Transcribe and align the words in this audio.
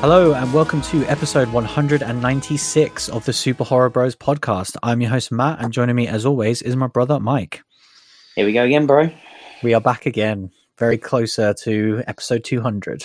Hello, 0.00 0.32
and 0.32 0.52
welcome 0.54 0.80
to 0.82 1.04
episode 1.06 1.48
196 1.52 3.08
of 3.10 3.24
the 3.26 3.32
Super 3.34 3.64
Horror 3.64 3.90
Bros 3.90 4.16
podcast. 4.16 4.76
I'm 4.82 5.00
your 5.02 5.10
host, 5.10 5.30
Matt, 5.30 5.60
and 5.62 5.72
joining 5.72 5.94
me, 5.96 6.06
as 6.08 6.24
always, 6.24 6.62
is 6.62 6.74
my 6.74 6.86
brother, 6.86 7.20
Mike. 7.20 7.62
Here 8.34 8.46
we 8.46 8.52
go 8.54 8.64
again, 8.64 8.86
bro. 8.86 9.10
We 9.62 9.74
are 9.74 9.80
back 9.80 10.06
again, 10.06 10.52
very 10.78 10.96
closer 10.96 11.52
to 11.64 12.02
episode 12.06 12.44
200. 12.44 13.04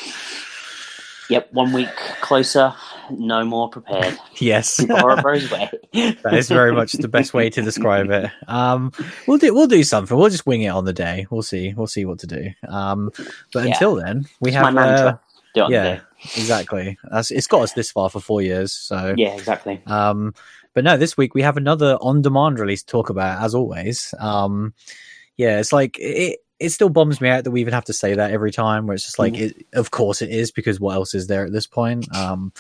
Yep, 1.30 1.52
one 1.54 1.74
week 1.74 1.90
closer, 2.22 2.74
no 3.12 3.44
more 3.44 3.70
prepared. 3.70 4.18
Yes, 4.38 4.84
Horror 4.90 5.22
Bros 5.22 5.50
way. 5.52 5.70
that 5.94 6.34
is 6.34 6.48
very 6.50 6.72
much 6.74 6.94
the 6.94 7.08
best 7.10 7.34
way 7.34 7.50
to 7.50 7.62
describe 7.62 8.10
it. 8.10 8.30
Um, 8.48 8.92
we'll 9.28 9.38
do 9.38 9.54
we'll 9.54 9.68
do 9.68 9.84
something. 9.84 10.16
We'll 10.18 10.30
just 10.30 10.46
wing 10.46 10.62
it 10.62 10.68
on 10.70 10.84
the 10.86 10.92
day. 10.94 11.26
We'll 11.30 11.42
see. 11.42 11.74
We'll 11.74 11.88
see 11.88 12.04
what 12.06 12.20
to 12.20 12.28
do. 12.28 12.50
Um, 12.68 13.12
but 13.54 13.64
Yeah. 13.66 13.72
until 13.74 13.96
then, 13.96 14.26
we 14.42 14.50
It's 14.50 14.56
have 14.56 14.64
my 14.64 14.72
mantra. 14.72 15.08
uh, 15.08 15.18
Do 15.54 15.62
it 15.62 15.64
on 15.64 15.72
the 15.72 15.78
yeah. 15.78 16.00
Exactly. 16.36 16.98
That's, 17.12 17.32
it's 17.32 17.48
got 17.48 17.62
us 17.62 17.74
this 17.74 17.92
far 17.92 18.10
for 18.10 18.20
four 18.20 18.42
years. 18.42 18.72
So 18.72 19.14
Yeah, 19.18 19.34
exactly. 19.36 19.82
Um, 19.86 20.34
but 20.74 20.84
no, 20.84 20.98
this 20.98 21.16
week 21.16 21.34
we 21.34 21.42
have 21.42 21.58
another 21.58 21.98
on-demand 22.02 22.60
release 22.60 22.84
to 22.84 22.92
talk 22.92 23.10
about, 23.10 23.42
as 23.44 23.56
always. 23.56 24.14
Um, 24.20 24.74
yeah, 25.38 25.60
it's 25.60 25.74
like 25.74 25.98
it. 26.00 26.40
It 26.58 26.70
still 26.70 26.88
bums 26.88 27.20
me 27.20 27.28
out 27.28 27.44
that 27.44 27.52
we 27.52 27.60
even 27.60 27.74
have 27.74 27.84
to 27.86 27.94
say 27.94 28.16
that 28.16 28.32
every 28.32 28.52
time. 28.52 28.88
Where 28.88 28.96
it's 28.96 29.04
just 29.04 29.20
like, 29.20 29.34
Mhm. 29.34 29.52
it, 29.52 29.66
of 29.74 29.92
course 29.92 30.22
it 30.22 30.30
is 30.30 30.52
because 30.52 30.80
what 30.80 30.96
else 30.96 31.14
is 31.14 31.28
there 31.28 31.46
at 31.46 31.52
this 31.52 31.68
point? 31.68 32.08
Um, 32.16 32.54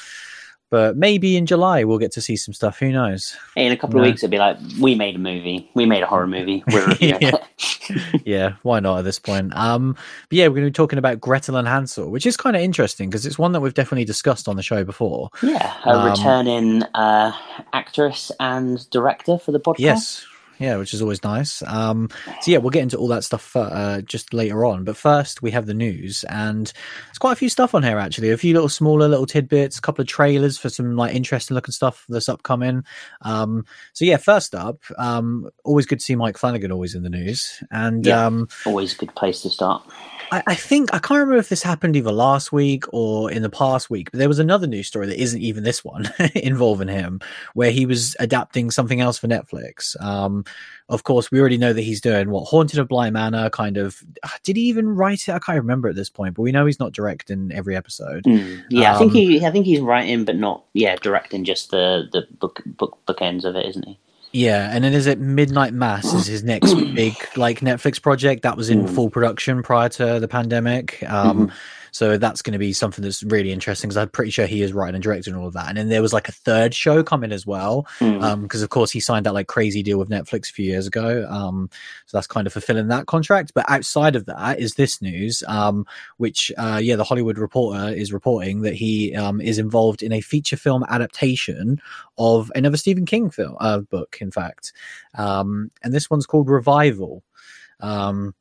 but 0.69 0.97
maybe 0.97 1.37
in 1.37 1.45
July 1.45 1.83
we'll 1.83 1.97
get 1.97 2.11
to 2.13 2.21
see 2.21 2.35
some 2.35 2.53
stuff. 2.53 2.79
Who 2.79 2.91
knows? 2.91 3.35
Hey, 3.55 3.65
in 3.65 3.71
a 3.71 3.77
couple 3.77 3.99
of 3.99 4.03
weeks, 4.03 4.23
it'll 4.23 4.31
be 4.31 4.37
like, 4.37 4.57
we 4.79 4.95
made 4.95 5.15
a 5.15 5.19
movie. 5.19 5.69
We 5.73 5.85
made 5.85 6.03
a 6.03 6.07
horror 6.07 6.27
movie. 6.27 6.63
We're 6.67 6.95
Yeah. 6.99 7.37
yeah, 8.25 8.53
why 8.63 8.79
not 8.79 8.99
at 8.99 9.05
this 9.05 9.19
point? 9.19 9.55
Um, 9.55 9.93
but 10.29 10.37
yeah, 10.37 10.47
we're 10.47 10.55
going 10.55 10.65
to 10.65 10.71
be 10.71 10.73
talking 10.73 10.99
about 10.99 11.21
Gretel 11.21 11.55
and 11.55 11.67
Hansel, 11.67 12.09
which 12.09 12.25
is 12.25 12.35
kind 12.35 12.55
of 12.55 12.61
interesting 12.61 13.09
because 13.09 13.25
it's 13.25 13.37
one 13.37 13.51
that 13.51 13.61
we've 13.61 13.73
definitely 13.73 14.05
discussed 14.05 14.47
on 14.47 14.55
the 14.55 14.63
show 14.63 14.83
before. 14.83 15.29
Yeah, 15.41 15.73
a 15.85 15.89
Um, 15.89 16.09
returning 16.09 16.83
uh, 16.95 17.31
actress 17.73 18.31
and 18.39 18.89
director 18.89 19.37
for 19.37 19.51
the 19.51 19.59
podcast. 19.59 19.79
Yes. 19.79 20.25
Yeah, 20.57 20.77
which 20.77 20.93
is 20.93 21.01
always 21.01 21.23
nice. 21.23 21.61
Um, 21.67 22.09
so 22.41 22.51
yeah, 22.51 22.59
we'll 22.59 22.69
get 22.69 22.83
into 22.83 22.97
all 22.97 23.07
that 23.09 23.23
stuff 23.23 23.55
uh, 23.55 24.01
just 24.01 24.33
later 24.33 24.65
on. 24.65 24.83
But 24.85 24.95
first, 24.95 25.41
we 25.41 25.51
have 25.51 25.65
the 25.65 25.73
news, 25.73 26.23
and 26.29 26.71
there's 27.07 27.17
quite 27.17 27.33
a 27.33 27.35
few 27.35 27.49
stuff 27.49 27.75
on 27.75 27.83
here 27.83 27.97
actually. 27.97 28.31
A 28.31 28.37
few 28.37 28.53
little 28.53 28.69
smaller 28.69 29.07
little 29.07 29.25
tidbits, 29.25 29.77
a 29.77 29.81
couple 29.81 30.01
of 30.01 30.07
trailers 30.07 30.57
for 30.57 30.69
some 30.69 30.95
like 30.95 31.13
interesting 31.13 31.55
looking 31.55 31.73
stuff 31.73 32.05
that's 32.07 32.29
upcoming. 32.29 32.83
Um, 33.21 33.65
so 33.93 34.05
yeah, 34.05 34.17
first 34.17 34.55
up, 34.55 34.79
um, 34.97 35.49
always 35.65 35.85
good 35.85 35.99
to 35.99 36.05
see 36.05 36.15
Mike 36.15 36.37
Flanagan 36.37 36.71
always 36.71 36.95
in 36.95 37.03
the 37.03 37.09
news, 37.09 37.61
and 37.69 38.05
Yeah. 38.05 38.25
um, 38.25 38.47
Always 38.65 38.93
a 38.93 38.97
good 38.97 39.13
place 39.15 39.41
to 39.41 39.49
start. 39.49 39.83
I, 40.31 40.41
I 40.47 40.55
think 40.55 40.89
I 40.93 40.99
can't 40.99 41.19
remember 41.19 41.37
if 41.37 41.49
this 41.49 41.61
happened 41.61 41.95
either 41.95 42.11
last 42.11 42.51
week 42.51 42.85
or 42.93 43.29
in 43.29 43.41
the 43.43 43.49
past 43.49 43.89
week, 43.89 44.09
but 44.11 44.17
there 44.19 44.27
was 44.29 44.39
another 44.39 44.65
news 44.67 44.87
story 44.87 45.05
that 45.07 45.21
isn't 45.21 45.41
even 45.41 45.63
this 45.63 45.83
one 45.83 46.09
involving 46.35 46.87
him, 46.87 47.19
where 47.53 47.71
he 47.71 47.85
was 47.85 48.15
adapting 48.19 48.71
something 48.71 49.01
else 49.01 49.17
for 49.17 49.27
Netflix. 49.27 49.99
Um, 50.01 50.44
of 50.89 51.03
course, 51.03 51.31
we 51.31 51.39
already 51.39 51.57
know 51.57 51.73
that 51.73 51.81
he's 51.81 51.99
doing 52.01 52.29
what 52.29 52.43
Haunted 52.45 52.77
of 52.79 52.87
Bly 52.87 53.09
Manor. 53.09 53.49
Kind 53.49 53.77
of, 53.77 54.03
did 54.43 54.55
he 54.55 54.63
even 54.63 54.89
write 54.89 55.27
it? 55.27 55.31
I 55.31 55.39
can't 55.39 55.57
remember 55.57 55.89
at 55.89 55.95
this 55.95 56.09
point, 56.09 56.35
but 56.35 56.43
we 56.43 56.51
know 56.51 56.65
he's 56.65 56.79
not 56.79 56.91
directing 56.93 57.51
every 57.53 57.75
episode. 57.75 58.23
Mm. 58.25 58.63
Yeah, 58.69 58.93
I 58.95 58.99
think 58.99 59.11
Um, 59.11 59.15
he, 59.17 59.45
I 59.45 59.49
think 59.51 59.65
he's 59.65 59.79
writing, 59.79 60.25
but 60.25 60.35
not, 60.35 60.63
yeah, 60.73 60.95
directing 61.01 61.43
just 61.43 61.71
the 61.71 62.07
the 62.11 62.27
book 62.39 62.61
book 62.65 62.97
bookends 63.07 63.45
of 63.45 63.55
it, 63.55 63.65
isn't 63.65 63.85
he? 63.87 63.97
Yeah, 64.31 64.69
and 64.73 64.83
then 64.83 64.93
is 64.93 65.07
it 65.07 65.17
Midnight 65.17 65.73
Mass 65.73 66.13
is 66.13 66.27
his 66.35 66.43
next 66.43 66.73
big 66.93 67.13
like 67.37 67.61
Netflix 67.61 68.01
project 68.01 68.43
that 68.43 68.57
was 68.57 68.69
in 68.69 68.83
Mm. 68.85 68.89
full 68.93 69.09
production 69.09 69.63
prior 69.63 69.89
to 69.89 70.19
the 70.19 70.27
pandemic. 70.27 71.03
Um, 71.09 71.47
Mhm. 71.47 71.53
So 71.95 72.17
that's 72.17 72.41
going 72.41 72.51
to 72.51 72.59
be 72.59 72.73
something 72.73 73.01
that's 73.01 73.23
really 73.23 73.53
interesting 73.53 73.87
because 73.87 73.95
I'm 73.95 74.09
pretty 74.09 74.29
sure 74.29 74.45
he 74.45 74.61
is 74.61 74.73
writing 74.73 74.95
and 74.95 75.01
directing 75.01 75.33
all 75.33 75.47
of 75.47 75.53
that. 75.53 75.69
And 75.69 75.77
then 75.77 75.87
there 75.87 76.01
was 76.01 76.11
like 76.11 76.27
a 76.27 76.33
third 76.33 76.73
show 76.73 77.03
coming 77.03 77.31
as 77.31 77.45
well 77.45 77.87
Mm. 78.01 78.41
because 78.41 78.61
of 78.61 78.69
course 78.69 78.91
he 78.91 78.99
signed 78.99 79.25
that 79.25 79.33
like 79.33 79.47
crazy 79.47 79.81
deal 79.81 79.97
with 79.97 80.09
Netflix 80.09 80.49
a 80.49 80.53
few 80.53 80.65
years 80.65 80.87
ago. 80.87 81.25
Um, 81.29 81.69
so 82.05 82.17
that's 82.17 82.27
kind 82.27 82.47
of 82.47 82.51
fulfilling 82.51 82.89
that 82.89 83.05
contract. 83.05 83.53
But 83.55 83.63
outside 83.69 84.17
of 84.17 84.25
that 84.25 84.59
is 84.59 84.73
this 84.73 85.01
news, 85.01 85.41
um, 85.47 85.85
which 86.17 86.51
uh, 86.57 86.81
yeah, 86.83 86.97
the 86.97 87.05
Hollywood 87.05 87.37
Reporter 87.37 87.87
is 87.95 88.11
reporting 88.11 88.63
that 88.63 88.73
he 88.73 89.15
um, 89.15 89.39
is 89.39 89.57
involved 89.57 90.03
in 90.03 90.11
a 90.11 90.19
feature 90.19 90.57
film 90.57 90.83
adaptation 90.89 91.79
of 92.17 92.51
another 92.55 92.75
Stephen 92.75 93.05
King 93.05 93.29
film 93.29 93.55
uh, 93.61 93.79
book, 93.79 94.17
in 94.19 94.31
fact, 94.31 94.73
um, 95.17 95.71
and 95.81 95.93
this 95.93 96.09
one's 96.09 96.25
called 96.25 96.49
Revival. 96.49 97.23
Um, 97.79 98.35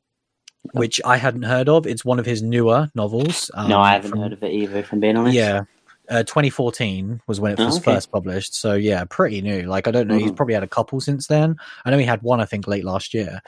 which 0.73 0.99
I 1.05 1.17
hadn't 1.17 1.43
heard 1.43 1.69
of. 1.69 1.85
It's 1.87 2.03
one 2.05 2.19
of 2.19 2.25
his 2.25 2.41
newer 2.41 2.89
novels. 2.95 3.51
Um, 3.53 3.69
no, 3.69 3.79
I 3.79 3.93
haven't 3.93 4.11
from- 4.11 4.19
heard 4.21 4.33
of 4.33 4.43
it 4.43 4.51
either, 4.51 4.77
if 4.79 4.91
I'm 4.91 4.99
being 4.99 5.17
honest. 5.17 5.35
yeah. 5.35 5.63
Uh, 6.09 6.23
2014 6.23 7.21
was 7.27 7.39
when 7.39 7.53
it 7.53 7.59
Oh, 7.59 7.65
was 7.65 7.77
okay. 7.77 7.93
first 7.95 8.11
published. 8.11 8.55
So 8.55 8.73
yeah, 8.73 9.03
pretty 9.09 9.41
new. 9.41 9.63
Like 9.63 9.87
I 9.87 9.91
don't 9.91 10.07
know, 10.07 10.17
he's 10.17 10.31
Mhm. 10.31 10.35
probably 10.35 10.53
had 10.53 10.63
a 10.63 10.67
couple 10.67 10.99
since 11.01 11.27
then. 11.27 11.55
I 11.83 11.91
know 11.91 11.97
he 11.97 12.05
had 12.05 12.21
one, 12.21 12.39
I 12.41 12.45
think, 12.45 12.67
late 12.67 12.85
last 12.85 13.13
year. 13.13 13.41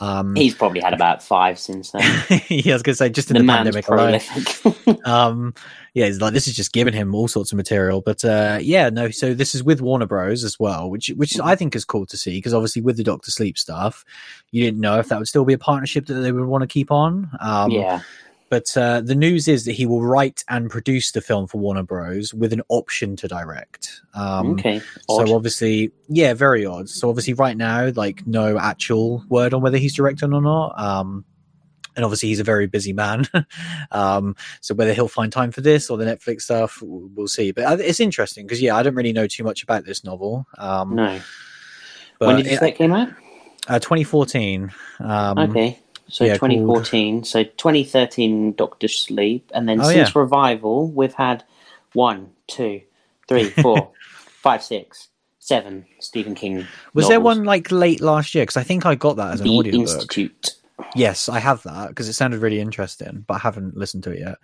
Um, 0.00 0.34
He's 0.34 0.54
probably 0.54 0.80
had 0.80 0.92
about 0.92 1.22
five 1.22 1.58
since 1.58 1.92
then. 1.92 2.02
yeah, 2.48 2.72
I 2.72 2.74
was 2.74 2.82
gonna 2.82 2.96
say 2.96 3.08
just 3.10 3.30
in 3.30 3.36
the 3.36 3.42
the, 3.42 3.48
pandemic 3.48 3.88
alone. 3.88 4.20
Um, 5.04 5.52
yeah, 5.92 6.06
it's 6.06 6.20
like 6.20 6.32
this 6.32 6.48
is 6.48 6.56
just 6.56 6.72
giving 6.72 6.94
him 6.94 7.14
all 7.14 7.28
sorts 7.28 7.52
of 7.52 7.56
material. 7.56 8.00
But 8.00 8.24
uh, 8.24 8.58
yeah, 8.60 8.88
no. 8.90 9.10
So 9.10 9.34
this 9.34 9.54
is 9.54 9.62
with 9.62 9.80
Warner 9.82 10.06
Bros. 10.06 10.42
as 10.42 10.58
well, 10.58 10.88
which 10.90 11.08
which 11.16 11.38
I 11.40 11.54
think 11.56 11.76
is 11.76 11.84
cool 11.84 12.06
to 12.06 12.16
see 12.16 12.38
because 12.38 12.54
obviously 12.54 12.80
with 12.82 12.96
the 12.96 13.04
Doctor 13.04 13.30
Sleep 13.30 13.58
stuff, 13.58 14.04
you 14.50 14.64
didn't 14.64 14.80
know 14.80 14.98
if 14.98 15.08
that 15.08 15.18
would 15.18 15.28
still 15.28 15.44
be 15.44 15.52
a 15.52 15.58
partnership 15.58 16.06
that 16.06 16.14
they 16.14 16.32
would 16.32 16.46
want 16.46 16.62
to 16.62 16.66
keep 16.68 16.90
on. 16.90 17.30
Um, 17.40 17.70
yeah. 17.70 18.00
But 18.54 18.76
uh, 18.76 19.00
the 19.00 19.16
news 19.16 19.48
is 19.48 19.64
that 19.64 19.72
he 19.72 19.84
will 19.84 20.00
write 20.00 20.44
and 20.48 20.70
produce 20.70 21.10
the 21.10 21.20
film 21.20 21.48
for 21.48 21.58
Warner 21.58 21.82
Bros. 21.82 22.32
with 22.32 22.52
an 22.52 22.62
option 22.68 23.16
to 23.16 23.26
direct. 23.26 24.00
Um, 24.14 24.52
okay. 24.52 24.80
Odd. 25.08 25.26
So 25.26 25.34
obviously, 25.34 25.90
yeah, 26.08 26.34
very 26.34 26.64
odd. 26.64 26.88
So 26.88 27.08
obviously, 27.08 27.34
right 27.34 27.56
now, 27.56 27.90
like 27.96 28.24
no 28.28 28.56
actual 28.56 29.24
word 29.28 29.54
on 29.54 29.60
whether 29.60 29.76
he's 29.76 29.92
directing 29.92 30.32
or 30.32 30.40
not. 30.40 30.80
Um, 30.80 31.24
and 31.96 32.04
obviously, 32.04 32.28
he's 32.28 32.38
a 32.38 32.44
very 32.44 32.68
busy 32.68 32.92
man. 32.92 33.26
um, 33.90 34.36
so 34.60 34.72
whether 34.72 34.92
he'll 34.92 35.08
find 35.08 35.32
time 35.32 35.50
for 35.50 35.60
this 35.60 35.90
or 35.90 35.98
the 35.98 36.04
Netflix 36.04 36.42
stuff, 36.42 36.78
we'll 36.80 37.26
see. 37.26 37.50
But 37.50 37.64
uh, 37.64 37.76
it's 37.80 37.98
interesting 37.98 38.46
because 38.46 38.62
yeah, 38.62 38.76
I 38.76 38.84
don't 38.84 38.94
really 38.94 39.12
know 39.12 39.26
too 39.26 39.42
much 39.42 39.64
about 39.64 39.84
this 39.84 40.04
novel. 40.04 40.46
Um, 40.58 40.94
no. 40.94 41.20
when 42.18 42.36
did 42.36 42.46
you 42.46 42.52
it- 42.52 42.60
say 42.60 42.68
it 42.68 42.76
came 42.76 42.92
out? 42.92 43.08
uh, 43.66 43.80
2014. 43.80 44.70
Um, 45.00 45.38
okay. 45.38 45.80
So 46.08 46.24
yeah, 46.24 46.36
called- 46.36 46.50
2014. 46.52 47.24
So 47.24 47.44
2013, 47.44 48.52
Doctor 48.52 48.88
Sleep. 48.88 49.50
And 49.54 49.68
then 49.68 49.80
Oh, 49.80 49.84
since 49.84 50.14
Revival, 50.14 50.88
we've 50.90 51.14
had 51.14 51.44
one, 51.92 52.30
two, 52.46 52.82
three, 53.28 53.44
four, 53.62 53.90
five, 54.42 54.62
six, 54.62 55.08
seven 55.38 55.86
Stephen 56.00 56.34
King. 56.34 56.66
Was 56.92 57.08
there 57.08 57.20
one 57.20 57.44
like 57.44 57.70
late 57.70 58.00
last 58.00 58.34
year? 58.34 58.42
Because 58.42 58.56
I 58.56 58.62
think 58.62 58.84
I 58.86 58.94
got 58.94 59.16
that 59.16 59.34
as 59.34 59.40
an 59.40 59.46
The 59.48 59.52
audiobook. 59.56 59.80
Institute. 59.80 60.50
Yes, 60.96 61.28
I 61.28 61.38
have 61.38 61.62
that 61.62 61.88
because 61.88 62.08
it 62.08 62.14
sounded 62.14 62.40
really 62.40 62.60
interesting, 62.60 63.24
but 63.26 63.34
I 63.34 63.38
haven't 63.38 63.76
listened 63.76 64.02
to 64.04 64.10
it 64.10 64.18
yet. 64.20 64.36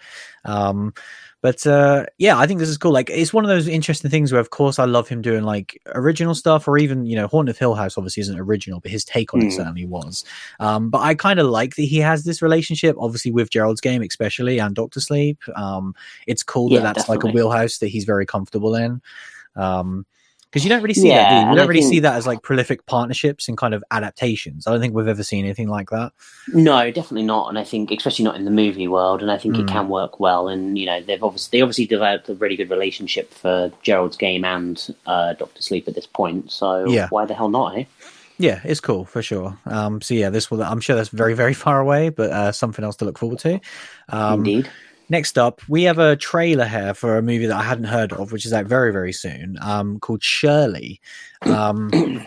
Um, 0.45 0.95
but 1.43 1.67
uh, 1.67 2.05
yeah, 2.19 2.39
I 2.39 2.47
think 2.47 2.61
this 2.61 2.69
is 2.69 2.77
cool. 2.79 2.93
Like, 2.93 3.09
it's 3.11 3.33
one 3.33 3.45
of 3.45 3.49
those 3.49 3.67
interesting 3.67 4.11
things 4.11 4.31
where, 4.31 4.41
of 4.41 4.51
course, 4.51 4.79
I 4.79 4.85
love 4.85 5.09
him 5.09 5.23
doing 5.23 5.43
like 5.45 5.81
original 5.95 6.35
stuff, 6.35 6.69
or 6.69 6.77
even 6.79 7.07
you 7.07 7.17
know, 7.17 7.27
Haunted 7.29 7.55
of 7.55 7.59
Hill 7.59 7.75
House 7.75 7.97
obviously 7.97 8.21
isn't 8.23 8.39
original, 8.39 8.81
but 8.81 8.91
his 8.91 9.05
take 9.05 9.33
on 9.33 9.41
it 9.41 9.47
Mm. 9.47 9.57
certainly 9.57 9.87
was. 9.87 10.25
Um, 10.59 10.91
but 10.91 11.01
I 11.01 11.15
kind 11.15 11.41
of 11.41 11.47
like 11.47 11.77
that 11.77 11.83
he 11.83 11.99
has 11.99 12.25
this 12.25 12.43
relationship, 12.43 12.97
obviously 12.99 13.31
with 13.33 13.51
Gerald's 13.51 13.81
Game, 13.81 14.03
especially 14.03 14.59
and 14.59 14.75
Doctor 14.75 15.01
Sleep. 15.01 15.39
Um, 15.57 15.95
it's 16.27 16.43
cool 16.43 16.71
Yeah, 16.71 16.81
that 16.81 16.97
that's 16.97 17.09
like 17.09 17.25
a 17.25 17.29
wheelhouse 17.29 17.79
that 17.79 17.89
he's 17.89 18.05
very 18.05 18.27
comfortable 18.27 18.75
in. 18.75 19.01
Um, 19.57 20.07
because 20.51 20.65
you 20.65 20.69
don't 20.69 20.83
really 20.83 20.95
see 20.95 21.09
that. 21.11 21.29
Do 21.31 21.35
you? 21.37 21.41
Yeah, 21.43 21.51
We 21.51 21.57
don't 21.57 21.69
really 21.69 21.81
see 21.83 22.01
that 22.01 22.15
as 22.17 22.27
like 22.27 22.43
prolific 22.43 22.85
partnerships 22.87 23.49
and 23.49 23.57
kind 23.57 23.73
of 23.73 23.85
adaptations. 23.93 24.67
I 24.67 24.73
don't 24.73 24.81
think 24.81 24.95
we've 24.95 25.07
ever 25.07 25.23
seen 25.23 25.45
anything 25.45 25.69
like 25.69 25.91
that. 25.91 26.13
No, 26.53 26.91
definitely 26.91 27.23
not. 27.23 27.49
And 27.49 27.59
I 27.59 27.65
think, 27.65 27.91
especially 27.93 28.25
not 28.25 28.35
in 28.37 28.45
the 28.45 28.51
movie 28.51 28.89
world, 28.89 29.23
and 29.23 29.31
I 29.31 29.39
think 29.39 29.55
Mm. 29.57 29.61
it 29.61 29.69
can 29.69 29.89
work 29.89 30.19
well. 30.19 30.49
And 30.49 30.77
you 30.77 30.87
know, 30.87 31.01
they've 31.01 31.23
obviously 31.23 31.59
they 31.59 31.63
obviously 31.63 31.87
developed 31.87 32.29
a 32.29 32.35
really 32.35 32.57
good 32.57 32.71
relationship 32.71 33.33
for 33.33 33.71
Gerald's 33.83 34.17
game 34.17 34.45
and 34.45 34.95
uh, 35.07 35.35
Doctor 35.35 35.63
Sleep 35.63 35.87
at 35.87 35.95
this 35.95 36.07
point. 36.07 36.51
So 36.51 36.89
Yeah. 36.91 37.07
why 37.11 37.27
the 37.27 37.35
hell 37.35 37.49
not? 37.49 37.77
Eh? 37.79 37.85
Yeah, 38.39 38.61
it's 38.65 38.81
cool 38.81 39.05
for 39.05 39.23
sure. 39.23 39.59
Um, 39.67 40.01
so 40.01 40.15
yeah, 40.15 40.31
this 40.31 40.51
will. 40.51 40.63
I'm 40.63 40.81
sure 40.81 40.97
that's 40.97 41.11
very, 41.11 41.35
very 41.35 41.53
far 41.55 41.79
away, 41.79 42.09
but 42.09 42.31
uh, 42.31 42.53
something 42.53 42.85
else 42.85 42.97
to 42.97 43.05
look 43.05 43.19
forward 43.19 43.39
to. 43.41 43.61
Um, 44.09 44.39
Indeed. 44.41 44.71
Next 45.11 45.37
up, 45.37 45.61
we 45.69 45.83
have 45.83 45.99
a 45.99 46.15
trailer 46.15 46.67
here 46.67 46.95
for 46.95 47.19
a 47.19 47.23
movie 47.23 47.47
that 47.47 47.57
I 47.57 47.65
hadn't 47.65 47.85
heard 47.85 48.13
of, 48.13 48.31
which 48.31 48.47
is 48.47 48.53
out 48.53 48.67
very, 48.67 48.93
very 48.93 49.13
soon. 49.13 49.59
Um, 49.61 49.99
called 49.99 50.23
Shirley. 50.23 51.01
Um, 51.43 51.91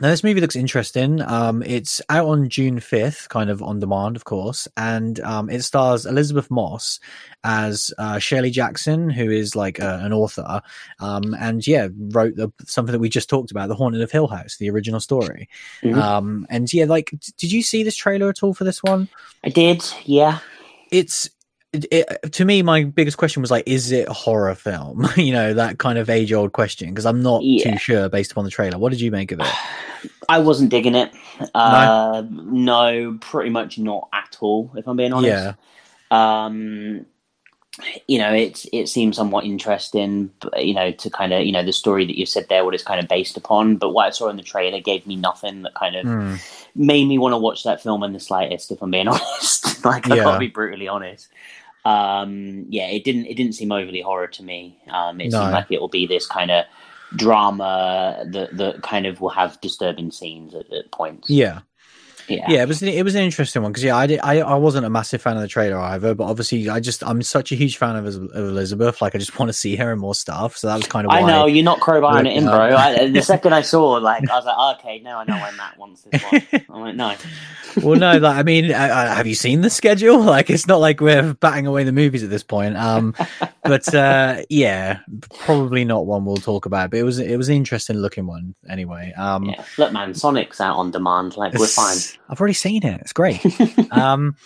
now 0.00 0.08
this 0.08 0.24
movie 0.24 0.40
looks 0.40 0.56
interesting. 0.56 1.20
Um, 1.20 1.62
it's 1.62 2.00
out 2.08 2.26
on 2.26 2.48
June 2.48 2.80
5th, 2.80 3.28
kind 3.28 3.50
of 3.50 3.62
on 3.62 3.80
demand, 3.80 4.16
of 4.16 4.24
course, 4.24 4.66
and 4.78 5.20
um, 5.20 5.50
it 5.50 5.60
stars 5.60 6.06
Elisabeth 6.06 6.50
Moss 6.50 7.00
as 7.44 7.92
uh, 7.98 8.18
Shirley 8.18 8.50
Jackson, 8.50 9.10
who 9.10 9.30
is 9.30 9.54
like 9.54 9.78
uh, 9.78 9.98
an 10.00 10.14
author, 10.14 10.62
um, 11.00 11.34
and 11.38 11.66
yeah, 11.66 11.88
wrote 11.98 12.36
the, 12.36 12.50
something 12.64 12.92
that 12.92 12.98
we 12.98 13.10
just 13.10 13.28
talked 13.28 13.50
about, 13.50 13.68
The 13.68 13.74
Haunted 13.74 14.00
of 14.00 14.10
Hill 14.10 14.28
House, 14.28 14.56
the 14.56 14.70
original 14.70 15.00
story. 15.00 15.50
Mhm. 15.82 15.96
Um, 15.96 16.46
and 16.48 16.72
yeah, 16.72 16.86
like, 16.86 17.10
d- 17.10 17.32
did 17.36 17.52
you 17.52 17.62
see 17.62 17.82
this 17.82 17.94
trailer 17.96 18.30
at 18.30 18.42
all 18.42 18.54
for 18.54 18.64
this 18.64 18.82
one? 18.82 19.10
I 19.44 19.50
did. 19.50 19.84
Yeah. 20.06 20.38
It's 20.90 21.28
it, 21.72 21.86
it, 21.90 22.32
to 22.32 22.44
me, 22.44 22.62
my 22.62 22.84
biggest 22.84 23.16
question 23.16 23.40
was 23.40 23.50
like, 23.50 23.64
is 23.66 23.92
it 23.92 24.08
a 24.08 24.12
horror 24.12 24.54
film? 24.54 25.06
you 25.16 25.32
know, 25.32 25.54
that 25.54 25.78
kind 25.78 25.98
of 25.98 26.10
age 26.10 26.32
old 26.32 26.52
question 26.52 26.88
because 26.90 27.06
I'm 27.06 27.22
not 27.22 27.42
Yeah. 27.42 27.70
too 27.72 27.78
sure 27.78 28.08
based 28.08 28.32
upon 28.32 28.44
the 28.44 28.50
trailer. 28.50 28.78
What 28.78 28.90
did 28.90 29.00
you 29.00 29.10
make 29.10 29.32
of 29.32 29.40
it? 29.40 29.46
I 30.28 30.38
wasn't 30.40 30.70
digging 30.70 30.94
it. 30.94 31.12
Uh, 31.54 32.22
no, 32.30 33.18
pretty 33.20 33.50
much 33.50 33.78
not 33.78 34.08
at 34.12 34.36
all. 34.40 34.72
If 34.76 34.86
I'm 34.86 34.96
being 34.96 35.12
honest. 35.12 35.28
Yeah, 35.28 35.54
um 36.10 37.06
you 38.06 38.18
know 38.18 38.30
it 38.34 38.66
it 38.70 38.86
seems 38.86 39.16
somewhat 39.16 39.44
interesting 39.46 40.30
you 40.58 40.74
know 40.74 40.92
to 40.92 41.08
kind 41.08 41.32
of 41.32 41.42
you 41.46 41.52
know 41.52 41.64
the 41.64 41.72
story 41.72 42.04
that 42.04 42.18
you 42.18 42.26
said 42.26 42.46
there 42.50 42.66
what 42.66 42.74
it's 42.74 42.82
kind 42.82 43.00
of 43.00 43.08
based 43.08 43.34
upon 43.38 43.76
but 43.76 43.94
what 43.94 44.06
i 44.06 44.10
saw 44.10 44.28
in 44.28 44.36
the 44.36 44.42
trailer 44.42 44.78
gave 44.78 45.06
me 45.06 45.16
nothing 45.16 45.62
that 45.62 45.72
kind 45.74 45.96
of 45.96 46.04
Hmm. 46.04 46.34
made 46.74 47.08
me 47.08 47.16
want 47.16 47.32
to 47.32 47.38
watch 47.38 47.64
that 47.64 47.82
film 47.82 48.02
in 48.02 48.12
the 48.12 48.20
slightest 48.20 48.70
if 48.72 48.82
i'm 48.82 48.90
being 48.90 49.08
honest 49.08 49.82
like 49.86 50.04
i 50.10 50.16
Yeah. 50.16 50.24
gotta 50.24 50.38
be 50.38 50.48
brutally 50.48 50.86
honest 50.86 51.28
um 51.84 52.64
yeah 52.68 52.86
it 52.86 53.02
didn't 53.04 53.26
it 53.26 53.34
didn't 53.34 53.54
seem 53.54 53.72
overly 53.72 54.00
horror 54.00 54.28
to 54.28 54.42
me 54.42 54.78
um 54.90 55.20
it 55.20 55.30
No. 55.32 55.40
seemed 55.40 55.52
like 55.52 55.66
it 55.70 55.80
will 55.80 55.88
be 55.88 56.06
this 56.06 56.26
kind 56.26 56.50
of 56.50 56.64
drama 57.16 58.24
that 58.30 58.56
that 58.56 58.82
kind 58.82 59.06
of 59.06 59.20
will 59.20 59.30
have 59.30 59.60
disturbing 59.60 60.10
scenes 60.10 60.54
at, 60.54 60.72
at 60.72 60.90
points 60.92 61.28
yeah. 61.28 61.60
Yeah 62.28 62.44
Yeah, 62.48 62.62
it 62.62 62.68
was 62.68 62.82
it 62.82 63.02
was 63.02 63.14
an 63.14 63.22
interesting 63.22 63.62
one 63.62 63.72
because 63.72 63.84
yeah, 63.84 63.96
I, 63.96 64.06
did, 64.06 64.20
I 64.20 64.40
I 64.40 64.54
wasn't 64.54 64.86
a 64.86 64.90
massive 64.90 65.22
fan 65.22 65.36
of 65.36 65.42
the 65.42 65.48
trailer 65.48 65.78
either, 65.78 66.14
but 66.14 66.24
obviously 66.24 66.68
I 66.68 66.80
just 66.80 67.02
I'm 67.04 67.22
such 67.22 67.52
a 67.52 67.54
huge 67.54 67.76
fan 67.76 67.96
of, 67.96 68.06
of 68.06 68.34
Elizabeth, 68.34 69.02
like 69.02 69.14
I 69.14 69.18
just 69.18 69.38
want 69.38 69.48
to 69.48 69.52
see 69.52 69.76
her 69.76 69.92
in 69.92 69.98
more 69.98 70.14
stuff. 70.14 70.56
So 70.56 70.66
that 70.68 70.76
was 70.76 70.86
kind 70.86 71.06
of. 71.06 71.12
I 71.12 71.22
know 71.22 71.46
you're 71.46 71.64
not 71.64 71.80
crowbarring 71.80 72.26
it 72.26 72.36
in, 72.36 72.44
bro. 72.44 72.76
I, 72.76 73.08
the 73.08 73.22
second 73.32 73.52
I 73.52 73.62
saw, 73.62 73.92
like, 73.92 74.28
I 74.28 74.36
was 74.36 74.44
like, 74.44 74.78
okay, 74.78 75.00
now 75.00 75.20
I 75.20 75.24
know 75.24 75.36
why 75.36 75.50
Matt 75.52 75.78
wants 75.78 76.02
this 76.02 76.22
one. 76.22 76.42
I'm 76.70 76.80
like, 76.82 76.96
no, 76.96 77.14
well, 77.82 77.98
no, 77.98 78.18
like 78.18 78.36
I 78.36 78.42
mean, 78.42 78.72
uh, 78.72 79.14
have 79.14 79.26
you 79.26 79.34
seen 79.34 79.60
the 79.60 79.70
schedule? 79.70 80.22
Like, 80.32 80.48
it's 80.48 80.66
not 80.66 80.80
like 80.80 81.00
we're 81.00 81.34
batting 81.34 81.66
away 81.66 81.84
the 81.84 81.92
movies 81.92 82.22
at 82.22 82.30
this 82.30 82.42
point. 82.42 82.76
Um, 82.76 83.14
but 83.62 83.94
uh, 83.94 84.42
yeah, 84.48 85.00
probably 85.30 85.84
not 85.84 86.06
one 86.06 86.24
we'll 86.24 86.36
talk 86.36 86.66
about. 86.66 86.90
But 86.90 87.00
it 87.00 87.04
was 87.04 87.18
it 87.18 87.36
was 87.36 87.48
an 87.48 87.54
interesting 87.56 87.96
looking 87.98 88.26
one 88.26 88.54
anyway. 88.68 89.12
Um, 89.16 89.44
yeah. 89.44 89.64
Look, 89.78 89.92
man, 89.92 90.14
Sonic's 90.14 90.60
out 90.60 90.76
on 90.76 90.90
demand. 90.90 91.36
Like, 91.36 91.54
we're 91.54 91.66
fine. 91.66 91.96
I've 92.28 92.40
already 92.40 92.54
seen 92.54 92.84
it. 92.84 93.00
It's 93.00 93.12
great. 93.12 93.40
um, 93.92 94.36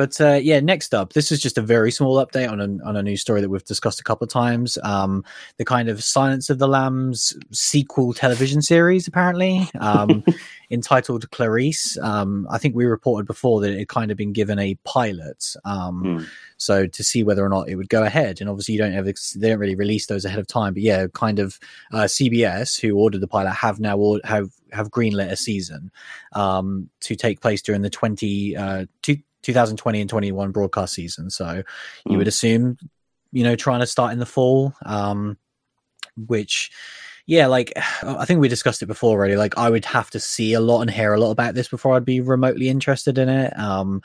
but 0.00 0.18
uh, 0.18 0.40
yeah, 0.42 0.60
next 0.60 0.94
up, 0.94 1.12
this 1.12 1.30
is 1.30 1.42
just 1.42 1.58
a 1.58 1.60
very 1.60 1.92
small 1.92 2.24
update 2.24 2.50
on 2.50 2.58
a, 2.58 2.88
on 2.88 2.96
a 2.96 3.02
news 3.02 3.20
story 3.20 3.42
that 3.42 3.50
we've 3.50 3.66
discussed 3.66 4.00
a 4.00 4.02
couple 4.02 4.24
of 4.24 4.30
times. 4.30 4.78
Um, 4.82 5.22
the 5.58 5.64
kind 5.66 5.90
of 5.90 6.02
Silence 6.02 6.48
of 6.48 6.58
the 6.58 6.66
Lambs 6.66 7.36
sequel 7.50 8.14
television 8.14 8.62
series, 8.62 9.06
apparently, 9.06 9.68
um, 9.78 10.24
entitled 10.70 11.30
Clarice. 11.32 11.98
Um, 11.98 12.48
I 12.50 12.56
think 12.56 12.74
we 12.74 12.86
reported 12.86 13.26
before 13.26 13.60
that 13.60 13.72
it 13.72 13.78
had 13.80 13.88
kind 13.88 14.10
of 14.10 14.16
been 14.16 14.32
given 14.32 14.58
a 14.58 14.74
pilot. 14.84 15.54
Um, 15.66 16.00
Hmm. 16.00 16.24
so 16.56 16.86
to 16.86 17.04
see 17.04 17.22
whether 17.22 17.44
or 17.44 17.50
not 17.50 17.68
it 17.68 17.76
would 17.76 17.90
go 17.90 18.02
ahead, 18.02 18.40
and 18.40 18.48
obviously 18.48 18.72
you 18.72 18.80
don't 18.80 18.92
have 18.92 19.04
they 19.04 19.48
don't 19.50 19.58
really 19.58 19.74
release 19.74 20.06
those 20.06 20.24
ahead 20.24 20.38
of 20.38 20.46
time. 20.46 20.72
But 20.72 20.82
yeah, 20.82 21.08
kind 21.12 21.38
of 21.38 21.60
uh, 21.92 22.04
CBS 22.04 22.80
who 22.80 22.96
ordered 22.96 23.20
the 23.20 23.28
pilot 23.28 23.50
have 23.50 23.80
now 23.80 23.98
or, 23.98 24.18
have 24.24 24.48
have 24.72 24.90
greenlit 24.90 25.30
a 25.30 25.36
season 25.36 25.90
um, 26.32 26.88
to 27.00 27.16
take 27.16 27.42
place 27.42 27.60
during 27.60 27.82
the 27.82 27.90
twenty 27.90 28.56
uh, 28.56 28.86
two, 29.02 29.18
2020 29.42 30.00
and 30.00 30.10
21 30.10 30.50
broadcast 30.52 30.94
season. 30.94 31.30
So 31.30 31.62
you 32.06 32.12
Hmm. 32.12 32.16
would 32.18 32.28
assume 32.28 32.78
you 33.32 33.44
know 33.44 33.56
trying 33.56 33.80
to 33.80 33.86
start 33.86 34.12
in 34.12 34.18
the 34.18 34.26
fall, 34.26 34.74
um, 34.84 35.36
which. 36.26 36.70
Yeah, 37.26 37.46
like 37.46 37.72
I 38.02 38.24
think 38.24 38.40
we 38.40 38.48
discussed 38.48 38.82
it 38.82 38.86
before 38.86 39.10
already. 39.12 39.36
Like 39.36 39.56
I 39.56 39.70
would 39.70 39.84
have 39.84 40.10
to 40.10 40.18
see 40.18 40.52
a 40.54 40.58
lot 40.60 40.80
and 40.80 40.90
hear 40.90 41.14
a 41.14 41.20
lot 41.20 41.30
about 41.30 41.54
this 41.54 41.68
before 41.68 41.94
I'd 41.94 42.04
be 42.04 42.20
remotely 42.20 42.68
interested 42.68 43.18
in 43.18 43.28
it. 43.28 43.56
Um, 43.56 44.02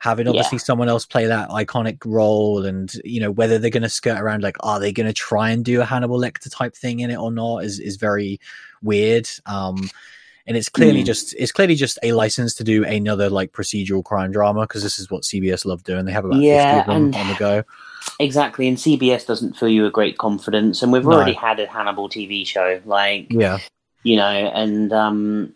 having 0.00 0.26
Yeah. 0.26 0.30
obviously 0.32 0.58
someone 0.58 0.88
else 0.88 1.06
play 1.06 1.26
that 1.26 1.50
iconic 1.50 1.98
role 2.04 2.64
and 2.66 2.92
you 3.04 3.20
know 3.20 3.30
whether 3.30 3.58
they're 3.58 3.70
going 3.70 3.84
to 3.84 3.88
skirt 3.88 4.18
around 4.18 4.42
like 4.42 4.56
are 4.60 4.80
they 4.80 4.92
going 4.92 5.06
to 5.06 5.12
try 5.12 5.50
and 5.50 5.64
do 5.64 5.80
a 5.80 5.84
hannibal 5.84 6.18
lecter 6.18 6.50
type 6.50 6.74
thing 6.74 6.98
in 6.98 7.10
it 7.10 7.16
or 7.16 7.30
not 7.30 7.58
is 7.58 7.78
is 7.78 7.94
very 7.96 8.40
weird 8.82 9.28
um 9.46 9.88
and 10.46 10.56
it's 10.56 10.68
clearly 10.68 11.02
Mm. 11.02 11.06
just 11.06 11.34
it's 11.38 11.52
clearly 11.52 11.74
just 11.74 11.98
a 12.02 12.12
license 12.12 12.54
to 12.54 12.64
do 12.64 12.84
another 12.84 13.30
like 13.30 13.52
procedural 13.52 14.04
crime 14.04 14.30
drama 14.32 14.62
because 14.62 14.82
this 14.82 14.98
is 14.98 15.10
what 15.10 15.22
cbs 15.22 15.64
love 15.64 15.82
doing 15.84 16.04
they 16.04 16.12
have 16.12 16.24
about 16.24 16.40
Yeah, 16.40 16.82
50 16.84 16.92
of 16.92 17.00
them 17.00 17.14
on 17.14 17.28
the 17.28 17.34
go 17.34 17.64
Exactly. 18.20 18.68
And 18.68 18.76
CBS 18.76 19.26
doesn't 19.26 19.56
fill 19.56 19.68
you 19.68 19.82
with 19.84 19.92
great 19.94 20.18
confidence. 20.18 20.82
And 20.82 20.92
we've 20.92 21.04
No. 21.06 21.12
already 21.12 21.32
had 21.32 21.58
a 21.58 21.66
Hannibal 21.66 22.08
TV 22.08 22.46
show. 22.46 22.80
Like, 22.84 23.26
yeah 23.30 23.58
you 24.04 24.16
know, 24.16 24.22
and 24.28 24.92
um, 24.92 25.52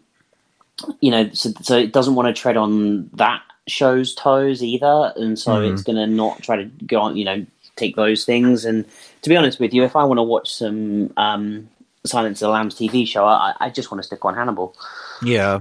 you 1.00 1.10
know, 1.10 1.28
so, 1.34 1.50
so 1.62 1.76
it 1.78 1.92
doesn't 1.92 2.14
want 2.14 2.34
to 2.34 2.40
tread 2.40 2.56
on 2.56 3.10
that 3.14 3.42
show's 3.66 4.14
toes 4.14 4.62
either, 4.62 5.12
and 5.16 5.38
so 5.38 5.50
Mhm. 5.52 5.70
it's 5.72 5.82
going 5.82 5.96
to 5.96 6.06
not 6.06 6.42
try 6.42 6.56
to 6.56 6.64
go 6.86 7.00
on, 7.00 7.16
you 7.16 7.24
know, 7.26 7.44
take 7.76 7.94
those 7.94 8.24
things. 8.24 8.64
And 8.64 8.86
to 9.22 9.28
be 9.28 9.36
honest 9.36 9.60
with 9.60 9.74
you, 9.74 9.84
if 9.84 9.94
I 9.94 10.04
want 10.04 10.18
to 10.18 10.22
watch 10.22 10.52
some 10.52 11.12
um, 11.18 11.68
Silence 12.08 12.42
of 12.42 12.46
the 12.46 12.50
Lambs 12.52 12.74
TV 12.74 13.06
show, 13.06 13.24
I, 13.24 13.54
I 13.60 13.70
just 13.70 13.90
want 13.90 14.00
to 14.02 14.06
stick 14.06 14.24
on 14.24 14.34
Hannibal. 14.34 14.76
Yeah. 15.22 15.60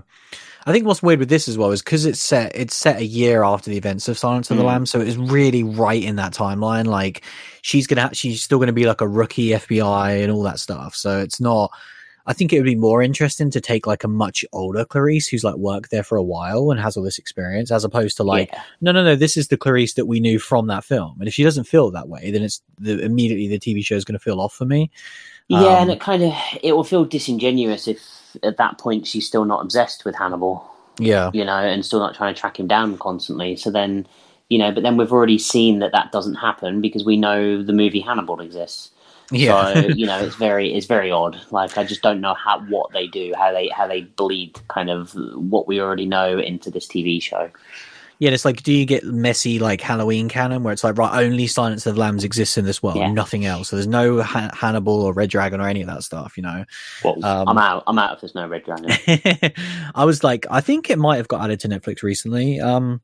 I 0.65 0.73
think 0.73 0.85
what's 0.85 1.01
weird 1.01 1.19
with 1.19 1.29
this 1.29 1.47
as 1.47 1.57
well 1.57 1.71
is 1.71 1.81
because 1.81 2.05
it's 2.05 2.19
set 2.19 2.53
it's 2.53 2.75
set 2.75 2.97
a 2.97 3.05
year 3.05 3.41
after 3.43 3.69
the 3.69 3.77
events 3.77 4.09
of 4.09 4.17
Silence 4.17 4.51
of 4.51 4.57
the 4.57 4.63
Mm. 4.63 4.67
Lambs, 4.67 4.89
so 4.89 4.99
it's 4.99 5.15
really 5.15 5.63
right 5.63 6.03
in 6.03 6.17
that 6.17 6.33
timeline. 6.33 6.85
Like 6.87 7.23
she's 7.61 7.87
gonna 7.87 8.01
ha- 8.01 8.09
she's 8.11 8.43
still 8.43 8.59
gonna 8.59 8.73
be 8.73 8.85
like 8.85 8.99
a 8.99 9.07
rookie 9.07 9.49
FBI 9.51 10.21
and 10.23 10.29
all 10.31 10.43
that 10.43 10.59
stuff. 10.59 10.93
So 10.95 11.19
it's 11.19 11.39
not. 11.39 11.71
I 12.27 12.33
think 12.33 12.51
it 12.51 12.59
would 12.59 12.65
be 12.65 12.75
more 12.75 13.01
interesting 13.01 13.49
to 13.51 13.61
take 13.61 13.87
like 13.87 14.03
a 14.03 14.07
much 14.07 14.43
older 14.51 14.83
Clarice 14.83 15.27
who's 15.27 15.45
like 15.45 15.55
worked 15.55 15.91
there 15.91 16.03
for 16.03 16.17
a 16.17 16.23
while 16.23 16.69
and 16.71 16.79
has 16.79 16.97
all 16.97 17.03
this 17.03 17.17
experience, 17.17 17.71
as 17.71 17.85
opposed 17.85 18.17
to 18.17 18.23
like 18.23 18.49
Yeah. 18.51 18.61
no 18.81 18.91
no 18.91 19.03
no 19.03 19.15
this 19.15 19.37
is 19.37 19.47
the 19.47 19.57
Clarice 19.57 19.93
that 19.93 20.05
we 20.05 20.19
knew 20.19 20.37
from 20.37 20.67
that 20.67 20.83
film. 20.83 21.15
And 21.19 21.27
if 21.27 21.33
she 21.33 21.43
doesn't 21.43 21.63
feel 21.63 21.89
that 21.91 22.09
way, 22.09 22.29
then 22.31 22.43
it's 22.43 22.61
the 22.79 22.99
immediately 22.99 23.47
the 23.47 23.59
TV 23.59 23.83
show 23.83 23.95
is 23.95 24.03
going 24.05 24.19
to 24.19 24.23
feel 24.23 24.41
off 24.41 24.53
for 24.53 24.65
me. 24.65 24.91
Yeah, 25.47 25.59
Um, 25.59 25.65
and 25.83 25.91
it 25.91 26.01
kind 26.01 26.21
of 26.23 26.33
it 26.61 26.73
will 26.73 26.83
feel 26.83 27.05
disingenuous 27.05 27.87
if 27.87 28.01
at 28.43 28.57
that 28.57 28.77
point 28.77 29.07
she's 29.07 29.25
still 29.25 29.45
not 29.45 29.63
obsessed 29.63 30.03
with 30.03 30.15
Hannibal. 30.15 30.69
Yeah, 30.99 31.31
you 31.33 31.45
know, 31.45 31.57
and 31.57 31.85
still 31.85 31.99
not 31.99 32.15
trying 32.15 32.33
to 32.35 32.39
track 32.39 32.59
him 32.59 32.67
down 32.67 32.97
constantly. 32.97 33.55
So 33.55 33.71
then, 33.71 34.05
you 34.49 34.57
know, 34.57 34.71
but 34.73 34.83
then 34.83 34.97
we've 34.97 35.13
already 35.13 35.37
seen 35.37 35.79
that 35.79 35.93
that 35.93 36.11
doesn't 36.11 36.35
happen 36.35 36.81
because 36.81 37.05
we 37.05 37.15
know 37.15 37.63
the 37.63 37.71
movie 37.71 38.01
Hannibal 38.01 38.41
exists. 38.41 38.89
Yeah. 39.31 39.73
So 39.73 39.79
you 39.87 40.05
know, 40.05 40.19
it's 40.19 40.35
very 40.35 40.73
it's 40.73 40.85
very 40.87 41.11
odd. 41.11 41.39
Like 41.51 41.77
I 41.77 41.83
just 41.83 42.01
don't 42.01 42.21
know 42.21 42.33
how 42.33 42.61
what 42.65 42.91
they 42.93 43.07
do, 43.07 43.33
how 43.37 43.51
they 43.51 43.67
how 43.69 43.87
they 43.87 44.01
bleed 44.01 44.59
kind 44.67 44.89
of 44.89 45.11
what 45.35 45.67
we 45.67 45.79
already 45.81 46.05
know 46.05 46.39
into 46.39 46.71
this 46.71 46.87
TV 46.87 47.21
show. 47.21 47.49
Yeah, 48.19 48.31
it's 48.31 48.45
like, 48.45 48.63
do 48.63 48.73
you 48.73 48.87
get 48.87 49.03
messy 49.03 49.59
like 49.59 49.79
Halloween 49.79 50.27
canon 50.27 50.63
where 50.63 50.73
it's 50.73 50.83
like, 50.83 50.97
right, 50.97 51.23
only 51.23 51.45
Silence 51.45 51.85
of 51.85 51.93
the 51.93 52.01
Lambs 52.01 52.23
exists 52.23 52.57
in 52.57 52.65
this 52.65 52.81
world, 52.81 52.97
Yeah. 52.97 53.11
nothing 53.11 53.45
else. 53.45 53.69
So 53.69 53.75
there's 53.75 53.85
no 53.85 54.23
ha- 54.23 54.49
Hannibal 54.55 55.03
or 55.03 55.13
Red 55.13 55.29
Dragon 55.29 55.61
or 55.61 55.67
any 55.67 55.81
of 55.81 55.87
that 55.87 56.01
stuff, 56.01 56.35
you 56.35 56.41
know? 56.41 56.65
Well, 57.03 57.23
Um, 57.23 57.47
I'm 57.47 57.59
out. 57.59 57.83
I'm 57.85 57.99
out 57.99 58.15
if 58.15 58.21
there's 58.21 58.33
no 58.33 58.47
Red 58.47 58.63
Dragon. 58.65 58.89
I 59.93 60.03
was 60.03 60.23
like, 60.23 60.47
I 60.49 60.61
think 60.61 60.89
it 60.89 60.97
might 60.97 61.17
have 61.17 61.27
got 61.27 61.43
added 61.43 61.59
to 61.59 61.67
Netflix 61.69 62.01
recently 62.01 62.59
um, 62.59 63.01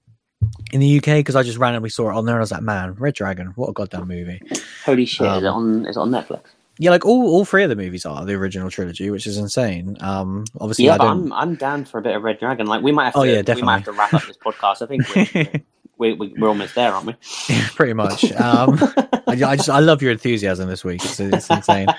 in 0.72 0.80
the 0.80 0.98
UK 0.98 1.06
because 1.18 1.36
I 1.36 1.44
just 1.44 1.58
randomly 1.58 1.90
saw 1.90 2.10
it 2.10 2.16
on 2.16 2.26
there 2.26 2.36
and 2.36 2.42
I 2.42 2.44
was 2.44 2.52
like, 2.52 2.62
man, 2.62 2.94
Red 2.96 3.14
Dragon, 3.16 3.48
what 3.56 3.70
a 3.70 3.74
goddamn 3.74 4.08
movie. 4.08 4.42
Holy 4.86 5.06
shit! 5.06 5.28
is 5.28 5.44
it 5.44 5.48
Um, 5.48 5.56
on? 5.82 5.86
Is 5.86 5.98
it 5.98 6.00
on 6.00 6.10
Netflix? 6.12 6.42
Yeah, 6.80 6.90
like 6.90 7.06
all, 7.06 7.28
all 7.30 7.46
three 7.46 7.62
of 7.64 7.70
the 7.70 7.76
movies 7.76 8.04
are 8.06 8.26
the 8.26 8.34
original 8.34 8.72
trilogy, 8.72 9.12
which 9.12 9.28
is 9.28 9.38
insane. 9.38 9.96
Um, 10.00 10.46
obviously, 10.60 10.86
Yeah, 10.86 10.96
I 10.96 10.98
but. 10.98 11.08
I'm 11.08 11.32
I'm 11.34 11.56
down 11.56 11.86
for 11.86 12.00
a 12.00 12.02
bit 12.02 12.16
of 12.16 12.24
Red 12.24 12.40
Dragon. 12.40 12.66
Like 12.66 12.82
we 12.82 12.92
might 12.92 13.06
have 13.06 13.14
to. 13.14 13.20
Oh, 13.20 13.24
yeah, 13.24 13.44
We 13.54 13.62
might 13.62 13.76
have 13.76 13.86
to 13.86 13.92
wrap 13.92 14.14
up 14.14 14.24
this 14.26 14.38
podcast. 14.38 14.82
I 14.82 14.88
think 14.88 15.08
we're, 15.16 15.62
we, 16.00 16.14
we, 16.14 16.34
we're 16.38 16.48
almost 16.50 16.74
there, 16.74 16.92
aren't 16.92 17.06
we? 17.06 17.16
pretty 17.76 17.94
much. 17.94 18.32
Um, 18.34 18.80
I, 19.28 19.34
I 19.46 19.56
just 19.56 19.70
I 19.70 19.80
love 19.80 20.02
your 20.02 20.12
enthusiasm 20.12 20.68
this 20.68 20.84
week. 20.84 21.04
It's, 21.06 21.20
it's 21.20 21.50
insane. 21.50 21.88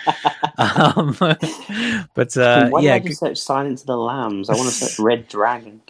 Um, 0.56 1.16
but 2.14 2.36
uh, 2.36 2.68
Why 2.68 2.80
yeah, 2.80 2.96
did 2.98 3.06
I 3.06 3.08
just 3.08 3.18
search 3.18 3.38
Silence 3.38 3.80
of 3.80 3.88
the 3.88 3.96
Lambs? 3.96 4.48
I 4.48 4.54
want 4.54 4.68
to 4.68 4.74
search 4.74 5.00
Red 5.00 5.26
Dragon. 5.26 5.82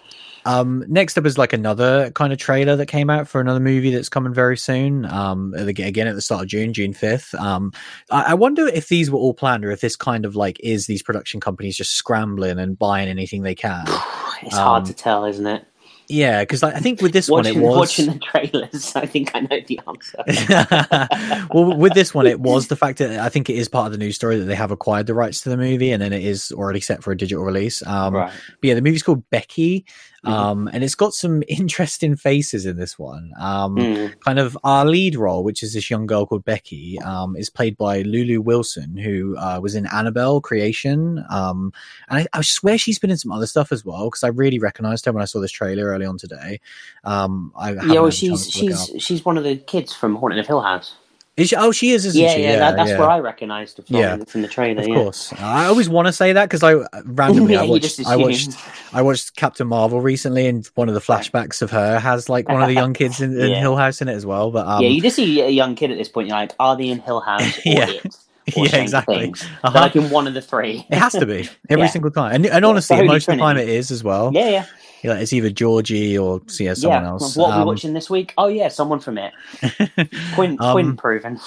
Um, 0.44 0.84
next 0.88 1.16
up 1.18 1.26
is 1.26 1.38
like 1.38 1.52
another 1.52 2.10
kind 2.12 2.32
of 2.32 2.38
trailer 2.38 2.76
that 2.76 2.86
came 2.86 3.10
out 3.10 3.28
for 3.28 3.40
another 3.40 3.60
movie 3.60 3.90
that's 3.94 4.08
coming 4.08 4.34
very 4.34 4.56
soon. 4.56 5.04
Um, 5.06 5.54
again 5.54 6.06
at 6.06 6.14
the 6.14 6.22
start 6.22 6.42
of 6.42 6.48
June, 6.48 6.72
June 6.72 6.92
fifth. 6.92 7.34
Um, 7.34 7.72
I, 8.10 8.22
I 8.32 8.34
wonder 8.34 8.66
if 8.66 8.88
these 8.88 9.10
were 9.10 9.18
all 9.18 9.34
planned 9.34 9.64
or 9.64 9.70
if 9.70 9.80
this 9.80 9.96
kind 9.96 10.24
of 10.24 10.36
like 10.36 10.58
is 10.60 10.86
these 10.86 11.02
production 11.02 11.40
companies 11.40 11.76
just 11.76 11.92
scrambling 11.92 12.58
and 12.58 12.78
buying 12.78 13.08
anything 13.08 13.42
they 13.42 13.54
can. 13.54 13.86
It's 14.42 14.56
hard 14.56 14.82
Um, 14.82 14.86
to 14.88 14.92
tell, 14.92 15.24
isn't 15.24 15.46
it? 15.46 15.64
Yeah, 16.06 16.40
because 16.42 16.62
like, 16.62 16.74
I 16.74 16.80
think 16.80 17.00
with 17.00 17.12
this 17.14 17.30
Watching, 17.30 17.60
one 17.62 17.64
it 17.64 17.66
was. 17.66 17.78
watching 17.78 18.06
the 18.06 18.18
trailers, 18.18 18.94
I 18.94 19.06
think 19.06 19.30
I 19.34 19.40
know 19.40 19.58
the 19.66 19.80
answer. 19.88 21.48
well, 21.54 21.76
with 21.78 21.94
this 21.94 22.12
one, 22.12 22.26
it 22.26 22.40
was 22.40 22.68
the 22.68 22.76
fact 22.76 22.98
that 22.98 23.18
I 23.20 23.30
think 23.30 23.48
it 23.48 23.54
is 23.54 23.68
part 23.68 23.86
of 23.86 23.92
the 23.92 23.98
news 23.98 24.16
story 24.16 24.38
that 24.38 24.44
they 24.44 24.54
have 24.54 24.70
acquired 24.70 25.06
the 25.06 25.14
rights 25.14 25.40
to 25.42 25.48
the 25.48 25.56
movie, 25.56 25.92
and 25.92 26.02
then 26.02 26.12
it 26.12 26.22
is 26.22 26.52
already 26.52 26.80
set 26.80 27.02
for 27.02 27.10
a 27.12 27.16
digital 27.16 27.42
release. 27.44 27.84
Um, 27.86 28.14
right. 28.14 28.32
But 28.60 28.68
yeah, 28.68 28.74
the 28.74 28.82
movie's 28.82 29.02
called 29.02 29.28
Becky. 29.30 29.86
Um, 30.26 30.68
and 30.72 30.82
it's 30.84 30.94
got 30.94 31.14
some 31.14 31.42
interesting 31.48 32.16
faces 32.16 32.66
in 32.66 32.76
this 32.76 32.98
one. 32.98 33.32
Um, 33.38 33.74
Mm. 33.76 34.12
kind 34.20 34.38
of 34.38 34.56
our 34.64 34.84
lead 34.86 35.16
role, 35.16 35.42
which 35.44 35.62
is 35.62 35.74
this 35.74 35.90
young 35.90 36.06
girl 36.06 36.26
called 36.26 36.44
Becky, 36.44 36.98
um, 37.00 37.36
is 37.36 37.50
played 37.50 37.76
by 37.76 38.02
Lulu 38.02 38.40
Wilson, 38.40 38.96
who 38.96 39.36
uh, 39.36 39.58
was 39.60 39.74
in 39.74 39.86
Annabelle 39.86 40.40
Creation. 40.40 41.24
Um, 41.30 41.72
and 42.08 42.20
I, 42.20 42.38
I 42.38 42.42
swear 42.42 42.78
she's 42.78 42.98
been 42.98 43.10
in 43.10 43.16
some 43.18 43.32
other 43.32 43.46
stuff 43.46 43.72
as 43.72 43.84
well 43.84 44.06
because 44.06 44.22
I 44.22 44.28
really 44.28 44.58
recognized 44.58 45.04
her 45.06 45.12
when 45.12 45.22
I 45.22 45.26
saw 45.26 45.40
this 45.40 45.50
trailer 45.52 45.86
early 45.86 46.06
on 46.06 46.18
today. 46.18 46.60
Um, 47.04 47.52
I 47.56 47.70
Yeah, 47.72 47.76
well, 48.00 48.04
had 48.04 48.14
a 48.14 48.16
chance 48.16 48.50
she's 48.50 48.90
she's 48.90 49.02
she's 49.02 49.24
one 49.24 49.36
of 49.36 49.44
the 49.44 49.56
kids 49.56 49.92
from 49.94 50.16
Haunted 50.16 50.38
of 50.38 50.46
Hill 50.46 50.60
House. 50.60 50.94
Is 51.36 51.48
she, 51.48 51.56
oh, 51.56 51.72
she 51.72 51.90
is, 51.90 52.06
isn't 52.06 52.22
Yeah, 52.22 52.34
she? 52.34 52.42
yeah, 52.44 52.56
that, 52.58 52.76
that's 52.76 52.90
yeah. 52.90 52.98
where 52.98 53.10
I 53.10 53.18
recognised 53.18 53.78
her 53.78 53.82
from 53.82 53.96
Yeah. 53.96 54.18
from 54.24 54.42
the 54.42 54.48
trailer. 54.48 54.82
Of 54.82 54.88
yeah. 54.88 54.94
course, 54.94 55.32
I 55.40 55.66
always 55.66 55.88
want 55.88 56.06
to 56.06 56.12
say 56.12 56.32
that 56.32 56.44
because 56.48 56.62
I 56.62 56.74
randomly 57.04 57.54
Yeah, 57.54 57.62
I 57.62 57.66
watched 57.66 58.06
I 58.06 58.16
watched. 58.16 58.50
I 58.92 59.02
watched 59.02 59.34
Captain 59.34 59.66
Marvel 59.66 60.00
recently, 60.00 60.46
and 60.46 60.64
one 60.76 60.88
of 60.88 60.94
the 60.94 61.00
flashbacks 61.00 61.60
of 61.60 61.72
her 61.72 61.98
has 61.98 62.28
like 62.28 62.48
one 62.48 62.62
of 62.62 62.68
the 62.68 62.74
young 62.74 62.92
kids 63.00 63.20
in, 63.20 63.32
in 63.40 63.50
Yeah. 63.50 63.58
Hill 63.60 63.74
House 63.76 64.00
in 64.00 64.08
it 64.08 64.14
as 64.14 64.24
well. 64.24 64.52
But 64.52 64.68
um, 64.68 64.82
yeah, 64.82 64.88
you 64.90 65.00
just 65.02 65.16
see 65.16 65.40
a 65.40 65.48
young 65.48 65.74
kid 65.74 65.90
at 65.90 65.98
this 65.98 66.08
point. 66.08 66.28
You're 66.28 66.36
like, 66.36 66.52
are 66.60 66.76
they 66.76 66.88
in 66.88 67.00
Hill 67.00 67.18
House 67.20 67.58
or 67.58 67.62
Yeah. 67.64 67.90
it? 67.90 68.16
Yeah, 68.56 68.76
exactly. 68.76 69.18
Things? 69.18 69.42
Uh-huh. 69.62 69.78
Like 69.80 69.96
in 69.96 70.10
one 70.10 70.26
of 70.26 70.34
the 70.34 70.42
three. 70.42 70.84
It 70.90 70.96
has 70.98 71.12
to 71.14 71.24
be 71.26 71.48
every 71.70 71.84
Yeah. 71.86 71.90
single 71.90 72.10
time, 72.10 72.34
and 72.34 72.46
and 72.46 72.64
honestly, 72.64 73.02
most 73.06 73.28
of 73.28 73.36
the 73.36 73.40
time 73.40 73.56
it 73.56 73.68
is 73.68 73.90
as 73.90 74.04
well. 74.04 74.30
yeah, 74.34 74.48
yeah, 74.50 74.66
Yeah, 75.02 75.14
it's 75.14 75.32
either 75.32 75.50
Georgie 75.50 76.16
or 76.18 76.40
yeah, 76.58 76.74
someone 76.74 77.02
yeah. 77.04 77.08
else. 77.08 77.36
What 77.36 77.50
are 77.52 77.56
we 77.58 77.62
Um, 77.62 77.66
watching 77.68 77.92
this 77.94 78.10
week? 78.10 78.34
Oh 78.36 78.48
yeah, 78.48 78.68
someone 78.68 79.00
from 79.00 79.18
it. 79.18 79.32
Twin, 80.34 80.56
Um, 80.60 80.72
twin 80.72 80.96
proven. 80.96 81.40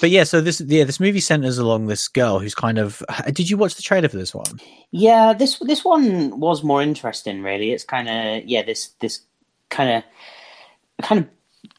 but 0.00 0.08
yeah, 0.10 0.24
so 0.24 0.40
this 0.40 0.60
yeah 0.62 0.84
this 0.84 0.98
movie 1.00 1.20
centers 1.20 1.58
along 1.58 1.86
this 1.86 2.08
girl 2.08 2.38
who's 2.38 2.54
kind 2.54 2.78
of. 2.78 3.02
Did 3.32 3.50
you 3.50 3.56
watch 3.58 3.74
the 3.74 3.82
trailer 3.82 4.08
for 4.08 4.16
this 4.16 4.34
one? 4.34 4.58
Yeah, 4.90 5.34
this 5.34 5.58
this 5.58 5.84
one 5.84 6.40
was 6.40 6.62
more 6.64 6.80
interesting. 6.82 7.42
Really, 7.42 7.72
it's 7.72 7.84
kind 7.84 8.08
of 8.08 8.48
yeah 8.48 8.62
this 8.62 8.88
this 9.00 9.20
kind 9.68 9.90
of 9.98 11.06
kind 11.06 11.20
of 11.20 11.28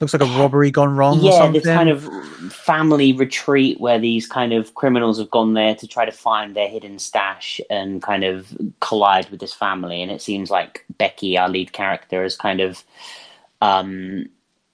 Looks 0.02 0.14
like 0.14 0.22
a 0.22 0.40
robbery 0.40 0.72
gone 0.72 0.96
wrong. 0.96 1.20
or 1.20 1.24
yeah 1.24 1.48
this 1.52 1.64
kind 1.76 1.90
of 1.90 2.04
family 2.52 3.14
retreat 3.14 3.80
where 3.80 4.00
these 4.00 4.28
kind 4.28 4.52
of 4.52 4.74
criminals 4.76 5.18
have 5.20 5.30
gone 5.30 5.54
there 5.54 5.76
to 5.76 5.88
try 5.88 6.04
to 6.06 6.12
find 6.12 6.56
their 6.56 6.68
hidden 6.68 7.00
stash 7.00 7.62
and 7.70 8.02
kind 8.02 8.24
of 8.24 8.58
collide 8.82 9.30
with 9.30 9.40
this 9.40 9.54
family 9.54 10.02
and 10.02 10.12
it 10.12 10.22
seems 10.22 10.50
like 10.52 10.84
becky 10.98 11.38
our 11.38 11.48
lead 11.48 11.72
character 11.74 12.24
is 12.24 12.36
kind 12.36 12.60
of 12.60 12.84
um 13.62 14.26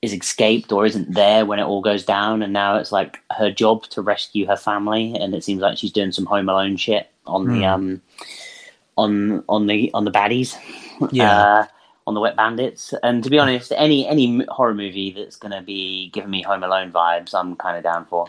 is 0.02 0.14
escaped 0.14 0.72
or 0.72 0.86
isn't 0.86 1.14
there 1.14 1.46
when 1.46 1.60
it 1.60 1.64
all 1.64 1.82
goes 1.82 2.06
down 2.06 2.42
and 2.42 2.54
now 2.54 2.78
it's 2.78 2.92
like 2.92 3.20
her 3.38 3.52
job 3.52 3.84
to 3.84 4.02
rescue 4.02 4.48
her 4.48 4.56
family 4.58 5.14
and 5.16 5.36
it 5.36 5.44
seems 5.44 5.62
like 5.62 5.78
she's 5.78 5.92
doing 5.92 6.12
some 6.12 6.26
home 6.26 6.48
alone 6.50 6.78
shit 6.78 7.10
on 7.28 7.46
the 7.48 7.60
Hmm. 7.60 7.64
um 7.66 8.02
on 8.98 9.44
on 9.50 9.68
the 9.68 9.92
on 9.94 10.06
the 10.06 10.12
baddies 10.12 10.56
Yeah. 11.12 11.32
uh, 11.32 11.66
on 12.10 12.16
the 12.16 12.20
wet 12.20 12.36
bandits. 12.36 12.94
And 13.04 13.24
to 13.24 13.30
be 13.30 13.40
honest 13.40 13.72
any 13.78 14.06
any 14.08 14.44
horror 14.50 14.74
movie 14.74 15.12
that's 15.12 15.38
going 15.38 15.52
to 15.52 15.62
be 15.62 16.10
giving 16.10 16.32
me 16.32 16.42
home 16.42 16.64
alone 16.64 16.92
vibes 16.92 17.34
i'm 17.34 17.56
kind 17.56 17.78
of 17.78 17.84
down 17.84 18.06
for 18.06 18.28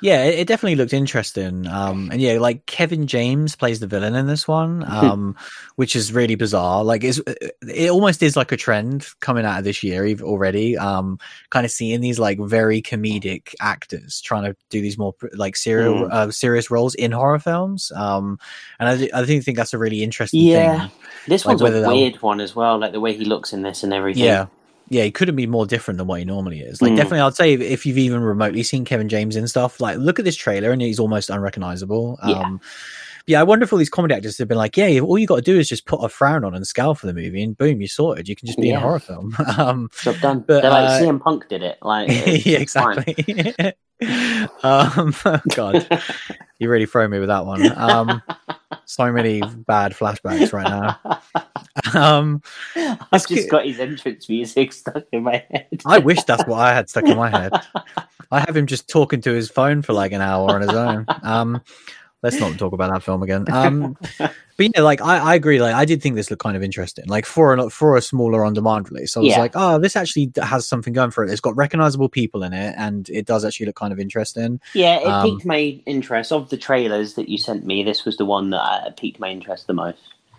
Yeah, 0.00 0.22
it, 0.24 0.38
it 0.40 0.46
definitely 0.48 0.76
looked 0.76 0.92
interesting. 0.92 1.66
Um, 1.66 2.10
and 2.12 2.20
yeah, 2.20 2.38
like 2.38 2.66
Kevin 2.66 3.06
James 3.06 3.56
plays 3.56 3.80
the 3.80 3.86
villain 3.86 4.14
in 4.14 4.26
this 4.26 4.46
one, 4.46 4.84
um, 4.86 5.34
which 5.76 5.96
is 5.96 6.12
really 6.12 6.36
bizarre. 6.36 6.84
Like, 6.84 7.02
it's, 7.02 7.20
it 7.62 7.90
almost 7.90 8.22
is 8.22 8.36
like 8.36 8.52
a 8.52 8.56
trend 8.56 9.06
coming 9.20 9.44
out 9.44 9.58
of 9.58 9.64
this 9.64 9.82
year 9.82 10.06
already. 10.20 10.76
Um, 10.78 11.18
kind 11.50 11.64
of 11.66 11.72
seeing 11.72 12.00
these 12.00 12.18
like 12.18 12.38
very 12.40 12.80
comedic 12.80 13.54
actors 13.60 14.20
trying 14.20 14.44
to 14.44 14.56
do 14.70 14.80
these 14.80 14.98
more 14.98 15.14
like 15.34 15.56
serial, 15.56 15.94
Mm. 15.94 16.12
uh, 16.12 16.30
serious 16.30 16.70
roles 16.70 16.94
in 16.94 17.10
horror 17.12 17.38
films. 17.38 17.90
Um, 17.96 18.38
and 18.78 18.88
I, 18.88 19.18
I 19.20 19.24
do 19.24 19.40
think 19.40 19.56
that's 19.56 19.74
a 19.74 19.78
really 19.78 20.02
interesting 20.02 20.42
Yeah. 20.42 20.80
thing. 20.88 20.90
this 21.26 21.44
Like 21.44 21.58
one's 21.60 21.74
a 21.74 21.88
weird 21.88 22.22
one 22.22 22.40
as 22.40 22.54
well 22.54 22.78
like 22.78 22.92
the 22.92 23.00
way 23.00 23.14
he 23.14 23.24
looks 23.24 23.52
in 23.52 23.62
this 23.62 23.82
and 23.82 23.92
everything 23.92 24.22
Yeah. 24.24 24.46
Yeah, 24.90 25.04
he 25.04 25.10
couldn't 25.10 25.36
be 25.36 25.46
more 25.46 25.66
different 25.66 25.98
than 25.98 26.06
what 26.06 26.18
he 26.18 26.24
normally 26.24 26.60
is. 26.60 26.80
Like, 26.80 26.92
Mm. 26.92 26.96
definitely, 26.96 27.20
I'd 27.20 27.34
say 27.34 27.52
if, 27.52 27.84
you've 27.84 27.98
even 27.98 28.20
remotely 28.20 28.62
seen 28.62 28.84
Kevin 28.84 29.08
James 29.08 29.36
and 29.36 29.48
stuff, 29.48 29.80
like, 29.80 29.98
look 29.98 30.18
at 30.18 30.24
this 30.24 30.36
trailer 30.36 30.70
and 30.70 30.80
he's 30.80 30.98
almost 30.98 31.28
unrecognizable. 31.30 32.18
Yeah. 32.26 32.40
Um, 32.40 32.60
yeah, 33.26 33.40
I 33.40 33.42
wonder 33.42 33.64
if 33.64 33.72
all 33.74 33.78
these 33.78 33.90
comedy 33.90 34.14
actors 34.14 34.38
have 34.38 34.48
been 34.48 34.56
like, 34.56 34.78
yeah, 34.78 35.00
all 35.00 35.18
you 35.18 35.26
got 35.26 35.36
to 35.36 35.42
do 35.42 35.58
is 35.58 35.68
just 35.68 35.84
put 35.84 36.02
a 36.02 36.08
frown 36.08 36.44
on 36.44 36.54
and 36.54 36.66
scowl 36.66 36.94
for 36.94 37.06
the 37.06 37.12
movie, 37.12 37.42
and 37.42 37.54
boom, 37.58 37.82
you're 37.82 37.88
sorted. 37.88 38.26
You 38.26 38.34
can 38.34 38.46
just 38.46 38.58
be 38.58 38.70
in 38.70 38.76
a 38.76 38.80
horror 38.80 38.98
film. 38.98 39.36
um, 39.58 39.90
job 40.00 40.16
done 40.20 40.40
But, 40.46 40.62
they're 40.62 40.70
like 40.70 40.88
uh, 40.88 41.00
cm 41.00 41.20
punk 41.20 41.46
did 41.48 41.62
it 41.62 41.76
like 41.82 42.08
yeah, 42.46 42.58
exactly. 42.58 43.14
um, 44.62 45.14
God, 45.54 45.86
you 46.58 46.68
really 46.70 46.86
throw 46.86 47.08
me 47.08 47.18
with 47.18 47.28
that 47.28 47.44
one. 47.44 47.76
Um, 47.76 48.22
so 48.84 49.12
many 49.12 49.40
bad 49.40 49.92
flashbacks 49.92 50.52
right 50.52 50.68
now. 50.68 51.22
Um, 51.94 52.42
i've 52.74 53.26
just 53.28 53.28
good. 53.28 53.50
got 53.50 53.64
his 53.64 53.78
entrance 53.78 54.28
music 54.28 54.72
stuck 54.72 55.04
in 55.12 55.22
my 55.22 55.44
head 55.48 55.80
I 55.86 55.98
wish 55.98 56.24
that's 56.24 56.44
what 56.44 56.58
I 56.58 56.74
had 56.74 56.90
stuck 56.90 57.04
in 57.04 57.16
my 57.16 57.30
head. 57.30 57.52
I 58.32 58.40
have 58.40 58.56
him 58.56 58.66
just 58.66 58.88
talking 58.88 59.20
to 59.20 59.32
his 59.32 59.48
phone 59.48 59.82
for 59.82 59.92
like 59.92 60.10
an 60.10 60.20
hour 60.20 60.50
on 60.50 60.60
his 60.60 60.70
own. 60.70 61.06
Um, 61.22 61.62
let's 62.22 62.40
not 62.40 62.58
talk 62.58 62.72
about 62.72 62.90
that 62.92 63.02
film 63.02 63.22
again. 63.22 63.44
Um, 63.52 63.96
but 64.18 64.30
yeah, 64.58 64.80
like 64.80 65.00
I, 65.00 65.18
I 65.18 65.34
agree. 65.34 65.60
Like 65.60 65.74
I 65.74 65.84
did 65.84 66.02
think 66.02 66.16
this 66.16 66.30
looked 66.30 66.42
kind 66.42 66.56
of 66.56 66.62
interesting. 66.62 67.04
Like 67.06 67.26
for 67.26 67.54
a 67.54 67.70
for 67.70 67.96
a 67.96 68.02
smaller 68.02 68.44
on 68.44 68.54
demand 68.54 68.90
release, 68.90 69.16
I 69.16 69.20
was 69.20 69.28
Yeah. 69.28 69.38
like, 69.40 69.52
oh, 69.54 69.78
this 69.78 69.94
actually 69.96 70.32
has 70.42 70.66
something 70.66 70.92
going 70.92 71.10
for 71.10 71.24
it. 71.24 71.30
It's 71.30 71.40
got 71.40 71.56
recognizable 71.56 72.08
people 72.08 72.42
in 72.42 72.52
it, 72.52 72.74
and 72.76 73.08
it 73.10 73.26
does 73.26 73.44
actually 73.44 73.66
look 73.66 73.76
kind 73.76 73.92
of 73.92 74.00
interesting. 74.00 74.60
yeah 74.74 74.98
it 75.00 75.06
Um, 75.06 75.30
piqued 75.30 75.44
my 75.46 75.80
interest 75.86 76.32
of 76.32 76.50
the 76.50 76.56
trailers 76.56 77.14
that 77.14 77.28
you 77.28 77.38
sent 77.38 77.64
me 77.66 77.82
this 77.84 78.04
was 78.04 78.16
the 78.16 78.24
one 78.24 78.50
that 78.50 78.60
uh, 78.62 78.90
piqued 78.96 79.20
my 79.20 79.30
interest 79.30 79.66
the 79.66 79.74
most 79.74 79.98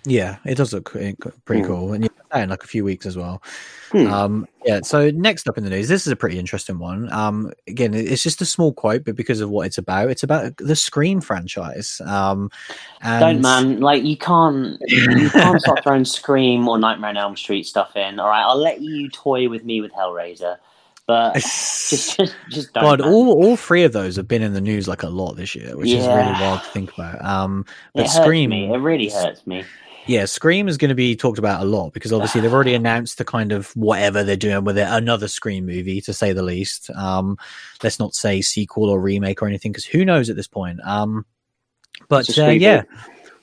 Yeah, 0.09 0.37
it 0.43 0.55
does 0.55 0.73
look 0.73 0.95
eh, 0.95 1.13
pretty 1.45 1.61
Hmm. 1.61 1.67
cool, 1.67 1.93
and 1.93 2.03
yeah, 2.03 2.43
in 2.43 2.49
like 2.49 2.63
a 2.63 2.67
few 2.67 2.83
weeks 2.83 3.05
as 3.05 3.15
well. 3.15 3.43
Hmm. 3.91 4.07
Um, 4.07 4.47
yeah. 4.65 4.79
So 4.83 5.11
next 5.11 5.47
up 5.47 5.57
in 5.57 5.63
the 5.63 5.69
news, 5.69 5.87
this 5.87 6.05
is 6.05 6.11
a 6.11 6.15
pretty 6.15 6.39
interesting 6.39 6.79
one. 6.79 7.11
Um, 7.11 7.51
again, 7.67 7.93
it's 7.93 8.23
just 8.23 8.41
a 8.41 8.45
small 8.45 8.73
quote, 8.73 9.05
but 9.05 9.15
because 9.15 9.39
of 9.39 9.49
what 9.49 9.67
it's 9.67 9.77
about, 9.77 10.09
it's 10.09 10.23
about 10.23 10.57
the 10.57 10.75
Scream 10.75 11.21
franchise. 11.21 12.01
Um, 12.05 12.49
and 13.01 13.19
Don't 13.19 13.41
man, 13.41 13.79
like 13.81 14.03
you 14.03 14.17
can't 14.17 14.79
you 14.87 15.29
can't 15.29 15.61
start 15.61 15.83
throwing 15.83 16.05
Scream 16.05 16.67
or 16.67 16.77
Nightmare 16.79 17.11
on 17.11 17.17
Elm 17.17 17.35
Street 17.35 17.65
stuff 17.67 17.95
in. 17.95 18.19
All 18.19 18.27
right, 18.29 18.43
I'll 18.43 18.57
let 18.57 18.81
you 18.81 19.09
toy 19.09 19.47
with 19.47 19.63
me 19.63 19.79
with 19.81 19.91
Hellraiser, 19.93 20.57
but 21.07 21.33
just 21.35 22.17
just 22.17 22.35
just 22.49 22.73
don't. 22.73 22.83
God, 22.83 22.99
man. 23.01 23.09
all 23.09 23.29
all 23.43 23.55
three 23.57 23.83
of 23.83 23.93
those 23.93 24.15
have 24.15 24.27
been 24.27 24.41
in 24.41 24.53
the 24.53 24.61
news 24.61 24.87
like 24.87 25.03
a 25.03 25.09
lot 25.09 25.33
this 25.33 25.53
year, 25.55 25.77
which 25.77 25.89
is 25.89 26.05
really 26.07 26.31
wild 26.33 26.61
to 26.61 26.69
think 26.69 26.93
about. 26.93 27.23
Um, 27.23 27.65
it 27.69 27.97
but 27.97 28.01
hurts 28.03 28.15
Scream, 28.17 28.49
me. 28.51 28.71
It 28.73 28.77
really 28.77 29.09
hurts 29.09 29.45
me. 29.47 29.63
Yeah, 30.09 30.25
Scream 30.25 30.67
is 30.67 30.75
going 30.75 30.89
to 30.89 30.95
be 30.95 31.15
talked 31.15 31.37
about 31.37 31.61
a 31.61 31.65
lot 31.65 31.93
because 31.93 32.11
obviously 32.11 32.41
they've 32.41 32.51
already 32.51 32.73
announced 32.75 33.19
the 33.19 33.25
kind 33.25 33.51
of 33.51 33.69
whatever 33.75 34.23
they're 34.23 34.35
doing 34.35 34.63
with 34.63 34.75
it, 34.79 34.87
another 34.89 35.27
Scream 35.27 35.67
movie 35.67 36.01
to 36.01 36.13
say 36.13 36.33
the 36.33 36.41
least. 36.41 36.89
Um, 36.95 37.37
let's 37.83 37.99
not 37.99 38.15
say 38.15 38.41
sequel 38.41 38.89
or 38.89 38.99
remake 38.99 39.39
or 39.43 39.47
anything 39.47 39.71
because 39.71 39.85
who 39.85 40.03
knows 40.03 40.27
at 40.27 40.35
this 40.35 40.47
point. 40.47 40.79
Um, 40.83 41.27
but 42.07 42.39
uh, 42.39 42.47
yeah, 42.47 42.81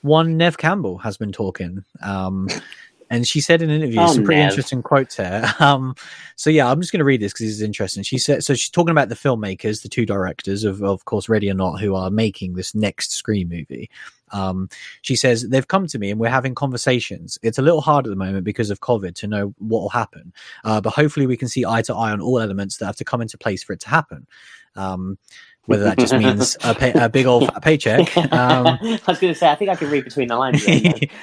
one 0.01 0.35
Neve 0.35 0.57
Campbell 0.57 0.97
has 0.97 1.15
been 1.15 1.31
talking. 1.31 1.85
Um, 2.03 2.49
and 3.09 3.25
she 3.25 3.39
said 3.39 3.61
in 3.61 3.69
an 3.69 3.81
interview 3.81 4.01
Oh, 4.01 4.13
some 4.13 4.25
pretty 4.25 4.41
Neve. 4.41 4.49
interesting 4.49 4.83
quotes 4.83 5.15
here. 5.15 5.49
Um, 5.61 5.95
so 6.35 6.49
yeah, 6.49 6.69
I'm 6.69 6.81
just 6.81 6.91
going 6.91 6.99
to 6.99 7.05
read 7.05 7.21
this 7.21 7.31
because 7.31 7.45
this 7.45 7.55
is 7.55 7.61
interesting. 7.61 8.03
She 8.03 8.17
said, 8.17 8.43
so 8.43 8.53
she's 8.53 8.69
talking 8.69 8.91
about 8.91 9.07
the 9.07 9.15
filmmakers, 9.15 9.83
the 9.83 9.89
two 9.89 10.05
directors 10.05 10.65
of, 10.65 10.83
of 10.83 11.05
course, 11.05 11.29
Ready 11.29 11.49
or 11.49 11.53
Not, 11.53 11.79
who 11.79 11.95
are 11.95 12.11
making 12.11 12.55
this 12.55 12.75
next 12.75 13.13
Scream 13.13 13.47
movie. 13.47 13.89
Um, 14.31 14.69
she 15.01 15.15
says 15.15 15.47
they've 15.49 15.67
come 15.67 15.87
to 15.87 15.99
me 15.99 16.11
and 16.11 16.19
we're 16.19 16.29
having 16.29 16.55
conversations. 16.55 17.37
It's 17.41 17.57
a 17.57 17.61
little 17.61 17.81
hard 17.81 18.05
at 18.05 18.09
the 18.09 18.15
moment 18.15 18.43
because 18.43 18.69
of 18.69 18.81
COVID 18.81 19.15
to 19.15 19.27
know 19.27 19.53
what 19.57 19.81
will 19.81 19.89
happen, 19.89 20.33
uh, 20.63 20.81
but 20.81 20.93
hopefully 20.93 21.27
we 21.27 21.37
can 21.37 21.47
see 21.47 21.65
eye 21.65 21.81
to 21.83 21.95
eye 21.95 22.11
on 22.11 22.21
all 22.21 22.39
elements 22.39 22.77
that 22.77 22.85
have 22.85 22.95
to 22.97 23.05
come 23.05 23.21
into 23.21 23.37
place 23.37 23.63
for 23.63 23.73
it 23.73 23.79
to 23.81 23.89
happen. 23.89 24.27
Um, 24.75 25.17
whether 25.67 25.83
that 25.83 25.99
just 25.99 26.13
means 26.13 26.57
a, 26.63 26.73
pay, 26.73 26.93
a 26.93 27.07
big 27.07 27.25
old 27.25 27.49
paycheck. 27.61 28.07
Um, 28.37 28.67
I 28.67 28.99
was 29.07 29.19
going 29.19 29.33
to 29.33 29.35
say, 29.35 29.49
I 29.49 29.55
think 29.55 29.69
I 29.71 29.75
can 29.75 29.89
read 29.89 30.03
between 30.03 30.27
the 30.27 30.35
lines. 30.35 30.63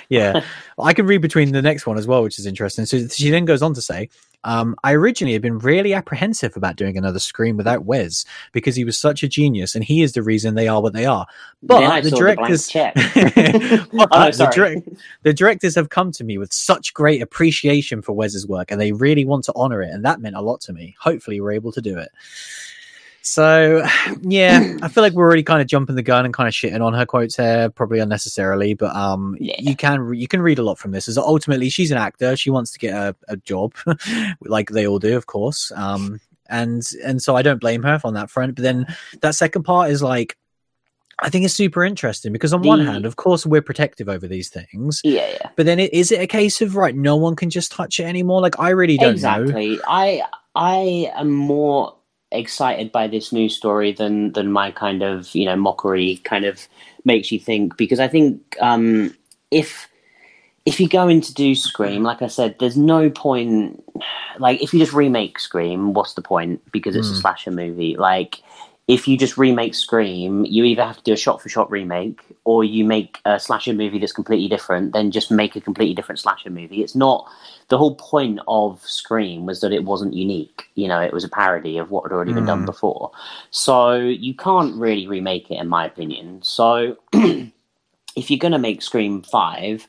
yeah, 0.08 0.42
I 0.78 0.92
can 0.92 1.06
read 1.06 1.20
between 1.20 1.52
the 1.52 1.62
next 1.62 1.86
one 1.86 1.96
as 1.96 2.06
well, 2.06 2.22
which 2.22 2.38
is 2.38 2.46
interesting. 2.46 2.86
So 2.86 3.06
she 3.08 3.30
then 3.30 3.44
goes 3.44 3.62
on 3.62 3.74
to 3.74 3.80
say, 3.80 4.08
um, 4.42 4.74
"I 4.82 4.92
originally 4.94 5.32
had 5.32 5.42
been 5.42 5.58
really 5.58 5.94
apprehensive 5.94 6.56
about 6.56 6.76
doing 6.76 6.96
another 6.96 7.18
Scream 7.18 7.56
without 7.56 7.84
Wes 7.84 8.24
because 8.52 8.74
he 8.74 8.84
was 8.84 8.98
such 8.98 9.22
a 9.22 9.28
genius, 9.28 9.74
and 9.74 9.84
he 9.84 10.02
is 10.02 10.12
the 10.12 10.22
reason 10.22 10.54
they 10.54 10.66
are 10.66 10.82
what 10.82 10.92
they 10.92 11.06
are." 11.06 11.26
But 11.62 12.02
the 12.02 12.10
directors, 12.10 12.66
the 12.66 12.72
check. 12.72 12.94
But 13.92 14.08
oh 14.10 14.30
the, 14.30 14.50
direct- 14.52 14.88
the 15.22 15.32
directors 15.32 15.74
have 15.76 15.90
come 15.90 16.10
to 16.12 16.24
me 16.24 16.38
with 16.38 16.52
such 16.52 16.94
great 16.94 17.22
appreciation 17.22 18.02
for 18.02 18.12
Wes's 18.12 18.46
work, 18.46 18.70
and 18.70 18.80
they 18.80 18.92
really 18.92 19.24
want 19.24 19.44
to 19.44 19.52
honor 19.54 19.82
it, 19.82 19.90
and 19.90 20.04
that 20.04 20.20
meant 20.20 20.36
a 20.36 20.42
lot 20.42 20.60
to 20.62 20.72
me. 20.72 20.96
Hopefully, 21.00 21.40
we're 21.40 21.52
able 21.52 21.72
to 21.72 21.80
do 21.80 21.98
it. 21.98 22.10
So, 23.26 23.82
yeah, 24.22 24.76
I 24.82 24.88
feel 24.88 25.02
like 25.02 25.14
we're 25.14 25.24
already 25.24 25.42
kind 25.42 25.60
of 25.62 25.66
jumping 25.66 25.96
the 25.96 26.02
gun 26.02 26.24
and 26.26 26.32
kind 26.34 26.46
of 26.46 26.52
shitting 26.54 26.84
on 26.84 26.92
her 26.92 27.06
quotes 27.06 27.36
here, 27.36 27.70
probably 27.70 27.98
unnecessarily. 27.98 28.74
But 28.74 28.94
um, 28.94 29.36
Yeah. 29.40 29.56
you 29.58 29.74
can 29.74 30.00
re- 30.00 30.18
you 30.18 30.28
can 30.28 30.42
read 30.42 30.58
a 30.58 30.62
lot 30.62 30.78
from 30.78 30.92
this. 30.92 31.08
Is 31.08 31.16
ultimately 31.18 31.70
she's 31.70 31.90
an 31.90 31.98
actor; 31.98 32.36
she 32.36 32.50
wants 32.50 32.70
to 32.72 32.78
get 32.78 32.94
a, 32.94 33.16
a 33.28 33.36
job, 33.38 33.74
like 34.42 34.70
they 34.70 34.86
all 34.86 34.98
do, 34.98 35.16
of 35.16 35.26
course. 35.26 35.72
Um, 35.74 36.20
and 36.50 36.82
and 37.02 37.22
so 37.22 37.34
I 37.34 37.42
don't 37.42 37.60
blame 37.60 37.82
her 37.82 37.98
on 38.04 38.12
that 38.14 38.30
front. 38.30 38.54
But 38.56 38.62
then 38.62 38.86
that 39.22 39.34
second 39.34 39.62
part 39.62 39.90
is 39.90 40.02
like, 40.02 40.36
I 41.20 41.30
think 41.30 41.46
it's 41.46 41.54
super 41.54 41.82
interesting 41.82 42.30
because 42.30 42.52
on 42.52 42.60
The- 42.60 42.68
one 42.68 42.80
hand, 42.84 43.06
of 43.06 43.16
course, 43.16 43.46
we're 43.46 43.62
protective 43.62 44.10
over 44.10 44.28
these 44.28 44.50
things, 44.50 45.00
Yeah, 45.02 45.26
yeah. 45.30 45.48
but 45.56 45.64
then 45.64 45.78
it, 45.80 45.94
is 45.94 46.12
it 46.12 46.20
a 46.20 46.26
case 46.26 46.60
of 46.60 46.76
right? 46.76 46.94
No 46.94 47.16
one 47.16 47.36
can 47.36 47.48
just 47.48 47.72
touch 47.72 47.98
it 48.00 48.04
anymore. 48.04 48.42
Like 48.42 48.60
I 48.60 48.68
really 48.68 48.98
don't 48.98 49.06
know. 49.22 49.40
exactly. 49.44 49.80
I 49.88 50.22
I 50.54 51.10
am 51.16 51.30
more 51.30 51.96
excited 52.34 52.92
by 52.92 53.06
this 53.06 53.32
news 53.32 53.56
story 53.56 53.92
than 53.92 54.32
than 54.32 54.52
my 54.52 54.70
kind 54.70 55.02
of 55.02 55.34
you 55.34 55.44
know 55.46 55.56
mockery 55.56 56.16
kind 56.24 56.44
of 56.44 56.66
makes 57.04 57.30
you 57.32 57.38
think 57.38 57.76
because 57.76 58.00
I 58.00 58.08
think 58.08 58.56
um, 58.60 59.14
if 59.50 59.88
if 60.66 60.80
you 60.80 60.88
go 60.88 61.04
going 61.04 61.20
to 61.20 61.34
do 61.34 61.54
Scream, 61.54 62.02
like 62.02 62.22
I 62.22 62.26
said, 62.26 62.56
there's 62.58 62.76
no 62.76 63.10
point. 63.10 63.82
Like 64.38 64.62
if 64.62 64.72
you 64.72 64.80
just 64.80 64.94
remake 64.94 65.38
Scream, 65.38 65.92
what's 65.92 66.14
the 66.14 66.22
point? 66.22 66.62
Because 66.72 66.96
it's 66.96 67.10
a 67.10 67.14
Hmm. 67.14 67.20
slasher 67.20 67.50
movie. 67.50 67.96
Like 67.96 68.42
if 68.86 69.08
you 69.08 69.16
just 69.16 69.38
remake 69.38 69.74
Scream, 69.74 70.44
you 70.44 70.62
either 70.64 70.84
have 70.84 70.98
to 70.98 71.02
do 71.02 71.12
a 71.14 71.16
shot 71.16 71.40
for 71.40 71.48
shot 71.48 71.70
remake 71.70 72.20
or 72.44 72.64
you 72.64 72.84
make 72.84 73.18
a 73.24 73.40
slasher 73.40 73.72
movie 73.72 73.98
that's 73.98 74.12
completely 74.12 74.46
different, 74.46 74.92
then 74.92 75.10
just 75.10 75.30
make 75.30 75.56
a 75.56 75.60
completely 75.60 75.94
different 75.94 76.18
slasher 76.18 76.50
movie. 76.50 76.82
It's 76.82 76.94
not 76.94 77.26
the 77.68 77.78
whole 77.78 77.94
point 77.94 78.40
of 78.46 78.82
Scream 78.82 79.46
was 79.46 79.62
that 79.62 79.72
it 79.72 79.84
wasn't 79.84 80.12
unique. 80.12 80.64
You 80.74 80.88
know, 80.88 81.00
it 81.00 81.14
was 81.14 81.24
a 81.24 81.30
parody 81.30 81.78
of 81.78 81.90
what 81.90 82.04
had 82.04 82.12
already 82.12 82.34
been 82.34 82.44
done 82.44 82.62
Mm. 82.64 82.66
before. 82.66 83.10
So 83.50 83.94
you 83.94 84.34
can't 84.34 84.74
really 84.76 85.06
remake 85.06 85.50
it, 85.50 85.54
in 85.54 85.68
my 85.68 85.86
opinion. 85.86 86.42
So 86.42 86.98
if 87.12 88.30
you're 88.30 88.38
going 88.38 88.52
to 88.52 88.58
make 88.58 88.82
Scream 88.82 89.22
5, 89.22 89.88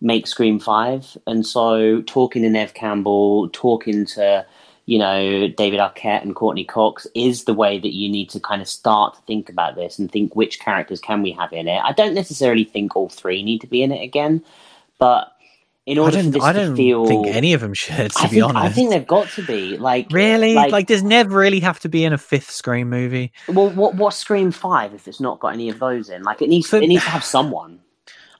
make 0.00 0.26
Scream 0.26 0.58
5. 0.58 1.18
And 1.26 1.44
so 1.46 2.00
talking 2.02 2.42
to 2.42 2.48
Neve 2.48 2.72
Campbell, 2.72 3.50
talking 3.50 4.06
to, 4.06 4.46
you 4.86 4.98
know, 4.98 5.48
David 5.48 5.78
Arquette 5.80 6.22
and 6.22 6.34
Courteney 6.34 6.64
Cox 6.64 7.06
is 7.14 7.44
the 7.44 7.54
way 7.54 7.78
that 7.78 7.94
you 7.94 8.08
need 8.10 8.28
to 8.30 8.40
kind 8.40 8.60
of 8.60 8.68
start 8.68 9.14
to 9.14 9.20
think 9.22 9.48
about 9.48 9.76
this 9.76 9.98
and 9.98 10.10
think 10.10 10.34
which 10.34 10.58
characters 10.60 11.00
can 11.00 11.22
we 11.22 11.30
have 11.32 11.52
in 11.52 11.68
it. 11.68 11.80
I 11.84 11.92
don't 11.92 12.14
necessarily 12.14 12.64
think 12.64 12.96
all 12.96 13.08
three 13.08 13.42
need 13.42 13.60
to 13.60 13.66
be 13.68 13.82
in 13.82 13.92
it 13.92 14.02
again, 14.02 14.42
but 14.98 15.32
in 15.86 15.98
order 15.98 16.18
for 16.18 16.22
don't. 16.24 16.32
this 16.32 16.42
I 16.42 16.52
to 16.52 16.58
don't 16.66 16.76
feel. 16.76 17.06
think 17.06 17.26
any 17.28 17.52
of 17.52 17.60
them 17.60 17.72
should. 17.74 18.10
To 18.12 18.18
I 18.20 18.24
be 18.24 18.28
think, 18.40 18.44
honest, 18.44 18.64
I 18.64 18.68
think 18.68 18.90
they've 18.90 19.06
got 19.06 19.28
to 19.30 19.42
be 19.46 19.76
like 19.78 20.08
really 20.10 20.54
like- 20.54 20.72
like, 20.72 20.86
does 20.86 21.02
Neve 21.02 21.32
really 21.32 21.60
have 21.60 21.80
to 21.80 21.88
be 21.88 22.04
in 22.04 22.12
a 22.12 22.18
fifth 22.18 22.50
Scream 22.50 22.90
movie? 22.90 23.32
well, 23.48 23.70
what 23.70 23.94
what's 23.94 24.16
Scream 24.16 24.50
Five 24.50 24.92
if 24.94 25.08
it's 25.08 25.20
not 25.20 25.40
got 25.40 25.54
any 25.54 25.68
of 25.68 25.78
those 25.78 26.08
in? 26.10 26.22
Like 26.22 26.42
it 26.42 26.48
needs 26.48 26.68
For- 26.68 26.76
it 26.78 26.86
needs 26.88 27.04
to 27.04 27.10
have 27.10 27.24
someone. 27.24 27.80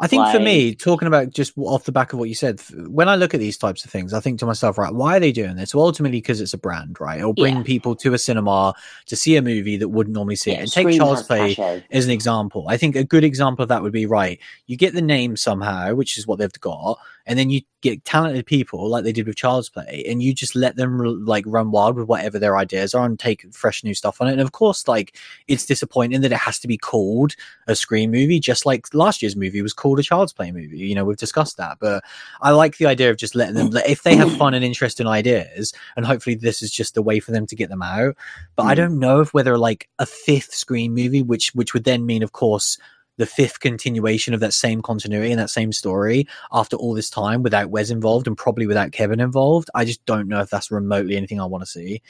I 0.02 0.06
think 0.06 0.26
for 0.28 0.40
me, 0.40 0.74
talking 0.74 1.06
about 1.06 1.30
just 1.30 1.52
off 1.58 1.84
the 1.84 1.92
back 1.92 2.14
of 2.14 2.18
what 2.18 2.30
you 2.30 2.34
said, 2.34 2.58
when 2.86 3.08
I 3.08 3.16
look 3.16 3.34
at 3.34 3.40
these 3.40 3.58
types 3.58 3.84
of 3.84 3.90
things, 3.90 4.14
I 4.14 4.20
think 4.20 4.38
to 4.38 4.46
myself, 4.46 4.78
right, 4.78 4.94
why 4.94 5.18
are 5.18 5.20
they 5.20 5.30
doing 5.30 5.56
this? 5.56 5.74
Well, 5.74 5.84
ultimately, 5.84 6.18
because 6.18 6.40
it's 6.40 6.54
a 6.54 6.58
brand, 6.58 6.98
right? 7.00 7.18
It'll 7.18 7.34
bring 7.34 7.58
Yeah. 7.58 7.62
people 7.64 7.94
to 7.96 8.14
a 8.14 8.18
cinema 8.18 8.72
to 9.06 9.16
see 9.16 9.36
a 9.36 9.42
movie 9.42 9.76
that 9.76 9.88
wouldn't 9.88 10.14
normally 10.14 10.36
see 10.36 10.52
it. 10.52 10.60
And 10.60 10.72
take 10.72 10.96
Child's 10.96 11.24
Play 11.24 11.84
as 11.90 12.06
an 12.06 12.10
example. 12.10 12.64
I 12.68 12.78
think 12.78 12.96
a 12.96 13.04
good 13.04 13.24
example 13.24 13.62
of 13.62 13.68
that 13.68 13.82
would 13.82 13.92
be 13.92 14.06
right. 14.06 14.38
You 14.66 14.78
get 14.78 14.94
the 14.94 15.02
name 15.02 15.36
somehow, 15.36 15.94
which 15.94 16.16
is 16.16 16.26
what 16.26 16.38
they've 16.38 16.50
got, 16.60 16.98
and 17.26 17.38
then 17.38 17.50
you 17.50 17.62
get 17.82 18.04
talented 18.04 18.44
people 18.44 18.88
like 18.88 19.04
they 19.04 19.12
did 19.12 19.26
with 19.26 19.36
Child's 19.36 19.68
Play, 19.68 20.04
and 20.08 20.22
you 20.22 20.34
just 20.34 20.54
let 20.54 20.76
them 20.76 20.98
like 21.24 21.44
run 21.46 21.70
wild 21.70 21.96
with 21.96 22.08
whatever 22.08 22.38
their 22.38 22.56
ideas 22.58 22.94
are 22.94 23.06
and 23.06 23.18
take 23.18 23.52
fresh 23.54 23.82
new 23.84 23.94
stuff 23.94 24.20
on 24.20 24.28
it. 24.28 24.32
And 24.32 24.40
of 24.40 24.52
course, 24.52 24.86
like 24.88 25.16
it's 25.48 25.66
disappointing 25.66 26.20
that 26.20 26.32
it 26.32 26.38
has 26.38 26.58
to 26.60 26.68
be 26.68 26.76
called 26.76 27.34
a 27.66 27.74
Scream 27.74 28.10
movie, 28.10 28.40
just 28.40 28.66
like 28.66 28.92
last 28.94 29.22
year's 29.22 29.36
movie 29.36 29.62
was 29.62 29.72
called 29.72 29.98
a 29.98 30.02
Child's 30.02 30.32
Play 30.32 30.52
movie. 30.52 30.78
You 30.78 30.94
know, 30.94 31.04
we've 31.04 31.16
discussed 31.16 31.56
that, 31.56 31.78
but 31.80 32.04
I 32.42 32.50
like 32.50 32.76
the 32.76 32.86
idea 32.86 33.10
of 33.10 33.16
just 33.16 33.34
letting 33.34 33.54
them, 33.54 33.70
like, 33.70 33.88
if 33.88 34.02
they 34.02 34.14
have 34.16 34.30
fun 34.30 34.54
and 34.54 34.64
interesting 34.64 35.06
ideas, 35.06 35.72
and 35.96 36.04
hopefully 36.04 36.36
this 36.36 36.62
is 36.62 36.70
just 36.70 36.96
a 36.96 37.02
way 37.02 37.20
for 37.20 37.32
them 37.32 37.46
to 37.46 37.56
get 37.56 37.68
them 37.70 37.82
out. 37.82 38.16
But 38.56 38.64
I 38.64 38.72
Mm. 38.74 38.76
don't 38.76 38.98
know 38.98 39.20
if 39.20 39.32
whether 39.34 39.56
like 39.58 39.88
a 39.98 40.06
fifth 40.06 40.52
Scream 40.54 40.94
movie, 40.94 41.22
which 41.22 41.52
which 41.54 41.74
would 41.74 41.84
then 41.84 42.06
mean, 42.06 42.22
of 42.22 42.32
course, 42.32 42.78
the 43.20 43.26
fifth 43.26 43.60
continuation 43.60 44.32
of 44.32 44.40
that 44.40 44.54
same 44.54 44.80
continuity 44.80 45.30
and 45.30 45.38
that 45.38 45.50
same 45.50 45.72
story 45.72 46.26
after 46.52 46.74
all 46.76 46.94
this 46.94 47.10
time 47.10 47.42
without 47.42 47.68
Wes 47.68 47.90
involved 47.90 48.26
and 48.26 48.36
probably 48.36 48.66
without 48.66 48.92
Kevin 48.92 49.20
involved. 49.20 49.68
I 49.74 49.84
just 49.84 50.04
don't 50.06 50.26
know 50.26 50.40
if 50.40 50.48
that's 50.48 50.70
remotely 50.70 51.16
anything 51.16 51.38
I 51.38 51.44
want 51.44 51.62
to 51.62 51.70
see. 51.70 52.00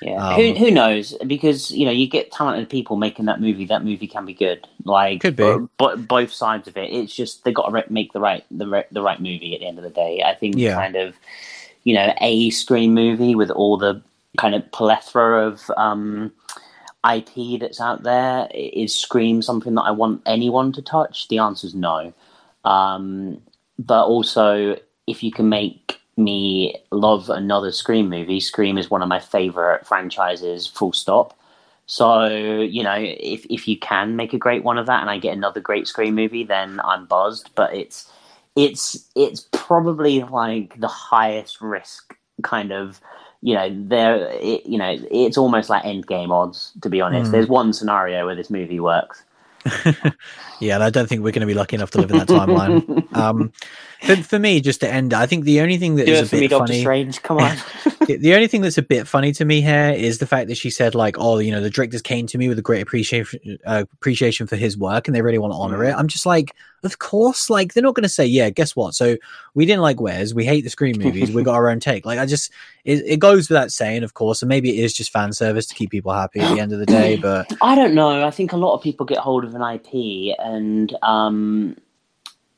Yeah, 0.00 0.28
Um, 0.28 0.34
who 0.36 0.54
who 0.54 0.70
knows? 0.70 1.14
Because 1.26 1.70
you 1.72 1.84
know, 1.84 1.90
you 1.90 2.06
get 2.08 2.30
talented 2.30 2.68
people 2.70 2.96
making 2.96 3.24
that 3.26 3.40
movie. 3.40 3.64
That 3.66 3.84
movie 3.84 4.06
can 4.06 4.24
be 4.24 4.32
good. 4.32 4.66
Like, 4.84 5.20
Could 5.20 5.36
be. 5.36 5.56
but 5.76 6.06
both 6.06 6.32
sides 6.32 6.68
of 6.68 6.76
it. 6.76 6.90
It's 6.92 7.14
just 7.14 7.44
they 7.44 7.52
got 7.52 7.66
to 7.66 7.72
re- 7.72 7.84
make 7.90 8.12
the 8.12 8.20
right 8.20 8.44
the 8.50 8.66
re- 8.68 8.86
the 8.92 9.02
right 9.02 9.20
movie 9.20 9.54
at 9.54 9.60
the 9.60 9.66
end 9.66 9.76
of 9.78 9.84
the 9.84 9.90
day. 9.90 10.22
I 10.24 10.34
think 10.36 10.54
Yeah. 10.56 10.74
kind 10.74 10.94
of, 10.96 11.16
you 11.84 11.94
know, 11.94 12.14
a 12.20 12.50
Scream 12.50 12.94
movie 12.94 13.34
with 13.34 13.50
all 13.50 13.76
the 13.76 14.00
kind 14.38 14.54
of 14.54 14.70
plethora 14.70 15.46
of 15.48 15.68
um, 15.76 16.32
IP 17.08 17.60
that's 17.60 17.80
out 17.80 18.02
there 18.02 18.48
is 18.52 18.94
Scream 18.94 19.42
something 19.42 19.74
that 19.74 19.82
I 19.82 19.90
want 19.90 20.22
anyone 20.26 20.72
to 20.72 20.82
touch? 20.82 21.28
The 21.28 21.38
answer 21.38 21.66
is 21.66 21.74
no. 21.74 22.12
Um, 22.64 23.40
but 23.78 24.06
also, 24.06 24.76
if 25.06 25.22
you 25.22 25.32
can 25.32 25.48
make 25.48 26.00
me 26.16 26.76
love 26.90 27.30
another 27.30 27.72
Scream 27.72 28.10
movie, 28.10 28.40
Scream 28.40 28.76
is 28.76 28.90
one 28.90 29.02
of 29.02 29.08
my 29.08 29.18
favorite 29.18 29.86
franchises, 29.86 30.66
full 30.66 30.92
stop. 30.92 31.36
So, 31.86 32.26
you 32.26 32.84
know, 32.84 32.96
if, 32.96 33.44
if 33.50 33.66
you 33.66 33.78
can 33.78 34.14
make 34.14 34.32
a 34.32 34.38
great 34.38 34.62
one 34.62 34.78
of 34.78 34.86
that 34.86 35.00
and 35.00 35.10
I 35.10 35.18
get 35.18 35.36
another 35.36 35.60
great 35.60 35.88
Scream 35.88 36.14
movie, 36.14 36.44
then 36.44 36.80
I'm 36.84 37.06
buzzed. 37.06 37.50
But 37.54 37.74
it's 37.74 38.12
it's 38.56 39.08
it's 39.16 39.48
probably 39.52 40.22
like 40.22 40.78
the 40.78 40.88
highest 40.88 41.60
risk 41.60 42.14
kind 42.42 42.72
of 42.72 43.00
you 43.42 43.54
know 43.54 43.68
there 43.88 44.40
you 44.42 44.76
know 44.78 44.96
it's 45.10 45.38
almost 45.38 45.70
like 45.70 45.84
end 45.84 46.06
game 46.06 46.30
odds 46.30 46.72
to 46.82 46.90
be 46.90 47.00
honest 47.00 47.28
Mm. 47.28 47.32
there's 47.32 47.48
one 47.48 47.72
scenario 47.72 48.26
where 48.26 48.34
this 48.34 48.50
movie 48.50 48.80
works 48.80 49.22
Yeah, 50.60 50.74
and 50.74 50.84
I 50.84 50.90
don't 50.90 51.08
think 51.08 51.22
we're 51.22 51.32
going 51.32 51.40
to 51.40 51.46
be 51.46 51.54
lucky 51.54 51.74
enough 51.74 51.90
to 51.92 51.98
live 52.00 52.10
in 52.10 52.18
that 52.18 52.28
timeline. 52.28 52.84
um, 53.16 53.50
for, 54.02 54.16
for 54.16 54.38
me, 54.38 54.60
just 54.60 54.80
to 54.80 54.92
end, 54.92 55.12
I 55.14 55.26
think 55.26 55.44
the 55.44 55.60
only 55.60 55.76
thing 55.76 55.96
that 55.96 56.06
do 56.06 56.12
is 56.12 56.20
a 56.22 56.26
for 56.26 56.36
me 56.36 56.42
bit 56.42 56.50
doctor 56.50 56.72
funny. 56.72 56.80
strange 56.80 57.22
come 57.22 57.38
on 57.40 57.56
the 58.06 58.16
the 58.16 58.34
only 58.34 58.46
thing 58.46 58.62
that's 58.62 58.78
a 58.78 58.82
bit 58.82 59.06
funny 59.06 59.32
to 59.32 59.44
me 59.44 59.60
here 59.60 59.90
is 59.90 60.18
the 60.18 60.26
fact 60.26 60.48
that 60.48 60.56
she 60.56 60.70
said 60.70 60.94
like, 60.94 61.16
"Oh, 61.18 61.38
you 61.38 61.50
know, 61.50 61.60
the 61.60 61.70
directors 61.70 62.02
came 62.02 62.26
to 62.28 62.38
me 62.38 62.48
with 62.48 62.58
a 62.58 62.62
great 62.62 62.82
appreciation 62.82 63.58
uh, 63.66 63.84
appreciation 63.92 64.46
for 64.46 64.56
his 64.56 64.76
work, 64.76 65.08
and 65.08 65.14
they 65.14 65.22
really 65.22 65.38
want 65.38 65.52
to 65.52 65.56
honor 65.58 65.84
it." 65.84 65.94
I'm 65.94 66.08
just 66.08 66.26
like, 66.26 66.54
of 66.82 66.98
course, 66.98 67.50
like 67.50 67.74
they're 67.74 67.82
not 67.82 67.94
going 67.94 68.04
to 68.04 68.08
say, 68.08 68.26
"Yeah, 68.26 68.50
guess 68.50 68.74
what?" 68.74 68.94
So 68.94 69.16
we 69.54 69.66
didn't 69.66 69.82
like 69.82 70.00
Wes, 70.00 70.34
we 70.34 70.44
hate 70.44 70.64
the 70.64 70.70
Scream 70.70 70.96
movies, 70.98 71.30
we 71.30 71.42
got 71.44 71.54
our 71.54 71.68
own 71.68 71.80
take. 71.80 72.04
Like, 72.04 72.18
I 72.18 72.26
just 72.26 72.52
it, 72.84 73.02
it 73.06 73.20
goes 73.20 73.48
without 73.48 73.70
saying, 73.70 74.02
of 74.02 74.14
course, 74.14 74.42
and 74.42 74.48
maybe 74.48 74.78
it 74.78 74.84
is 74.84 74.92
just 74.92 75.12
fan 75.12 75.32
service 75.32 75.66
to 75.66 75.74
keep 75.74 75.90
people 75.90 76.12
happy 76.12 76.40
at 76.40 76.54
the 76.54 76.60
end 76.60 76.72
of 76.72 76.78
the 76.78 76.86
day, 76.86 77.16
but 77.22 77.52
I 77.62 77.74
don't 77.74 77.94
know. 77.94 78.26
I 78.26 78.30
think 78.30 78.52
a 78.52 78.56
lot 78.56 78.74
of 78.74 78.82
people 78.82 79.06
get 79.06 79.18
hold 79.18 79.44
of 79.44 79.54
an 79.54 79.62
IP 79.62 80.36
and 80.38 80.96
um, 81.02 81.76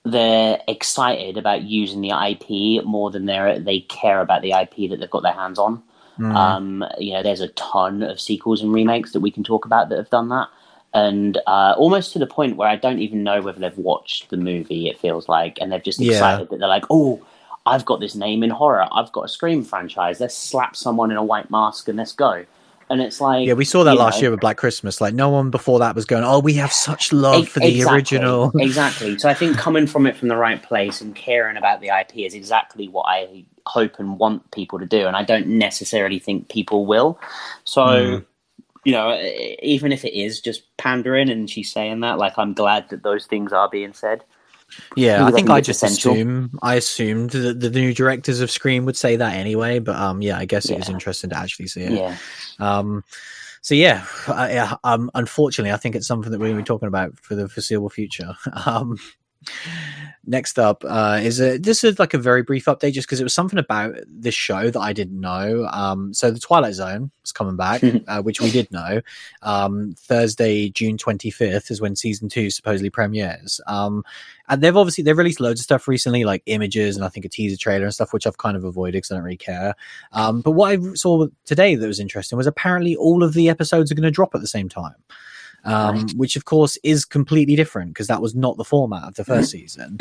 they're 0.04 0.60
excited 0.68 1.36
about 1.36 1.62
using 1.62 2.00
the 2.00 2.10
IP 2.12 2.82
more 2.84 3.10
than 3.10 3.26
they 3.26 3.58
they 3.60 3.80
care 3.80 4.20
about 4.20 4.42
the 4.42 4.52
IP 4.52 4.88
that 4.88 5.00
they've 5.00 5.10
got 5.10 5.22
their 5.22 5.32
hands 5.32 5.58
on. 5.58 5.82
mm, 6.18 6.56
Um, 6.58 6.84
you 6.98 7.12
know, 7.12 7.22
there's 7.22 7.40
a 7.40 7.48
ton 7.48 8.02
of 8.02 8.20
sequels 8.20 8.62
and 8.62 8.72
remakes 8.72 9.12
that 9.12 9.20
we 9.20 9.30
can 9.30 9.44
talk 9.44 9.64
about 9.64 9.88
that 9.90 9.98
have 9.98 10.10
done 10.10 10.28
that, 10.30 10.48
and 10.94 11.38
uh, 11.46 11.74
almost 11.76 12.12
to 12.14 12.18
the 12.18 12.26
point 12.26 12.56
where 12.56 12.68
I 12.68 12.76
don't 12.76 12.98
even 13.00 13.22
know 13.22 13.42
whether 13.42 13.60
they've 13.60 13.78
watched 13.78 14.30
the 14.30 14.36
movie. 14.36 14.88
It 14.88 14.98
feels 14.98 15.28
like, 15.28 15.58
and 15.60 15.70
they're 15.70 15.78
just 15.80 16.00
Yeah. 16.00 16.02
excited 16.02 16.48
that 16.50 16.58
they're 16.58 16.68
like, 16.68 16.86
"Oh, 16.90 17.22
I've 17.66 17.84
got 17.84 18.00
this 18.00 18.14
name 18.14 18.42
in 18.42 18.50
horror. 18.50 18.88
I've 18.92 19.12
got 19.12 19.24
a 19.26 19.28
Scream 19.28 19.62
franchise. 19.62 20.20
Let's 20.20 20.36
slap 20.36 20.74
someone 20.76 21.10
in 21.12 21.16
a 21.16 21.24
white 21.24 21.50
mask 21.50 21.88
and 21.88 21.98
let's 21.98 22.12
go." 22.12 22.46
And 22.90 23.00
it's 23.00 23.20
like, 23.20 23.46
yeah, 23.46 23.54
we 23.54 23.64
saw 23.64 23.84
that 23.84 23.96
last 23.96 24.16
know, 24.16 24.22
year 24.22 24.30
with 24.30 24.40
Black 24.40 24.56
Christmas. 24.56 25.00
Like, 25.00 25.14
no 25.14 25.30
one 25.30 25.50
before 25.50 25.78
that 25.78 25.94
was 25.94 26.04
going, 26.04 26.24
"Oh, 26.24 26.40
we 26.40 26.54
have 26.54 26.72
such 26.72 27.12
love 27.12 27.44
E- 27.44 27.46
for 27.46 27.60
the 27.60 27.68
exactly, 27.68 27.96
original." 27.96 28.52
exactly. 28.58 29.18
So 29.18 29.28
I 29.28 29.34
think 29.34 29.56
coming 29.56 29.86
from 29.86 30.06
it 30.06 30.16
from 30.16 30.28
the 30.28 30.36
right 30.36 30.62
place 30.62 31.00
and 31.00 31.14
caring 31.14 31.56
about 31.56 31.80
the 31.80 31.88
IP 31.88 32.18
is 32.18 32.34
exactly 32.34 32.88
what 32.88 33.04
I 33.08 33.44
hope 33.66 33.98
and 33.98 34.18
want 34.18 34.50
people 34.50 34.78
to 34.78 34.86
do, 34.86 35.06
and 35.06 35.16
I 35.16 35.24
don't 35.24 35.46
necessarily 35.46 36.18
think 36.18 36.48
people 36.48 36.86
will. 36.86 37.18
So. 37.64 37.82
Mm. 37.82 38.24
You 38.84 38.90
know, 38.90 39.16
even 39.62 39.92
if 39.92 40.04
it 40.04 40.12
is 40.12 40.40
just 40.40 40.76
pandering, 40.76 41.30
and 41.30 41.48
she's 41.48 41.70
saying 41.70 42.00
that, 42.00 42.18
like, 42.18 42.36
I'm 42.36 42.52
glad 42.52 42.88
that 42.88 43.04
those 43.04 43.26
things 43.26 43.52
are 43.52 43.68
being 43.68 43.92
said. 43.92 44.24
Yeah, 44.96 45.24
I 45.24 45.28
I 45.28 45.32
think 45.32 45.50
I 45.50 45.60
just 45.60 45.82
essential. 45.82 46.12
assume 46.12 46.58
I 46.62 46.74
assumed 46.76 47.30
that 47.30 47.60
the 47.60 47.70
new 47.70 47.94
directors 47.94 48.40
of 48.40 48.50
Scream 48.50 48.84
would 48.84 48.96
say 48.96 49.16
that 49.16 49.34
anyway. 49.34 49.78
But 49.78 49.96
um, 49.96 50.22
yeah, 50.22 50.38
I 50.38 50.44
guess 50.44 50.66
it 50.70 50.78
is 50.78 50.88
Yeah. 50.88 50.94
interesting 50.94 51.30
to 51.30 51.38
actually 51.38 51.66
see 51.68 51.82
it. 51.82 51.92
Yeah, 51.92 52.16
Um, 52.58 53.04
so 53.62 53.74
yeah, 53.74 54.04
yeah, 54.28 54.74
um, 54.84 55.10
unfortunately, 55.14 55.72
I 55.72 55.76
think 55.76 55.94
it's 55.94 56.06
something 56.06 56.32
that 56.32 56.38
we're 56.38 56.46
going 56.46 56.56
to 56.56 56.62
be 56.62 56.66
talking 56.66 56.88
about 56.88 57.16
for 57.20 57.34
the 57.36 57.48
foreseeable 57.48 57.90
future. 57.90 58.34
Um, 58.66 58.98
next 60.24 60.58
up 60.58 60.84
uh, 60.86 61.18
is 61.22 61.40
a 61.40 61.58
this 61.58 61.82
is 61.82 61.98
like 61.98 62.14
a 62.14 62.18
very 62.18 62.42
brief 62.42 62.66
update, 62.66 62.92
just 62.92 63.06
because 63.06 63.20
it 63.20 63.24
was 63.24 63.34
something 63.34 63.58
about 63.58 63.94
this 64.06 64.34
show 64.34 64.70
that 64.70 64.80
I 64.80 64.92
didn't 64.92 65.20
know. 65.20 65.68
Um, 65.72 66.14
so 66.14 66.30
the 66.30 66.38
Twilight 66.38 66.74
Zone 66.74 67.10
is 67.24 67.32
coming 67.32 67.56
back, 67.56 67.82
uh, 68.08 68.22
which 68.22 68.40
we 68.40 68.50
did 68.50 68.70
know. 68.70 69.00
Um, 69.42 69.94
Thursday, 69.98 70.68
June 70.70 70.98
twenty 70.98 71.30
fifth, 71.30 71.70
is 71.70 71.80
when 71.80 71.96
season 71.96 72.28
two 72.28 72.50
supposedly 72.50 72.90
premieres. 72.90 73.60
Um, 73.66 74.04
and 74.48 74.62
they've 74.62 74.76
obviously 74.76 75.04
they've 75.04 75.16
released 75.16 75.40
loads 75.40 75.60
of 75.60 75.64
stuff 75.64 75.88
recently, 75.88 76.24
like 76.24 76.42
images 76.46 76.96
and 76.96 77.04
I 77.04 77.08
think 77.08 77.24
a 77.26 77.28
teaser 77.28 77.56
trailer 77.56 77.84
and 77.84 77.94
stuff, 77.94 78.12
which 78.12 78.26
I've 78.26 78.38
kind 78.38 78.56
of 78.56 78.64
avoided 78.64 78.94
because 78.94 79.10
I 79.10 79.14
don't 79.14 79.24
really 79.24 79.36
care. 79.36 79.74
Um, 80.12 80.40
but 80.40 80.52
what 80.52 80.70
I 80.70 80.94
saw 80.94 81.26
today 81.46 81.74
that 81.74 81.86
was 81.86 82.00
interesting 82.00 82.36
was 82.36 82.46
apparently 82.46 82.96
all 82.96 83.22
of 83.22 83.34
the 83.34 83.48
episodes 83.48 83.90
are 83.90 83.94
going 83.94 84.02
to 84.02 84.10
drop 84.10 84.34
at 84.34 84.40
the 84.40 84.46
same 84.46 84.68
time. 84.68 84.94
Um, 85.64 86.08
which 86.16 86.36
of 86.36 86.44
course 86.44 86.76
is 86.82 87.04
completely 87.04 87.56
different 87.56 87.90
because 87.90 88.08
that 88.08 88.22
was 88.22 88.34
not 88.34 88.56
the 88.56 88.64
format 88.64 89.04
of 89.04 89.14
the 89.14 89.24
first 89.24 89.50
season. 89.50 89.98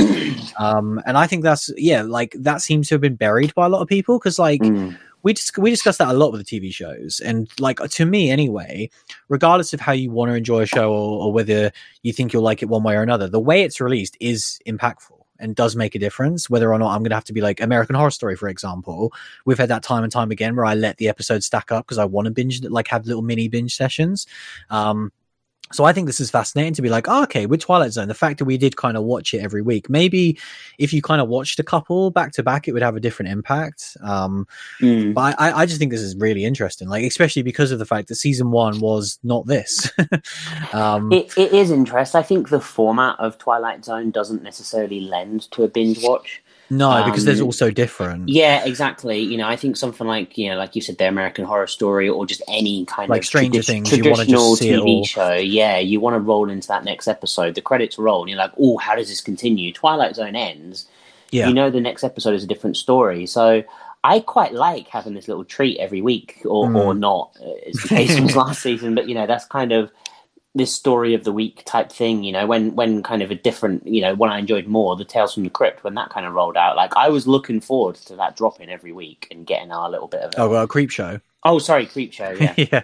Um, 0.57 1.01
and 1.05 1.17
I 1.17 1.27
think 1.27 1.43
that's 1.43 1.69
yeah, 1.77 2.01
like 2.01 2.35
that 2.39 2.61
seems 2.61 2.89
to 2.89 2.95
have 2.95 3.01
been 3.01 3.15
buried 3.15 3.53
by 3.55 3.65
a 3.65 3.69
lot 3.69 3.81
of 3.81 3.87
people 3.87 4.19
because 4.19 4.39
like. 4.39 4.61
Mm. 4.61 4.97
We 5.23 5.35
just 5.35 5.55
we 5.55 5.69
discussed 5.69 5.99
that 5.99 6.07
a 6.07 6.13
lot 6.13 6.31
with 6.31 6.43
the 6.43 6.59
TV 6.59 6.73
shows, 6.73 7.21
and 7.23 7.47
like 7.59 7.77
to 7.77 8.05
me 8.07 8.31
anyway, 8.31 8.89
regardless 9.29 9.71
of 9.71 9.79
how 9.79 9.91
you 9.91 10.09
want 10.09 10.31
to 10.31 10.35
enjoy 10.35 10.61
a 10.61 10.65
show 10.65 10.91
or, 10.91 11.25
or 11.25 11.31
whether 11.31 11.71
you 12.01 12.11
think 12.11 12.33
you'll 12.33 12.41
like 12.41 12.63
it 12.63 12.69
one 12.69 12.81
way 12.81 12.95
or 12.95 13.03
another, 13.03 13.27
the 13.27 13.39
way 13.39 13.61
it's 13.61 13.79
released 13.79 14.17
is 14.19 14.59
impactful 14.65 15.21
and 15.41 15.55
does 15.55 15.75
make 15.75 15.95
a 15.95 15.99
difference. 15.99 16.49
Whether 16.49 16.71
or 16.71 16.79
not 16.79 16.91
I'm 16.91 17.01
going 17.01 17.09
to 17.09 17.15
have 17.15 17.25
to 17.25 17.33
be 17.33 17.41
like 17.41 17.59
American 17.59 17.95
Horror 17.95 18.09
Story, 18.09 18.35
for 18.35 18.47
example, 18.47 19.13
we've 19.45 19.59
had 19.59 19.69
that 19.69 19.83
time 19.83 20.03
and 20.03 20.11
time 20.11 20.31
again 20.31 20.55
where 20.55 20.65
I 20.65 20.75
let 20.75 20.97
the 20.97 21.09
episodes 21.09 21.45
stack 21.45 21.71
up 21.71 21.85
because 21.85 21.97
I 21.97 22.05
want 22.05 22.25
to 22.25 22.31
binge, 22.31 22.63
like 22.63 22.87
have 22.87 23.05
little 23.05 23.21
mini 23.21 23.47
binge 23.47 23.75
sessions. 23.75 24.25
Um, 24.69 25.11
so 25.71 25.83
I 25.85 25.93
think 25.93 26.07
this 26.07 26.19
is 26.19 26.29
fascinating 26.29 26.73
to 26.73 26.81
be 26.81 26.89
like, 26.89 27.07
oh, 27.07 27.23
okay, 27.23 27.45
with 27.45 27.61
Twilight 27.61 27.91
Zone, 27.91 28.07
the 28.07 28.13
fact 28.13 28.39
that 28.39 28.45
we 28.45 28.57
did 28.57 28.75
kind 28.75 28.97
of 28.97 29.03
watch 29.03 29.33
it 29.33 29.39
every 29.39 29.61
week, 29.61 29.89
maybe 29.89 30.37
if 30.77 30.93
you 30.93 31.01
kind 31.01 31.21
of 31.21 31.27
watched 31.27 31.59
a 31.59 31.63
couple 31.63 32.11
back 32.11 32.31
to 32.33 32.43
back, 32.43 32.67
it 32.67 32.73
would 32.73 32.81
have 32.81 32.95
a 32.95 32.99
different 32.99 33.31
impact. 33.31 33.97
Um, 34.03 34.47
Mm. 34.81 35.13
but 35.13 35.39
I, 35.39 35.51
I 35.51 35.65
just 35.65 35.79
think 35.79 35.91
this 35.91 36.01
is 36.01 36.15
really 36.15 36.43
interesting, 36.43 36.87
like 36.87 37.03
especially 37.03 37.41
because 37.41 37.71
of 37.71 37.79
the 37.79 37.85
fact 37.85 38.07
that 38.07 38.15
season 38.15 38.51
one 38.51 38.79
was 38.79 39.19
not 39.23 39.45
this. 39.45 39.91
um, 40.73 41.11
It, 41.11 41.37
it 41.37 41.53
is 41.53 41.71
interesting. 41.71 42.19
I 42.19 42.23
think 42.23 42.49
the 42.49 42.59
format 42.61 43.19
of 43.19 43.37
Twilight 43.37 43.85
Zone 43.85 44.11
doesn't 44.11 44.43
necessarily 44.43 45.01
lend 45.01 45.49
to 45.51 45.63
a 45.63 45.67
binge 45.67 45.99
watch. 46.01 46.41
No, 46.71 47.03
because 47.05 47.25
there's 47.25 47.41
um, 47.41 47.47
also 47.47 47.69
different. 47.69 48.29
Yeah, 48.29 48.63
exactly. 48.65 49.19
You 49.19 49.37
know, 49.37 49.47
I 49.47 49.55
think 49.55 49.77
something 49.77 50.07
like 50.07 50.37
you 50.37 50.49
know, 50.49 50.57
like 50.57 50.75
you 50.75 50.81
said, 50.81 50.97
the 50.97 51.07
American 51.07 51.45
Horror 51.45 51.67
Story, 51.67 52.09
or 52.09 52.25
just 52.25 52.41
any 52.47 52.85
kind 52.85 53.09
Like 53.09 53.21
of 53.21 53.25
Stranger 53.25 53.59
tradi- 53.59 53.65
Things, 53.65 53.91
you 53.97 54.03
wanna 54.09 54.25
just 54.25 54.59
traditional 54.61 54.81
TV 55.03 55.05
show. 55.07 55.33
Yeah, 55.33 55.77
you 55.77 55.99
want 55.99 56.15
to 56.15 56.19
roll 56.19 56.49
into 56.49 56.67
that 56.69 56.83
next 56.83 57.07
episode. 57.07 57.55
The 57.55 57.61
credits 57.61 57.99
roll, 57.99 58.21
and 58.21 58.29
you're 58.29 58.39
like, 58.39 58.53
oh, 58.59 58.77
how 58.77 58.95
does 58.95 59.09
this 59.09 59.21
continue? 59.21 59.71
Twilight 59.71 60.15
Zone 60.15 60.35
ends. 60.35 60.87
Yeah. 61.29 61.47
You 61.47 61.53
know, 61.53 61.69
the 61.69 61.79
next 61.81 62.03
episode 62.03 62.33
is 62.33 62.43
a 62.43 62.47
different 62.47 62.77
story. 62.77 63.25
So. 63.27 63.63
I 64.03 64.19
quite 64.19 64.51
like 64.51 64.87
having 64.87 65.13
this 65.13 65.27
little 65.27 65.43
treat 65.45 65.77
every 65.77 66.01
week, 66.01 66.41
or, 66.45 66.65
Mm. 66.65 66.75
or 66.75 66.95
not, 66.95 67.37
as 67.67 67.75
the 67.75 67.87
case 67.97 68.19
was 68.19 68.35
last 68.35 68.63
season. 68.63 68.95
But 68.95 69.07
you 69.07 69.13
know, 69.13 69.27
that's 69.27 69.45
kind 69.45 69.71
of 69.71 69.91
this 70.53 70.73
story 70.73 71.13
of 71.13 71.23
the 71.23 71.31
week 71.31 71.63
type 71.65 71.91
thing, 71.91 72.23
you 72.23 72.31
know, 72.31 72.45
when 72.45 72.75
when 72.75 73.03
kind 73.03 73.21
of 73.21 73.31
a 73.31 73.35
different, 73.35 73.87
you 73.87 74.01
know, 74.01 74.15
one 74.15 74.29
I 74.29 74.39
enjoyed 74.39 74.67
more, 74.67 74.95
the 74.95 75.05
Tales 75.05 75.33
from 75.33 75.43
the 75.43 75.49
Crypt, 75.49 75.83
when 75.83 75.95
that 75.95 76.09
kind 76.09 76.25
of 76.25 76.33
rolled 76.33 76.57
out. 76.57 76.75
Like 76.75 76.95
I 76.95 77.09
was 77.09 77.27
looking 77.27 77.61
forward 77.61 77.95
to 77.95 78.15
that 78.17 78.35
dropping 78.35 78.69
every 78.69 78.91
week 78.91 79.27
and 79.31 79.45
getting 79.45 79.71
our 79.71 79.89
little 79.89 80.07
bit 80.07 80.21
of. 80.21 80.33
a, 80.33 80.41
Oh, 80.41 80.49
well, 80.49 80.67
Creep 80.67 80.89
Show. 80.89 81.21
Oh, 81.43 81.59
sorry, 81.59 81.85
Creep 81.87 82.13
Show. 82.13 82.31
Yeah, 82.31 82.53
yeah. 82.57 82.81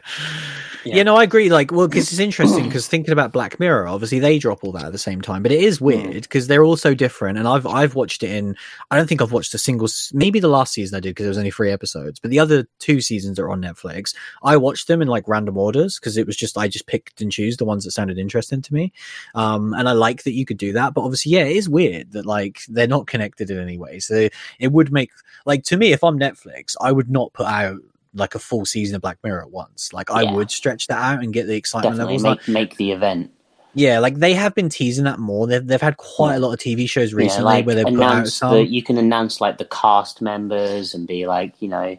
Yeah. 0.88 0.96
Yeah, 0.98 1.04
no, 1.04 1.18
I 1.18 1.24
agree. 1.24 1.50
Like, 1.50 1.72
well, 1.72 1.88
because 1.88 2.12
it's 2.12 2.20
interesting 2.20 2.64
because 2.68 2.88
thinking 2.88 3.12
about 3.12 3.34
Black 3.34 3.60
Mirror, 3.60 3.88
obviously 3.88 4.20
they 4.20 4.40
drop 4.40 4.64
all 4.64 4.72
that 4.72 4.86
at 4.86 4.92
the 4.94 4.98
same 4.98 5.22
time, 5.22 5.44
but 5.44 5.52
it 5.52 5.62
is 5.62 5.82
weird 5.82 6.22
because 6.22 6.48
they're 6.48 6.64
all 6.64 6.78
so 6.78 6.94
different. 6.94 7.38
And 7.38 7.48
I've 7.48 7.68
I've 7.68 7.94
watched 7.96 8.24
it 8.24 8.32
in. 8.32 8.56
I 8.90 8.96
don't 8.96 9.08
think 9.08 9.22
I've 9.22 9.34
watched 9.34 9.54
a 9.54 9.58
single. 9.58 9.90
Maybe 10.14 10.40
the 10.40 10.48
last 10.48 10.74
season 10.74 10.96
I 10.96 11.00
did 11.02 11.10
because 11.10 11.26
there 11.26 11.30
was 11.30 11.38
only 11.38 11.52
three 11.52 11.72
episodes, 11.72 12.20
but 12.20 12.32
the 12.32 12.40
other 12.40 12.68
two 12.80 13.02
seasons 13.02 13.38
are 13.38 13.50
on 13.50 13.62
Netflix, 13.62 14.16
I 14.44 14.56
watched 14.56 14.88
them 14.88 15.02
in 15.02 15.08
like 15.10 15.28
random 15.28 15.58
orders 15.58 16.00
because 16.00 16.16
it 16.16 16.26
was 16.26 16.38
just 16.38 16.58
I 16.58 16.68
just 16.68 16.88
picked 16.88 17.22
and 17.22 17.32
choose 17.32 17.58
the 17.58 17.66
ones 17.66 17.84
that 17.84 17.92
sounded 17.92 18.18
interesting 18.18 18.62
to 18.62 18.74
me. 18.74 18.94
Um, 19.36 19.74
and 19.74 19.90
I 19.90 19.92
like 19.92 20.24
that 20.24 20.34
you 20.34 20.46
could 20.46 20.58
do 20.58 20.72
that, 20.74 20.94
but 20.94 21.02
obviously, 21.02 21.34
yeah, 21.34 21.44
it 21.44 21.58
is 21.58 21.68
weird 21.68 22.14
that 22.14 22.26
like 22.26 22.62
they're 22.70 22.88
not 22.88 23.08
connected 23.08 23.50
in 23.50 23.60
any 23.60 23.78
way. 23.78 24.00
So 24.00 24.30
it 24.60 24.72
would 24.72 24.92
make 24.92 25.12
like 25.46 25.64
to 25.66 25.78
me, 25.78 25.92
if 25.92 26.04
I'm 26.04 26.18
Netflix, 26.18 26.76
I 26.80 26.94
would 26.94 27.10
not 27.10 27.34
put 27.34 27.48
out 27.48 27.82
like 28.18 28.36
a 28.36 28.40
full 28.40 28.66
season 28.66 28.96
of 28.96 29.02
Black 29.02 29.18
Mirror 29.24 29.42
at 29.44 29.52
once. 29.52 29.94
Like 29.94 30.12
I 30.12 30.24
Yeah. 30.24 30.34
would 30.34 30.52
stretch 30.52 30.88
that 30.88 30.98
out 31.02 31.24
and 31.24 31.34
get 31.34 31.48
the 31.48 31.56
excitement 31.56 31.94
definitely 31.94 32.16
levels. 32.16 32.24
make 32.24 32.40
Like, 32.40 32.48
make 32.48 32.78
the 32.78 32.92
event. 32.92 33.32
yeah, 33.74 34.00
like 34.00 34.16
they 34.16 34.34
have 34.34 34.56
been 34.56 34.70
teasing 34.70 35.06
that 35.06 35.20
more. 35.20 35.48
They've 35.48 35.66
they've 35.66 35.82
had 35.82 35.98
quite 35.98 36.36
a 36.36 36.40
lot 36.40 36.54
of 36.54 36.60
TV 36.60 36.90
shows 36.90 37.12
Yeah, 37.12 37.18
recently 37.18 37.44
like 37.44 37.66
where 37.66 37.76
they 37.76 37.86
put 37.86 38.02
out 38.04 38.28
some. 38.28 38.54
the, 38.54 38.64
you 38.66 38.82
can 38.84 38.98
announce 38.98 39.40
like 39.40 39.58
the 39.58 39.66
cast 39.66 40.22
members 40.22 40.94
and 40.94 41.08
be 41.08 41.28
like, 41.28 41.54
you 41.62 41.68
know, 41.70 41.98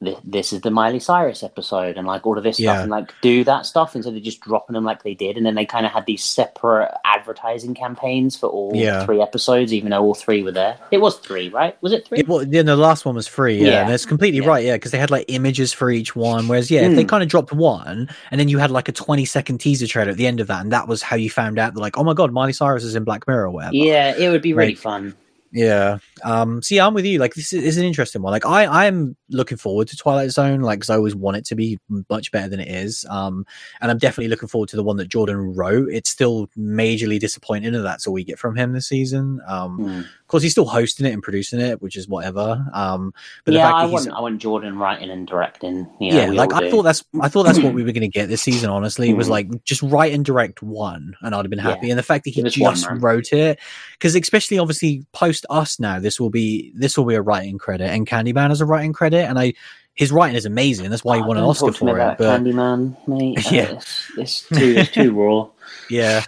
this, 0.00 0.16
this 0.22 0.52
is 0.52 0.60
the 0.60 0.70
Miley 0.70 1.00
Cyrus 1.00 1.42
episode 1.42 1.96
and 1.96 2.06
like 2.06 2.24
all 2.24 2.38
of 2.38 2.44
this 2.44 2.60
Yeah. 2.60 2.72
stuff 2.74 2.82
and 2.82 2.90
like 2.92 3.12
do 3.20 3.42
that 3.44 3.66
stuff 3.66 3.96
instead 3.96 4.14
of 4.14 4.22
just 4.22 4.40
dropping 4.40 4.74
them 4.74 4.84
like 4.84 5.02
they 5.02 5.14
did. 5.14 5.36
And 5.36 5.44
then 5.44 5.56
they 5.56 5.66
kind 5.66 5.84
of 5.84 5.90
had 5.90 6.06
these 6.06 6.22
separate 6.22 6.92
advertising 7.04 7.74
campaigns 7.74 8.36
for 8.36 8.48
all 8.48 8.70
Yeah. 8.74 9.04
three 9.04 9.20
episodes, 9.20 9.74
even 9.74 9.90
though 9.90 10.02
all 10.04 10.14
three 10.14 10.44
were 10.44 10.52
there. 10.52 10.76
It 10.92 10.98
was 10.98 11.16
three, 11.18 11.48
right? 11.48 11.76
Was 11.82 11.92
it 11.92 12.06
three? 12.06 12.22
Well, 12.26 12.44
yeah, 12.44 12.62
the 12.62 12.76
last 12.76 13.04
one 13.04 13.16
was 13.16 13.26
free, 13.26 13.58
yeah, 13.58 13.66
Yeah. 13.70 13.84
and 13.86 13.92
it's 13.92 14.06
completely 14.06 14.40
right, 14.40 14.64
yeah, 14.64 14.76
because 14.76 14.92
they 14.92 14.98
had 14.98 15.10
like 15.10 15.24
images 15.28 15.72
for 15.72 15.90
each 15.90 16.14
one. 16.14 16.46
Whereas, 16.46 16.70
yeah, 16.70 16.82
if 16.82 16.94
they 16.94 17.04
Mm. 17.04 17.08
kind 17.08 17.22
of 17.24 17.28
dropped 17.28 17.52
one, 17.52 18.08
and 18.30 18.40
then 18.40 18.48
you 18.48 18.58
had 18.58 18.70
like 18.70 18.88
a 18.88 18.92
twenty 18.92 19.24
second 19.24 19.58
teaser 19.58 19.88
trailer 19.88 20.10
at 20.12 20.16
the 20.16 20.28
end 20.28 20.38
of 20.38 20.46
that, 20.46 20.60
and 20.60 20.70
that 20.72 20.86
was 20.86 21.02
how 21.02 21.16
you 21.16 21.28
found 21.28 21.58
out 21.58 21.74
that 21.74 21.80
like, 21.80 21.98
oh 21.98 22.04
my 22.04 22.14
god, 22.14 22.30
Miley 22.32 22.52
Cyrus 22.52 22.84
is 22.84 22.94
in 22.94 23.02
Black 23.02 23.26
Mirror, 23.26 23.46
or 23.46 23.50
whatever. 23.50 23.74
yeah, 23.74 24.14
it 24.16 24.30
would 24.30 24.42
be 24.42 24.54
really 24.54 24.70
Like- 24.74 24.78
fun. 24.78 25.14
Yeah. 25.50 25.98
Um. 26.24 26.60
See, 26.62 26.78
I'm 26.78 26.94
with 26.94 27.04
you. 27.06 27.18
Like, 27.18 27.34
this 27.34 27.52
is, 27.52 27.62
is 27.64 27.78
an 27.78 27.84
interesting 27.84 28.22
one. 28.22 28.32
Like, 28.32 28.44
I 28.46 28.86
I'm 28.86 29.16
looking 29.30 29.56
forward 29.58 29.88
to 29.88 29.96
Twilight 29.96 30.30
Zone. 30.30 30.60
Like, 30.60 30.88
I 30.90 30.94
always 30.94 31.14
want 31.14 31.36
it 31.38 31.44
to 31.46 31.54
be 31.54 31.78
much 32.10 32.30
better 32.32 32.48
than 32.48 32.60
it 32.60 32.68
is. 32.68 33.04
Um. 33.08 33.46
And 33.80 33.90
I'm 33.90 33.98
definitely 33.98 34.28
looking 34.28 34.48
forward 34.48 34.68
to 34.70 34.76
the 34.76 34.82
one 34.82 34.96
that 34.98 35.08
Jordan 35.08 35.54
wrote. 35.54 35.88
It's 35.90 36.10
still 36.10 36.48
majorly 36.58 37.18
disappointing 37.18 37.72
that 37.72 37.80
that's 37.80 38.06
all 38.06 38.12
we 38.12 38.24
get 38.24 38.38
from 38.38 38.56
him 38.56 38.72
this 38.72 38.88
season. 38.88 39.40
Um. 39.46 39.78
Mm. 39.78 40.00
Of 40.00 40.26
course, 40.30 40.42
he's 40.42 40.52
still 40.52 40.66
hosting 40.66 41.06
it 41.06 41.12
and 41.14 41.22
producing 41.22 41.60
it, 41.60 41.80
which 41.80 41.96
is 41.96 42.06
whatever. 42.08 42.66
Um. 42.74 43.14
But 43.44 43.52
the 43.52 43.58
yeah, 43.58 43.66
fact 43.68 43.76
I 43.76 43.86
want 43.86 44.10
I 44.10 44.20
want 44.20 44.38
Jordan 44.40 44.78
writing 44.78 45.10
and 45.10 45.26
directing. 45.26 45.88
You 46.00 46.12
know, 46.12 46.18
yeah, 46.24 46.30
like 46.30 46.52
I 46.52 46.60
do. 46.60 46.70
thought 46.70 46.82
that's 46.82 47.04
I 47.20 47.28
thought 47.28 47.44
that's 47.44 47.58
what 47.58 47.72
we 47.74 47.82
were 47.84 47.92
going 47.92 48.02
to 48.02 48.08
get 48.08 48.28
this 48.28 48.42
season. 48.42 48.70
Honestly, 48.70 49.14
was 49.14 49.28
Mhm. 49.28 49.30
like 49.30 49.64
just 49.64 49.82
write 49.82 50.12
and 50.12 50.24
direct 50.24 50.62
one, 50.62 51.14
and 51.22 51.34
I'd 51.34 51.38
have 51.38 51.50
been 51.50 51.58
happy. 51.58 51.86
Yeah. 51.86 51.92
And 51.92 51.98
the 51.98 52.02
fact 52.02 52.24
that 52.24 52.30
he 52.34 52.42
one, 52.42 52.74
just 52.74 52.86
wrote 52.90 53.32
it, 53.32 53.58
because 53.92 54.14
especially 54.14 54.58
obviously 54.58 55.06
post 55.12 55.46
us 55.48 55.78
now, 55.80 55.98
this 56.00 56.18
will 56.20 56.30
be 56.30 56.72
this 56.74 56.96
will 56.96 57.04
be 57.04 57.14
a 57.14 57.22
writing 57.22 57.58
credit, 57.58 57.90
and 57.90 58.06
Candyman 58.06 58.48
has 58.50 58.60
a 58.60 58.66
writing 58.66 58.92
credit, 58.92 59.24
and 59.28 59.38
I 59.38 59.54
his 59.94 60.12
writing 60.12 60.36
is 60.36 60.44
amazing. 60.46 60.90
That's 60.90 61.02
why 61.04 61.16
he 61.16 61.22
Oh, 61.22 61.26
won 61.26 61.36
an 61.38 61.44
Oscar 61.44 61.72
for 61.72 61.98
it. 61.98 62.18
But 62.18 62.40
Candyman, 62.40 62.96
mate. 63.08 63.38
Yeah. 63.52 63.72
it's, 63.72 64.10
it's 64.16 64.48
too 64.48 64.74
it's 64.78 64.90
too 64.92 65.12
raw. 65.12 65.48
yeah, 65.90 66.24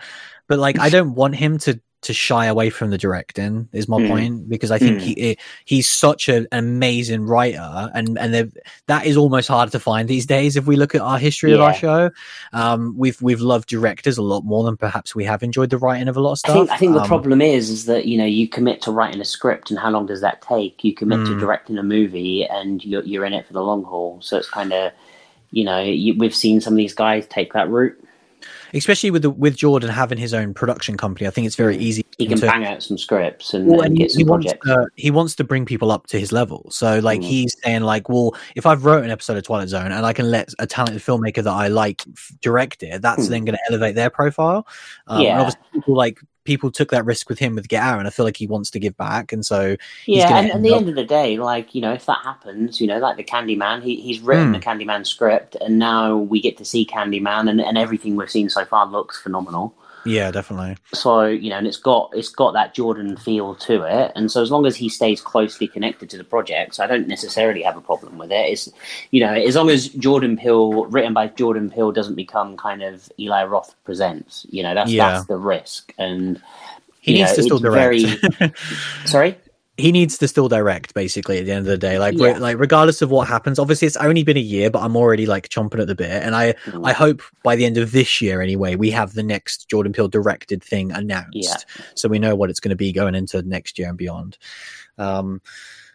but 0.49 0.59
like 0.59 0.79
I 0.79 0.89
don't 0.89 1.15
want 1.15 1.37
him 1.37 1.59
to 1.59 1.81
to 2.03 2.15
shy 2.15 2.47
away 2.47 2.71
from 2.71 2.91
the 2.91 2.97
directing 2.97 3.69
is 3.73 3.87
my 3.87 3.99
Mm. 3.99 4.09
point 4.09 4.49
because 4.49 4.71
I 4.71 4.79
think 4.79 5.01
Mm. 5.01 5.03
he 5.03 5.39
he's 5.67 5.89
such 5.89 6.29
a, 6.29 6.37
an 6.53 6.59
amazing 6.59 7.27
writer 7.27 7.91
and 7.95 8.19
and 8.19 8.53
that 8.87 9.05
is 9.05 9.17
almost 9.19 9.49
hard 9.49 9.71
to 9.73 9.79
find 9.81 10.09
these 10.09 10.25
days 10.25 10.57
if 10.57 10.67
we 10.67 10.77
look 10.77 10.95
at 10.95 11.03
our 11.03 11.19
history 11.19 11.53
of 11.53 11.61
our 11.61 11.75
show 11.75 12.11
um 12.55 12.95
we've 12.97 13.21
we've 13.21 13.41
loved 13.43 13.69
directors 13.69 14.17
a 14.17 14.23
lot 14.23 14.45
more 14.45 14.65
than 14.65 14.77
perhaps 14.79 15.15
we 15.15 15.25
have 15.25 15.43
enjoyed 15.43 15.69
the 15.69 15.77
writing 15.79 16.09
of 16.09 16.17
a 16.17 16.21
lot 16.21 16.33
of 16.33 16.39
I 16.39 16.39
stuff 16.39 16.55
think 16.55 16.71
I 16.71 16.77
think 16.79 16.95
the 16.95 17.01
Um, 17.03 17.09
problem 17.09 17.43
is 17.43 17.69
is 17.69 17.85
that 17.85 18.07
you 18.07 18.17
know 18.17 18.25
you 18.25 18.49
commit 18.49 18.81
to 18.83 18.91
writing 18.91 19.21
a 19.21 19.25
script 19.27 19.71
and 19.71 19.79
how 19.79 19.91
long 19.91 20.07
does 20.07 20.23
that 20.23 20.41
take? 20.41 20.83
You 20.83 20.95
commit 20.95 21.27
to 21.27 21.35
Mm. 21.35 21.39
directing 21.41 21.77
a 21.77 21.83
movie 21.83 22.47
and 22.47 22.83
you're 22.85 23.05
you're 23.05 23.27
in 23.27 23.35
it 23.35 23.47
for 23.47 23.53
the 23.53 23.63
long 23.63 23.85
haul. 23.85 24.19
So 24.23 24.39
it's 24.39 24.49
kind 24.49 24.73
of 24.73 24.93
you 25.51 25.65
know 25.65 25.81
you, 25.83 26.15
we've 26.17 26.35
seen 26.35 26.61
some 26.63 26.73
of 26.73 26.79
these 26.79 26.95
guys 26.95 27.27
take 27.27 27.53
that 27.53 27.69
route. 27.69 27.97
Especially 28.75 29.11
with 29.11 29.23
the 29.23 29.31
with 29.31 29.57
Jordan 29.57 29.91
having 29.91 30.19
his 30.19 30.33
own 30.35 30.55
production 30.55 30.97
company 30.97 31.27
I 31.27 31.31
think 31.31 31.47
it's 31.47 31.57
very 31.57 31.77
easy 31.77 32.05
He 32.19 32.27
can 32.27 32.39
to 32.41 32.47
bang 32.47 32.65
out 32.67 32.83
some 32.83 32.99
scripts 32.99 33.55
and, 33.55 33.67
Well, 33.67 33.81
and 33.83 33.97
get 33.97 34.11
he, 34.11 34.21
some 34.21 34.29
wants 34.29 34.47
projects. 34.53 34.67
to, 34.67 34.87
he 34.97 35.11
wants 35.11 35.35
to 35.37 35.45
bring 35.45 35.65
people 35.65 35.91
up 35.91 36.07
to 36.09 36.19
his 36.21 36.33
level. 36.33 36.67
So, 36.71 36.99
like, 36.99 37.21
Mm. 37.21 37.25
he's 37.25 37.57
saying, 37.65 37.83
like, 37.83 38.09
well, 38.09 38.35
if 38.57 38.67
I've 38.67 38.85
wrote 38.85 39.05
an 39.05 39.11
episode 39.11 39.37
of 39.39 39.43
Twilight 39.45 39.69
Zone 39.69 39.91
and 39.93 40.05
I 40.05 40.13
can 40.13 40.31
let 40.31 40.53
a 40.59 40.67
talented 40.67 41.03
filmmaker 41.03 41.43
that 41.43 41.51
I 41.53 41.69
like 41.69 42.03
f- 42.13 42.33
direct 42.43 42.83
it, 42.83 43.01
that's 43.03 43.27
Mm. 43.27 43.31
then 43.31 43.45
going 43.47 43.57
to 43.57 43.63
elevate 43.71 43.95
their 43.95 44.11
profile. 44.11 44.67
Um, 45.07 45.23
Yeah. 45.23 45.39
obviously, 45.41 45.61
people 45.73 45.95
like 45.97 46.19
people 46.51 46.69
took 46.73 46.91
that 46.91 47.05
risk 47.05 47.29
with 47.29 47.39
him 47.39 47.55
with 47.55 47.69
Get 47.69 47.81
Out, 47.81 48.01
and 48.01 48.09
I 48.09 48.11
feel 48.11 48.25
like 48.25 48.37
he 48.37 48.49
wants 48.49 48.71
to 48.73 48.81
give 48.81 48.97
back. 48.97 49.33
And 49.33 49.47
so, 49.47 49.77
yeah, 50.07 50.37
and 50.37 50.51
at 50.51 50.61
the 50.63 50.73
up- 50.73 50.81
end 50.81 50.89
of 50.89 50.97
the 50.97 51.05
day, 51.05 51.37
like 51.39 51.77
you 51.77 51.81
know, 51.81 51.93
if 51.93 52.07
that 52.07 52.19
happens, 52.25 52.81
you 52.81 52.89
know, 52.89 52.99
like 52.99 53.17
the 53.17 53.23
Candyman, 53.23 53.85
he, 53.85 54.01
he's 54.01 54.19
written 54.19 54.47
Hmm. 54.49 54.53
the 54.55 54.59
Candyman 54.59 55.07
script, 55.07 55.55
and 55.61 55.79
now 55.79 56.17
we 56.17 56.41
get 56.41 56.57
to 56.59 56.65
see 56.65 56.85
Candyman, 56.85 57.49
and, 57.49 57.61
and 57.61 57.79
everything 57.79 58.17
we've 58.17 58.29
seen 58.29 58.49
so 58.51 58.65
far 58.65 58.85
looks 58.87 59.21
phenomenal. 59.23 59.75
Yeah, 60.05 60.31
definitely. 60.31 60.77
So 60.95 61.27
you 61.27 61.51
know, 61.51 61.59
and 61.59 61.67
it's 61.67 61.77
got 61.77 62.11
it's 62.15 62.29
got 62.31 62.53
that 62.53 62.75
Jordan 62.75 63.17
feel 63.17 63.55
to 63.57 63.83
it, 63.83 64.13
and 64.15 64.31
so 64.31 64.43
as 64.43 64.51
long 64.51 64.67
as 64.67 64.77
he 64.77 64.89
stays 64.89 65.21
closely 65.21 65.67
connected 65.69 66.09
to 66.11 66.17
the 66.17 66.25
projects, 66.25 66.79
I 66.81 66.87
don't 66.87 67.07
necessarily 67.09 67.63
have 67.63 67.77
a 67.77 67.81
problem 67.81 68.19
with 68.19 68.31
it. 68.33 68.51
It's 68.51 68.69
you 69.11 69.21
know, 69.25 69.33
as 69.33 69.57
long 69.57 69.71
as 69.71 69.89
Jordan 69.89 70.37
Peele, 70.37 70.85
written 70.87 71.13
by 71.15 71.29
Jordan 71.29 71.71
Peele, 71.71 71.93
doesn't 71.93 72.15
become 72.15 72.57
kind 72.57 72.83
of 72.83 73.11
Eli 73.19 73.45
Roth 73.45 73.75
presents. 73.85 74.47
You 74.51 74.63
know, 74.63 74.75
that's 74.75 74.91
Yeah. 74.91 75.11
that's 75.13 75.27
the 75.27 75.37
risk, 75.37 75.93
and 75.99 76.41
He 77.01 77.15
needs 77.15 77.31
know, 77.31 77.37
to 77.37 77.43
still 77.43 77.59
direct. 77.59 78.03
very- 78.39 78.53
sorry. 79.07 79.37
He 79.81 79.91
needs 79.93 80.19
to 80.19 80.29
still 80.29 80.49
direct 80.49 80.95
basically 80.95 81.39
at 81.39 81.47
the 81.47 81.51
end 81.53 81.61
of 81.61 81.65
the 81.71 81.79
day 81.79 81.99
like 81.99 82.15
Yeah. 82.17 82.33
re- 82.35 82.39
like 82.39 82.59
regardless 82.59 83.03
of 83.03 83.11
what 83.11 83.27
happens 83.29 83.59
obviously 83.59 83.87
it's 83.87 83.97
only 83.97 84.23
been 84.23 84.37
a 84.37 84.41
year 84.41 84.71
but 84.71 84.83
i'm 84.83 84.97
already 84.97 85.27
like 85.27 85.49
chomping 85.49 85.81
at 85.81 85.87
the 85.89 85.95
bit 85.95 86.11
and 86.23 86.35
i 86.37 86.53
Mm. 86.67 86.87
i 86.87 86.93
hope 86.93 87.23
by 87.43 87.57
the 87.57 87.65
end 87.65 87.77
of 87.79 87.93
this 87.93 88.21
year 88.21 88.41
anyway 88.43 88.77
we 88.77 88.91
have 88.91 89.15
the 89.15 89.23
next 89.23 89.69
jordan 89.69 89.93
peele 89.93 90.09
directed 90.09 90.63
thing 90.63 90.93
announced 90.93 91.29
Yeah. 91.33 91.57
so 91.95 92.09
we 92.09 92.19
know 92.19 92.35
what 92.37 92.51
it's 92.51 92.61
going 92.61 92.71
to 92.71 92.77
be 92.77 92.93
going 92.93 93.15
into 93.15 93.43
next 93.43 93.79
year 93.79 93.89
and 93.89 93.99
beyond 93.99 94.39
um 94.99 95.41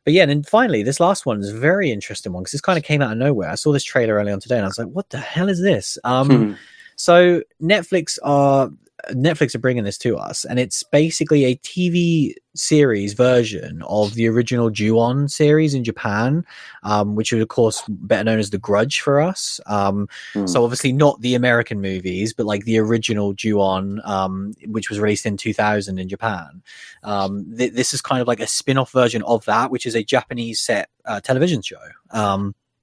but 0.03 0.13
yeah, 0.13 0.21
and 0.21 0.29
then 0.29 0.43
finally, 0.43 0.83
this 0.83 0.99
last 0.99 1.25
one 1.25 1.39
is 1.41 1.49
a 1.51 1.57
very 1.57 1.89
interesting 1.89 2.31
one 2.31 2.43
because 2.43 2.51
this 2.51 2.61
kind 2.61 2.77
of 2.77 2.83
came 2.83 3.01
out 3.01 3.11
of 3.11 3.17
nowhere. 3.17 3.49
I 3.49 3.55
saw 3.55 3.71
this 3.71 3.83
trailer 3.83 4.13
early 4.13 4.31
on 4.31 4.39
today, 4.39 4.57
and 4.57 4.63
I 4.63 4.67
was 4.67 4.77
like, 4.77 4.89
"What 4.89 5.09
the 5.09 5.17
hell 5.17 5.49
is 5.49 5.59
this?" 5.59 5.97
Um, 6.03 6.29
Hmm. 6.29 6.53
So 6.95 7.41
Netflix 7.59 8.19
are 8.21 8.69
Netflix 9.11 9.55
are 9.55 9.59
bringing 9.59 9.83
this 9.83 9.97
to 9.99 10.17
us, 10.17 10.45
and 10.45 10.59
it's 10.59 10.83
basically 10.83 11.45
a 11.45 11.55
TV 11.57 12.33
series 12.55 13.13
version 13.13 13.83
of 13.85 14.13
the 14.13 14.27
original 14.27 14.69
Ju-on 14.69 15.27
series 15.27 15.73
in 15.73 15.83
Japan, 15.83 16.45
um, 16.83 17.15
which 17.15 17.33
is 17.33 17.41
of 17.41 17.49
course 17.49 17.83
better 17.87 18.23
known 18.23 18.39
as 18.39 18.49
The 18.49 18.57
Grudge 18.57 19.01
for 19.01 19.19
us. 19.19 19.59
Um, 19.65 20.07
Hmm. 20.33 20.47
So 20.47 20.63
obviously 20.63 20.91
not 20.91 21.21
the 21.21 21.35
American 21.35 21.81
movies, 21.81 22.33
but 22.33 22.45
like 22.45 22.65
the 22.65 22.77
original 22.79 23.33
Ju-on, 23.33 24.01
um, 24.05 24.53
which 24.67 24.89
was 24.89 24.99
released 24.99 25.25
in 25.25 25.37
2000 25.37 25.99
in 25.99 26.09
Japan. 26.09 26.61
Um, 27.03 27.45
th- 27.57 27.73
this 27.73 27.93
is 27.93 28.01
kind 28.01 28.21
of 28.21 28.27
like 28.27 28.39
a 28.39 28.47
spin-off 28.47 28.91
version 28.91 29.21
of 29.23 29.45
that, 29.45 29.71
which 29.71 29.85
is 29.85 29.95
a 29.95 30.03
Japanese 30.03 30.59
set 30.59 30.89
uh, 31.05 31.19
television 31.21 31.61
show. 31.61 31.77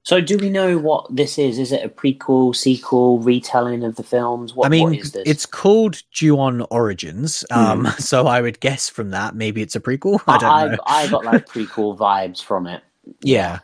So, 0.04 0.20
do 0.20 0.36
we 0.36 0.50
know 0.50 0.78
what 0.78 1.14
this 1.14 1.38
is? 1.38 1.60
Is 1.60 1.70
it 1.70 1.84
a 1.84 1.88
prequel, 1.88 2.56
sequel, 2.56 3.20
retelling 3.20 3.84
of 3.84 3.94
the 3.94 4.02
films? 4.02 4.52
What, 4.54 4.66
I 4.66 4.68
mean, 4.68 4.90
what 4.90 4.98
is 4.98 5.12
this? 5.12 5.22
it's 5.26 5.46
called 5.46 6.02
Ju-on 6.10 6.62
Origins, 6.70 7.44
um, 7.52 7.86
so 7.98 8.26
I 8.26 8.40
would 8.40 8.58
guess 8.58 8.88
from 8.88 9.10
that 9.10 9.36
maybe 9.36 9.62
it's 9.62 9.76
a 9.76 9.80
prequel. 9.80 10.20
I 10.26 10.38
don't 10.38 10.72
know. 10.72 10.78
I, 10.86 11.02
I 11.04 11.08
got 11.08 11.24
like 11.24 11.46
prequel 11.46 11.96
vibes 11.96 12.42
from 12.42 12.66
it. 12.66 12.82
yeah. 13.22 13.60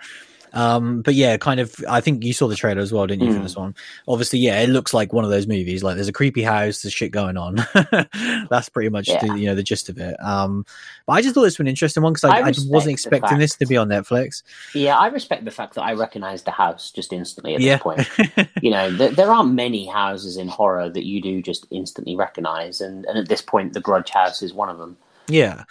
Um, 0.52 1.02
but 1.02 1.14
yeah, 1.14 1.36
kind 1.36 1.60
of. 1.60 1.74
I 1.88 2.00
think 2.00 2.24
you 2.24 2.32
saw 2.32 2.48
the 2.48 2.56
trailer 2.56 2.80
as 2.80 2.92
well, 2.92 3.06
didn't 3.06 3.24
you, 3.26 3.32
for 3.32 3.40
Mm. 3.40 3.42
this 3.42 3.56
one? 3.56 3.74
Obviously, 4.06 4.38
yeah, 4.38 4.60
it 4.60 4.68
looks 4.68 4.92
like 4.94 5.12
one 5.12 5.24
of 5.24 5.30
those 5.30 5.46
movies. 5.46 5.82
Like, 5.82 5.96
there's 5.96 6.08
a 6.08 6.12
creepy 6.12 6.42
house, 6.42 6.82
there's 6.82 6.92
shit 6.92 7.10
going 7.12 7.36
on. 7.36 7.56
That's 8.50 8.68
pretty 8.68 8.88
much 8.88 9.08
Yeah. 9.08 9.24
the 9.26 9.38
you 9.38 9.46
know 9.46 9.54
the 9.54 9.62
gist 9.62 9.88
of 9.88 9.98
it. 9.98 10.16
Um, 10.22 10.64
but 11.06 11.14
I 11.14 11.22
just 11.22 11.34
thought 11.34 11.42
this 11.42 11.58
was 11.58 11.60
an 11.64 11.68
interesting 11.68 12.02
one 12.02 12.12
because 12.12 12.24
I, 12.24 12.38
I 12.38 12.40
I, 12.48 12.52
wasn't 12.66 12.88
expecting 12.92 13.28
fact- 13.28 13.40
this 13.40 13.56
to 13.56 13.66
be 13.66 13.76
on 13.76 13.88
Netflix. 13.88 14.42
Yeah, 14.74 14.96
I 14.96 15.08
respect 15.08 15.44
the 15.44 15.50
fact 15.50 15.74
that 15.74 15.82
I 15.82 15.92
recognize 15.94 16.42
the 16.42 16.50
house 16.50 16.90
just 16.90 17.12
instantly 17.12 17.54
at 17.54 17.60
Yeah. 17.60 17.76
this 17.76 17.82
point. 17.82 18.48
you 18.62 18.70
know, 18.70 18.94
th- 18.96 19.16
there 19.16 19.30
aren't 19.30 19.52
many 19.54 19.86
houses 19.86 20.36
in 20.36 20.48
horror 20.48 20.88
that 20.88 21.04
you 21.04 21.20
do 21.22 21.42
just 21.42 21.66
instantly 21.70 22.16
recognize, 22.16 22.80
and, 22.80 23.04
and 23.06 23.18
at 23.18 23.28
this 23.28 23.42
point, 23.42 23.72
the 23.72 23.80
Grudge 23.80 24.10
House 24.10 24.42
is 24.42 24.52
one 24.54 24.68
of 24.68 24.78
them. 24.78 24.96
Yeah. 25.28 25.64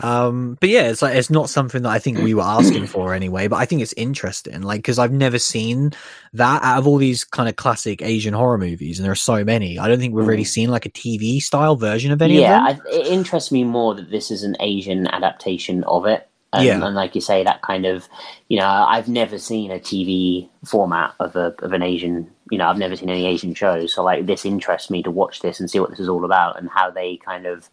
Um, 0.00 0.56
but 0.60 0.68
yeah, 0.68 0.88
it's 0.88 1.02
like 1.02 1.14
it's 1.16 1.30
not 1.30 1.50
something 1.50 1.82
that 1.82 1.90
I 1.90 1.98
think 1.98 2.18
we 2.18 2.34
were 2.34 2.42
asking 2.42 2.86
for 2.86 3.14
anyway. 3.14 3.48
But 3.48 3.56
I 3.56 3.64
think 3.64 3.82
it's 3.82 3.94
interesting, 3.94 4.62
like 4.62 4.78
because 4.80 4.98
I've 4.98 5.12
never 5.12 5.38
seen 5.38 5.92
that 6.34 6.62
out 6.62 6.78
of 6.78 6.86
all 6.86 6.96
these 6.98 7.24
kind 7.24 7.48
of 7.48 7.56
classic 7.56 8.02
Asian 8.02 8.34
horror 8.34 8.58
movies, 8.58 8.98
and 8.98 9.04
there 9.04 9.12
are 9.12 9.16
so 9.16 9.44
many. 9.44 9.78
I 9.78 9.88
don't 9.88 9.98
think 9.98 10.14
we've 10.14 10.26
really 10.26 10.44
Mm. 10.44 10.46
seen 10.46 10.70
like 10.70 10.86
a 10.86 10.90
TV 10.90 11.40
style 11.40 11.76
version 11.76 12.12
of 12.12 12.22
any 12.22 12.40
yeah, 12.40 12.70
of 12.70 12.76
them. 12.78 12.86
I, 12.86 12.96
it 12.96 13.06
interests 13.08 13.50
me 13.52 13.64
more 13.64 13.94
that 13.94 14.10
this 14.10 14.30
is 14.30 14.42
an 14.42 14.56
Asian 14.60 15.06
adaptation 15.08 15.84
of 15.84 16.06
it. 16.06 16.28
And, 16.50 16.64
Yeah. 16.64 16.82
and 16.86 16.94
like 16.94 17.14
you 17.14 17.20
say, 17.20 17.44
that 17.44 17.60
kind 17.60 17.84
of, 17.84 18.08
you 18.48 18.58
know, 18.58 18.66
I've 18.66 19.06
never 19.08 19.36
seen 19.38 19.70
a 19.70 19.78
TV 19.78 20.48
format 20.64 21.12
of 21.20 21.36
a 21.36 21.54
of 21.58 21.74
an 21.74 21.82
Asian, 21.82 22.30
you 22.50 22.56
know, 22.56 22.66
I've 22.68 22.78
never 22.78 22.96
seen 22.96 23.10
any 23.10 23.26
Asian 23.26 23.52
shows. 23.52 23.92
So 23.92 24.02
like, 24.02 24.24
this 24.24 24.46
interests 24.46 24.88
me 24.88 25.02
to 25.02 25.10
watch 25.10 25.40
this 25.40 25.60
and 25.60 25.70
see 25.70 25.78
what 25.78 25.90
this 25.90 26.00
is 26.00 26.08
all 26.08 26.24
about 26.24 26.58
and 26.58 26.70
how 26.70 26.90
they 26.90 27.16
kind 27.18 27.44
of, 27.44 27.68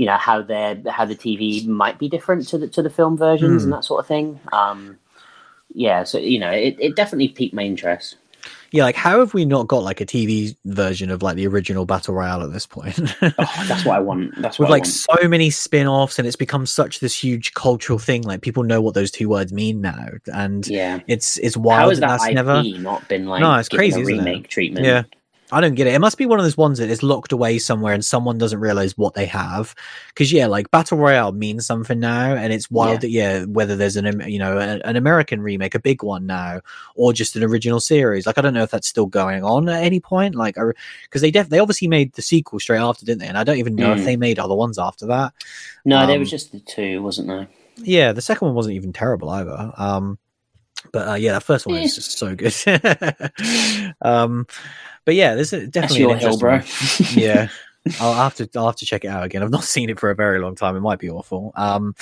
you 0.00 0.06
know, 0.06 0.16
how 0.16 0.40
their 0.40 0.80
how 0.88 1.04
the 1.04 1.14
TV 1.14 1.66
might 1.66 1.98
be 1.98 2.08
different 2.08 2.48
to 2.48 2.56
the 2.56 2.68
to 2.68 2.80
the 2.82 2.88
film 2.98 3.18
versions 3.18 3.62
Hmm. 3.62 3.66
and 3.66 3.72
that 3.74 3.84
sort 3.84 4.00
of 4.00 4.06
thing. 4.06 4.40
Um, 4.50 4.98
yeah, 5.74 6.04
so 6.04 6.16
you 6.18 6.38
know, 6.38 6.50
it, 6.50 6.74
it 6.80 6.96
definitely 6.96 7.28
piqued 7.28 7.52
my 7.54 7.62
interest. 7.62 8.16
Yeah, 8.72 8.84
like 8.84 8.94
how 8.96 9.18
have 9.18 9.34
we 9.34 9.44
not 9.44 9.66
got 9.66 9.82
like 9.82 10.00
a 10.00 10.06
TV 10.06 10.56
version 10.64 11.10
of 11.10 11.22
like 11.22 11.34
the 11.36 11.46
original 11.48 11.84
Battle 11.84 12.14
Royale 12.14 12.42
at 12.44 12.52
this 12.52 12.66
point? 12.66 12.98
Oh, 13.22 13.64
that's 13.68 13.84
what 13.84 13.96
I 13.96 14.00
want. 14.00 14.40
That's 14.40 14.58
what 14.58 14.66
With 14.66 14.70
like 14.70 14.86
so 14.86 15.28
many 15.28 15.50
spin-offs, 15.50 16.18
and 16.18 16.26
it's 16.26 16.36
become 16.36 16.64
such 16.66 17.00
this 17.00 17.14
huge 17.22 17.52
cultural 17.54 17.98
thing. 17.98 18.22
Like 18.22 18.40
people 18.42 18.62
know 18.62 18.80
what 18.80 18.94
those 18.94 19.10
two 19.10 19.28
words 19.28 19.52
mean 19.52 19.80
now, 19.82 20.06
and 20.32 20.66
Yeah. 20.66 21.00
it's 21.08 21.36
it's 21.38 21.56
wild. 21.58 21.80
How 21.82 21.88
has 21.90 22.00
that 22.00 22.06
that 22.06 22.18
that's 22.20 22.28
IP 22.28 22.34
never. 22.34 22.62
not 22.78 23.06
been 23.08 23.26
like 23.26 23.40
No, 23.42 23.54
it's 23.56 23.68
crazy, 23.68 23.98
a 24.00 24.02
isn't 24.02 24.14
it? 24.14 24.18
remake 24.18 24.48
treatment? 24.48 24.86
Yeah. 24.86 25.02
I 25.52 25.60
don't 25.60 25.74
get 25.74 25.86
it. 25.86 25.94
It 25.94 25.98
must 26.00 26.16
be 26.18 26.26
one 26.26 26.38
of 26.38 26.44
those 26.44 26.56
ones 26.56 26.78
that 26.78 26.90
is 26.90 27.02
locked 27.02 27.32
away 27.32 27.58
somewhere 27.58 27.92
and 27.92 28.04
someone 28.04 28.38
doesn't 28.38 28.60
realize 28.60 28.96
what 28.96 29.14
they 29.14 29.26
have. 29.26 29.74
Because 30.08 30.32
yeah, 30.32 30.46
like 30.46 30.70
Battle 30.70 30.98
Royale 30.98 31.32
means 31.32 31.66
something 31.66 31.98
now, 31.98 32.34
and 32.34 32.52
it's 32.52 32.70
wild 32.70 32.92
Yeah. 32.92 32.98
that 32.98 33.10
yeah, 33.10 33.44
whether 33.46 33.74
there's 33.76 33.96
an 33.96 34.22
you 34.30 34.38
know 34.38 34.58
a- 34.58 34.80
an 34.86 34.96
American 34.96 35.40
remake, 35.42 35.74
a 35.74 35.80
big 35.80 36.02
one 36.02 36.26
now, 36.26 36.60
or 36.94 37.12
just 37.12 37.34
an 37.36 37.42
original 37.42 37.80
series. 37.80 38.26
Like 38.26 38.38
I 38.38 38.40
don't 38.42 38.54
know 38.54 38.62
if 38.62 38.70
that's 38.70 38.88
still 38.88 39.06
going 39.06 39.42
on 39.44 39.68
at 39.68 39.82
any 39.82 40.00
point. 40.00 40.34
Like 40.34 40.56
because 41.04 41.20
they 41.22 41.30
def- 41.30 41.48
they 41.48 41.58
obviously 41.58 41.88
made 41.88 42.12
the 42.12 42.22
sequel 42.22 42.60
straight 42.60 42.78
after, 42.80 43.04
didn't 43.04 43.20
they? 43.20 43.28
And 43.28 43.38
I 43.38 43.44
don't 43.44 43.58
even 43.58 43.74
know 43.74 43.92
if 43.92 44.00
Mm. 44.00 44.04
they 44.04 44.16
made 44.16 44.38
other 44.38 44.54
ones 44.54 44.78
after 44.78 45.06
that. 45.06 45.32
No, 45.84 46.06
there 46.06 46.14
Um, 46.16 46.20
was 46.20 46.30
just 46.30 46.52
the 46.52 46.60
two, 46.60 47.02
wasn't 47.02 47.28
there? 47.28 47.48
Yeah, 47.76 48.12
the 48.12 48.20
second 48.22 48.46
one 48.46 48.54
wasn't 48.54 48.74
even 48.76 48.92
terrible 48.92 49.30
either. 49.30 49.72
Um, 49.78 50.18
but 50.92 51.08
uh, 51.08 51.14
yeah, 51.14 51.32
that 51.32 51.42
first 51.42 51.66
one 51.66 51.76
is 51.76 51.92
Eh. 51.92 51.94
just 51.96 52.18
so 52.18 52.34
good. 52.34 52.54
um, 54.02 54.46
but 55.04 55.14
yeah, 55.14 55.34
there's 55.34 55.52
a, 55.52 55.66
definitely 55.66 56.00
your 56.00 56.16
hill, 56.16 56.38
bro. 56.38 56.60
yeah. 57.14 57.48
I'll 58.00 58.12
have 58.14 58.34
to 58.34 58.48
I'll 58.56 58.66
have 58.66 58.76
to 58.76 58.84
check 58.84 59.04
it 59.06 59.08
out 59.08 59.24
again. 59.24 59.42
I've 59.42 59.50
not 59.50 59.64
seen 59.64 59.88
it 59.88 59.98
for 59.98 60.10
a 60.10 60.14
very 60.14 60.38
long 60.38 60.54
time. 60.54 60.76
It 60.76 60.80
might 60.80 60.98
be 60.98 61.08
awful. 61.08 61.52
Um, 61.56 61.94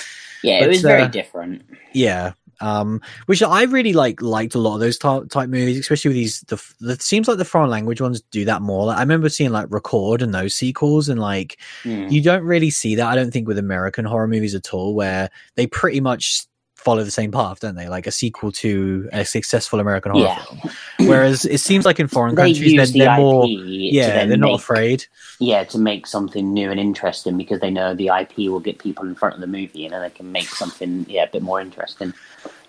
yeah, 0.43 0.59
But, 0.59 0.65
it 0.65 0.67
was 0.71 0.81
very 0.81 1.03
uh, 1.03 1.07
different. 1.07 1.63
yeah. 1.93 2.33
Um, 2.61 2.99
which 3.27 3.41
I 3.41 3.63
really 3.63 3.93
like 3.93 4.21
liked 4.21 4.53
a 4.53 4.59
lot 4.59 4.73
of 4.73 4.81
those 4.81 4.97
type, 4.97 5.29
type 5.29 5.47
movies, 5.47 5.79
especially 5.79 6.09
with 6.09 6.17
these. 6.17 6.41
The, 6.41 6.61
the 6.81 6.91
it 6.91 7.01
seems 7.01 7.29
like 7.29 7.37
the 7.37 7.45
foreign 7.45 7.69
language 7.69 8.01
ones 8.01 8.19
do 8.31 8.43
that 8.43 8.61
more. 8.61 8.87
Like, 8.87 8.97
I 8.97 8.99
remember 8.99 9.29
seeing 9.29 9.51
like 9.51 9.67
Record 9.69 10.21
and 10.21 10.33
those 10.33 10.53
sequels, 10.53 11.07
and 11.07 11.21
like 11.21 11.57
Mm. 11.85 12.11
you 12.11 12.21
don't 12.21 12.43
really 12.43 12.69
see 12.69 12.95
that. 12.95 13.07
I 13.07 13.15
don't 13.15 13.31
think 13.31 13.47
with 13.47 13.57
American 13.57 14.03
horror 14.03 14.27
movies 14.27 14.55
at 14.55 14.73
all, 14.73 14.93
where 14.93 15.29
they 15.55 15.65
pretty 15.67 16.01
much 16.01 16.41
follow 16.89 17.03
the 17.03 17.11
same 17.11 17.31
path, 17.31 17.59
don't 17.59 17.75
they? 17.75 17.87
Like 17.87 18.07
a 18.07 18.11
sequel 18.11 18.51
to 18.53 19.07
a 19.13 19.23
successful 19.23 19.79
American 19.79 20.11
horror 20.11 20.25
Yeah. 20.25 20.43
film. 20.43 21.07
Whereas 21.09 21.45
it 21.45 21.59
seems 21.59 21.85
like 21.85 21.99
in 21.99 22.07
foreign 22.07 22.35
They 22.35 22.51
countries, 22.51 22.75
they're, 22.75 22.85
the 22.87 22.99
they're 22.99 23.17
more. 23.17 23.47
Yeah, 23.47 24.25
they're 24.25 24.37
not 24.37 24.55
afraid. 24.59 25.05
Yeah, 25.39 25.63
to 25.65 25.77
make 25.77 26.07
something 26.07 26.51
new 26.53 26.71
and 26.71 26.79
interesting 26.79 27.37
because 27.37 27.59
they 27.59 27.69
know 27.69 27.93
the 27.93 28.07
IP 28.09 28.49
will 28.49 28.59
get 28.59 28.79
people 28.79 29.05
in 29.05 29.15
front 29.15 29.35
of 29.35 29.41
the 29.41 29.47
movie, 29.47 29.85
and 29.85 29.93
then 29.93 30.01
they 30.01 30.09
can 30.09 30.31
make 30.31 30.47
something 30.47 31.05
yeah 31.07 31.23
a 31.23 31.27
bit 31.27 31.43
more 31.43 31.61
interesting. 31.61 32.13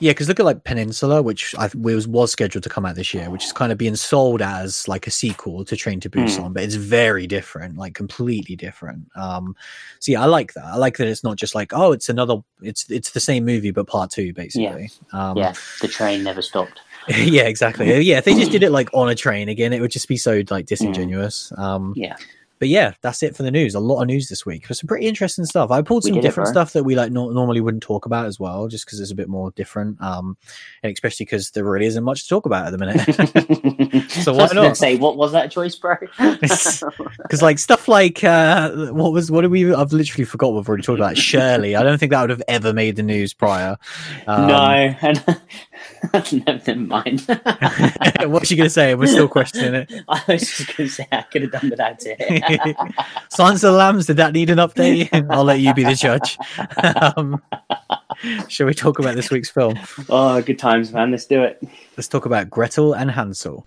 Yeah, 0.00 0.12
because 0.12 0.28
look 0.28 0.40
at 0.40 0.46
like 0.46 0.64
Peninsula, 0.64 1.20
which 1.20 1.54
I 1.56 1.68
was 1.74 2.08
was 2.08 2.32
scheduled 2.32 2.64
to 2.64 2.70
come 2.70 2.86
out 2.86 2.94
this 2.96 3.12
year, 3.12 3.28
which 3.28 3.44
is 3.44 3.52
kind 3.52 3.70
of 3.70 3.76
being 3.76 3.96
sold 3.96 4.40
as 4.40 4.88
like 4.88 5.06
a 5.06 5.10
sequel 5.10 5.64
to 5.66 5.76
Train 5.76 6.00
to 6.00 6.10
Busan, 6.10 6.54
but 6.54 6.62
it's 6.62 6.74
very 6.74 7.26
different, 7.26 7.76
like 7.76 7.94
completely 7.94 8.56
different. 8.56 9.06
Um, 9.14 9.54
so 9.98 10.12
yeah, 10.12 10.22
I 10.22 10.26
like 10.26 10.54
that. 10.54 10.64
I 10.64 10.76
like 10.76 10.96
that 10.96 11.06
it's 11.06 11.22
not 11.22 11.36
just 11.36 11.54
like 11.54 11.72
oh, 11.74 11.92
it's 11.92 12.08
another, 12.08 12.36
it's 12.62 12.90
it's 12.90 13.10
the 13.10 13.20
same 13.20 13.44
movie 13.44 13.70
but 13.70 13.86
part 13.86 14.10
two, 14.10 14.32
basically. 14.32 14.90
Um, 15.12 15.36
yeah, 15.36 15.52
the 15.82 15.88
train 15.88 16.24
never 16.24 16.40
stopped. 16.42 16.80
yeah, 17.08 17.42
exactly. 17.42 17.88
Yeah, 18.10 18.18
if 18.18 18.24
they 18.24 18.34
just 18.34 18.50
did 18.50 18.62
it 18.62 18.72
like 18.72 18.88
on 18.94 19.10
a 19.10 19.14
train 19.14 19.48
again, 19.50 19.72
it 19.72 19.80
would 19.80 19.90
just 19.90 20.08
be 20.08 20.16
so 20.16 20.42
like 20.50 20.66
disingenuous. 20.66 21.52
Um, 21.58 21.92
Yeah, 21.94 22.16
but 22.60 22.68
yeah, 22.68 22.92
that's 23.00 23.22
it 23.22 23.34
for 23.34 23.42
the 23.42 23.50
news. 23.50 23.74
A 23.74 23.80
lot 23.80 24.02
of 24.02 24.06
news 24.06 24.28
this 24.28 24.44
week. 24.44 24.66
For 24.66 24.74
some 24.74 24.86
pretty 24.86 25.06
interesting 25.06 25.46
stuff. 25.46 25.70
I 25.70 25.80
pulled 25.80 26.04
some 26.04 26.12
did 26.12 26.18
it, 26.18 26.22
different 26.22 26.50
stuff 26.50 26.74
that 26.74 26.84
we 26.84 26.94
like 26.94 27.10
no- 27.10 27.30
normally 27.30 27.62
wouldn't 27.62 27.82
talk 27.82 28.04
about 28.04 28.26
as 28.26 28.38
well, 28.38 28.68
just 28.68 28.84
because 28.84 29.00
it's 29.00 29.10
a 29.10 29.14
bit 29.14 29.30
more 29.30 29.50
different. 29.52 29.98
Um, 30.02 30.36
and 30.82 30.92
especially 30.92 31.24
because 31.24 31.50
there 31.52 31.64
really 31.64 31.86
isn't 31.86 32.04
much 32.04 32.24
to 32.24 32.28
talk 32.28 32.44
about 32.44 32.66
at 32.66 32.70
the 32.70 32.78
minute. 32.78 34.10
so 34.10 34.34
why 34.34 34.40
I 34.40 34.42
was 34.42 34.52
gonna 34.52 34.68
not? 34.68 34.76
Say 34.76 34.96
what 34.98 35.16
was 35.16 35.32
that 35.32 35.50
choice, 35.50 35.74
bro? 35.74 35.96
Because 36.40 37.42
like 37.42 37.58
stuff 37.58 37.88
like 37.88 38.22
uh, 38.24 38.90
what 38.92 39.12
was 39.12 39.30
what 39.30 39.40
did 39.42 39.50
we? 39.50 39.72
I've 39.72 39.92
literally 39.92 40.24
forgot 40.24 40.52
what 40.52 40.58
we've 40.58 40.68
already 40.68 40.82
talked 40.82 40.98
about. 40.98 41.16
Shirley. 41.16 41.76
I 41.76 41.82
don't 41.82 41.98
think 41.98 42.10
that 42.10 42.20
would 42.20 42.30
have 42.30 42.42
ever 42.48 42.72
made 42.74 42.96
the 42.96 43.02
news 43.02 43.32
prior. 43.32 43.78
Um, 44.26 44.48
no, 44.48 44.94
and 45.00 45.40
never 46.46 46.76
mind. 46.76 47.26
what's 48.26 48.48
she 48.48 48.56
gonna 48.56 48.70
say? 48.70 48.94
We're 48.94 49.06
still 49.06 49.28
questioning 49.40 49.74
it. 49.74 49.92
I 50.08 50.22
was 50.28 50.42
just 50.42 50.76
going 50.76 50.88
to 50.88 50.94
say 50.94 51.06
I 51.12 51.22
could 51.22 51.42
have 51.42 51.52
done 51.52 51.70
without 51.70 51.98
it. 52.00 52.76
Silence 53.28 53.62
of 53.62 53.72
the 53.72 53.78
Lambs, 53.78 54.06
did 54.06 54.16
that 54.16 54.32
need 54.32 54.50
an 54.50 54.58
update? 54.58 55.08
I'll 55.30 55.44
let 55.44 55.60
you 55.60 55.74
be 55.74 55.84
the 55.84 55.94
judge. 55.94 56.38
um, 57.16 57.42
shall 58.48 58.66
we 58.66 58.74
talk 58.74 58.98
about 58.98 59.16
this 59.16 59.30
week's 59.30 59.50
film? 59.50 59.78
oh, 60.08 60.40
good 60.42 60.58
times, 60.58 60.92
man. 60.92 61.10
Let's 61.10 61.26
do 61.26 61.42
it. 61.42 61.62
Let's 61.96 62.08
talk 62.08 62.26
about 62.26 62.50
Gretel 62.50 62.94
and 62.94 63.10
Hansel. 63.10 63.66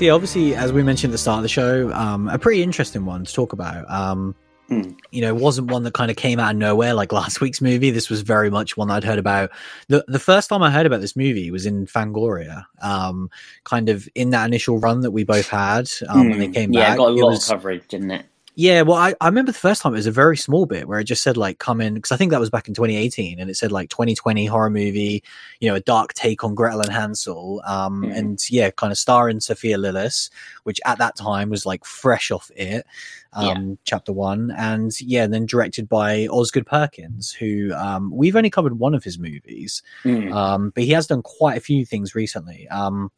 So 0.00 0.06
yeah, 0.06 0.12
obviously, 0.12 0.54
as 0.54 0.72
we 0.72 0.82
mentioned 0.82 1.10
at 1.10 1.12
the 1.12 1.18
start 1.18 1.36
of 1.40 1.42
the 1.42 1.48
show, 1.50 1.92
um, 1.92 2.26
a 2.30 2.38
pretty 2.38 2.62
interesting 2.62 3.04
one 3.04 3.22
to 3.26 3.34
talk 3.34 3.52
about. 3.52 3.84
Um, 3.90 4.34
Hmm. 4.70 4.92
You 5.10 5.20
know, 5.20 5.34
wasn't 5.34 5.70
one 5.72 5.82
that 5.82 5.92
kind 5.94 6.10
of 6.12 6.16
came 6.16 6.38
out 6.38 6.52
of 6.52 6.56
nowhere 6.56 6.94
like 6.94 7.12
last 7.12 7.40
week's 7.42 7.60
movie. 7.60 7.90
This 7.90 8.08
was 8.08 8.22
very 8.22 8.48
much 8.50 8.78
one 8.78 8.88
I'd 8.90 9.04
heard 9.04 9.18
about. 9.18 9.50
the 9.88 10.02
The 10.08 10.18
first 10.20 10.48
time 10.48 10.62
I 10.62 10.70
heard 10.70 10.86
about 10.86 11.00
this 11.02 11.16
movie 11.16 11.50
was 11.50 11.66
in 11.66 11.84
Fangoria, 11.86 12.64
um, 12.80 13.28
kind 13.64 13.90
of 13.90 14.08
in 14.14 14.30
that 14.30 14.46
initial 14.46 14.78
run 14.78 15.00
that 15.00 15.10
we 15.10 15.22
both 15.24 15.48
had 15.48 15.90
um, 16.08 16.30
when 16.30 16.38
they 16.38 16.46
Hmm. 16.46 16.52
came 16.52 16.72
yeah, 16.72 16.80
back. 16.86 16.94
it 16.94 16.98
got 16.98 17.08
a 17.08 17.12
lot 17.12 17.30
was- 17.32 17.50
of 17.50 17.56
coverage, 17.56 17.86
didn't 17.88 18.12
it? 18.12 18.24
Yeah, 18.60 18.82
well, 18.82 18.98
I, 18.98 19.14
I 19.22 19.26
remember 19.26 19.52
the 19.52 19.58
first 19.58 19.80
time 19.80 19.94
it 19.94 19.96
was 19.96 20.06
a 20.06 20.10
very 20.12 20.36
small 20.36 20.66
bit 20.66 20.86
where 20.86 21.00
it 21.00 21.04
just 21.04 21.22
said 21.22 21.38
like 21.38 21.58
come 21.58 21.80
in 21.80 21.94
because 21.94 22.12
I 22.12 22.18
think 22.18 22.30
that 22.30 22.40
was 22.40 22.50
back 22.50 22.68
in 22.68 22.74
2018 22.74 23.40
and 23.40 23.48
it 23.48 23.56
said 23.56 23.72
like 23.72 23.88
2020 23.88 24.44
horror 24.44 24.68
movie, 24.68 25.22
you 25.60 25.68
know, 25.70 25.76
a 25.76 25.80
dark 25.80 26.12
take 26.12 26.44
on 26.44 26.54
Gretel 26.54 26.82
and 26.82 26.92
Hansel, 26.92 27.62
um, 27.64 28.02
Mhm. 28.02 28.14
and 28.18 28.50
yeah, 28.50 28.68
kind 28.70 28.90
of 28.92 28.98
starring 28.98 29.40
Sophia 29.40 29.78
Lillis, 29.78 30.28
which 30.64 30.78
at 30.84 30.98
that 30.98 31.16
time 31.16 31.48
was 31.48 31.64
like 31.64 31.86
fresh 31.86 32.30
off 32.30 32.50
it, 32.54 32.84
um, 33.32 33.78
chapter 33.84 34.12
one, 34.12 34.50
and 34.58 34.92
yeah, 35.00 35.24
and 35.24 35.32
then 35.32 35.46
directed 35.46 35.88
by 35.88 36.26
Osgood 36.26 36.66
Perkins, 36.66 37.32
who 37.32 37.72
um, 37.74 38.10
we've 38.14 38.36
only 38.36 38.50
covered 38.50 38.78
one 38.78 38.92
of 38.94 39.02
his 39.04 39.18
movies, 39.18 39.82
Mm. 40.04 40.34
um, 40.34 40.70
but 40.74 40.84
he 40.84 40.90
has 40.90 41.06
done 41.06 41.22
quite 41.22 41.56
a 41.56 41.60
few 41.62 41.86
things 41.86 42.14
recently. 42.14 42.68
Um, 42.68 43.10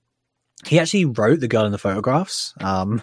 he 0.67 0.79
actually 0.79 1.05
wrote 1.07 1.41
The 1.41 1.49
Girl 1.49 1.65
in 1.65 1.73
the 1.73 1.79
Photographs, 1.79 2.55
um, 2.61 3.03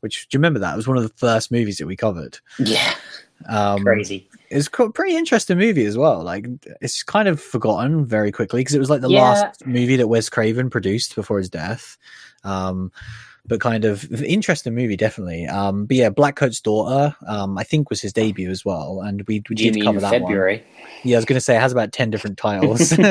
which 0.00 0.28
do 0.28 0.36
you 0.36 0.38
remember 0.38 0.60
that? 0.60 0.74
It 0.74 0.76
was 0.76 0.86
one 0.88 0.96
of 0.96 1.02
the 1.02 1.08
first 1.16 1.50
movies 1.50 1.78
that 1.78 1.86
we 1.86 1.96
covered. 1.96 2.38
yeah, 2.58 2.94
Um, 3.48 3.82
crazy. 3.82 4.28
It's 4.50 4.68
a 4.78 4.90
pretty 4.90 5.16
interesting 5.16 5.58
movie 5.58 5.86
as 5.86 5.96
well. 5.96 6.22
Like 6.22 6.46
it's 6.80 7.02
kind 7.02 7.26
of 7.26 7.40
forgotten 7.40 8.04
very 8.04 8.30
quickly 8.30 8.60
because 8.60 8.74
it 8.74 8.78
was 8.78 8.90
like 8.90 9.00
the 9.00 9.08
Yeah. 9.10 9.22
last 9.22 9.66
movie 9.66 9.96
that 9.96 10.08
Wes 10.08 10.28
Craven 10.28 10.68
produced 10.70 11.14
before 11.16 11.38
his 11.38 11.48
death. 11.48 11.96
Um, 12.44 12.92
but 13.46 13.60
kind 13.60 13.84
of 13.84 14.10
interesting 14.22 14.74
movie, 14.74 14.96
definitely. 14.96 15.46
Um, 15.46 15.86
but 15.86 15.96
yeah, 15.96 16.10
Blackcoat's 16.10 16.60
Daughter, 16.60 17.16
um, 17.26 17.58
I 17.58 17.64
think 17.64 17.90
was 17.90 18.00
his 18.00 18.12
debut 18.12 18.50
as 18.50 18.64
well, 18.64 19.00
and 19.02 19.22
we, 19.26 19.42
we 19.48 19.54
did 19.56 19.82
cover 19.82 20.00
that 20.00 20.12
one. 20.12 20.20
February? 20.22 20.64
Yeah, 21.02 21.16
I 21.16 21.18
was 21.18 21.24
going 21.24 21.36
to 21.36 21.40
say 21.40 21.56
it 21.56 21.60
has 21.60 21.72
about 21.72 21.92
ten 21.92 22.10
different 22.10 22.38
titles. 22.38 22.92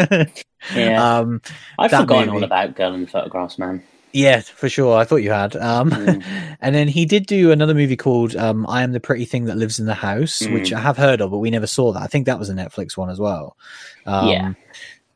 Yeah, 0.76 1.18
um, 1.20 1.42
I've 1.80 1.90
forgotten 1.90 2.28
movie. 2.28 2.38
all 2.38 2.44
about 2.44 2.76
Girl 2.76 2.94
in 2.94 3.08
Photographs, 3.08 3.58
man. 3.58 3.82
Yeah, 4.14 4.42
for 4.42 4.70
sure. 4.70 4.96
I 4.96 5.06
thought 5.06 5.24
you 5.24 5.32
had. 5.32 5.56
Um, 5.56 5.90
Mm. 5.90 6.24
and 6.62 6.76
then 6.76 6.88
he 6.88 7.06
did 7.06 7.26
do 7.26 7.52
another 7.52 7.74
movie 7.74 7.98
called 7.98 8.36
um, 8.36 8.68
"I 8.70 8.84
Am 8.84 8.92
the 8.92 9.00
Pretty 9.00 9.26
Thing 9.26 9.46
That 9.46 9.58
Lives 9.58 9.80
in 9.80 9.88
the 9.88 9.96
House," 9.96 10.40
Mm. 10.44 10.54
which 10.54 10.72
I 10.72 10.80
have 10.80 10.98
heard 10.98 11.20
of, 11.20 11.32
but 11.32 11.40
we 11.40 11.50
never 11.50 11.66
saw 11.66 11.92
that. 11.94 12.04
I 12.04 12.08
think 12.08 12.28
that 12.28 12.38
was 12.38 12.50
a 12.50 12.54
Netflix 12.54 12.96
one 12.96 13.10
as 13.10 13.20
well. 13.20 13.58
Um, 14.06 14.28
Yeah. 14.28 14.54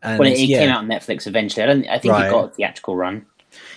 and 0.01 0.19
Well, 0.19 0.28
it, 0.30 0.39
it 0.39 0.49
yeah, 0.49 0.60
came 0.62 0.69
out 0.71 0.80
on 0.80 0.88
Netflix 0.88 1.28
eventually. 1.28 1.62
I 1.63 1.67
don't. 1.67 1.88
I 1.88 1.99
think 1.99 2.12
Right. 2.12 2.28
it 2.28 2.32
got 2.32 2.45
a 2.45 2.56
theatrical 2.56 2.95
run. 2.95 3.25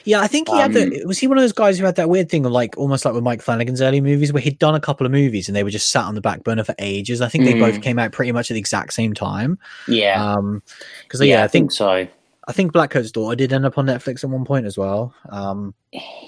Yeah. 0.09 0.21
I 0.21 0.27
think 0.27 0.49
he 0.49 0.57
had 0.57 0.75
um, 0.77 0.90
the. 0.90 1.05
Was 1.07 1.18
he 1.18 1.27
one 1.27 1.38
of 1.38 1.42
those 1.42 1.53
guys 1.53 1.79
who 1.79 1.85
had 1.85 1.97
that 1.97 2.09
weird 2.09 2.29
thing 2.31 2.47
of 2.47 2.53
like 2.53 2.77
almost 2.79 3.05
like 3.05 3.14
with 3.14 3.23
Mike 3.23 3.42
Flanagan's 3.42 3.83
early 3.83 4.01
movies, 4.01 4.33
where 4.33 4.40
he'd 4.42 4.59
done 4.59 4.75
a 4.75 4.81
couple 4.81 5.05
of 5.07 5.12
movies 5.12 5.49
and 5.49 5.55
they 5.55 5.62
were 5.62 5.71
just 5.71 5.90
sat 5.90 6.05
on 6.05 6.14
the 6.14 6.21
back 6.21 6.42
burner 6.44 6.64
for 6.64 6.75
ages. 6.79 7.21
I 7.21 7.29
think 7.29 7.44
they 7.44 7.55
Mm. 7.55 7.61
both 7.61 7.83
came 7.83 7.99
out 7.99 8.12
pretty 8.12 8.33
much 8.33 8.51
at 8.51 8.55
the 8.55 8.61
exact 8.61 8.92
same 8.94 9.12
time. 9.14 9.59
Yeah, 9.87 10.35
Um, 10.35 10.62
because 11.03 11.21
yeah, 11.23 11.44
I 11.44 11.49
think 11.49 11.73
so. 11.73 12.07
I 12.47 12.53
think 12.53 12.73
Black 12.73 12.90
Blackcoat's 12.92 13.12
Daughter 13.12 13.37
did 13.37 13.53
end 13.53 13.66
up 13.66 13.77
on 13.77 13.87
Netflix 13.87 14.25
at 14.25 14.31
one 14.31 14.47
point 14.47 14.64
as 14.64 14.79
well. 14.79 15.14
Um, 15.29 15.75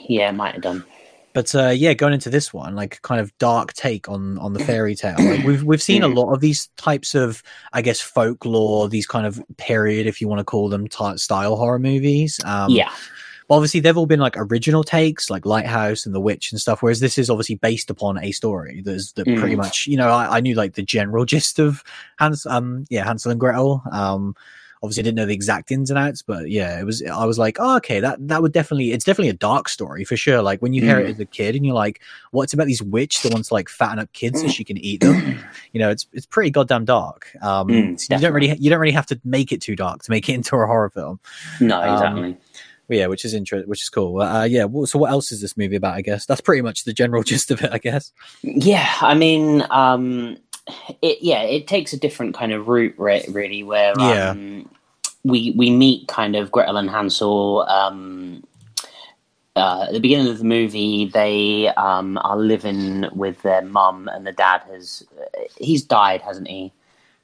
Yeah, 0.08 0.30
might 0.32 0.52
have 0.52 0.62
done. 0.62 0.84
but 1.32 1.54
uh, 1.54 1.68
yeah, 1.68 1.94
going 1.94 2.12
into 2.12 2.28
this 2.28 2.52
one, 2.52 2.74
like 2.76 3.00
kind 3.02 3.20
of 3.20 3.36
dark 3.38 3.72
take 3.72 4.08
on 4.08 4.36
on 4.38 4.52
the 4.52 4.62
fairy 4.64 4.94
tale. 4.94 5.16
Like 5.18 5.42
we've 5.46 5.64
we've 5.64 5.82
seen 5.82 6.02
a 6.02 6.08
Mm. 6.08 6.16
lot 6.16 6.34
of 6.34 6.40
these 6.40 6.68
types 6.76 7.14
of, 7.14 7.42
I 7.72 7.80
guess, 7.80 8.00
folklore, 8.00 8.88
these 8.88 9.06
kind 9.06 9.26
of 9.26 9.40
period, 9.56 10.06
if 10.06 10.20
you 10.20 10.28
want 10.28 10.40
to 10.40 10.44
call 10.44 10.68
them, 10.68 10.88
type 10.88 11.18
style 11.18 11.56
horror 11.56 11.78
movies. 11.78 12.38
Um, 12.44 12.70
yeah, 12.72 12.90
but 13.50 13.56
obviously 13.56 13.80
they've 13.80 13.98
all 13.98 14.06
been 14.06 14.20
like 14.20 14.36
original 14.36 14.84
takes, 14.84 15.28
like 15.28 15.44
Lighthouse 15.44 16.06
and 16.06 16.14
The 16.14 16.20
Witch 16.20 16.52
and 16.52 16.60
stuff. 16.60 16.82
Whereas 16.84 17.00
this 17.00 17.18
is 17.18 17.28
obviously 17.28 17.56
based 17.56 17.90
upon 17.90 18.16
a 18.22 18.30
story 18.30 18.80
that's 18.84 19.10
that 19.14 19.26
pretty 19.36 19.56
Mm. 19.56 19.58
much, 19.58 19.88
you 19.88 19.96
know, 19.96 20.08
I, 20.08 20.36
I 20.36 20.40
knew 20.40 20.54
like 20.54 20.74
the 20.74 20.82
general 20.82 21.24
gist 21.32 21.58
of 21.58 21.82
Hans, 22.20 22.46
um, 22.46 22.84
yeah, 22.90 23.04
Hansel 23.04 23.32
and 23.32 23.40
Gretel. 23.40 23.82
Um, 23.90 24.36
obviously 24.82 25.02
I 25.02 25.04
didn't 25.04 25.16
know 25.16 25.26
the 25.26 25.34
exact 25.34 25.70
ins 25.72 25.90
and 25.90 25.98
outs, 25.98 26.22
but 26.22 26.48
yeah, 26.48 26.80
it 26.80 26.84
was. 26.84 27.02
I 27.02 27.24
was 27.26 27.38
like, 27.38 27.56
oh, 27.60 27.76
okay, 27.78 28.00
that 28.00 28.16
that 28.28 28.40
would 28.40 28.52
definitely. 28.52 28.92
It's 28.92 29.04
definitely 29.04 29.28
a 29.28 29.34
dark 29.34 29.68
story 29.68 30.04
for 30.04 30.16
sure. 30.16 30.40
Like 30.42 30.62
when 30.62 30.72
you 30.72 30.80
hear 30.80 30.98
it 31.00 31.06
Mm. 31.08 31.10
as 31.10 31.18
a 31.20 31.26
kid 31.26 31.54
and 31.56 31.66
you're 31.66 31.74
like, 31.74 32.00
what's 32.30 32.54
about 32.54 32.66
these 32.66 32.82
witch 32.82 33.20
that 33.22 33.30
wants 33.30 33.48
to 33.48 33.54
like 33.54 33.68
fatten 33.68 33.98
up 33.98 34.10
kids 34.14 34.40
so 34.40 34.48
she 34.48 34.64
can 34.64 34.78
eat 34.78 35.00
them? 35.02 35.40
You 35.72 35.80
know, 35.80 35.90
it's 35.90 36.06
it's 36.12 36.24
pretty 36.26 36.50
goddamn 36.50 36.84
dark. 36.84 37.30
Um, 37.42 37.68
Mm, 37.68 38.10
you 38.10 38.18
don't 38.18 38.32
really 38.32 38.56
you 38.58 38.70
don't 38.70 38.80
really 38.80 38.92
have 38.94 39.06
to 39.06 39.20
make 39.24 39.52
it 39.52 39.60
too 39.60 39.76
dark 39.76 40.02
to 40.04 40.10
make 40.10 40.28
it 40.28 40.34
into 40.38 40.56
a 40.56 40.66
horror 40.66 40.90
film. 40.90 41.20
no, 41.60 41.80
um, 41.82 41.92
exactly. 41.92 42.32
But 42.32 42.40
yeah, 42.90 43.06
which 43.06 43.24
is 43.24 43.32
interesting, 43.34 43.68
which 43.68 43.82
is 43.82 43.88
cool. 43.88 44.20
Uh, 44.20 44.44
yeah. 44.44 44.64
well, 44.64 44.86
So 44.86 44.98
what 44.98 45.10
else 45.10 45.32
is 45.32 45.40
this 45.40 45.56
movie 45.56 45.76
about? 45.76 45.94
I 45.94 46.02
guess 46.02 46.26
that's 46.26 46.40
pretty 46.40 46.62
much 46.62 46.84
the 46.84 46.92
general 46.92 47.22
gist 47.30 47.50
of 47.50 47.62
it. 47.62 47.70
I 47.72 47.78
guess. 47.78 48.12
Yeah, 48.42 48.88
I 49.00 49.14
mean, 49.14 49.64
um, 49.70 50.36
it 51.02 51.18
yeah, 51.22 51.42
it 51.42 51.66
takes 51.66 51.92
a 51.92 51.98
different 51.98 52.34
kind 52.34 52.52
of 52.52 52.68
route, 52.68 52.94
re- 52.98 53.24
really, 53.30 53.62
where 53.62 53.94
Yeah. 53.98 54.30
um, 54.30 54.68
we 55.24 55.52
we 55.56 55.70
meet 55.70 56.08
kind 56.08 56.36
of 56.36 56.50
Gretel 56.52 56.76
and 56.76 56.90
Hansel. 56.90 57.62
Um, 57.68 58.44
uh, 59.56 59.86
at 59.88 59.92
the 59.92 59.98
beginning 60.00 60.28
of 60.28 60.38
the 60.38 60.44
movie, 60.44 61.06
they 61.06 61.68
um, 61.76 62.16
are 62.22 62.36
living 62.38 63.04
with 63.12 63.42
their 63.42 63.62
mum, 63.62 64.08
and 64.12 64.26
the 64.26 64.32
dad 64.32 64.62
has 64.70 65.02
he's 65.58 65.82
died, 65.82 66.22
hasn't 66.22 66.48
he? 66.48 66.72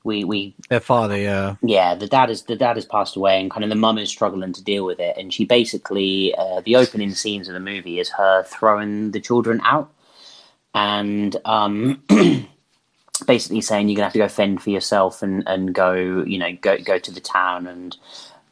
We 0.06 0.22
we 0.22 0.54
Their 0.68 0.80
father. 0.80 1.16
Yeah. 1.18 1.56
yeah, 1.62 1.96
the 1.96 2.06
dad 2.06 2.30
is 2.30 2.44
the 2.44 2.54
dad 2.54 2.76
has 2.76 2.86
passed 2.86 3.16
away, 3.16 3.40
and 3.40 3.50
kind 3.50 3.64
of 3.64 3.70
the 3.70 3.76
mum 3.76 3.98
is 3.98 4.08
struggling 4.08 4.52
to 4.52 4.62
deal 4.62 4.84
with 4.86 5.00
it. 5.00 5.16
And 5.18 5.34
she 5.34 5.44
basically, 5.44 6.32
uh, 6.38 6.60
the 6.64 6.76
opening 6.76 7.10
scenes 7.10 7.48
of 7.48 7.54
the 7.54 7.60
movie 7.60 7.98
is 7.98 8.08
her 8.10 8.44
throwing 8.44 9.10
the 9.10 9.20
children 9.20 9.60
out, 9.64 9.92
and 10.74 11.36
um, 11.44 12.02
basically 13.26 13.60
saying 13.60 13.88
you're 13.88 13.96
gonna 13.96 14.06
have 14.06 14.12
to 14.12 14.20
go 14.20 14.28
fend 14.28 14.62
for 14.62 14.70
yourself 14.70 15.22
and 15.22 15.42
and 15.48 15.74
go, 15.74 16.22
you 16.24 16.38
know, 16.38 16.52
go 16.60 16.78
go 16.78 16.98
to 16.98 17.10
the 17.10 17.20
town 17.20 17.66
and. 17.66 17.96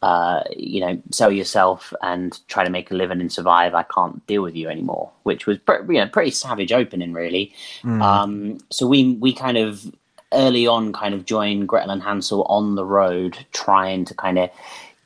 Uh, 0.02 0.42
you 0.54 0.82
know, 0.82 1.00
sell 1.12 1.32
yourself 1.32 1.94
and 2.02 2.46
try 2.46 2.62
to 2.62 2.68
make 2.68 2.90
a 2.90 2.94
living 2.94 3.22
and 3.22 3.32
survive. 3.32 3.72
I 3.74 3.84
can't 3.84 4.26
deal 4.26 4.42
with 4.42 4.54
you 4.54 4.68
anymore, 4.68 5.10
which 5.22 5.46
was 5.46 5.56
you 5.88 5.94
know 5.94 6.08
pretty 6.08 6.30
savage 6.30 6.72
opening, 6.72 7.14
really. 7.14 7.54
Mm. 7.82 8.02
Um, 8.02 8.58
so 8.70 8.86
we 8.86 9.14
we 9.14 9.32
kind 9.32 9.56
of 9.56 9.90
early 10.34 10.66
on 10.66 10.92
kind 10.92 11.14
of 11.14 11.24
join 11.24 11.66
Gretel 11.66 11.90
and 11.90 12.02
Hansel 12.02 12.42
on 12.44 12.74
the 12.74 12.84
road, 12.84 13.46
trying 13.52 14.04
to 14.06 14.14
kind 14.14 14.38
of 14.38 14.50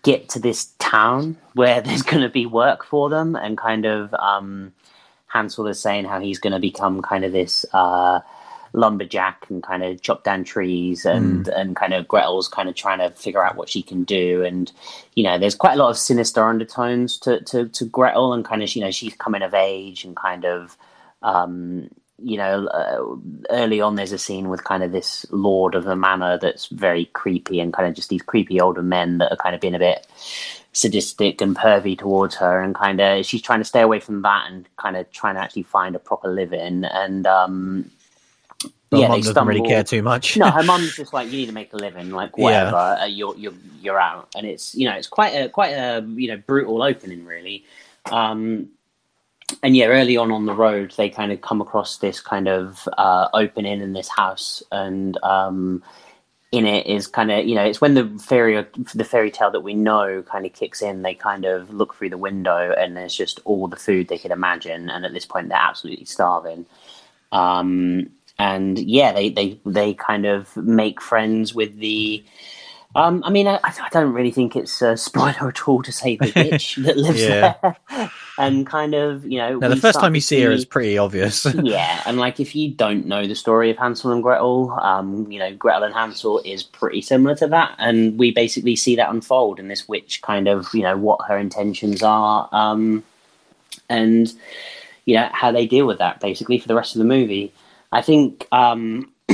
get 0.03 0.29
to 0.31 0.39
this 0.39 0.73
town 0.79 1.37
where 1.55 1.81
there's 1.83 2.03
going 2.03 2.23
to 2.23 2.29
be 2.29 2.47
work 2.47 2.85
for 2.85 3.09
them, 3.09 3.37
and 3.37 3.59
kind 3.59 3.85
of 3.85 4.15
um, 4.15 4.73
Hansel 5.27 5.67
is 5.67 5.81
saying 5.81 6.05
how 6.07 6.21
he's 6.21 6.39
going 6.39 6.53
to 6.53 6.59
become 6.59 7.03
kind 7.03 7.25
of 7.25 7.33
this 7.33 7.65
uh, 7.73 8.21
lumberjack 8.73 9.47
and 9.49 9.63
kind 9.63 9.83
of 9.83 10.01
chop 10.03 10.25
down 10.25 10.45
trees, 10.45 11.05
and 11.05 11.49
and 11.49 11.77
kind 11.77 11.95
of 11.95 12.09
Gretel's 12.09 12.49
kind 12.49 12.69
of 12.69 12.75
trying 12.75 12.99
to 12.99 13.11
figure 13.11 13.45
out 13.45 13.57
what 13.57 13.69
she 13.69 13.83
can 13.83 14.05
do, 14.05 14.43
and 14.45 14.73
you 15.15 15.25
know, 15.25 15.39
there's 15.39 15.55
quite 15.55 15.75
a 15.75 15.83
lot 15.83 15.91
of 15.91 15.99
sinister 15.99 16.43
undertones 16.43 17.19
to 17.19 17.41
to, 17.43 17.69
to 17.69 17.85
Gretel, 17.85 18.33
and 18.33 18.45
kind 18.45 18.63
of 18.63 18.75
you 18.75 18.83
know 18.83 18.91
she's 18.91 19.15
coming 19.15 19.43
of 19.43 19.55
age 19.55 20.05
and 20.05 20.17
kind 20.17 20.45
of. 20.45 20.77
Um, 21.21 21.91
you 22.19 22.37
know, 22.37 22.67
uh, 22.69 23.17
early 23.51 23.81
on, 23.81 23.97
there's 23.97 24.13
a 24.13 24.19
scene 24.19 24.49
with 24.49 24.65
kind 24.65 24.83
of 24.83 24.93
this 24.93 25.27
lord 25.31 25.75
of 25.75 25.85
the 25.85 25.97
manor 25.97 26.39
that's 26.39 26.67
very 26.67 27.07
creepy 27.07 27.61
and 27.61 27.73
kind 27.73 27.89
of 27.89 27.95
just 27.95 28.09
these 28.09 28.23
creepy 28.23 28.61
older 28.61 28.83
men 28.83 29.19
that 29.19 29.33
are 29.33 29.37
kind 29.37 29.55
of 29.55 29.61
being 29.61 29.75
a 29.75 29.79
bit 29.79 30.07
sadistic 30.73 31.41
and 31.41 31.57
pervy 31.57 31.99
towards 31.99 32.35
her. 32.37 32.61
And 32.61 32.75
kind 32.75 33.01
of 33.01 33.25
she's 33.27 33.43
trying 33.43 33.61
to 33.61 33.65
stay 33.65 33.81
away 33.83 34.01
from 34.01 34.23
that 34.23 34.51
and 34.51 34.69
kind 34.77 34.97
of 34.97 35.11
trying 35.13 35.35
to 35.37 35.41
actually 35.41 35.65
find 35.65 35.97
a 35.97 36.01
proper 36.01 36.29
living. 36.33 36.85
And 36.85 37.27
um, 37.27 37.91
But 38.91 38.99
yeah, 38.99 39.09
they 39.09 39.23
doesn't 39.23 39.47
really 39.47 39.63
care 39.63 39.85
too 39.85 40.03
much. 40.03 40.37
no, 40.37 40.51
her 40.51 40.63
mum's 40.63 40.95
just 40.97 41.13
like, 41.13 41.31
you 41.31 41.39
need 41.39 41.47
to 41.47 41.53
make 41.53 41.73
a 41.73 41.77
living, 41.77 42.11
like 42.11 42.37
Yeah. 42.37 42.43
whatever. 42.43 42.77
Uh, 42.77 43.07
you're 43.07 43.37
you're 43.37 43.55
you're 43.81 44.01
out, 44.01 44.29
and 44.35 44.47
it's 44.47 44.75
you 44.75 44.89
know 44.89 44.97
it's 44.97 45.09
quite 45.09 45.31
a 45.35 45.49
quite 45.49 45.73
a 45.73 46.05
you 46.17 46.29
know 46.29 46.37
brutal 46.39 46.83
opening, 46.83 47.25
really. 47.25 47.65
Um, 48.11 48.71
and 49.63 49.77
yeah, 49.77 49.87
early 49.87 50.17
on 50.17 50.31
on 50.31 50.47
the 50.47 50.55
road, 50.55 50.95
they 50.97 51.09
kind 51.09 51.33
of 51.33 51.41
come 51.41 51.61
across 51.61 51.99
this 51.99 52.21
kind 52.21 52.49
of 52.49 52.89
uh, 52.99 53.29
opening 53.35 53.81
in 53.81 53.93
this 53.93 54.09
house, 54.09 54.63
and 54.73 55.19
um, 55.23 55.83
in 56.53 56.67
it 56.67 56.87
is 56.87 57.07
kind 57.07 57.31
of 57.31 57.47
you 57.47 57.55
know 57.55 57.65
it's 57.65 57.81
when 57.81 57.95
the 57.95 58.07
fairy 58.19 58.65
the 58.95 59.05
fairy 59.05 59.31
tale 59.31 59.51
that 59.51 59.61
we 59.61 59.75
know 59.75 60.23
kind 60.23 60.47
of 60.47 60.53
kicks 60.53 60.83
in. 60.83 61.03
They 61.03 61.15
kind 61.15 61.45
of 61.45 61.71
look 61.71 61.95
through 61.95 62.11
the 62.11 62.19
window, 62.19 62.73
and 62.77 62.97
there's 62.97 63.15
just 63.17 63.41
all 63.45 63.69
the 63.69 63.77
food 63.77 64.09
they 64.09 64.19
could 64.19 64.31
imagine, 64.31 64.91
and 64.91 65.05
at 65.05 65.13
this 65.13 65.27
point, 65.27 65.49
they're 65.49 65.59
absolutely 65.59 66.07
starving. 66.07 66.67
Um, 67.33 68.11
and 68.39 68.79
yeah, 68.79 69.13
they, 69.13 69.31
they 69.31 69.59
they 69.67 69.95
kind 69.95 70.27
of 70.27 70.57
make 70.57 71.01
friends 71.01 71.55
with 71.55 71.77
the. 71.79 72.25
Um, 72.95 73.23
I 73.25 73.31
mean, 73.31 73.47
I, 73.47 73.61
I 73.63 73.89
don't 73.93 74.13
really 74.15 74.31
think 74.31 74.57
it's 74.57 74.81
a 74.83 74.97
spoiler 75.09 75.49
at 75.49 75.69
all 75.69 75.83
to 75.83 75.93
say 75.93 76.17
the 76.17 76.33
witch 76.37 76.77
that 76.77 76.97
lives 76.97 77.27
Yeah. 77.29 77.55
there, 77.61 78.11
and 78.39 78.67
kind 78.67 78.95
of 78.95 79.27
you 79.27 79.39
know. 79.39 79.59
Now, 79.59 79.69
the 79.69 79.77
first 79.77 80.01
time 80.01 80.15
you 80.15 80.21
see 80.21 80.41
her 80.43 80.51
see- 80.51 80.55
is 80.55 80.65
pretty 80.65 80.97
obvious. 80.97 81.47
yeah, 81.63 82.03
and 82.07 82.19
like 82.19 82.41
if 82.41 82.55
you 82.55 82.71
don't 82.71 83.07
know 83.07 83.27
the 83.27 83.35
story 83.35 83.71
of 83.71 83.77
Hansel 83.77 84.13
and 84.13 84.23
Gretel, 84.23 84.71
um, 84.81 85.31
you 85.31 85.39
know 85.39 85.55
Gretel 85.55 85.83
and 85.83 85.95
Hansel 85.95 86.41
is 86.45 86.63
pretty 86.63 87.03
similar 87.03 87.35
to 87.37 87.49
that, 87.49 87.75
and 87.79 88.19
we 88.19 88.31
basically 88.31 88.77
see 88.77 88.97
that 88.97 89.11
unfold 89.11 89.59
in 89.59 89.69
this 89.69 89.89
witch 89.89 90.23
kind 90.23 90.49
of 90.49 90.73
you 90.73 90.83
know 90.83 90.97
what 90.97 91.21
her 91.27 91.37
intentions 91.37 92.03
are, 92.03 92.49
um, 92.53 93.03
and 93.89 94.33
you 95.05 95.17
know 95.17 95.29
how 95.33 95.51
they 95.51 95.67
deal 95.67 95.87
with 95.87 95.99
that 95.99 96.21
basically 96.21 96.59
for 96.59 96.69
the 96.69 96.75
rest 96.75 96.95
of 96.95 97.01
the 97.01 97.05
movie. 97.05 97.53
I 97.93 98.03
think 98.03 98.47
um, 98.53 99.11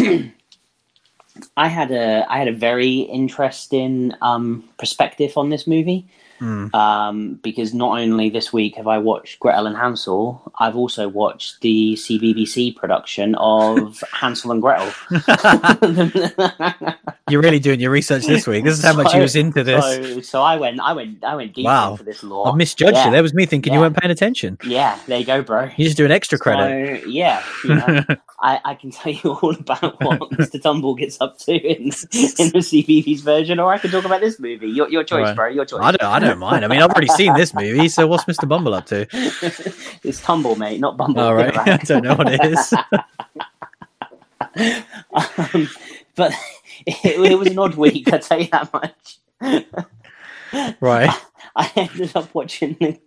I 1.56 1.68
had 1.68 1.90
a 1.90 2.24
I 2.28 2.38
had 2.38 2.48
a 2.48 2.52
very 2.52 3.00
interesting 3.00 4.14
um, 4.22 4.64
perspective 4.78 5.36
on 5.36 5.50
this 5.50 5.66
movie. 5.66 6.06
Mm. 6.40 6.74
um, 6.74 7.34
because 7.42 7.72
not 7.72 7.98
only 7.98 8.28
this 8.28 8.52
week 8.52 8.74
have 8.76 8.88
I 8.88 8.98
watched 8.98 9.38
Gretel 9.40 9.66
and 9.66 9.76
Hansel, 9.76 10.52
I've 10.58 10.76
also 10.76 11.08
watched 11.08 11.60
the 11.60 11.94
CBBC 11.94 12.74
production 12.76 13.34
of 13.36 14.02
Hansel 14.12 14.50
and 14.50 14.60
Gretel. 14.60 14.92
You're 17.30 17.40
really 17.40 17.58
doing 17.58 17.80
your 17.80 17.90
research 17.90 18.26
this 18.26 18.46
week. 18.46 18.64
This 18.64 18.78
is 18.78 18.84
how 18.84 18.94
much 18.94 19.14
you 19.14 19.20
was 19.22 19.34
into 19.34 19.64
this. 19.64 19.82
So, 19.84 20.20
so 20.20 20.42
I 20.42 20.56
went, 20.56 20.78
I 20.80 20.92
went, 20.92 21.24
I 21.24 21.34
went 21.36 21.54
deep 21.54 21.64
Wow. 21.64 21.92
into 21.92 22.04
this 22.04 22.22
lore. 22.22 22.48
I 22.48 22.54
misjudged 22.54 22.96
yeah. 22.96 23.06
you. 23.06 23.10
That 23.12 23.22
was 23.22 23.32
me 23.32 23.46
thinking 23.46 23.72
you 23.72 23.80
weren't 23.80 23.96
paying 23.96 24.10
attention. 24.10 24.58
Yeah, 24.66 24.98
there 25.06 25.18
you 25.20 25.24
go, 25.24 25.42
bro. 25.42 25.70
You 25.76 25.84
just 25.84 25.96
do 25.96 26.04
an 26.04 26.10
extra 26.10 26.38
credit. 26.38 27.02
So, 27.02 27.08
yeah, 27.08 27.42
you 27.64 27.74
know, 27.76 28.04
I, 28.40 28.60
I 28.64 28.74
can 28.74 28.90
tell 28.90 29.12
you 29.12 29.32
all 29.32 29.54
about 29.54 30.02
what 30.04 30.20
Mr. 30.32 30.60
Tumble 30.60 30.94
gets 30.94 31.18
up 31.20 31.38
to 31.40 31.54
in, 31.54 31.84
in 31.84 31.90
the 31.90 32.60
CBeebies 32.60 33.22
version, 33.22 33.58
or 33.58 33.72
I 33.72 33.78
can 33.78 33.90
talk 33.90 34.04
about 34.04 34.20
this 34.20 34.38
movie. 34.38 34.68
Your, 34.68 34.88
your 34.90 35.02
choice, 35.04 35.28
Right. 35.28 35.36
bro. 35.36 35.48
Your 35.48 35.64
choice. 35.64 35.80
I 35.82 35.92
don't. 35.92 36.02
I 36.10 36.18
don't 36.18 36.33
mind. 36.36 36.64
I 36.64 36.68
mean, 36.68 36.80
I've 36.80 36.90
already 36.90 37.08
seen 37.08 37.34
this 37.34 37.54
movie, 37.54 37.88
so 37.88 38.06
what's 38.06 38.24
Mr. 38.24 38.48
Bumble 38.48 38.74
up 38.74 38.86
to? 38.86 39.06
it's 40.02 40.20
Tumble, 40.20 40.56
mate, 40.56 40.80
not 40.80 40.96
Bumble. 40.96 41.20
All 41.20 41.34
right, 41.34 41.56
I 41.68 41.76
don't 41.78 42.04
know 42.04 42.14
what 42.14 42.28
it 42.32 42.44
is. 42.44 42.72
um, 45.12 45.68
but 46.14 46.32
it, 46.86 47.32
it 47.32 47.38
was 47.38 47.48
an 47.48 47.58
odd 47.58 47.74
week, 47.74 48.12
I 48.12 48.18
tell 48.18 48.40
you 48.40 48.48
that 48.48 48.72
much. 48.72 49.18
Right. 50.80 51.10
I 51.56 51.70
ended 51.76 52.16
up 52.16 52.34
watching 52.34 52.76
the 52.80 52.98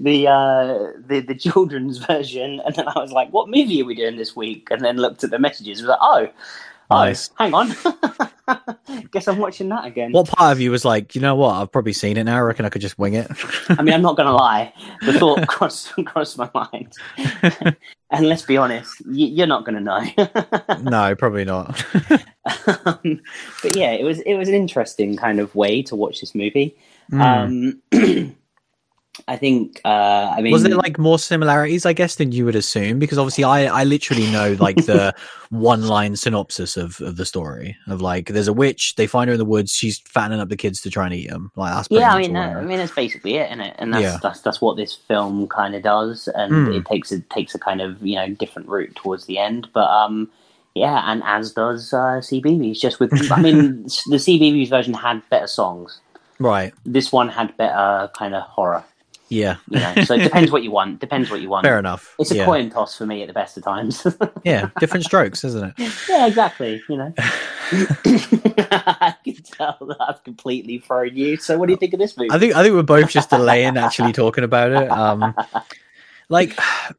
the, 0.00 0.26
uh, 0.26 0.92
the 1.06 1.20
the 1.20 1.34
children's 1.34 1.98
version, 1.98 2.60
and 2.64 2.74
then 2.74 2.88
I 2.88 2.98
was 2.98 3.12
like, 3.12 3.32
"What 3.32 3.48
movie 3.48 3.80
are 3.82 3.84
we 3.84 3.94
doing 3.94 4.16
this 4.16 4.34
week?" 4.34 4.68
And 4.70 4.84
then 4.84 4.96
looked 4.96 5.22
at 5.22 5.30
the 5.30 5.38
messages. 5.38 5.80
Was 5.82 5.90
like, 5.90 5.98
"Oh, 6.00 6.28
Nice. 6.90 7.30
oh, 7.38 7.44
hang 7.44 7.54
on, 7.54 7.74
guess 9.12 9.28
I'm 9.28 9.38
watching 9.38 9.68
that 9.68 9.84
again." 9.84 10.12
What 10.12 10.28
part 10.28 10.52
of 10.52 10.60
you 10.60 10.70
was 10.70 10.84
like, 10.84 11.14
you 11.14 11.20
know 11.20 11.34
what? 11.36 11.54
I've 11.54 11.70
probably 11.70 11.92
seen 11.92 12.16
it 12.16 12.24
now. 12.24 12.36
I 12.36 12.40
reckon 12.40 12.64
I 12.64 12.68
could 12.70 12.80
just 12.80 12.98
wing 12.98 13.14
it. 13.14 13.30
I 13.70 13.82
mean, 13.82 13.94
I'm 13.94 14.02
not 14.02 14.16
gonna 14.16 14.32
lie. 14.34 14.72
The 15.02 15.12
thought 15.14 15.46
crossed 15.48 15.92
crossed 16.06 16.38
my 16.38 16.50
mind, 16.54 16.92
and 18.10 18.26
let's 18.28 18.42
be 18.42 18.56
honest, 18.56 19.02
y- 19.06 19.12
you're 19.12 19.46
not 19.46 19.64
gonna 19.64 19.80
know. 19.80 20.00
no, 20.82 21.14
probably 21.14 21.44
not. 21.44 21.84
um, 22.86 23.20
but 23.62 23.76
yeah, 23.76 23.92
it 23.92 24.04
was 24.04 24.20
it 24.20 24.34
was 24.34 24.48
an 24.48 24.54
interesting 24.54 25.16
kind 25.16 25.40
of 25.40 25.54
way 25.54 25.82
to 25.82 25.94
watch 25.96 26.20
this 26.20 26.34
movie. 26.34 26.76
Mm. 27.12 27.80
Um, 27.92 28.36
I 29.26 29.36
think. 29.36 29.80
Uh, 29.84 30.32
I 30.36 30.40
mean, 30.40 30.52
was 30.52 30.62
there 30.62 30.74
like 30.76 30.98
more 30.98 31.18
similarities, 31.18 31.84
I 31.84 31.92
guess, 31.92 32.14
than 32.16 32.30
you 32.32 32.44
would 32.44 32.54
assume? 32.56 32.98
Because 32.98 33.18
obviously, 33.18 33.44
I 33.44 33.66
I 33.80 33.84
literally 33.84 34.30
know 34.30 34.56
like 34.60 34.76
the 34.86 35.14
one 35.50 35.82
line 35.88 36.14
synopsis 36.16 36.76
of 36.76 37.00
of 37.00 37.16
the 37.16 37.24
story 37.26 37.76
of 37.88 38.00
like 38.00 38.28
there's 38.28 38.48
a 38.48 38.52
witch, 38.52 38.94
they 38.96 39.06
find 39.06 39.28
her 39.28 39.34
in 39.34 39.38
the 39.38 39.44
woods, 39.44 39.72
she's 39.72 39.98
fattening 40.00 40.40
up 40.40 40.48
the 40.50 40.56
kids 40.56 40.80
to 40.82 40.90
try 40.90 41.04
and 41.06 41.14
eat 41.14 41.28
them. 41.30 41.50
Like 41.56 41.74
that's 41.74 41.88
yeah, 41.90 42.12
I 42.14 42.18
mean, 42.20 42.32
that. 42.34 42.56
I 42.56 42.62
mean, 42.62 42.78
that's 42.78 42.94
basically 42.94 43.34
it, 43.36 43.46
isn't 43.46 43.60
it? 43.60 43.74
And 43.78 43.92
that's 43.92 44.02
Yeah. 44.02 44.18
that's 44.22 44.40
that's 44.40 44.60
what 44.60 44.76
this 44.76 44.94
film 44.94 45.48
kind 45.48 45.74
of 45.74 45.82
does, 45.82 46.28
and 46.34 46.52
Mm. 46.52 46.76
it 46.78 46.86
takes 46.86 47.10
a 47.10 47.20
takes 47.22 47.54
a 47.54 47.58
kind 47.58 47.80
of 47.80 48.00
you 48.04 48.16
know 48.16 48.28
different 48.28 48.68
route 48.68 48.94
towards 48.94 49.26
the 49.26 49.38
end. 49.38 49.68
But 49.72 49.88
um, 49.90 50.30
yeah, 50.74 51.02
and 51.10 51.22
as 51.24 51.52
does 51.52 51.92
uh, 51.92 52.20
CBeebies. 52.22 52.78
Just 52.78 53.00
with, 53.00 53.12
I 53.32 53.40
mean, 53.42 53.82
the 54.08 54.16
CBeebies 54.16 54.68
version 54.68 54.94
had 54.94 55.22
better 55.28 55.46
songs. 55.48 56.00
right. 56.38 56.72
This 56.86 57.10
one 57.10 57.28
had 57.28 57.56
better 57.56 58.08
kind 58.16 58.34
of 58.34 58.42
horror. 58.44 58.84
Yeah. 59.28 59.56
You 59.68 59.80
know, 59.80 59.94
so 60.04 60.14
it 60.14 60.22
depends 60.22 60.50
what 60.50 60.62
you 60.62 60.70
want. 60.70 61.00
Depends 61.00 61.30
what 61.30 61.40
you 61.40 61.48
want. 61.48 61.66
Fair 61.66 61.78
enough. 61.78 62.14
It's 62.18 62.30
a 62.30 62.36
yeah. 62.36 62.44
coin 62.44 62.70
toss 62.70 62.96
for 62.96 63.06
me 63.06 63.22
at 63.22 63.28
the 63.28 63.34
best 63.34 63.56
of 63.56 63.62
times. 63.64 64.06
Yeah, 64.44 64.70
different 64.78 65.04
strokes, 65.04 65.44
isn't 65.44 65.74
it? 65.78 65.92
yeah, 66.08 66.26
exactly. 66.26 66.80
You 66.88 66.96
know, 66.96 67.12
I 67.18 69.14
can 69.24 69.34
tell 69.42 69.76
that 69.80 69.96
I've 70.00 70.22
completely 70.24 70.78
thrown 70.78 71.16
you. 71.16 71.36
So, 71.36 71.58
what 71.58 71.66
do 71.66 71.72
you 71.72 71.76
think 71.76 71.92
of 71.92 71.98
this 71.98 72.16
movie? 72.16 72.30
I 72.30 72.38
think 72.38 72.54
I 72.54 72.62
think 72.62 72.74
we're 72.74 72.82
both 72.82 73.10
just 73.10 73.30
delaying 73.30 73.76
actually 73.76 74.12
talking 74.12 74.44
about 74.44 74.70
it. 74.70 74.90
Um, 74.90 75.34
like 76.28 76.58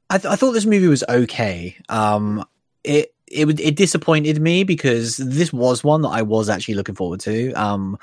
I, 0.09 0.17
th- 0.17 0.25
I 0.25 0.35
thought 0.35 0.51
this 0.51 0.65
movie 0.65 0.87
was 0.87 1.03
okay. 1.07 1.77
Um, 1.87 2.45
it 2.83 3.13
it 3.27 3.59
it 3.59 3.75
disappointed 3.75 4.41
me 4.41 4.63
because 4.63 5.17
this 5.17 5.53
was 5.53 5.83
one 5.83 6.01
that 6.01 6.09
I 6.09 6.21
was 6.21 6.49
actually 6.49 6.75
looking 6.75 6.95
forward 6.95 7.21
to. 7.21 7.51
Um, 7.53 7.97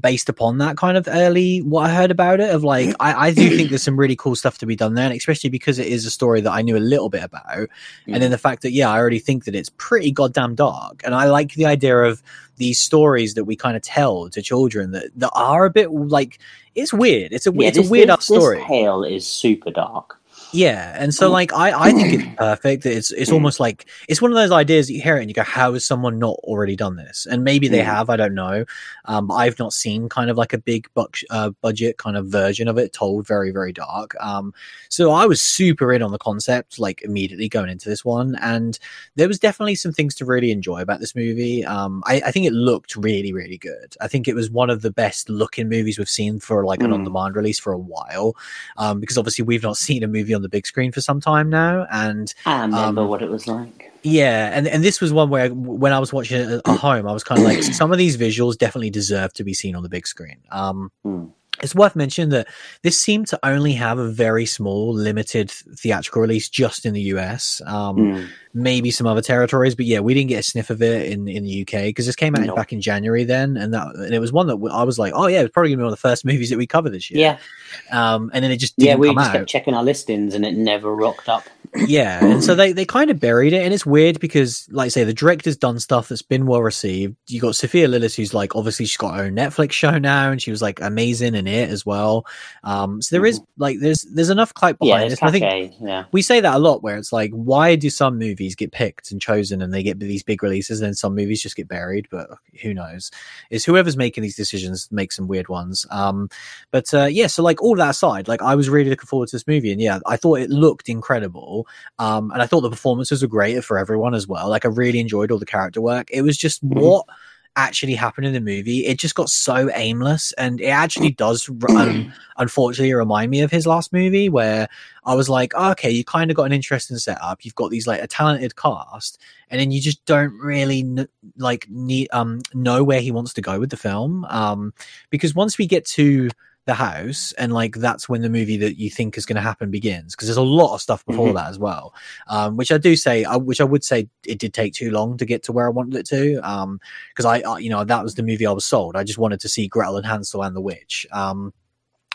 based 0.00 0.28
upon 0.28 0.58
that 0.58 0.76
kind 0.76 0.96
of 0.96 1.06
early 1.08 1.60
what 1.60 1.88
I 1.88 1.94
heard 1.94 2.10
about 2.10 2.40
it 2.40 2.50
of 2.54 2.64
like 2.64 2.94
I, 3.00 3.28
I 3.28 3.30
do 3.32 3.56
think 3.56 3.70
there's 3.70 3.82
some 3.82 3.98
really 3.98 4.16
cool 4.16 4.36
stuff 4.36 4.58
to 4.58 4.66
be 4.66 4.76
done 4.76 4.94
there, 4.94 5.06
and 5.06 5.14
especially 5.14 5.50
because 5.50 5.78
it 5.78 5.86
is 5.86 6.06
a 6.06 6.10
story 6.10 6.40
that 6.40 6.52
I 6.52 6.62
knew 6.62 6.76
a 6.76 6.78
little 6.78 7.08
bit 7.08 7.22
about, 7.22 7.68
and 8.06 8.22
then 8.22 8.28
mm. 8.28 8.30
the 8.30 8.38
fact 8.38 8.62
that 8.62 8.72
yeah, 8.72 8.90
I 8.90 8.98
already 8.98 9.18
think 9.18 9.44
that 9.44 9.54
it's 9.54 9.70
pretty 9.76 10.10
goddamn 10.10 10.54
dark, 10.54 11.02
and 11.04 11.14
I 11.14 11.26
like 11.26 11.54
the 11.54 11.66
idea 11.66 11.98
of 11.98 12.22
these 12.56 12.78
stories 12.78 13.34
that 13.34 13.44
we 13.44 13.56
kind 13.56 13.76
of 13.76 13.82
tell 13.82 14.28
to 14.30 14.42
children 14.42 14.92
that 14.92 15.10
that 15.16 15.30
are 15.34 15.64
a 15.64 15.70
bit 15.70 15.90
like 15.90 16.38
it's 16.74 16.92
weird. 16.92 17.32
It's 17.32 17.46
a 17.46 17.52
Yeah, 17.52 17.68
it's 17.68 17.78
this, 17.78 17.88
a 17.88 17.90
weird 17.90 18.08
this, 18.08 18.24
story. 18.24 18.58
This 18.58 18.66
tale 18.66 19.04
is 19.04 19.26
super 19.26 19.70
dark. 19.70 20.18
Yeah, 20.52 20.94
and 20.98 21.14
so 21.14 21.30
like 21.30 21.52
I, 21.52 21.72
I 21.88 21.92
think 21.92 22.12
it's 22.12 22.36
perfect. 22.36 22.84
It's 22.86 23.10
it's 23.10 23.32
almost 23.32 23.58
like 23.58 23.86
it's 24.08 24.20
one 24.20 24.30
of 24.30 24.36
those 24.36 24.50
ideas 24.50 24.86
that 24.86 24.92
you 24.94 25.00
hear 25.02 25.16
it 25.16 25.20
and 25.20 25.30
you 25.30 25.34
go, 25.34 25.42
how 25.42 25.72
has 25.72 25.86
someone 25.86 26.18
not 26.18 26.36
already 26.44 26.76
done 26.76 26.96
this? 26.96 27.26
And 27.30 27.42
maybe 27.42 27.68
they 27.68 27.78
Mm. 27.80 27.84
have. 27.84 28.10
I 28.10 28.16
don't 28.16 28.34
know. 28.34 28.64
Um, 29.06 29.30
I've 29.30 29.58
not 29.58 29.72
seen 29.72 30.08
kind 30.08 30.30
of 30.30 30.36
like 30.36 30.52
a 30.52 30.58
big 30.58 30.88
buck, 30.94 31.16
uh, 31.30 31.50
budget 31.62 31.96
kind 31.96 32.16
of 32.16 32.26
version 32.26 32.68
of 32.68 32.78
it 32.78 32.92
told 32.92 33.26
very 33.26 33.50
very 33.50 33.72
dark. 33.72 34.14
Um, 34.20 34.52
so 34.88 35.10
I 35.12 35.26
was 35.26 35.42
super 35.42 35.92
in 35.92 36.02
on 36.02 36.12
the 36.12 36.18
concept 36.18 36.78
like 36.78 37.02
immediately 37.02 37.48
going 37.48 37.70
into 37.70 37.88
this 37.88 38.04
one, 38.04 38.36
and 38.42 38.78
there 39.16 39.28
was 39.28 39.38
definitely 39.38 39.74
some 39.74 39.92
things 39.92 40.14
to 40.16 40.24
really 40.24 40.50
enjoy 40.50 40.80
about 40.82 41.00
this 41.00 41.16
movie. 41.16 41.64
Um, 41.64 42.02
I, 42.06 42.22
I 42.26 42.30
think 42.30 42.46
it 42.46 42.52
looked 42.52 42.94
really 42.96 43.32
really 43.32 43.58
good. 43.58 43.96
I 44.00 44.06
think 44.08 44.28
it 44.28 44.34
was 44.34 44.50
one 44.50 44.70
of 44.70 44.82
the 44.82 44.90
best 44.92 45.30
looking 45.30 45.68
movies 45.68 45.98
we've 45.98 46.08
seen 46.08 46.38
for 46.40 46.64
like 46.64 46.80
an 46.80 46.90
Mm. 46.90 46.94
on 46.94 47.04
demand 47.04 47.36
release 47.36 47.58
for 47.58 47.72
a 47.72 47.78
while 47.78 48.36
um, 48.76 49.00
because 49.00 49.16
obviously 49.16 49.44
we've 49.44 49.62
not 49.62 49.76
seen 49.88 50.02
a 50.02 50.08
movie 50.08 50.34
on 50.34 50.41
the 50.42 50.48
big 50.48 50.66
screen 50.66 50.92
for 50.92 51.00
some 51.00 51.20
time 51.20 51.48
now, 51.50 51.86
and 51.90 52.32
I 52.46 52.62
remember 52.62 53.02
Um, 53.02 53.08
what 53.08 53.22
it 53.22 53.30
was 53.30 53.46
like. 53.46 53.92
yeah, 54.02 54.50
and 54.56 54.66
and 54.68 54.82
this 54.84 55.00
was 55.00 55.12
one 55.12 55.30
where 55.30 55.48
when 55.50 55.92
I 55.92 55.98
was 55.98 56.12
watching 56.12 56.40
it 56.40 56.62
at 56.66 56.76
home, 56.78 57.06
I 57.08 57.12
was 57.12 57.24
kind 57.24 57.40
of 57.40 57.46
like, 57.46 57.62
some 57.80 57.92
of 57.92 57.98
these 57.98 58.16
visuals 58.16 58.56
definitely 58.58 58.90
deserve 58.90 59.32
to 59.34 59.44
be 59.44 59.54
seen 59.54 59.74
on 59.76 59.82
the 59.82 59.88
big 59.88 60.06
screen. 60.06 60.38
Um, 60.50 60.90
Hmm. 61.04 61.24
It's 61.62 61.74
worth 61.74 61.94
mentioning 61.94 62.30
that 62.30 62.48
this 62.82 62.98
seemed 63.00 63.26
to 63.28 63.38
only 63.44 63.72
have 63.74 63.98
a 63.98 64.08
very 64.10 64.46
small, 64.46 64.92
limited 64.94 65.50
theatrical 65.50 66.22
release 66.22 66.48
just 66.48 66.86
in 66.86 66.94
the 66.94 67.02
US. 67.14 67.60
Um, 67.66 67.96
Mm. 67.96 68.28
maybe 68.54 68.90
some 68.90 69.06
other 69.06 69.20
territories, 69.22 69.74
but 69.74 69.86
yeah, 69.86 70.00
we 70.00 70.12
didn't 70.14 70.28
get 70.28 70.40
a 70.40 70.42
sniff 70.42 70.70
of 70.70 70.82
it 70.82 71.10
in, 71.12 71.28
in 71.28 71.44
the 71.44 71.62
UK 71.62 71.84
because 71.84 72.06
this 72.06 72.16
came 72.16 72.34
out 72.34 72.44
No. 72.46 72.54
back 72.54 72.72
in 72.72 72.80
January 72.80 73.24
then, 73.24 73.56
and 73.56 73.72
that 73.74 73.94
and 73.94 74.14
it 74.14 74.18
was 74.18 74.32
one 74.32 74.46
that 74.48 74.56
I 74.72 74.82
was 74.82 74.98
like, 74.98 75.12
oh 75.14 75.26
yeah, 75.26 75.40
it's 75.42 75.52
probably 75.52 75.70
gonna 75.70 75.78
be 75.78 75.84
one 75.84 75.92
of 75.92 75.98
the 75.98 76.08
first 76.08 76.24
movies 76.30 76.50
that 76.50 76.58
we 76.58 76.66
cover 76.66 76.88
this 76.90 77.10
year. 77.10 77.20
Yeah, 77.20 78.14
Um, 78.14 78.30
and 78.34 78.42
then 78.42 78.50
it 78.50 78.56
just 78.58 78.76
didn't 78.76 78.88
yeah. 78.88 78.96
We 78.96 79.08
come 79.08 79.16
just 79.16 79.28
out. 79.30 79.32
kept 79.34 79.48
checking 79.48 79.74
our 79.74 79.84
listings, 79.84 80.34
and 80.34 80.44
it 80.44 80.54
never 80.54 80.94
rocked 80.94 81.28
up. 81.28 81.44
Yeah 81.74 82.24
and 82.24 82.44
so 82.44 82.54
they 82.54 82.72
they 82.72 82.84
kind 82.84 83.10
of 83.10 83.18
buried 83.18 83.52
it 83.52 83.62
and 83.64 83.72
it's 83.72 83.86
weird 83.86 84.20
because 84.20 84.66
like 84.70 84.86
I 84.86 84.88
say 84.88 85.04
the 85.04 85.14
director's 85.14 85.56
done 85.56 85.78
stuff 85.78 86.08
that's 86.08 86.22
been 86.22 86.46
well 86.46 86.62
received. 86.62 87.16
You 87.28 87.40
got 87.40 87.56
sophia 87.56 87.88
lillis 87.88 88.14
who's 88.14 88.34
like 88.34 88.54
obviously 88.54 88.84
she's 88.86 88.96
got 88.98 89.16
her 89.16 89.24
own 89.24 89.34
netflix 89.36 89.72
show 89.72 89.98
now 89.98 90.30
and 90.30 90.40
she 90.42 90.50
was 90.50 90.60
like 90.60 90.80
amazing 90.80 91.34
in 91.34 91.46
it 91.46 91.70
as 91.70 91.86
well. 91.86 92.26
Um 92.62 93.00
so 93.00 93.16
there 93.16 93.24
is 93.24 93.40
like 93.56 93.78
there's 93.80 94.02
there's 94.12 94.30
enough 94.30 94.52
clout 94.54 94.72
Mm-hmm. 94.72 94.86
Yeah, 94.86 94.98
behind 94.98 95.12
it 95.12 95.22
i 95.22 95.30
think. 95.30 95.74
Yeah, 95.80 96.04
we 96.12 96.22
say 96.22 96.40
that 96.40 96.54
a 96.54 96.58
lot 96.58 96.82
where 96.82 96.96
it's 96.96 97.12
like 97.12 97.30
why 97.32 97.76
do 97.76 97.90
some 97.90 98.18
movies 98.18 98.54
get 98.54 98.72
picked 98.72 99.10
and 99.10 99.20
chosen 99.20 99.62
and 99.62 99.72
they 99.72 99.82
get 99.82 99.98
these 99.98 100.22
big 100.22 100.42
releases 100.42 100.80
and 100.80 100.86
then 100.88 100.94
some 100.94 101.14
movies 101.14 101.42
just 101.42 101.56
get 101.56 101.68
buried 101.68 102.06
but 102.10 102.28
who 102.62 102.74
knows? 102.74 103.10
Is 103.50 103.64
whoever's 103.64 103.96
making 103.96 104.22
these 104.22 104.36
decisions 104.36 104.88
makes 104.92 105.16
some 105.16 105.28
weird 105.28 105.48
ones. 105.48 105.86
Um 105.90 106.28
but 106.70 106.92
uh 106.92 107.04
yeah 107.06 107.26
so 107.28 107.42
like 107.42 107.62
all 107.62 107.76
that 107.76 107.90
aside 107.90 108.28
like 108.28 108.42
i 108.42 108.54
was 108.54 108.68
really 108.68 108.90
looking 108.90 109.06
forward 109.06 109.28
to 109.28 109.36
this 109.36 109.46
movie 109.46 109.72
and 109.72 109.80
yeah 109.80 109.98
i 110.06 110.16
thought 110.16 110.38
it 110.38 110.50
looked 110.50 110.88
incredible 110.88 111.61
um 111.98 112.30
and 112.32 112.42
i 112.42 112.46
thought 112.46 112.60
the 112.62 112.70
performances 112.70 113.22
were 113.22 113.28
great 113.28 113.62
for 113.64 113.78
everyone 113.78 114.14
as 114.14 114.26
well 114.26 114.48
like 114.48 114.64
i 114.64 114.68
really 114.68 115.00
enjoyed 115.00 115.30
all 115.30 115.38
the 115.38 115.46
character 115.46 115.80
work 115.80 116.08
it 116.10 116.22
was 116.22 116.36
just 116.36 116.64
Mhm. 116.64 116.80
what 116.80 117.06
actually 117.54 117.94
happened 117.94 118.26
in 118.26 118.32
the 118.32 118.40
movie 118.40 118.86
it 118.86 118.98
just 118.98 119.14
got 119.14 119.28
so 119.28 119.70
aimless 119.74 120.32
and 120.38 120.58
it 120.58 120.68
actually 120.68 121.10
does 121.10 121.50
um, 121.76 122.10
unfortunately 122.38 122.94
remind 122.94 123.30
me 123.30 123.42
of 123.42 123.50
his 123.50 123.66
last 123.66 123.92
movie 123.92 124.30
where 124.30 124.66
I 125.04 125.14
was 125.14 125.28
like, 125.28 125.52
oh, 125.56 125.72
okay, 125.72 125.90
you 125.90 126.04
kind 126.04 126.30
of 126.30 126.36
got 126.36 126.44
an 126.44 126.52
interesting 126.52 126.96
setup. 126.96 127.44
You've 127.44 127.56
got 127.56 127.70
these 127.70 127.86
like 127.88 128.00
a 128.00 128.06
talented 128.06 128.54
cast, 128.54 129.20
and 129.50 129.60
then 129.60 129.70
you 129.72 129.80
just 129.80 130.02
don't 130.06 130.32
really 130.38 130.82
kn- 130.82 131.08
like 131.36 131.66
need 131.68 132.08
um 132.12 132.40
know 132.54 132.84
where 132.84 133.00
he 133.00 133.10
wants 133.10 133.34
to 133.34 133.42
go 133.42 133.58
with 133.58 133.70
the 133.70 133.76
film. 133.76 134.24
Um, 134.26 134.72
because 135.10 135.34
once 135.34 135.58
we 135.58 135.66
get 135.66 135.84
to 135.88 136.30
the 136.64 136.74
house 136.74 137.32
and 137.38 137.52
like 137.52 137.74
that's 137.74 138.08
when 138.08 138.22
the 138.22 138.30
movie 138.30 138.56
that 138.56 138.78
you 138.78 138.88
think 138.88 139.18
is 139.18 139.26
going 139.26 139.34
to 139.36 139.42
happen 139.42 139.70
begins 139.70 140.14
because 140.14 140.28
there's 140.28 140.36
a 140.36 140.42
lot 140.42 140.74
of 140.74 140.80
stuff 140.80 141.04
before 141.06 141.30
Mhm. 141.32 141.34
that 141.34 141.48
as 141.50 141.58
well. 141.58 141.92
Um 142.28 142.56
which 142.56 142.70
i 142.70 142.78
do 142.78 142.94
say 142.94 143.24
uh, 143.24 143.36
which 143.38 143.60
i 143.60 143.64
would 143.64 143.82
say 143.82 144.08
it 144.24 144.38
did 144.38 144.54
take 144.54 144.72
too 144.72 144.90
long 144.92 145.16
to 145.16 145.24
get 145.24 145.42
to 145.44 145.52
where 145.52 145.66
i 145.66 145.70
wanted 145.70 145.96
it 145.96 146.06
to 146.06 146.36
um 146.48 146.80
because 147.10 147.24
i 147.24 147.40
uh, 147.40 147.56
you 147.56 147.68
know 147.68 147.82
that 147.84 148.04
was 148.04 148.14
the 148.14 148.22
movie 148.22 148.46
i 148.46 148.52
was 148.52 148.64
sold. 148.64 148.94
I 148.94 149.02
just 149.04 149.18
wanted 149.18 149.40
to 149.40 149.48
see 149.48 149.66
gretel 149.66 149.96
and 149.96 150.06
hansel 150.06 150.42
and 150.44 150.54
the 150.54 150.60
witch. 150.60 151.06
Um 151.10 151.52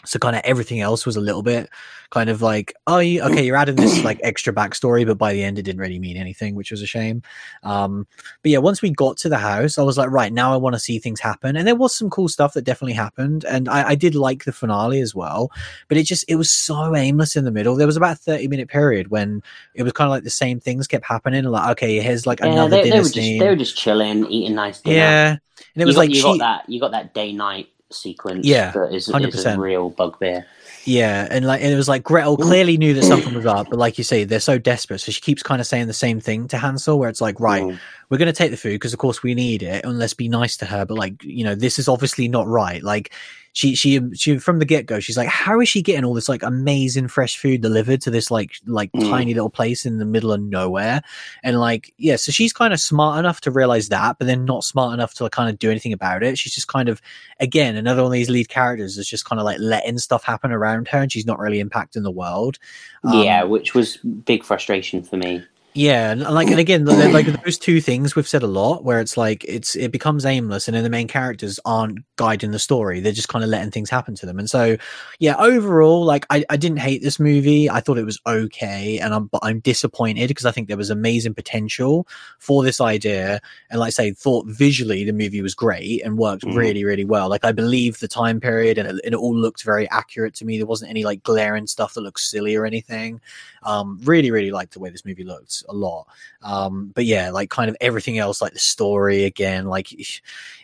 so 0.08 0.20
kind 0.20 0.36
of 0.36 0.42
everything 0.46 0.80
else 0.82 1.06
was 1.06 1.16
a 1.16 1.22
little 1.22 1.44
bit 1.44 1.70
kind 2.10 2.30
of 2.30 2.42
like, 2.42 2.74
oh, 2.88 3.00
you, 3.00 3.22
okay, 3.24 3.46
you're 3.46 3.58
adding 3.58 3.76
this 3.76 4.04
like 4.04 4.20
extra 4.24 4.54
backstory, 4.54 5.06
but 5.06 5.18
by 5.18 5.34
the 5.34 5.44
end 5.44 5.60
it 5.60 5.64
didn't 5.64 5.82
really 5.82 6.00
mean 6.00 6.16
anything, 6.18 6.56
which 6.56 6.72
was 6.72 6.82
a 6.82 6.86
shame. 6.88 7.22
Um, 7.64 8.08
but 8.42 8.52
yeah, 8.52 8.60
once 8.60 8.82
we 8.82 8.92
got 8.92 9.18
to 9.18 9.30
the 9.30 9.38
house, 9.38 9.78
I 9.78 9.84
was 9.84 9.98
like, 9.98 10.10
right 10.10 10.32
now 10.32 10.54
I 10.54 10.58
want 10.58 10.76
to 10.76 10.80
see 10.80 11.00
things 11.00 11.20
happen, 11.20 11.56
and 11.56 11.68
there 11.68 11.76
was 11.76 11.96
some 11.96 12.10
cool 12.10 12.30
stuff 12.30 12.54
that 12.54 12.64
definitely 12.64 12.94
happened, 12.94 13.46
and 13.46 13.68
I, 13.70 13.90
I 13.90 13.96
did 13.96 14.16
like 14.16 14.46
the 14.46 14.52
finale 14.54 15.02
as 15.02 15.14
well. 15.14 15.52
But 15.88 15.98
it 15.98 16.04
just 16.04 16.26
it 16.28 16.36
was 16.36 16.52
so 16.52 16.96
aimless 16.96 17.36
in 17.36 17.46
the 17.46 17.52
middle. 17.52 17.76
There 17.76 17.88
was 17.88 17.98
about 17.98 18.14
a 18.14 18.16
thirty 18.16 18.48
minute 18.48 18.70
period 18.70 19.10
when 19.10 19.42
it 19.74 19.84
was 19.84 19.94
kind 19.94 20.08
of 20.08 20.12
like 20.12 20.24
the 20.24 20.30
same 20.30 20.60
things 20.60 20.88
kept 20.88 21.06
happening. 21.06 21.44
Like, 21.46 21.72
okay, 21.72 22.00
here's 22.00 22.26
like 22.26 22.40
Yeah, 22.40 22.68
another 22.68 22.70
they, 22.70 22.84
dinner 22.84 22.90
they 22.90 23.02
were 23.02 23.10
just 23.10 23.38
they 23.38 23.48
were 23.50 23.56
just 23.56 23.78
chilling, 23.78 24.26
eating 24.30 24.56
nice 24.56 24.82
dinner. 24.82 25.20
yeah, 25.20 25.32
and 25.76 25.82
it 25.82 25.86
you 25.86 25.88
was 25.88 25.96
got, 25.96 25.98
like 25.98 26.14
you 26.14 26.22
she, 26.22 26.24
got 26.24 26.40
that 26.40 26.70
you 26.70 26.80
got 26.80 26.92
that 26.92 27.14
day 27.14 27.34
night 27.34 27.70
sequence. 27.92 28.46
Yeah, 28.46 28.72
that 28.72 28.94
is, 28.94 29.08
is 29.08 29.14
a 29.14 29.20
100%. 29.20 29.58
real 29.58 29.90
bugbear. 29.90 30.46
Yeah, 30.86 31.28
and 31.30 31.46
like 31.46 31.62
and 31.62 31.72
it 31.72 31.76
was 31.76 31.90
like 31.90 32.04
Gretel 32.04 32.38
clearly 32.38 32.78
knew 32.78 32.94
that 32.94 33.04
something 33.04 33.34
was 33.34 33.46
up, 33.58 33.70
but 33.70 33.78
like 33.78 33.98
you 33.98 34.04
say, 34.06 34.24
they're 34.24 34.40
so 34.40 34.58
desperate, 34.58 35.00
so 35.00 35.12
she 35.12 35.20
keeps 35.20 35.44
kind 35.44 35.60
of 35.60 35.68
saying 35.68 35.88
the 35.88 35.94
same 35.94 36.22
thing 36.22 36.48
to 36.48 36.58
Hansel, 36.58 36.98
where 36.98 37.10
it's 37.10 37.20
like, 37.22 37.40
right, 37.40 37.64
Mm. 37.64 37.80
We're 38.10 38.18
going 38.18 38.28
to 38.28 38.34
take 38.34 38.52
the 38.52 38.58
food 38.58 38.74
because 38.74 38.94
of 38.94 39.00
course 39.00 39.22
we 39.24 39.34
need 39.34 39.64
it, 39.64 39.84
and 39.86 40.00
let's 40.00 40.14
be 40.14 40.30
nice 40.30 40.58
to 40.58 40.66
her, 40.66 40.86
but 40.86 40.98
like 40.98 41.22
you 41.24 41.44
know, 41.44 41.56
this 41.56 41.78
is 41.80 41.88
obviously 41.88 42.28
not 42.28 42.48
right. 42.48 42.82
Like 42.84 43.14
she 43.54 43.74
she 43.76 44.00
she 44.14 44.38
from 44.38 44.60
the 44.60 44.66
get 44.66 44.86
go, 44.86 45.00
she's 45.00 45.18
like, 45.18 45.28
how 45.28 45.60
is 45.60 45.68
she 45.68 45.82
getting 45.82 46.06
all 46.06 46.14
this 46.14 46.30
like 46.30 46.44
amazing 46.44 47.08
fresh 47.08 47.38
food 47.38 47.62
delivered 47.62 48.00
to 48.02 48.12
this 48.12 48.30
like 48.30 48.52
like 48.68 48.92
Mm. 48.94 49.10
tiny 49.10 49.34
little 49.34 49.50
place 49.50 49.86
in 49.86 49.98
the 49.98 50.06
middle 50.06 50.32
of 50.32 50.40
nowhere, 50.42 51.02
and 51.44 51.60
like 51.60 51.92
yeah, 51.98 52.16
so 52.18 52.32
she's 52.32 52.54
kind 52.54 52.72
of 52.74 52.80
smart 52.80 53.18
enough 53.20 53.42
to 53.42 53.52
realize 53.52 53.90
that, 53.90 54.18
but 54.20 54.28
then 54.28 54.46
not 54.46 54.64
smart 54.64 54.94
enough 54.94 55.14
to 55.16 55.30
kind 55.32 55.50
of 55.50 55.58
do 55.60 55.72
anything 55.72 55.92
about 55.94 56.22
it. 56.24 56.38
She's 56.38 56.54
just 56.54 56.68
kind 56.68 56.88
of 56.88 57.02
again 57.40 57.76
another 57.76 58.04
one 58.04 58.10
of 58.12 58.14
these 58.14 58.30
lead 58.30 58.48
characters 58.50 58.98
is 58.98 59.08
just 59.08 59.26
kind 59.26 59.40
of 59.40 59.46
like 59.46 59.58
letting 59.60 59.98
stuff 59.98 60.24
happen 60.24 60.52
around 60.52 60.88
her 60.90 61.00
and 61.00 61.12
she's 61.12 61.26
not 61.26 61.40
really 61.40 61.62
impacting 61.64 62.04
the 62.04 62.12
world 62.12 62.60
Um, 63.04 63.22
yeah, 63.24 63.44
which 63.44 63.74
was 63.74 63.98
big 63.98 64.44
frustration 64.44 65.04
for 65.04 65.18
me. 65.18 65.44
Yeah 65.78 66.12
and 66.12 66.22
like 66.22 66.48
and 66.50 66.60
again 66.60 66.86
like 66.86 67.28
those 67.44 67.58
two 67.60 67.80
things 67.80 68.16
we've 68.16 68.28
said 68.28 68.42
a 68.42 68.48
lot 68.48 68.84
where 68.84 69.00
it's 69.00 69.16
like 69.16 69.44
it's 69.46 69.76
it 69.76 69.92
becomes 69.92 70.26
aimless 70.26 70.68
and 70.68 70.76
then 70.76 70.84
the 70.84 70.90
main 70.90 71.08
characters 71.08 71.60
aren't 71.66 72.00
guiding 72.16 72.50
the 72.50 72.58
story. 72.58 73.00
They're 73.00 73.12
just 73.12 73.28
kind 73.30 73.44
of 73.44 73.52
letting 73.52 73.70
things 73.70 73.92
happen 73.92 74.16
to 74.16 74.26
them. 74.26 74.40
And 74.40 74.50
so 74.50 74.76
yeah 75.20 75.36
overall 75.38 76.04
like 76.04 76.26
i, 76.32 76.44
I 76.50 76.58
didn't 76.58 76.80
hate 76.80 77.04
this 77.04 77.20
movie. 77.20 77.70
I 77.70 77.80
thought 77.80 78.00
it 78.00 78.06
was 78.06 78.20
okay 78.26 78.98
and 78.98 79.14
i'm 79.14 79.28
but 79.28 79.40
i'm 79.44 79.60
disappointed 79.60 80.28
because 80.30 80.46
i 80.46 80.52
think 80.52 80.68
there 80.68 80.78
was 80.78 80.90
amazing 80.90 81.36
potential 81.36 82.08
for 82.40 82.64
this 82.64 82.82
idea. 82.82 83.40
And 83.70 83.80
like 83.80 83.88
i 83.88 83.92
say 83.92 84.12
thought 84.12 84.48
visually 84.48 85.04
the 85.04 85.14
movie 85.14 85.44
was 85.44 85.54
great 85.54 86.04
and 86.04 86.18
worked 86.18 86.44
Mhm. 86.44 86.56
really 86.56 86.84
really 86.86 87.06
well. 87.06 87.30
Like 87.30 87.46
i 87.46 87.52
believe 87.52 88.00
the 88.00 88.08
time 88.08 88.40
period 88.40 88.80
and 88.80 88.88
it, 88.90 89.02
it 89.04 89.14
all 89.14 89.36
looked 89.36 89.64
very 89.64 89.88
accurate 89.92 90.34
to 90.36 90.46
me. 90.46 90.58
There 90.58 90.66
wasn't 90.66 90.90
any 90.90 91.04
like 91.04 91.22
glaring 91.22 91.68
stuff 91.68 91.94
that 91.94 92.02
looked 92.02 92.20
silly 92.22 92.56
or 92.56 92.66
anything. 92.66 93.22
Um 93.64 94.00
really 94.04 94.32
really 94.32 94.50
liked 94.52 94.74
the 94.74 94.80
way 94.80 94.90
this 94.90 95.06
movie 95.06 95.24
looked 95.24 95.64
a 95.68 95.74
lot. 95.74 96.08
Um 96.42 96.92
but 96.96 97.06
yeah 97.06 97.32
like 97.32 97.50
kind 97.50 97.70
of 97.70 97.76
everything 97.82 98.18
else 98.18 98.42
like 98.42 98.54
the 98.54 98.60
story 98.60 99.24
again 99.24 99.66
like 99.66 99.88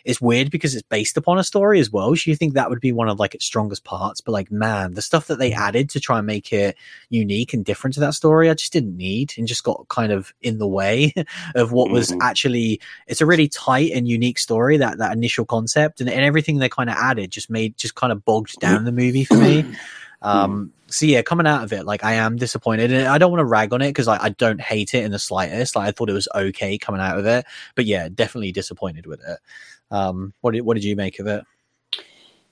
it's 0.04 0.20
weird 0.20 0.50
because 0.50 0.74
it's 0.74 0.86
based 0.88 1.16
upon 1.16 1.38
a 1.38 1.44
story 1.44 1.80
as 1.80 1.90
well. 1.90 2.14
So 2.14 2.30
you 2.30 2.36
think 2.36 2.54
that 2.54 2.70
would 2.70 2.80
be 2.80 2.92
one 2.92 3.08
of 3.08 3.18
like 3.18 3.34
its 3.34 3.44
strongest 3.44 3.84
parts 3.84 4.20
but 4.20 4.32
like 4.32 4.50
man 4.52 4.94
the 4.94 5.02
stuff 5.02 5.26
that 5.26 5.38
they 5.38 5.52
added 5.52 5.90
to 5.90 6.00
try 6.00 6.18
and 6.18 6.26
make 6.26 6.52
it 6.52 6.76
unique 7.10 7.54
and 7.54 7.64
different 7.64 7.94
to 7.94 8.00
that 8.00 8.14
story 8.14 8.48
i 8.50 8.54
just 8.54 8.72
didn't 8.72 8.96
need 8.96 9.32
and 9.38 9.46
just 9.48 9.64
got 9.64 9.86
kind 9.88 10.12
of 10.12 10.32
in 10.42 10.58
the 10.58 10.66
way 10.66 11.12
of 11.54 11.72
what 11.72 11.90
was 11.90 12.10
Mhm. 12.12 12.18
actually 12.22 12.80
it's 13.06 13.20
a 13.20 13.26
really 13.26 13.48
tight 13.48 13.92
and 13.92 14.06
unique 14.08 14.38
story 14.38 14.76
that 14.76 14.98
that 14.98 15.12
initial 15.16 15.44
concept 15.44 16.00
and, 16.00 16.08
and 16.10 16.24
everything 16.24 16.58
they 16.58 16.68
kind 16.68 16.90
of 16.90 16.96
added 16.96 17.30
just 17.30 17.50
made 17.50 17.76
just 17.76 17.94
kind 17.94 18.12
of 18.12 18.24
bogged 18.24 18.58
down 18.60 18.84
the 18.84 18.92
movie 18.92 19.24
for 19.24 19.36
me 19.36 19.64
um 20.24 20.72
so 20.88 21.06
yeah 21.06 21.22
coming 21.22 21.46
out 21.46 21.64
of 21.64 21.72
it 21.72 21.84
like 21.86 22.04
i 22.04 22.14
am 22.14 22.36
disappointed 22.36 22.92
and 22.92 23.08
i 23.08 23.18
don't 23.18 23.32
want 23.32 23.40
to 23.40 23.46
rag 23.46 23.72
on 23.72 23.82
it 23.82 23.90
because 23.90 24.08
I, 24.08 24.24
I 24.24 24.30
don't 24.30 24.60
hate 24.60 24.94
it 24.94 25.04
in 25.04 25.12
the 25.12 25.20
slightest 25.20 25.76
like 25.76 25.88
i 25.88 25.92
thought 25.92 26.10
it 26.10 26.14
was 26.14 26.28
okay 26.34 26.78
coming 26.78 27.02
out 27.02 27.18
of 27.18 27.26
it 27.26 27.46
but 27.76 27.86
yeah 27.86 28.08
definitely 28.08 28.52
disappointed 28.52 29.06
with 29.06 29.20
it 29.26 29.38
um 29.92 30.34
what 30.42 30.52
did, 30.54 30.62
what 30.62 30.74
did 30.74 30.84
you 30.84 30.96
make 30.96 31.20
of 31.20 31.28
it 31.28 31.44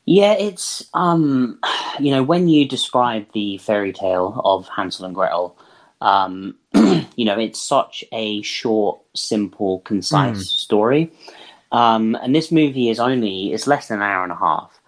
Yeah, 0.06 0.32
it's 0.34 0.88
um, 0.94 1.60
you 2.00 2.10
know, 2.10 2.22
when 2.22 2.48
you 2.48 2.68
describe 2.68 3.26
the 3.32 3.58
fairy 3.58 3.92
tale 3.92 4.40
of 4.44 4.68
Hansel 4.68 5.06
and 5.06 5.14
Gretel, 5.14 5.56
um, 6.00 6.56
you 6.74 7.24
know, 7.24 7.38
it's 7.38 7.60
such 7.60 8.04
a 8.12 8.42
short, 8.42 9.00
simple, 9.14 9.80
concise 9.80 10.44
Mm. 10.44 10.58
story. 10.58 11.12
Um, 11.72 12.16
and 12.16 12.34
this 12.34 12.52
movie 12.52 12.90
is 12.90 13.00
only 13.00 13.52
it's 13.52 13.66
less 13.66 13.88
than 13.88 13.98
an 13.98 14.02
hour 14.04 14.24
and 14.24 14.32
a 14.32 14.36
half. 14.36 14.80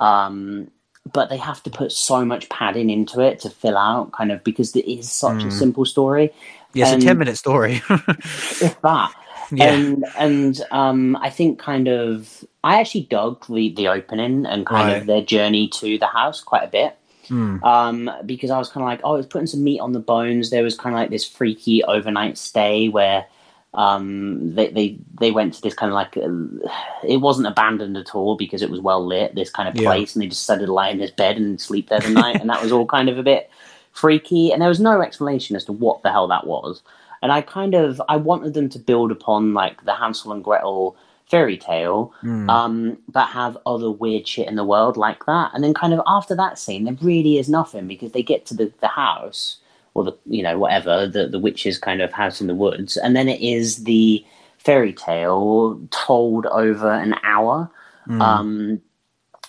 Um, 0.00 0.70
but 1.10 1.28
they 1.30 1.36
have 1.36 1.62
to 1.64 1.70
put 1.70 1.90
so 1.92 2.24
much 2.24 2.48
padding 2.48 2.90
into 2.90 3.20
it 3.20 3.40
to 3.40 3.50
fill 3.50 3.76
out 3.76 4.12
kind 4.12 4.30
of 4.30 4.42
because 4.44 4.74
it 4.76 4.86
is 4.90 5.10
such 5.10 5.42
a 5.42 5.46
Mm. 5.46 5.52
simple 5.52 5.84
story. 5.84 6.30
yeah 6.74 6.84
it's 6.84 6.92
And- 6.94 7.02
a 7.02 7.06
10 7.06 7.18
minute 7.18 7.36
story 7.38 7.82
If 7.90 8.80
that. 8.82 9.10
yeah 9.50 9.72
And 9.74 10.04
and 10.18 10.60
um, 10.70 11.16
I 11.20 11.28
think 11.30 11.58
kind 11.58 11.88
of 11.88 12.44
I 12.64 12.80
actually 12.80 13.02
dug 13.10 13.44
the 13.48 13.70
the 13.74 13.88
opening 13.88 14.46
and 14.46 14.64
kind 14.64 14.88
Right. 14.88 15.00
of 15.00 15.06
their 15.06 15.22
journey 15.22 15.68
to 15.80 15.98
the 15.98 16.06
house 16.06 16.40
quite 16.40 16.62
a 16.64 16.68
bit. 16.68 16.96
Mm, 17.28 17.62
Um, 17.62 18.10
because 18.26 18.50
I 18.50 18.58
was 18.58 18.68
kind 18.68 18.82
of 18.84 18.88
like, 18.88 19.00
oh, 19.04 19.16
it's 19.16 19.26
putting 19.26 19.46
some 19.46 19.62
meat 19.64 19.80
on 19.80 19.92
the 19.92 20.00
bones. 20.00 20.50
There 20.50 20.62
was 20.62 20.76
kind 20.76 20.94
of 20.94 21.00
like 21.00 21.10
this 21.10 21.24
freaky 21.26 21.82
overnight 21.84 22.36
stay 22.38 22.88
where 22.88 23.26
um, 23.74 24.54
they, 24.54 24.68
they 24.68 24.98
they 25.18 25.30
went 25.30 25.54
to 25.54 25.62
this 25.62 25.74
kind 25.74 25.90
of 25.90 25.94
like 25.94 26.16
uh, 26.16 27.06
it 27.06 27.18
wasn't 27.18 27.46
abandoned 27.46 27.96
at 27.96 28.14
all 28.14 28.36
because 28.36 28.62
it 28.62 28.70
was 28.70 28.80
well 28.80 29.04
lit. 29.04 29.34
This 29.34 29.50
kind 29.50 29.68
of 29.68 29.74
Yeah. 29.76 29.88
place, 29.88 30.14
and 30.14 30.22
they 30.22 30.28
just 30.28 30.42
started 30.42 30.66
to 30.66 30.72
lie 30.72 30.90
in 30.90 30.98
this 30.98 31.10
bed 31.10 31.36
and 31.36 31.60
sleep 31.60 31.88
there 31.88 32.00
the 32.00 32.10
night, 32.22 32.40
and 32.40 32.50
that 32.50 32.62
was 32.62 32.72
all 32.72 32.86
kind 32.86 33.08
of 33.08 33.18
a 33.18 33.22
bit 33.22 33.50
freaky. 33.92 34.52
And 34.52 34.60
there 34.60 34.68
was 34.68 34.80
no 34.80 35.00
explanation 35.00 35.56
as 35.56 35.64
to 35.66 35.72
what 35.72 36.02
the 36.02 36.10
hell 36.10 36.28
that 36.28 36.46
was. 36.46 36.82
And 37.22 37.32
I 37.32 37.40
kind 37.40 37.74
of 37.74 38.02
I 38.08 38.16
wanted 38.16 38.54
them 38.54 38.68
to 38.70 38.78
build 38.78 39.10
upon 39.10 39.54
like 39.54 39.84
the 39.84 39.94
Hansel 39.94 40.32
and 40.32 40.44
Gretel 40.44 40.96
fairy 41.26 41.56
tale, 41.56 42.12
mm. 42.22 42.50
um, 42.50 42.98
but 43.08 43.26
have 43.28 43.56
other 43.64 43.90
weird 43.90 44.28
shit 44.28 44.48
in 44.48 44.56
the 44.56 44.64
world 44.64 44.98
like 44.98 45.24
that. 45.24 45.50
And 45.54 45.64
then 45.64 45.72
kind 45.72 45.94
of 45.94 46.02
after 46.06 46.36
that 46.36 46.58
scene, 46.58 46.84
there 46.84 46.96
really 47.00 47.38
is 47.38 47.48
nothing 47.48 47.86
because 47.86 48.12
they 48.12 48.22
get 48.22 48.44
to 48.46 48.54
the, 48.54 48.70
the 48.80 48.88
house 48.88 49.56
or 49.94 50.04
the 50.04 50.16
you 50.26 50.42
know 50.42 50.58
whatever 50.58 51.06
the 51.06 51.28
the 51.28 51.38
witch's 51.38 51.78
kind 51.78 52.00
of 52.00 52.12
house 52.12 52.40
in 52.40 52.46
the 52.46 52.54
woods, 52.54 52.96
and 52.96 53.14
then 53.16 53.28
it 53.28 53.40
is 53.40 53.84
the 53.84 54.24
fairy 54.58 54.92
tale 54.92 55.80
told 55.90 56.46
over 56.46 56.92
an 56.92 57.14
hour. 57.22 57.70
Mm. 58.08 58.20
Um, 58.20 58.82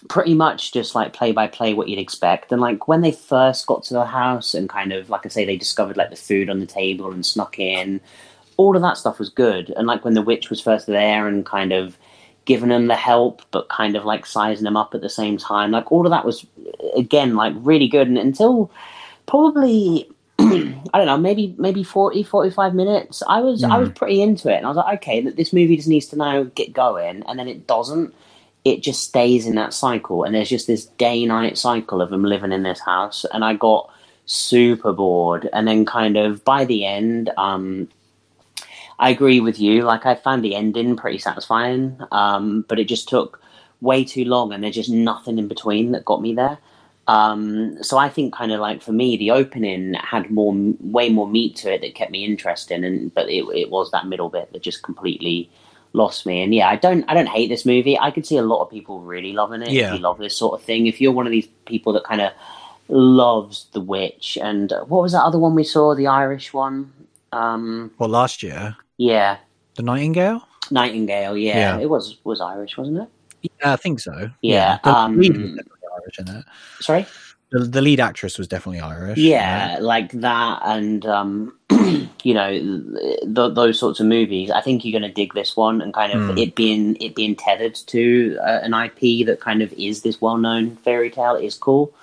pretty 0.10 0.34
much 0.34 0.74
just 0.74 0.96
like 0.96 1.14
play 1.14 1.32
by 1.32 1.48
play 1.48 1.74
what 1.74 1.88
you'd 1.88 2.00
expect. 2.00 2.52
And 2.52 2.62
like 2.62 2.88
when 2.88 3.02
they 3.02 3.12
first 3.12 3.66
got 3.68 3.84
to 3.86 3.94
the 3.94 4.06
house 4.06 4.54
and 4.54 4.70
kind 4.70 4.92
of 4.92 5.10
like 5.10 5.26
I 5.26 5.30
say, 5.30 5.46
they 5.46 5.58
discovered 5.58 5.98
like 5.98 6.10
the 6.10 6.16
food 6.16 6.50
on 6.50 6.60
the 6.60 6.66
table 6.66 7.12
and 7.12 7.26
snuck 7.26 7.60
in. 7.60 8.02
All 8.58 8.76
of 8.76 8.82
that 8.82 8.98
stuff 8.98 9.18
was 9.18 9.30
good. 9.30 9.72
And 9.72 9.88
like 9.88 10.06
when 10.06 10.14
the 10.14 10.22
witch 10.22 10.50
was 10.50 10.62
first 10.62 10.88
there 10.88 11.28
and 11.28 11.46
kind 11.46 11.72
of 11.72 11.98
giving 12.46 12.70
them 12.70 12.88
the 12.88 12.96
help, 12.96 13.42
but 13.52 13.70
kind 13.70 13.96
of 13.96 14.06
like 14.06 14.26
sizing 14.26 14.66
them 14.66 14.78
up 14.78 14.94
at 14.94 15.02
the 15.02 15.10
same 15.10 15.38
time, 15.38 15.72
like 15.72 15.92
all 15.92 16.06
of 16.06 16.12
that 16.12 16.26
was 16.26 16.46
again 16.96 17.36
like 17.36 17.54
really 17.58 17.88
good. 17.88 18.08
And 18.08 18.18
until 18.18 18.70
probably 19.26 20.08
I 20.40 20.98
don't 20.98 21.06
know, 21.06 21.18
maybe 21.18 21.56
maybe 21.58 21.84
40, 21.84 22.24
45 22.24 22.74
minutes. 22.74 23.22
I 23.28 23.40
was 23.42 23.64
I 23.64 23.78
was 23.78 23.90
pretty 23.90 24.22
into 24.22 24.52
it, 24.52 24.58
and 24.58 24.66
I 24.66 24.70
was 24.70 24.78
like, 24.78 24.98
okay, 24.98 25.22
th- 25.22 25.36
this 25.36 25.54
movie 25.54 25.76
just 25.76 25.88
needs 25.88 26.08
to 26.08 26.16
now 26.16 26.44
get 26.44 26.74
going, 26.74 27.24
and 27.24 27.38
then 27.38 27.48
it 27.48 27.68
doesn't. 27.68 28.14
It 28.66 28.82
just 28.82 29.04
stays 29.04 29.46
in 29.46 29.56
that 29.56 29.74
cycle, 29.74 30.24
and 30.24 30.34
there's 30.34 30.50
just 30.50 30.68
this 30.68 30.86
day 30.86 31.26
night 31.26 31.58
cycle 31.58 32.02
of 32.02 32.10
them 32.10 32.24
living 32.24 32.52
in 32.52 32.64
this 32.64 32.80
house, 32.80 33.26
and 33.32 33.44
I 33.44 33.54
got 33.54 33.92
super 34.26 34.92
bored. 34.92 35.50
And 35.54 35.68
then, 35.68 35.86
kind 35.86 36.18
of 36.18 36.44
by 36.44 36.66
the 36.66 36.86
end, 36.86 37.30
um, 37.38 37.90
I 39.00 39.10
agree 39.10 39.40
with 39.40 39.60
you. 39.60 39.84
Like 39.84 40.06
I 40.06 40.16
found 40.16 40.44
the 40.44 40.56
ending 40.56 40.96
pretty 40.96 41.20
satisfying, 41.20 41.98
um, 42.12 42.66
but 42.68 42.80
it 42.80 42.86
just 42.86 43.08
took 43.08 43.42
way 43.82 44.04
too 44.04 44.26
long, 44.26 44.52
and 44.52 44.64
there's 44.64 44.76
just 44.76 44.90
nothing 44.90 45.38
in 45.38 45.48
between 45.48 45.92
that 45.92 46.06
got 46.06 46.22
me 46.22 46.34
there. 46.34 46.58
Um, 47.08 47.82
so 47.84 47.98
I 47.98 48.08
think 48.10 48.34
kind 48.34 48.52
of 48.52 48.60
like 48.60 48.82
for 48.82 48.94
me, 48.94 49.18
the 49.18 49.32
opening 49.32 49.94
had 49.96 50.32
more, 50.32 50.54
way 50.80 51.10
more 51.10 51.28
meat 51.28 51.56
to 51.58 51.74
it 51.74 51.82
that 51.82 51.96
kept 51.96 52.12
me 52.12 52.24
interested, 52.24 52.84
and 52.84 53.14
but 53.14 53.30
it, 53.30 53.44
it 53.56 53.70
was 53.70 53.92
that 53.92 54.08
middle 54.08 54.30
bit 54.30 54.52
that 54.54 54.62
just 54.62 54.84
completely 54.84 55.50
lost 55.92 56.26
me. 56.26 56.42
And 56.42 56.56
yeah, 56.56 56.70
I 56.70 56.76
don't, 56.78 57.04
I 57.10 57.14
don't 57.14 57.28
hate 57.28 57.50
this 57.50 57.66
movie. 57.66 58.00
I 58.00 58.10
could 58.10 58.26
see 58.26 58.38
a 58.38 58.42
lot 58.42 58.62
of 58.64 58.70
people 58.72 59.00
really 59.02 59.34
loving 59.34 59.62
it. 59.62 59.70
Yeah. 59.72 59.90
If 59.90 59.96
you 59.96 60.00
love 60.00 60.18
this 60.18 60.36
sort 60.36 60.60
of 60.60 60.66
thing, 60.66 60.88
if 60.88 61.00
you're 61.02 61.12
one 61.12 61.28
of 61.28 61.32
these 61.32 61.48
people 61.66 61.94
that 61.94 62.04
kind 62.06 62.22
of 62.22 62.32
loves 62.88 63.68
The 63.74 63.82
Witch, 63.82 64.38
and 64.42 64.72
uh, 64.72 64.86
what 64.86 65.02
was 65.02 65.12
that 65.12 65.24
other 65.24 65.40
one 65.40 65.56
we 65.56 65.64
saw, 65.64 65.94
the 65.96 66.08
Irish 66.08 66.54
one? 66.54 66.92
Um, 67.32 67.92
well 67.98 68.10
last 68.10 68.44
year 68.44 68.76
yeah, 68.98 69.38
the 69.76 69.82
nightingale 69.82 70.48
Nightingale. 70.70 71.36
Yeah, 71.36 71.78
Yeah. 71.78 71.80
it 71.80 71.90
was 71.90 72.18
was 72.24 72.40
Irish, 72.40 72.78
wasn't 72.78 73.00
it? 73.00 73.10
yeah 73.42 73.74
i 73.74 73.76
think 73.76 74.00
so 74.00 74.30
Yeah, 74.42 74.78
the 74.84 74.96
um, 74.96 75.18
lead 75.18 75.32
was 75.36 75.42
definitely 75.42 75.73
irish 76.04 76.20
in 76.20 76.28
it 76.28 76.46
Sorry. 76.80 77.06
the, 77.54 77.60
the 77.60 77.82
lead 77.82 78.00
actress 78.00 78.40
was 78.40 78.48
definitely 78.48 78.80
Irish. 78.80 79.18
Yeah, 79.20 79.74
right? 79.74 79.82
like 79.82 80.12
that, 80.14 80.60
and 80.66 81.06
um, 81.06 81.56
you 82.24 82.34
know 82.34 82.50
th- 82.52 83.54
those 83.54 83.78
sorts 83.80 84.00
of 84.00 84.08
movies. 84.08 84.50
I 84.50 84.60
think 84.60 84.84
you're 84.84 85.00
going 85.00 85.08
to 85.08 85.14
dig 85.14 85.36
this 85.36 85.56
one, 85.56 85.80
and 85.80 85.94
kind 85.94 86.12
of 86.12 86.36
mm. 86.36 86.42
it 86.42 86.56
being 86.56 86.98
it 87.00 87.14
being 87.14 87.36
tethered 87.36 87.76
to 87.76 88.38
uh, 88.42 88.60
an 88.64 88.74
IP 88.74 89.26
that 89.28 89.40
kind 89.40 89.62
of 89.62 89.72
is 89.74 90.02
this 90.02 90.20
well-known 90.20 90.78
fairy 90.78 91.12
tale 91.12 91.36
is 91.36 91.56
cool. 91.56 91.94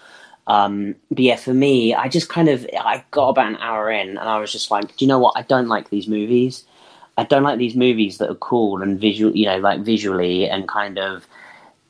Um, 0.46 0.94
but 1.10 1.20
yeah, 1.20 1.36
for 1.36 1.52
me, 1.52 1.94
I 1.94 2.08
just 2.08 2.28
kind 2.28 2.48
of 2.48 2.64
I 2.78 3.04
got 3.10 3.30
about 3.30 3.48
an 3.48 3.56
hour 3.56 3.90
in, 3.90 4.10
and 4.10 4.20
I 4.20 4.38
was 4.38 4.52
just 4.52 4.70
like, 4.70 4.96
do 4.96 5.04
you 5.04 5.08
know 5.08 5.18
what? 5.18 5.36
I 5.36 5.42
don't 5.42 5.68
like 5.68 5.90
these 5.90 6.06
movies. 6.06 6.64
I 7.18 7.24
don't 7.24 7.42
like 7.42 7.58
these 7.58 7.74
movies 7.74 8.18
that 8.18 8.30
are 8.30 8.36
cool 8.36 8.82
and 8.82 9.00
visual, 9.00 9.36
you 9.36 9.46
know, 9.46 9.58
like 9.58 9.80
visually 9.80 10.48
and 10.48 10.68
kind 10.68 10.98
of 10.98 11.26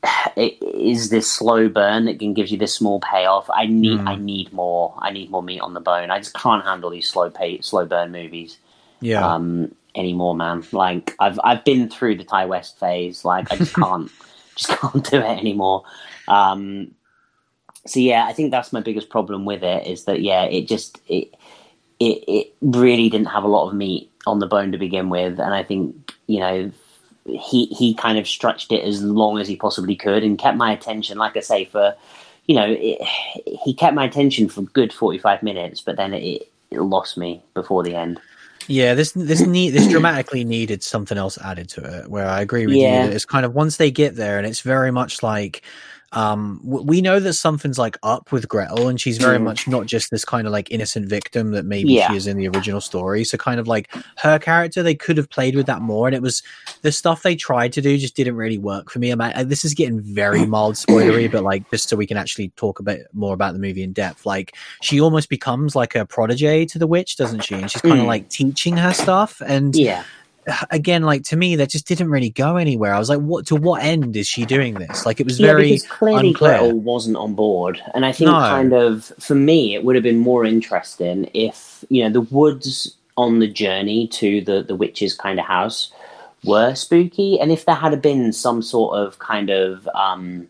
is 0.35 1.09
this 1.09 1.31
slow 1.31 1.69
burn 1.69 2.05
that 2.05 2.19
can 2.19 2.33
give 2.33 2.49
you 2.49 2.57
this 2.57 2.73
small 2.73 2.99
payoff. 2.99 3.49
I 3.49 3.65
need 3.65 3.99
mm. 3.99 4.07
I 4.07 4.15
need 4.15 4.51
more. 4.53 4.93
I 4.99 5.11
need 5.11 5.29
more 5.29 5.43
meat 5.43 5.59
on 5.59 5.73
the 5.73 5.79
bone. 5.79 6.11
I 6.11 6.19
just 6.19 6.33
can't 6.33 6.63
handle 6.63 6.89
these 6.89 7.09
slow 7.09 7.29
pay 7.29 7.61
slow 7.61 7.85
burn 7.85 8.11
movies. 8.11 8.57
Yeah. 8.99 9.25
Um 9.25 9.75
anymore, 9.95 10.35
man. 10.35 10.63
Like 10.71 11.15
I've 11.19 11.39
I've 11.43 11.63
been 11.63 11.89
through 11.89 12.17
the 12.17 12.23
Ti 12.23 12.45
West 12.45 12.79
phase. 12.79 13.25
Like 13.25 13.51
I 13.51 13.57
just 13.57 13.75
can't 13.75 14.11
just 14.55 14.69
can't 14.69 15.09
do 15.09 15.17
it 15.17 15.39
anymore. 15.39 15.83
Um 16.27 16.93
so 17.85 17.99
yeah, 17.99 18.25
I 18.25 18.33
think 18.33 18.51
that's 18.51 18.73
my 18.73 18.81
biggest 18.81 19.09
problem 19.09 19.45
with 19.45 19.63
it 19.63 19.87
is 19.87 20.05
that 20.05 20.21
yeah, 20.21 20.43
it 20.43 20.67
just 20.67 20.99
it 21.07 21.33
it 21.99 22.23
it 22.27 22.53
really 22.61 23.09
didn't 23.09 23.27
have 23.27 23.43
a 23.43 23.47
lot 23.47 23.67
of 23.67 23.75
meat 23.75 24.11
on 24.27 24.39
the 24.39 24.47
bone 24.47 24.71
to 24.71 24.77
begin 24.77 25.09
with, 25.09 25.39
and 25.39 25.53
I 25.53 25.63
think 25.63 26.13
you 26.27 26.39
know 26.39 26.71
he 27.25 27.65
he 27.67 27.93
kind 27.93 28.17
of 28.17 28.27
stretched 28.27 28.71
it 28.71 28.83
as 28.83 29.03
long 29.03 29.39
as 29.39 29.47
he 29.47 29.55
possibly 29.55 29.95
could 29.95 30.23
and 30.23 30.39
kept 30.39 30.57
my 30.57 30.71
attention. 30.71 31.17
Like 31.17 31.37
I 31.37 31.41
say, 31.41 31.65
for 31.65 31.95
you 32.47 32.55
know, 32.55 32.65
it, 32.67 33.01
he 33.63 33.73
kept 33.73 33.95
my 33.95 34.05
attention 34.05 34.49
for 34.49 34.63
good 34.63 34.91
forty 34.91 35.17
five 35.17 35.43
minutes, 35.43 35.81
but 35.81 35.97
then 35.97 36.13
it, 36.13 36.49
it 36.71 36.81
lost 36.81 37.17
me 37.17 37.41
before 37.53 37.83
the 37.83 37.95
end. 37.95 38.19
Yeah, 38.67 38.93
this 38.93 39.11
this 39.11 39.41
need 39.47 39.69
this 39.69 39.87
dramatically 39.87 40.43
needed 40.43 40.83
something 40.83 41.17
else 41.17 41.37
added 41.37 41.69
to 41.69 41.99
it. 41.99 42.09
Where 42.09 42.27
I 42.27 42.41
agree 42.41 42.65
with 42.65 42.75
yeah. 42.75 43.05
you, 43.05 43.11
it's 43.11 43.25
kind 43.25 43.45
of 43.45 43.53
once 43.53 43.77
they 43.77 43.91
get 43.91 44.15
there, 44.15 44.37
and 44.37 44.47
it's 44.47 44.61
very 44.61 44.91
much 44.91 45.21
like 45.21 45.61
um, 46.13 46.59
we 46.63 47.01
know 47.01 47.19
that 47.19 47.33
something's 47.33 47.77
like 47.77 47.97
up 48.03 48.31
with 48.31 48.49
Gretel, 48.49 48.89
and 48.89 48.99
she's 48.99 49.17
very 49.17 49.37
mm. 49.37 49.43
much 49.43 49.67
not 49.67 49.85
just 49.85 50.11
this 50.11 50.25
kind 50.25 50.45
of 50.45 50.51
like 50.51 50.69
innocent 50.69 51.07
victim 51.07 51.51
that 51.51 51.63
maybe 51.65 51.93
yeah. 51.93 52.09
she 52.09 52.17
is 52.17 52.27
in 52.27 52.37
the 52.37 52.49
original 52.49 52.81
story. 52.81 53.23
So, 53.23 53.37
kind 53.37 53.59
of 53.59 53.67
like 53.67 53.89
her 54.17 54.37
character, 54.37 54.83
they 54.83 54.95
could 54.95 55.15
have 55.17 55.29
played 55.29 55.55
with 55.55 55.67
that 55.67 55.81
more, 55.81 56.07
and 56.07 56.15
it 56.15 56.21
was 56.21 56.43
the 56.81 56.91
stuff 56.91 57.23
they 57.23 57.35
tried 57.35 57.71
to 57.73 57.81
do 57.81 57.97
just 57.97 58.15
didn't 58.15 58.35
really 58.35 58.57
work 58.57 58.89
for 58.91 58.99
me. 58.99 59.13
I 59.13 59.43
this 59.43 59.63
is 59.63 59.73
getting 59.73 60.01
very 60.01 60.45
mild 60.45 60.75
spoilery, 60.75 61.31
but 61.31 61.43
like 61.43 61.69
just 61.71 61.87
so 61.87 61.95
we 61.95 62.07
can 62.07 62.17
actually 62.17 62.49
talk 62.57 62.79
a 62.79 62.83
bit 62.83 63.07
more 63.13 63.33
about 63.33 63.53
the 63.53 63.59
movie 63.59 63.83
in 63.83 63.93
depth. 63.93 64.25
Like, 64.25 64.55
she 64.81 64.99
almost 64.99 65.29
becomes 65.29 65.75
like 65.77 65.95
a 65.95 66.05
protege 66.05 66.65
to 66.65 66.79
the 66.79 66.87
witch, 66.87 67.15
doesn't 67.15 67.45
she? 67.45 67.55
And 67.55 67.71
she's 67.71 67.81
kind 67.81 67.99
of 67.99 68.05
mm. 68.05 68.07
like 68.07 68.27
teaching 68.29 68.75
her 68.75 68.93
stuff, 68.93 69.41
and 69.45 69.75
yeah 69.75 70.03
again, 70.69 71.03
like 71.03 71.23
to 71.25 71.35
me, 71.35 71.55
that 71.57 71.69
just 71.69 71.87
didn't 71.87 72.09
really 72.09 72.29
go 72.29 72.57
anywhere. 72.57 72.93
I 72.93 72.99
was 72.99 73.09
like, 73.09 73.19
what 73.19 73.45
to 73.47 73.55
what 73.55 73.83
end 73.83 74.15
is 74.15 74.27
she 74.27 74.45
doing 74.45 74.75
this? 74.75 75.05
Like 75.05 75.19
it 75.19 75.25
was 75.25 75.39
very 75.39 75.63
yeah, 75.67 75.75
because 75.75 75.87
clearly 75.87 76.29
unclear. 76.29 76.59
Gretel 76.59 76.79
wasn't 76.79 77.17
on 77.17 77.35
board, 77.35 77.81
and 77.93 78.05
I 78.05 78.11
think 78.11 78.31
no. 78.31 78.39
kind 78.39 78.73
of 78.73 79.05
for 79.19 79.35
me, 79.35 79.75
it 79.75 79.83
would 79.83 79.95
have 79.95 80.03
been 80.03 80.19
more 80.19 80.45
interesting 80.45 81.29
if 81.33 81.85
you 81.89 82.03
know 82.03 82.09
the 82.09 82.21
woods 82.21 82.95
on 83.17 83.39
the 83.39 83.47
journey 83.47 84.07
to 84.07 84.41
the 84.41 84.63
the 84.63 84.75
witch's 84.75 85.13
kind 85.13 85.39
of 85.39 85.45
house 85.45 85.91
were 86.43 86.73
spooky, 86.75 87.39
and 87.39 87.51
if 87.51 87.65
there 87.65 87.75
had 87.75 88.01
been 88.01 88.33
some 88.33 88.61
sort 88.61 88.97
of 88.97 89.19
kind 89.19 89.49
of 89.49 89.87
um, 89.89 90.47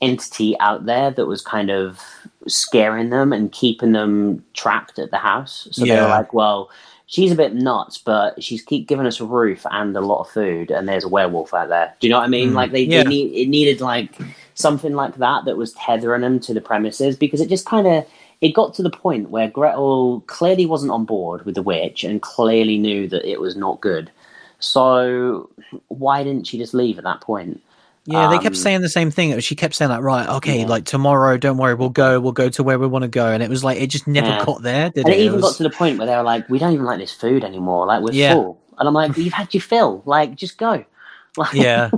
entity 0.00 0.58
out 0.60 0.84
there 0.84 1.10
that 1.10 1.26
was 1.26 1.40
kind 1.40 1.70
of 1.70 2.00
scaring 2.46 3.10
them 3.10 3.32
and 3.32 3.52
keeping 3.52 3.92
them 3.92 4.44
trapped 4.52 4.98
at 4.98 5.10
the 5.10 5.18
house, 5.18 5.68
so 5.70 5.84
yeah. 5.84 5.96
they 5.96 6.02
were 6.02 6.08
like, 6.08 6.34
well 6.34 6.70
she's 7.06 7.32
a 7.32 7.36
bit 7.36 7.54
nuts, 7.54 7.98
but 7.98 8.42
she's 8.42 8.62
keep 8.62 8.88
giving 8.88 9.06
us 9.06 9.20
a 9.20 9.24
roof 9.24 9.66
and 9.70 9.96
a 9.96 10.00
lot 10.00 10.20
of 10.20 10.30
food, 10.30 10.70
and 10.70 10.88
there's 10.88 11.04
a 11.04 11.08
werewolf 11.08 11.54
out 11.54 11.68
there. 11.68 11.94
Do 12.00 12.06
you 12.06 12.10
know 12.10 12.18
what 12.18 12.24
I 12.24 12.28
mean? 12.28 12.50
Mm, 12.50 12.54
like 12.54 12.72
they, 12.72 12.82
yeah. 12.82 13.02
they 13.02 13.08
need, 13.08 13.32
it 13.34 13.48
needed 13.48 13.80
like 13.80 14.16
something 14.54 14.94
like 14.94 15.16
that 15.16 15.44
that 15.44 15.56
was 15.56 15.72
tethering 15.72 16.22
them 16.22 16.40
to 16.40 16.54
the 16.54 16.60
premises 16.60 17.16
because 17.16 17.40
it 17.40 17.48
just 17.48 17.66
kind 17.66 17.86
of 17.86 18.06
it 18.40 18.54
got 18.54 18.74
to 18.74 18.82
the 18.82 18.90
point 18.90 19.30
where 19.30 19.48
Gretel 19.48 20.22
clearly 20.26 20.66
wasn't 20.66 20.90
on 20.90 21.04
board 21.04 21.44
with 21.44 21.54
the 21.54 21.62
witch 21.62 22.02
and 22.02 22.20
clearly 22.20 22.76
knew 22.76 23.08
that 23.08 23.24
it 23.24 23.40
was 23.40 23.56
not 23.56 23.80
good. 23.80 24.10
So 24.58 25.48
why 25.88 26.24
didn't 26.24 26.46
she 26.46 26.58
just 26.58 26.74
leave 26.74 26.98
at 26.98 27.04
that 27.04 27.20
point? 27.20 27.62
Yeah, 28.04 28.28
they 28.30 28.38
kept 28.38 28.46
um, 28.46 28.54
saying 28.54 28.80
the 28.80 28.88
same 28.88 29.12
thing. 29.12 29.38
She 29.40 29.54
kept 29.54 29.74
saying 29.74 29.90
like, 29.90 30.02
"Right, 30.02 30.28
okay, 30.28 30.60
yeah. 30.60 30.66
like 30.66 30.84
tomorrow, 30.84 31.36
don't 31.36 31.56
worry, 31.56 31.74
we'll 31.74 31.88
go, 31.88 32.18
we'll 32.18 32.32
go 32.32 32.48
to 32.48 32.62
where 32.64 32.78
we 32.78 32.86
want 32.88 33.02
to 33.04 33.08
go." 33.08 33.28
And 33.28 33.42
it 33.42 33.48
was 33.48 33.62
like 33.62 33.80
it 33.80 33.88
just 33.88 34.08
never 34.08 34.26
yeah. 34.26 34.44
got 34.44 34.62
there. 34.62 34.90
Did 34.90 35.04
and 35.04 35.14
it? 35.14 35.20
it 35.20 35.24
even 35.24 35.36
was... 35.36 35.52
got 35.52 35.56
to 35.58 35.62
the 35.62 35.70
point 35.70 35.98
where 35.98 36.06
they 36.06 36.16
were 36.16 36.24
like, 36.24 36.48
"We 36.48 36.58
don't 36.58 36.72
even 36.72 36.84
like 36.84 36.98
this 36.98 37.12
food 37.12 37.44
anymore. 37.44 37.86
Like 37.86 38.02
we're 38.02 38.12
yeah. 38.12 38.34
full." 38.34 38.60
And 38.78 38.88
I'm 38.88 38.94
like, 38.94 39.16
"You've 39.16 39.32
had 39.32 39.54
your 39.54 39.60
fill. 39.60 40.02
Like 40.04 40.34
just 40.34 40.58
go." 40.58 40.84
Like, 41.38 41.54
yeah, 41.54 41.90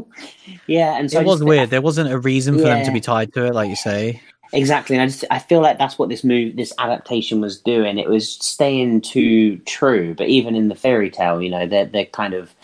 yeah. 0.68 0.96
And 0.96 1.10
so 1.10 1.18
it 1.18 1.26
was 1.26 1.40
just, 1.40 1.48
weird. 1.48 1.70
There 1.70 1.82
wasn't 1.82 2.12
a 2.12 2.18
reason 2.20 2.54
for 2.54 2.62
them 2.62 2.86
to 2.86 2.92
be 2.92 3.00
tied 3.00 3.34
to 3.34 3.46
it, 3.46 3.52
like 3.52 3.68
you 3.68 3.74
say. 3.74 4.22
Exactly, 4.52 4.94
and 4.94 5.02
I 5.02 5.06
just 5.06 5.24
I 5.28 5.40
feel 5.40 5.60
like 5.60 5.76
that's 5.76 5.98
what 5.98 6.08
this 6.08 6.22
move, 6.22 6.54
this 6.54 6.72
adaptation 6.78 7.40
was 7.40 7.60
doing. 7.60 7.98
It 7.98 8.08
was 8.08 8.34
staying 8.34 9.00
too 9.00 9.56
true, 9.66 10.14
but 10.14 10.28
even 10.28 10.54
in 10.54 10.68
the 10.68 10.76
fairy 10.76 11.10
tale, 11.10 11.42
you 11.42 11.50
know, 11.50 11.66
they're 11.66 11.86
they're 11.86 12.04
kind 12.04 12.32
of 12.32 12.54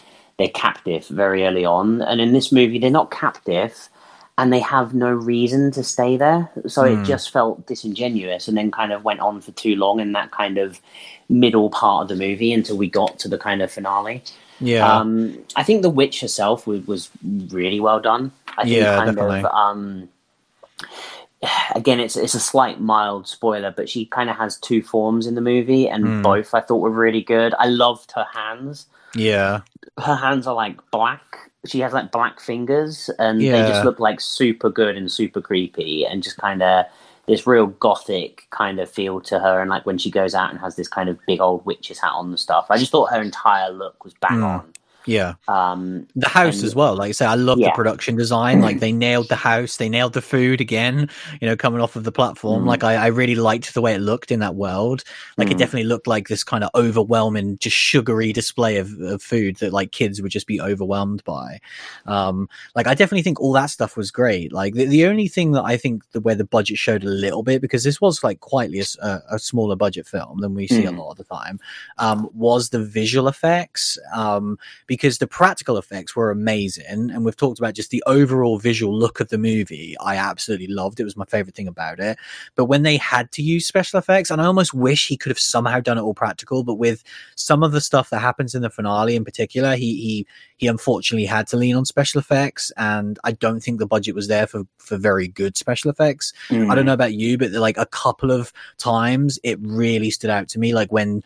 they're 0.40 0.48
captive 0.48 1.06
very 1.08 1.44
early 1.44 1.64
on, 1.64 2.02
and 2.02 2.20
in 2.20 2.32
this 2.32 2.50
movie, 2.50 2.78
they're 2.78 2.90
not 2.90 3.10
captive 3.10 3.88
and 4.40 4.54
they 4.54 4.60
have 4.60 4.94
no 4.94 5.10
reason 5.10 5.70
to 5.70 5.84
stay 5.84 6.16
there. 6.16 6.50
So 6.66 6.84
mm. 6.84 6.92
it 6.92 6.96
hmm. 6.96 7.04
just 7.04 7.30
felt 7.30 7.66
disingenuous 7.66 8.48
and 8.48 8.56
then 8.56 8.70
kind 8.70 8.90
of 8.90 9.04
went 9.04 9.20
on 9.20 9.42
for 9.42 9.52
too 9.52 9.76
long 9.76 10.00
in 10.00 10.12
that 10.12 10.30
kind 10.30 10.56
of 10.56 10.80
middle 11.28 11.68
part 11.68 12.04
of 12.04 12.08
the 12.08 12.16
movie 12.16 12.50
until 12.50 12.78
we 12.78 12.88
got 12.88 13.18
to 13.18 13.28
the 13.28 13.36
kind 13.36 13.60
of 13.60 13.70
finale. 13.70 14.22
Yeah. 14.58 14.90
Um, 14.90 15.38
I 15.56 15.62
think 15.62 15.82
The 15.82 15.90
Witch 15.90 16.22
herself 16.22 16.66
was, 16.66 16.86
was 16.86 17.10
really 17.22 17.80
well 17.80 18.00
done. 18.00 18.32
I 18.56 18.64
think 18.64 18.76
yeah, 18.76 18.96
kind 18.96 19.14
definitely. 19.14 19.40
of 19.40 19.44
um, 19.46 20.08
again 21.74 22.00
it's 22.00 22.16
it's 22.16 22.34
a 22.34 22.40
slight 22.40 22.80
mild 22.80 23.28
spoiler, 23.28 23.70
but 23.70 23.90
she 23.90 24.06
kind 24.06 24.30
of 24.30 24.36
has 24.36 24.56
two 24.56 24.82
forms 24.82 25.26
in 25.26 25.34
the 25.34 25.42
movie 25.42 25.86
and 25.86 26.04
mm. 26.04 26.22
both 26.22 26.54
I 26.54 26.60
thought 26.60 26.78
were 26.78 26.90
really 26.90 27.22
good. 27.22 27.54
I 27.58 27.66
loved 27.66 28.12
her 28.12 28.26
hands. 28.32 28.86
Yeah. 29.14 29.60
Her 29.98 30.14
hands 30.14 30.46
are 30.46 30.54
like 30.54 30.78
black 30.90 31.50
she 31.66 31.80
has 31.80 31.92
like 31.92 32.10
black 32.10 32.40
fingers 32.40 33.10
and 33.18 33.42
yeah. 33.42 33.52
they 33.52 33.68
just 33.68 33.84
look 33.84 34.00
like 34.00 34.20
super 34.20 34.70
good 34.70 34.96
and 34.96 35.10
super 35.10 35.40
creepy 35.40 36.06
and 36.06 36.22
just 36.22 36.36
kind 36.38 36.62
of 36.62 36.86
this 37.26 37.46
real 37.46 37.66
gothic 37.66 38.46
kind 38.50 38.80
of 38.80 38.90
feel 38.90 39.20
to 39.20 39.38
her 39.38 39.60
and 39.60 39.70
like 39.70 39.84
when 39.84 39.98
she 39.98 40.10
goes 40.10 40.34
out 40.34 40.50
and 40.50 40.58
has 40.58 40.76
this 40.76 40.88
kind 40.88 41.08
of 41.08 41.18
big 41.26 41.40
old 41.40 41.64
witch's 41.66 41.98
hat 41.98 42.12
on 42.12 42.28
and 42.28 42.40
stuff 42.40 42.66
i 42.70 42.78
just 42.78 42.90
thought 42.90 43.10
her 43.10 43.20
entire 43.20 43.70
look 43.70 44.02
was 44.04 44.14
bang 44.14 44.38
mm. 44.38 44.44
on 44.44 44.72
yeah. 45.10 45.34
Um, 45.48 46.06
the 46.14 46.28
house 46.28 46.58
and, 46.58 46.66
as 46.66 46.74
well. 46.74 46.94
Like 46.94 47.08
I 47.08 47.12
say, 47.12 47.26
I 47.26 47.34
love 47.34 47.58
yeah. 47.58 47.68
the 47.68 47.72
production 47.72 48.14
design. 48.14 48.60
Like 48.60 48.78
they 48.78 48.92
nailed 49.06 49.28
the 49.28 49.36
house, 49.36 49.76
they 49.76 49.88
nailed 49.88 50.12
the 50.12 50.22
food 50.22 50.60
again, 50.60 51.10
you 51.40 51.48
know, 51.48 51.56
coming 51.56 51.80
off 51.80 51.96
of 51.96 52.04
the 52.04 52.12
platform. 52.12 52.62
Mm. 52.64 52.66
Like 52.66 52.84
I, 52.84 52.94
I, 52.94 53.06
really 53.08 53.34
liked 53.34 53.74
the 53.74 53.80
way 53.80 53.94
it 53.94 53.98
looked 53.98 54.30
in 54.30 54.38
that 54.38 54.54
world. 54.54 55.02
Like 55.36 55.48
mm. 55.48 55.52
it 55.52 55.58
definitely 55.58 55.88
looked 55.88 56.06
like 56.06 56.28
this 56.28 56.44
kind 56.44 56.62
of 56.62 56.70
overwhelming, 56.76 57.58
just 57.58 57.76
sugary 57.76 58.32
display 58.32 58.76
of, 58.76 59.00
of, 59.00 59.20
food 59.20 59.56
that 59.56 59.72
like 59.72 59.90
kids 59.90 60.22
would 60.22 60.30
just 60.30 60.46
be 60.46 60.60
overwhelmed 60.60 61.24
by. 61.24 61.58
Um, 62.06 62.48
like 62.76 62.86
I 62.86 62.94
definitely 62.94 63.22
think 63.22 63.40
all 63.40 63.52
that 63.52 63.66
stuff 63.66 63.96
was 63.96 64.12
great. 64.12 64.52
Like 64.52 64.74
the, 64.74 64.86
the 64.86 65.06
only 65.06 65.26
thing 65.26 65.52
that 65.52 65.64
I 65.64 65.76
think 65.76 66.08
the, 66.12 66.20
where 66.20 66.36
the 66.36 66.44
budget 66.44 66.78
showed 66.78 67.02
a 67.02 67.08
little 67.08 67.42
bit, 67.42 67.60
because 67.60 67.82
this 67.82 68.00
was 68.00 68.22
like 68.22 68.38
quietly 68.40 68.80
a, 69.02 69.20
a 69.30 69.38
smaller 69.40 69.74
budget 69.74 70.06
film 70.06 70.40
than 70.40 70.54
we 70.54 70.68
see 70.68 70.84
mm. 70.84 70.96
a 70.96 71.00
lot 71.00 71.10
of 71.10 71.16
the 71.16 71.24
time, 71.24 71.58
um, 71.98 72.30
was 72.32 72.70
the 72.70 72.82
visual 72.82 73.26
effects. 73.26 73.98
Um, 74.14 74.56
because 74.86 74.99
the 75.00 75.26
practical 75.26 75.76
effects 75.76 76.14
were 76.14 76.30
amazing. 76.30 77.10
And 77.10 77.24
we've 77.24 77.36
talked 77.36 77.58
about 77.58 77.74
just 77.74 77.90
the 77.90 78.02
overall 78.06 78.58
visual 78.58 78.96
look 78.96 79.20
of 79.20 79.28
the 79.28 79.38
movie. 79.38 79.96
I 79.98 80.16
absolutely 80.16 80.66
loved. 80.66 81.00
It 81.00 81.04
was 81.04 81.16
my 81.16 81.24
favorite 81.24 81.54
thing 81.54 81.68
about 81.68 81.98
it. 81.98 82.18
But 82.54 82.66
when 82.66 82.82
they 82.82 82.96
had 82.96 83.32
to 83.32 83.42
use 83.42 83.66
special 83.66 83.98
effects, 83.98 84.30
and 84.30 84.40
I 84.40 84.44
almost 84.44 84.74
wish 84.74 85.06
he 85.06 85.16
could 85.16 85.30
have 85.30 85.38
somehow 85.38 85.80
done 85.80 85.98
it 85.98 86.02
all 86.02 86.14
practical, 86.14 86.64
but 86.64 86.74
with 86.74 87.02
some 87.34 87.62
of 87.62 87.72
the 87.72 87.80
stuff 87.80 88.10
that 88.10 88.20
happens 88.20 88.54
in 88.54 88.62
the 88.62 88.70
finale 88.70 89.16
in 89.16 89.24
particular, 89.24 89.76
he 89.76 90.00
he 90.00 90.26
he 90.56 90.66
unfortunately 90.66 91.26
had 91.26 91.46
to 91.48 91.56
lean 91.56 91.76
on 91.76 91.84
special 91.84 92.18
effects, 92.18 92.70
and 92.76 93.18
I 93.24 93.32
don't 93.32 93.60
think 93.60 93.78
the 93.78 93.86
budget 93.86 94.14
was 94.14 94.28
there 94.28 94.46
for 94.46 94.64
for 94.78 94.96
very 94.96 95.28
good 95.28 95.56
special 95.56 95.90
effects. 95.90 96.32
Mm. 96.48 96.70
I 96.70 96.74
don't 96.74 96.84
mm. 96.84 96.88
know 96.88 96.94
about 96.94 97.14
you, 97.14 97.38
but 97.38 97.52
like 97.52 97.78
a 97.78 97.86
couple 97.86 98.30
of 98.30 98.52
times 98.78 99.38
it 99.42 99.58
really 99.62 100.10
stood 100.10 100.30
out 100.30 100.48
to 100.48 100.58
me, 100.58 100.74
like 100.74 100.92
when 100.92 101.22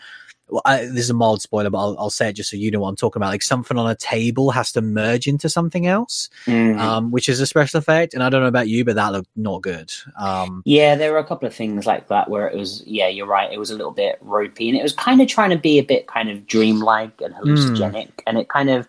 well, 0.48 0.62
I, 0.64 0.84
this 0.84 1.04
is 1.04 1.10
a 1.10 1.14
mild 1.14 1.40
spoiler, 1.40 1.70
but 1.70 1.78
I'll, 1.78 1.96
I'll, 1.98 2.10
say 2.10 2.28
it 2.28 2.34
just 2.34 2.50
so 2.50 2.56
you 2.56 2.70
know 2.70 2.80
what 2.80 2.90
I'm 2.90 2.96
talking 2.96 3.20
about. 3.20 3.30
Like 3.30 3.42
something 3.42 3.78
on 3.78 3.90
a 3.90 3.94
table 3.94 4.50
has 4.50 4.72
to 4.72 4.82
merge 4.82 5.26
into 5.26 5.48
something 5.48 5.86
else, 5.86 6.28
mm-hmm. 6.46 6.78
um, 6.78 7.10
which 7.10 7.28
is 7.28 7.40
a 7.40 7.46
special 7.46 7.78
effect. 7.78 8.14
And 8.14 8.22
I 8.22 8.28
don't 8.28 8.42
know 8.42 8.48
about 8.48 8.68
you, 8.68 8.84
but 8.84 8.94
that 8.96 9.12
looked 9.12 9.30
not 9.36 9.62
good. 9.62 9.92
Um, 10.18 10.62
yeah, 10.66 10.96
there 10.96 11.12
were 11.12 11.18
a 11.18 11.24
couple 11.24 11.48
of 11.48 11.54
things 11.54 11.86
like 11.86 12.08
that 12.08 12.28
where 12.28 12.46
it 12.46 12.56
was, 12.56 12.82
yeah, 12.86 13.08
you're 13.08 13.26
right. 13.26 13.50
It 13.52 13.58
was 13.58 13.70
a 13.70 13.76
little 13.76 13.92
bit 13.92 14.18
ropey 14.20 14.68
and 14.68 14.78
it 14.78 14.82
was 14.82 14.92
kind 14.92 15.20
of 15.20 15.28
trying 15.28 15.50
to 15.50 15.58
be 15.58 15.78
a 15.78 15.84
bit 15.84 16.06
kind 16.06 16.28
of 16.28 16.46
dreamlike 16.46 17.20
and 17.20 17.34
hallucinogenic. 17.34 18.08
Mm. 18.08 18.22
And 18.26 18.38
it 18.38 18.48
kind 18.48 18.70
of, 18.70 18.86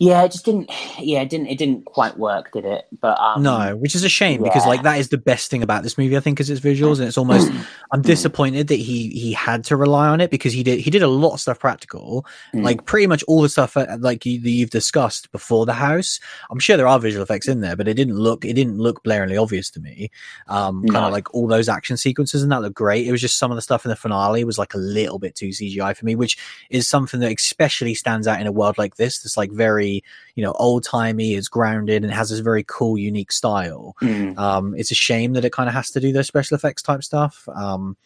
Yeah, 0.00 0.22
it 0.24 0.32
just 0.32 0.44
didn't. 0.46 0.70
Yeah, 1.00 1.22
it 1.22 1.30
didn't. 1.30 1.46
It 1.46 1.56
didn't 1.56 1.86
quite 1.86 2.18
work, 2.18 2.52
did 2.52 2.66
it? 2.66 2.84
But 3.00 3.18
um, 3.18 3.42
no, 3.42 3.74
which 3.74 3.94
is 3.94 4.04
a 4.04 4.08
shame 4.10 4.42
because 4.42 4.66
like 4.66 4.82
that 4.82 4.98
is 4.98 5.08
the 5.08 5.16
best 5.16 5.50
thing 5.50 5.62
about 5.62 5.82
this 5.82 5.96
movie. 5.96 6.14
I 6.14 6.20
think 6.20 6.38
is 6.40 6.50
its 6.50 6.60
visuals, 6.60 6.98
and 6.98 7.08
it's 7.08 7.16
almost. 7.16 7.50
I'm 7.90 8.02
disappointed 8.02 8.68
that 8.68 8.74
he 8.74 9.08
he 9.08 9.32
had 9.32 9.64
to 9.64 9.76
rely 9.76 10.08
on 10.08 10.20
it 10.20 10.30
because 10.30 10.52
he 10.52 10.62
did 10.62 10.78
he 10.80 10.90
did 10.90 11.02
a 11.02 11.08
lot 11.08 11.32
of 11.32 11.40
stuff 11.40 11.58
practical, 11.58 12.26
Mm. 12.54 12.64
like 12.64 12.84
pretty 12.84 13.06
much 13.06 13.22
all 13.24 13.40
the 13.40 13.48
stuff 13.48 13.78
uh, 13.78 13.96
like 13.98 14.26
you, 14.26 14.38
that 14.42 14.50
you've 14.50 14.68
discussed 14.70 15.32
before 15.32 15.64
the 15.64 15.72
house. 15.72 16.20
I'm 16.50 16.58
sure 16.58 16.76
there 16.76 16.86
are 16.86 16.98
visual 16.98 17.22
effects 17.22 17.48
in 17.48 17.62
there, 17.62 17.76
but 17.76 17.88
it 17.88 17.94
didn't 17.94 18.14
look 18.18 18.44
it 18.44 18.52
didn't 18.52 18.76
look 18.76 19.02
blaringly 19.02 19.40
obvious 19.40 19.70
to 19.70 19.80
me. 19.80 20.10
Um, 20.48 20.84
kind 20.84 21.06
of 21.06 21.12
like 21.12 21.32
all 21.34 21.46
those 21.46 21.68
action 21.70 21.96
sequences 21.96 22.42
and 22.42 22.52
that 22.52 22.60
looked 22.60 22.76
great. 22.76 23.06
It 23.06 23.12
was 23.12 23.22
just 23.22 23.38
some 23.38 23.50
of 23.50 23.56
the 23.56 23.62
stuff 23.62 23.86
in 23.86 23.88
the 23.88 23.96
finale 23.96 24.44
was 24.44 24.58
like 24.58 24.74
a 24.74 24.78
little 24.78 25.18
bit 25.18 25.34
too 25.34 25.48
CGI 25.48 25.96
for 25.96 26.04
me, 26.04 26.14
which 26.14 26.36
is 26.68 26.86
something 26.86 27.20
that 27.20 27.32
especially 27.32 27.94
stands 27.94 28.26
out 28.26 28.40
in 28.40 28.46
a 28.46 28.52
world 28.52 28.76
like 28.76 28.96
this. 28.96 29.20
That's 29.20 29.38
like 29.38 29.50
very 29.50 29.89
you 30.34 30.44
know 30.44 30.52
old 30.52 30.84
timey, 30.84 31.34
it's 31.34 31.48
grounded, 31.48 32.04
and 32.04 32.12
has 32.12 32.30
this 32.30 32.40
very 32.40 32.64
cool, 32.66 32.98
unique 32.98 33.32
style. 33.32 33.94
Mm. 34.02 34.38
Um, 34.38 34.74
it's 34.76 34.90
a 34.90 34.94
shame 34.94 35.32
that 35.34 35.44
it 35.44 35.52
kind 35.52 35.68
of 35.68 35.74
has 35.74 35.90
to 35.90 36.00
do 36.00 36.12
those 36.12 36.26
special 36.26 36.54
effects 36.54 36.82
type 36.82 37.02
stuff. 37.02 37.48
Um, 37.54 37.96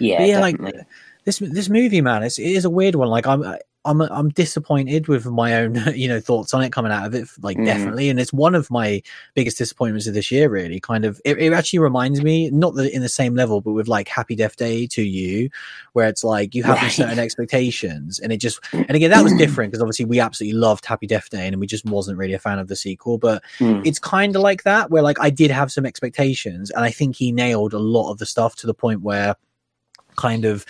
yeah, 0.00 0.24
yeah, 0.24 0.40
like 0.40 0.58
this 1.24 1.38
this 1.38 1.68
movie, 1.68 2.00
man, 2.00 2.22
it's, 2.22 2.38
it 2.38 2.50
is 2.50 2.64
a 2.64 2.70
weird 2.70 2.94
one. 2.94 3.08
Like 3.08 3.26
I'm 3.26 3.44
I'm 3.86 4.00
I'm 4.02 4.28
disappointed 4.30 5.08
with 5.08 5.24
my 5.26 5.54
own 5.54 5.76
you 5.94 6.08
know 6.08 6.20
thoughts 6.20 6.52
on 6.52 6.62
it 6.62 6.72
coming 6.72 6.92
out 6.92 7.06
of 7.06 7.14
it, 7.14 7.28
like 7.40 7.56
Mhm. 7.58 7.64
definitely, 7.64 8.10
and 8.10 8.20
it's 8.20 8.32
one 8.32 8.54
of 8.54 8.70
my 8.70 9.02
biggest 9.34 9.58
disappointments 9.58 10.06
of 10.06 10.14
this 10.14 10.30
year. 10.30 10.48
Really, 10.50 10.80
kind 10.80 11.04
of 11.04 11.20
it, 11.24 11.38
it 11.38 11.52
actually 11.52 11.78
reminds 11.78 12.20
me 12.22 12.50
not 12.50 12.74
that 12.74 12.92
in 12.94 13.02
the 13.02 13.08
same 13.08 13.34
level, 13.34 13.60
but 13.60 13.72
with 13.72 13.88
like 13.88 14.08
Happy 14.08 14.34
Death 14.34 14.56
Day 14.56 14.86
2U, 14.86 15.48
where 15.92 16.08
it's 16.08 16.24
like 16.24 16.54
you 16.54 16.62
have 16.64 16.82
Right. 16.82 16.90
certain 16.92 17.18
expectations, 17.18 18.18
and 18.20 18.32
it 18.32 18.38
just 18.38 18.60
and 18.88 18.96
again 18.96 19.10
that 19.10 19.22
was 19.22 19.32
different 19.38 19.70
because 19.72 19.82
obviously 19.82 20.04
we 20.04 20.20
absolutely 20.20 20.58
loved 20.58 20.84
Happy 20.84 21.06
Death 21.06 21.30
Day, 21.30 21.46
and 21.46 21.56
we 21.60 21.66
just 21.66 21.84
wasn't 21.86 22.18
really 22.18 22.34
a 22.34 22.38
fan 22.38 22.58
of 22.58 22.68
the 22.68 22.76
sequel, 22.76 23.18
but 23.18 23.42
Mm. 23.60 23.86
it's 23.86 23.98
kind 23.98 24.34
of 24.36 24.42
like 24.42 24.64
that 24.64 24.90
where 24.90 25.02
like 25.02 25.18
I 25.20 25.30
did 25.30 25.50
have 25.50 25.70
some 25.72 25.86
expectations 25.86 26.70
and 26.70 26.84
I 26.84 26.90
think 26.90 27.16
he 27.16 27.32
nailed 27.32 27.72
a 27.72 27.78
lot 27.78 28.10
of 28.10 28.18
the 28.18 28.26
stuff 28.26 28.56
to 28.56 28.66
the 28.66 28.74
point 28.74 29.02
where 29.02 29.36
kind 30.16 30.44
of 30.44 30.64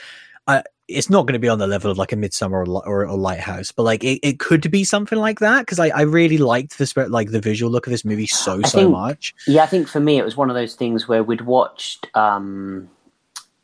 it's 0.88 1.10
not 1.10 1.22
going 1.26 1.32
to 1.32 1.38
be 1.40 1.48
on 1.48 1.58
the 1.58 1.66
level 1.66 1.90
of 1.90 1.98
like 1.98 2.12
a 2.12 2.16
Midsommar 2.16 2.66
or, 2.66 2.86
or 2.86 3.02
a 3.04 3.14
lighthouse 3.14 3.72
but 3.72 3.82
like 3.82 4.04
it, 4.04 4.20
it 4.22 4.38
could 4.38 4.70
be 4.70 4.84
something 4.84 5.18
like 5.18 5.40
that 5.40 5.60
because 5.60 5.78
I, 5.78 5.88
I 5.88 6.02
really 6.02 6.38
liked 6.38 6.78
the 6.78 6.86
spirit 6.86 7.10
like 7.10 7.30
the 7.30 7.40
visual 7.40 7.70
look 7.72 7.86
of 7.86 7.90
this 7.90 8.04
movie 8.04 8.26
so 8.26 8.60
I 8.64 8.68
so 8.68 8.88
much 8.88 9.34
Yeah, 9.46 9.64
I 9.64 9.66
think 9.66 9.88
for 9.88 10.00
me 10.00 10.18
it 10.18 10.24
was 10.24 10.36
one 10.36 10.48
of 10.50 10.54
those 10.54 10.74
things 10.74 11.08
where 11.08 11.24
we'd 11.24 11.40
watched, 11.40 12.06
um, 12.16 12.88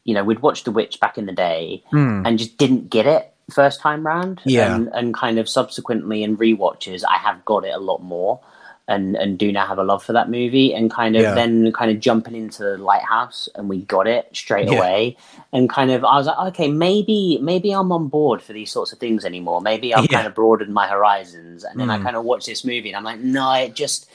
you 0.05 0.15
know, 0.15 0.25
we'd 0.25 0.41
watched 0.41 0.65
The 0.65 0.73
Witch 0.73 0.99
back 0.99 1.17
in 1.17 1.27
the 1.27 1.33
day 1.33 1.85
Hmm. 1.91 2.27
and 2.27 2.39
just 2.39 2.57
didn't 2.59 2.91
get 2.91 3.07
it 3.07 3.33
first 3.51 3.81
time 3.81 4.05
round. 4.07 4.41
Yeah. 4.45 4.75
and, 4.75 4.89
and 4.93 5.15
kind 5.15 5.39
of 5.39 5.49
subsequently 5.49 6.23
in 6.25 6.37
rewatches, 6.37 7.05
I 7.09 7.19
have 7.19 7.45
got 7.45 7.65
it 7.65 7.75
a 7.75 7.79
lot 7.79 8.03
more. 8.03 8.41
And, 8.95 9.17
and 9.17 9.39
do 9.39 9.51
now 9.53 9.67
have 9.67 9.79
a 9.79 9.85
love 9.85 10.03
for 10.05 10.13
that 10.13 10.29
movie 10.29 10.75
and 10.75 10.91
kind 10.91 11.17
of 11.17 11.23
Yeah. 11.23 11.35
then 11.35 11.73
kind 11.73 11.91
of 11.91 11.99
jumping 12.01 12.35
into 12.35 12.63
the 12.63 12.77
Lighthouse 12.77 13.49
and 13.55 13.69
we 13.69 13.79
got 13.97 14.07
it 14.07 14.29
straight 14.33 14.69
Yeah. 14.69 14.77
away 14.79 15.17
and 15.53 15.69
kind 15.71 15.91
of 15.91 16.05
I 16.05 16.17
was 16.19 16.27
like 16.27 16.39
okay 16.49 16.69
maybe 16.69 17.39
maybe 17.41 17.71
I'm 17.73 17.91
on 17.93 18.09
board 18.09 18.43
for 18.43 18.53
these 18.53 18.71
sorts 18.71 18.93
of 18.93 18.99
things 18.99 19.25
anymore 19.25 19.61
maybe 19.61 19.95
I've 19.95 20.05
Yeah. 20.11 20.17
kind 20.19 20.27
of 20.27 20.35
broadened 20.35 20.75
my 20.75 20.87
horizons 20.87 21.65
and 21.65 21.81
then 21.81 21.89
I 21.91 21.99
Mm. 21.99 22.03
kind 22.05 22.17
of 22.17 22.25
watched 22.25 22.47
this 22.47 22.65
movie 22.65 22.91
and 22.91 22.97
I'm 22.97 23.05
like 23.05 23.21
no 23.21 23.51
it 23.55 23.75
just 23.75 24.09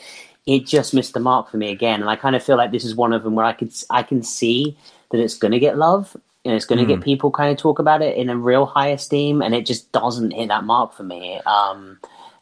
it 0.46 0.66
just 0.66 0.94
missed 0.94 1.14
the 1.14 1.20
mark 1.20 1.50
for 1.52 1.58
me 1.58 1.70
again. 1.72 2.00
And 2.02 2.10
I 2.10 2.16
kind 2.16 2.36
of 2.36 2.42
feel 2.44 2.56
like 2.56 2.72
this 2.72 2.86
is 2.86 2.96
one 2.96 3.12
of 3.14 3.24
them 3.24 3.36
where 3.36 3.46
I 3.46 3.54
could 3.54 3.72
I 3.90 4.04
can 4.04 4.22
see 4.24 4.78
that 5.12 5.20
it's 5.20 5.38
going 5.38 5.52
to 5.52 5.60
get 5.60 5.78
love 5.78 6.16
and 6.46 6.54
it's 6.56 6.66
going 6.66 6.80
to 6.80 6.86
Mm. 6.86 6.94
get 6.96 7.02
people 7.02 7.32
kind 7.32 7.52
of 7.52 7.58
talk 7.58 7.80
about 7.80 8.02
it 8.02 8.16
in 8.16 8.30
a 8.30 8.38
real 8.38 8.66
high 8.66 8.88
esteem, 8.90 9.42
and 9.42 9.54
it 9.54 9.66
just 9.66 9.92
doesn't 9.92 10.32
hit 10.32 10.48
that 10.48 10.64
mark 10.64 10.94
for 10.94 11.04
me. 11.04 11.40
Um, 11.46 12.00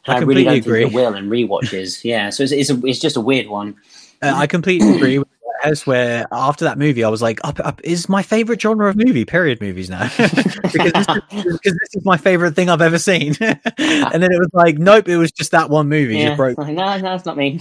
I 0.08 0.16
I, 0.16 0.18
really 0.20 0.44
don't 0.44 0.62
think 0.62 0.92
it 0.92 0.92
will 0.92 1.14
in 1.14 1.28
rewatches. 1.28 2.04
yeah, 2.04 2.30
so 2.30 2.42
it's 2.42 2.52
it's, 2.52 2.70
a, 2.70 2.80
it's 2.84 2.98
just 2.98 3.16
a 3.16 3.20
weird 3.20 3.48
one. 3.48 3.76
Uh, 4.22 4.32
I 4.34 4.46
completely 4.46 4.96
agree 4.96 5.18
with 5.18 5.28
Where 5.86 6.26
after 6.32 6.64
that 6.64 6.78
movie 6.78 7.02
I 7.04 7.08
was 7.08 7.22
like 7.22 7.40
up, 7.44 7.58
up 7.60 7.80
is 7.84 8.08
my 8.08 8.22
favorite 8.22 8.60
genre 8.60 8.88
of 8.88 8.96
movie 8.96 9.24
period 9.24 9.60
movies 9.60 9.90
now 9.90 10.04
because, 10.16 10.92
this 10.92 11.06
is, 11.08 11.16
because 11.30 11.60
this 11.62 11.94
is 11.94 12.04
my 12.04 12.16
favorite 12.16 12.54
thing 12.54 12.68
I've 12.70 12.80
ever 12.82 12.98
seen 12.98 13.34
and 13.40 13.60
then 14.22 14.32
it 14.32 14.38
was 14.38 14.50
like 14.52 14.78
nope 14.78 15.08
it 15.08 15.16
was 15.16 15.32
just 15.32 15.50
that 15.52 15.68
one 15.70 15.88
movie 15.88 16.16
yeah, 16.18 16.28
just 16.28 16.36
broke 16.36 16.58
like, 16.58 16.74
no, 16.74 16.98
no, 16.98 17.14
it's 17.14 17.24
not 17.24 17.36
me. 17.36 17.60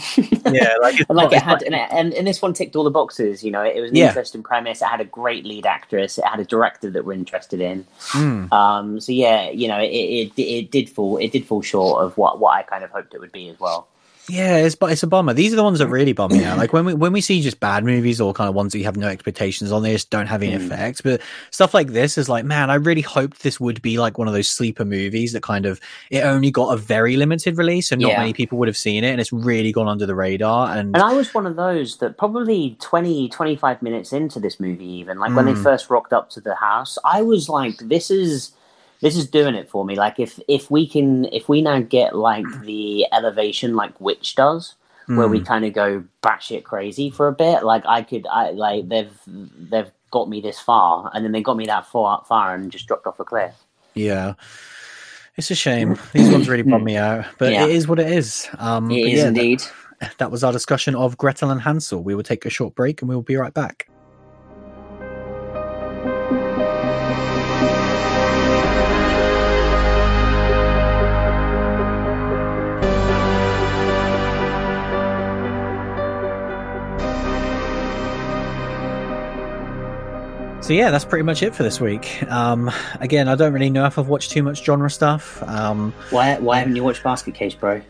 yeah 0.52 0.76
like 0.82 1.00
And 1.08 1.18
like 1.18 1.32
not- 1.32 1.34
it 1.34 1.42
had, 1.42 1.64
and, 1.64 1.76
and, 1.76 2.14
and 2.14 2.28
this 2.28 2.42
one 2.42 2.54
ticked 2.54 2.76
all 2.76 2.84
the 2.84 2.90
boxes. 2.92 3.44
You 3.44 3.52
know, 3.52 3.64
it 3.64 3.80
was 3.80 3.90
an 3.92 3.98
Yeah. 3.98 4.08
interesting 4.08 4.44
premise. 4.44 4.82
It 4.82 4.86
had 4.86 5.02
a 5.02 5.06
great 5.06 5.46
lead 5.46 5.66
actress. 5.66 6.18
It 6.18 6.26
had 6.26 6.40
a 6.40 6.46
director 6.46 6.90
that 6.92 7.06
we're 7.06 7.14
interested 7.14 7.62
in. 7.62 7.86
Mm. 8.12 8.52
Um, 8.52 9.00
so 9.00 9.12
yeah, 9.12 9.50
you 9.50 9.68
know, 9.68 9.80
it, 9.80 9.88
it 9.88 10.32
it 10.42 10.72
did 10.72 10.90
fall 10.90 11.18
it 11.18 11.32
did 11.32 11.46
fall 11.46 11.62
short 11.62 12.04
of 12.04 12.18
what 12.18 12.40
what 12.40 12.56
I 12.56 12.64
kind 12.64 12.84
of 12.84 12.92
hoped 12.92 13.14
it 13.14 13.20
would 13.20 13.32
be 13.32 13.50
as 13.50 13.60
well. 13.60 13.88
Yeah, 14.28 14.58
it's 14.58 14.74
but 14.76 14.92
it's 14.92 15.04
a 15.04 15.08
bummer. 15.08 15.34
These 15.34 15.54
are 15.54 15.56
the 15.56 15.64
ones 15.64 15.78
that 15.80 15.88
really 15.88 16.14
bum 16.14 16.32
me 16.32 16.44
out. 16.44 16.58
Like 16.58 16.74
when 16.74 16.84
we 16.86 16.94
when 16.96 17.14
we 17.14 17.22
see 17.22 17.42
just 17.42 17.60
bad 17.60 17.84
movies 17.84 18.20
or 18.20 18.34
kind 18.34 18.50
of 18.50 18.56
ones 18.56 18.72
that 18.72 18.80
you 18.80 18.86
have 18.86 18.98
no 18.98 19.08
expectations 19.08 19.72
on, 19.72 19.84
they 19.84 19.92
just 19.94 20.10
don't 20.10 20.26
have 20.26 20.42
any 20.42 20.54
Mm. 20.54 20.66
effects. 20.66 21.02
But 21.02 21.22
stuff 21.52 21.74
like 21.76 21.90
this 21.90 22.18
is 22.18 22.28
like, 22.28 22.44
man, 22.44 22.70
I 22.72 22.76
really 22.76 23.02
hoped 23.02 23.44
this 23.44 23.60
would 23.60 23.82
be 23.84 24.00
like 24.00 24.18
one 24.18 24.28
of 24.28 24.34
those 24.34 24.50
sleeper 24.50 24.84
movies 24.84 25.34
that 25.34 25.44
kind 25.44 25.66
of 25.68 25.80
it 26.10 26.22
only 26.24 26.50
got 26.50 26.74
a 26.74 26.78
very 26.78 27.18
limited 27.18 27.58
release, 27.58 27.92
and 27.92 28.02
not 28.02 28.10
Yeah. 28.10 28.20
many 28.20 28.34
people 28.34 28.58
would 28.58 28.68
have 28.68 28.78
seen 28.78 29.04
it, 29.04 29.10
and 29.12 29.22
it's 29.22 29.32
really 29.32 29.72
gone 29.72 29.88
under 29.88 30.06
the 30.08 30.16
radar. 30.16 30.70
And 30.76 30.96
And 30.96 31.04
I 31.04 31.14
was 31.14 31.34
one 31.34 31.46
of 31.46 31.56
those 31.56 31.98
that 31.98 32.18
probably 32.18 32.78
20, 32.82 33.30
25 33.30 33.82
minutes 33.84 34.12
into 34.12 34.40
this 34.40 34.60
movie, 34.60 34.86
even 34.86 35.20
like 35.20 35.36
when 35.36 35.46
they 35.46 35.54
Mm. 35.54 35.62
first 35.64 35.90
rocked 35.92 36.14
up 36.14 36.30
to 36.32 36.42
the 36.42 36.56
house, 36.56 36.98
I 37.06 37.22
was 37.22 37.48
like, 37.48 37.78
"This 37.78 38.10
is 38.10 38.52
this 39.02 39.16
is 39.18 39.28
doing 39.30 39.56
it 39.56 39.70
for 39.70 39.84
me." 39.86 39.96
Like 39.96 40.20
if 40.20 40.40
if 40.48 40.70
we 40.72 40.88
can 40.88 41.26
if 41.26 41.48
we 41.50 41.62
now 41.62 41.80
get 41.82 42.16
like 42.16 42.46
the 42.62 43.06
elevation 43.12 43.76
like 43.76 44.00
Witch 44.00 44.36
does, 44.36 44.76
where 45.08 45.28
we 45.28 45.40
Mm. 45.42 45.46
kind 45.46 45.66
of 45.66 45.74
go 45.74 46.04
batshit 46.24 46.64
crazy 46.64 47.10
for 47.10 47.28
a 47.28 47.34
bit, 47.34 47.64
like 47.64 47.84
I 47.86 48.02
could, 48.04 48.26
I 48.28 48.52
like 48.52 48.90
they've 48.90 49.12
they've 49.28 49.92
got 50.12 50.30
me 50.30 50.42
this 50.42 50.60
far, 50.60 51.12
and 51.14 51.24
then 51.26 51.32
they 51.32 51.42
got 51.42 51.58
me 51.58 51.66
that 51.68 51.86
far 51.88 52.24
far 52.28 52.54
and 52.56 52.72
just 52.72 52.88
dropped 52.88 53.06
off 53.08 53.20
a 53.20 53.26
cliff. 53.26 53.54
yeah. 53.94 54.34
It's 55.38 55.52
a 55.52 55.56
shame. 55.56 56.00
These 56.14 56.32
ones 56.32 56.48
really 56.48 56.64
bum 56.64 56.86
me 56.86 56.96
out, 56.96 57.26
but 57.38 57.52
Yeah. 57.52 57.66
it 57.66 57.72
is 57.72 57.90
what 57.90 58.00
it 58.00 58.10
is. 58.10 58.48
Um, 58.58 58.90
It 58.90 59.06
is 59.06 59.20
yeah, 59.20 59.28
indeed. 59.28 59.62
That, 60.00 60.18
that 60.18 60.32
was 60.32 60.46
our 60.46 60.54
discussion 60.54 60.96
of 60.96 61.18
Gretel 61.18 61.52
and 61.52 61.60
Hansel. 61.60 62.02
We 62.02 62.16
will 62.16 62.24
take 62.24 62.46
a 62.46 62.50
short 62.50 62.74
break 62.74 63.02
and 63.02 63.10
we 63.10 63.16
will 63.16 63.22
be 63.22 63.36
right 63.36 63.54
back. 63.54 63.90
So 80.66 80.74
yeah, 80.74 80.90
that's 80.90 81.06
pretty 81.06 81.22
much 81.22 81.44
it 81.44 81.54
for 81.54 81.62
this 81.62 81.80
week. 81.80 82.24
Um, 82.24 82.72
again, 83.00 83.28
I 83.28 83.36
don't 83.36 83.54
really 83.54 83.70
know 83.70 83.86
if 83.86 84.00
I've 84.00 84.08
watched 84.08 84.32
too 84.32 84.42
much 84.42 84.66
genre 84.66 84.90
stuff. 84.90 85.44
Um, 85.44 85.94
Why 86.10 86.40
why 86.40 86.58
haven't 86.58 86.76
you 86.76 86.84
watched 86.84 87.04
Basket 87.04 87.36
Case, 87.36 87.54
bro? 87.54 87.84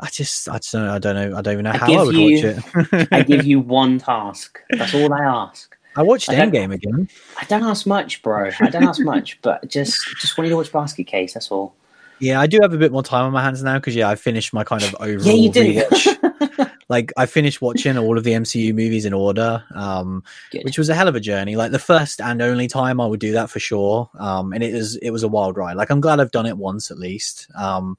I 0.00 0.08
just, 0.10 0.48
I 0.48 0.58
don't 0.58 0.84
know, 0.84 0.94
I 0.94 0.98
don't 0.98 1.14
know, 1.14 1.38
I 1.38 1.42
don't 1.42 1.52
even 1.52 1.62
know 1.62 1.70
I 1.70 1.76
how 1.76 1.92
I 1.92 2.02
would 2.02 2.16
you- 2.16 2.42
watch 2.44 2.90
it. 2.92 3.08
I 3.12 3.22
give 3.22 3.46
you 3.46 3.60
one 3.60 3.98
task. 3.98 4.58
That's 4.70 4.92
all 4.96 5.14
I 5.14 5.20
ask. 5.20 5.76
I 5.94 6.02
watched 6.02 6.28
I 6.28 6.34
Endgame 6.34 6.74
again. 6.74 7.08
I 7.40 7.44
don't 7.44 7.62
ask 7.62 7.86
much, 7.86 8.20
bro. 8.22 8.50
I 8.58 8.68
don't 8.68 8.82
ask 8.82 9.00
much, 9.00 9.40
but 9.42 9.68
just 9.68 9.96
just 10.20 10.36
want 10.36 10.46
you 10.46 10.50
to 10.50 10.56
watch 10.56 10.72
Basket 10.72 11.04
Case. 11.04 11.34
That's 11.34 11.52
all. 11.52 11.76
Yeah, 12.18 12.40
I 12.40 12.48
do 12.48 12.58
have 12.62 12.72
a 12.72 12.78
bit 12.78 12.90
more 12.90 13.04
time 13.04 13.26
on 13.26 13.32
my 13.32 13.42
hands 13.44 13.62
now 13.62 13.78
because 13.78 13.94
yeah, 13.94 14.08
I 14.08 14.16
finished 14.16 14.52
my 14.52 14.64
kind 14.64 14.82
of 14.82 14.96
overall 14.98 15.24
Yeah, 15.24 15.34
you 15.34 15.52
do. 15.52 16.66
like 16.92 17.10
I 17.16 17.24
finished 17.24 17.62
watching 17.62 17.96
all 17.96 18.18
of 18.18 18.24
the 18.24 18.32
MCU 18.32 18.74
movies 18.74 19.06
in 19.06 19.14
order, 19.14 19.64
um, 19.74 20.22
which 20.62 20.76
was 20.76 20.90
a 20.90 20.94
hell 20.94 21.08
of 21.08 21.14
a 21.14 21.20
journey. 21.20 21.56
Like 21.56 21.70
the 21.70 21.78
first 21.78 22.20
and 22.20 22.42
only 22.42 22.68
time 22.68 23.00
I 23.00 23.06
would 23.06 23.18
do 23.18 23.32
that 23.32 23.48
for 23.48 23.60
sure. 23.60 24.10
Um, 24.18 24.52
and 24.52 24.62
was 24.62 24.96
it 24.96 25.08
was 25.08 25.22
a 25.22 25.28
wild 25.28 25.56
ride. 25.56 25.76
Like 25.76 25.88
I'm 25.88 26.02
glad 26.02 26.20
I've 26.20 26.30
done 26.32 26.44
it 26.44 26.58
once 26.58 26.90
at 26.90 26.98
least. 26.98 27.48
Um, 27.54 27.96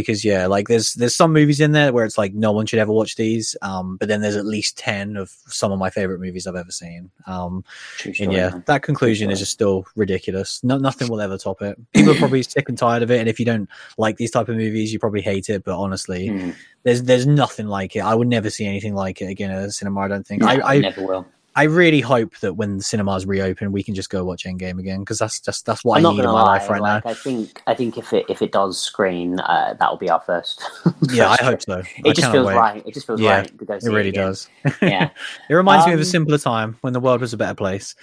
because 0.00 0.24
yeah, 0.24 0.46
like 0.46 0.68
there's 0.68 0.94
there's 0.94 1.14
some 1.16 1.32
movies 1.32 1.60
in 1.60 1.72
there 1.72 1.92
where 1.92 2.04
it's 2.04 2.18
like 2.18 2.34
no 2.34 2.52
one 2.52 2.66
should 2.66 2.78
ever 2.78 2.92
watch 2.92 3.16
these. 3.16 3.56
Um, 3.62 3.96
but 3.96 4.08
then 4.08 4.20
there's 4.20 4.36
at 4.36 4.46
least 4.46 4.76
ten 4.78 5.16
of 5.16 5.30
some 5.46 5.72
of 5.72 5.78
my 5.78 5.90
favorite 5.90 6.20
movies 6.20 6.46
I've 6.46 6.56
ever 6.56 6.70
seen. 6.70 7.10
Um, 7.26 7.64
True 7.98 8.12
and 8.20 8.32
yeah, 8.32 8.50
man. 8.50 8.64
that 8.66 8.82
conclusion 8.82 9.30
is 9.30 9.38
just 9.38 9.52
still 9.52 9.86
ridiculous. 9.96 10.62
No, 10.64 10.78
nothing 10.78 11.08
will 11.08 11.20
ever 11.20 11.38
top 11.38 11.62
it. 11.62 11.78
People 11.92 12.12
are 12.12 12.18
probably 12.18 12.42
sick 12.54 12.68
and 12.68 12.76
tired 12.78 13.02
of 13.02 13.10
it, 13.10 13.20
and 13.20 13.28
if 13.28 13.38
you 13.38 13.46
don't 13.46 13.68
like 13.98 14.16
these 14.16 14.30
type 14.30 14.48
of 14.48 14.56
movies, 14.56 14.92
you 14.92 14.98
probably 14.98 15.22
hate 15.22 15.48
it. 15.48 15.64
But 15.64 15.78
honestly, 15.78 16.28
Hmm. 16.28 16.50
there's 16.82 17.02
there's 17.04 17.26
nothing 17.26 17.66
like 17.66 17.96
it. 17.96 18.00
I 18.00 18.14
would 18.14 18.28
never 18.28 18.50
see 18.50 18.66
anything 18.66 18.94
like 18.94 19.20
it 19.20 19.26
again 19.26 19.50
at 19.50 19.62
a 19.62 19.70
cinema. 19.70 20.00
I 20.00 20.08
don't 20.08 20.26
think. 20.26 20.42
No, 20.42 20.48
I, 20.48 20.74
I 20.74 20.78
never 20.78 21.06
will. 21.06 21.26
I 21.56 21.64
really 21.64 22.00
hope 22.00 22.38
that 22.38 22.54
when 22.54 22.78
the 22.78 22.82
cinemas 22.82 23.26
reopen, 23.26 23.72
we 23.72 23.82
can 23.82 23.94
just 23.94 24.08
go 24.08 24.24
watch 24.24 24.44
Endgame 24.44 24.78
again 24.78 25.00
because 25.00 25.18
that's 25.18 25.40
just 25.40 25.66
that's 25.66 25.84
what 25.84 25.96
I'm 25.96 26.00
I 26.00 26.02
not 26.02 26.12
need 26.14 26.20
in 26.20 26.26
my 26.26 26.32
lie. 26.32 26.42
life 26.58 26.70
right 26.70 26.80
like, 26.80 27.04
now. 27.04 27.10
I 27.10 27.14
think 27.14 27.62
I 27.66 27.74
think 27.74 27.98
if 27.98 28.12
it 28.12 28.26
if 28.28 28.40
it 28.40 28.52
does 28.52 28.80
screen, 28.80 29.40
uh, 29.40 29.74
that 29.78 29.90
will 29.90 29.98
be 29.98 30.08
our 30.08 30.20
first. 30.20 30.62
Yeah, 31.10 31.36
I 31.40 31.42
hope 31.42 31.60
so. 31.62 31.80
I 31.82 31.86
It 32.04 32.14
just 32.14 32.30
feels 32.30 32.46
wait. 32.46 32.56
right. 32.56 32.86
It 32.86 32.94
just 32.94 33.06
feels 33.06 33.20
Yeah, 33.20 33.40
right 33.40 33.58
to 33.58 33.64
go 33.64 33.78
see 33.80 33.88
It 33.88 33.90
really 33.90 34.10
again. 34.10 34.26
does. 34.26 34.48
Yeah. 34.82 35.10
it 35.48 35.54
reminds 35.54 35.86
me 35.86 35.92
of 35.92 35.98
a 35.98 36.02
Um, 36.02 36.06
simpler 36.06 36.38
time 36.38 36.76
when 36.82 36.92
the 36.92 37.00
world 37.00 37.20
was 37.20 37.32
a 37.32 37.36
better 37.36 37.54
place. 37.54 37.96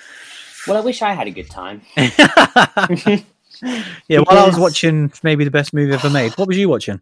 Well, 0.68 0.76
I 0.76 0.82
wish 0.82 1.02
I 1.02 1.14
had 1.14 1.28
a 1.28 1.32
good 1.32 1.50
time. 1.50 1.82
yeah, 1.98 2.18
while 4.20 4.38
I 4.38 4.46
was 4.46 4.60
watching 4.60 5.12
maybe 5.24 5.46
the 5.46 5.52
best 5.52 5.74
movie 5.74 5.94
ever 5.94 6.10
made, 6.10 6.38
what 6.38 6.50
was 6.50 6.58
you 6.58 6.68
watching? 6.68 7.00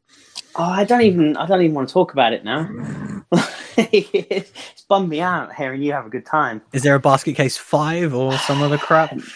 Oh, 0.57 0.63
I 0.63 0.83
don't 0.83 1.01
even. 1.01 1.35
I 1.37 1.47
don't 1.47 1.61
even 1.61 1.73
want 1.73 1.89
to 1.89 1.93
talk 1.93 2.13
about 2.13 2.33
it 2.33 2.45
now. 2.45 2.69
It's 3.78 4.82
bummed 4.88 5.09
me 5.09 5.21
out 5.21 5.53
hearing 5.55 5.82
you 5.82 5.93
have 5.93 6.05
a 6.05 6.09
good 6.09 6.26
time. 6.26 6.61
Is 6.73 6.84
there 6.84 6.95
a 6.95 6.99
basket 6.99 7.36
case 7.36 7.57
five 7.57 8.13
or 8.13 8.38
some 8.39 8.61
other 8.61 8.78
crap? 8.78 9.17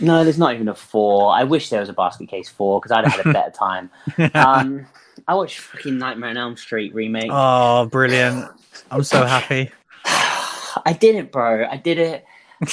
No, 0.00 0.24
there's 0.24 0.38
not 0.38 0.54
even 0.54 0.66
a 0.66 0.74
four. 0.74 1.32
I 1.32 1.44
wish 1.44 1.70
there 1.70 1.78
was 1.78 1.88
a 1.88 1.92
basket 1.92 2.28
case 2.28 2.48
four 2.48 2.80
because 2.80 2.90
I'd 2.90 3.04
have 3.04 3.12
had 3.12 3.26
a 3.26 3.32
better 3.32 3.50
time. 3.52 3.90
Um, 4.34 4.86
I 5.28 5.34
watched 5.34 5.60
fucking 5.60 5.96
Nightmare 5.96 6.30
on 6.30 6.36
Elm 6.36 6.56
Street 6.56 6.92
remake. 6.92 7.30
Oh, 7.30 7.86
brilliant! 7.86 8.50
I'm 8.90 9.04
so 9.04 9.24
happy. 9.24 9.70
I 10.04 10.96
did 10.98 11.14
it, 11.14 11.30
bro. 11.30 11.66
I 11.70 11.76
did 11.76 11.98
it. 11.98 12.24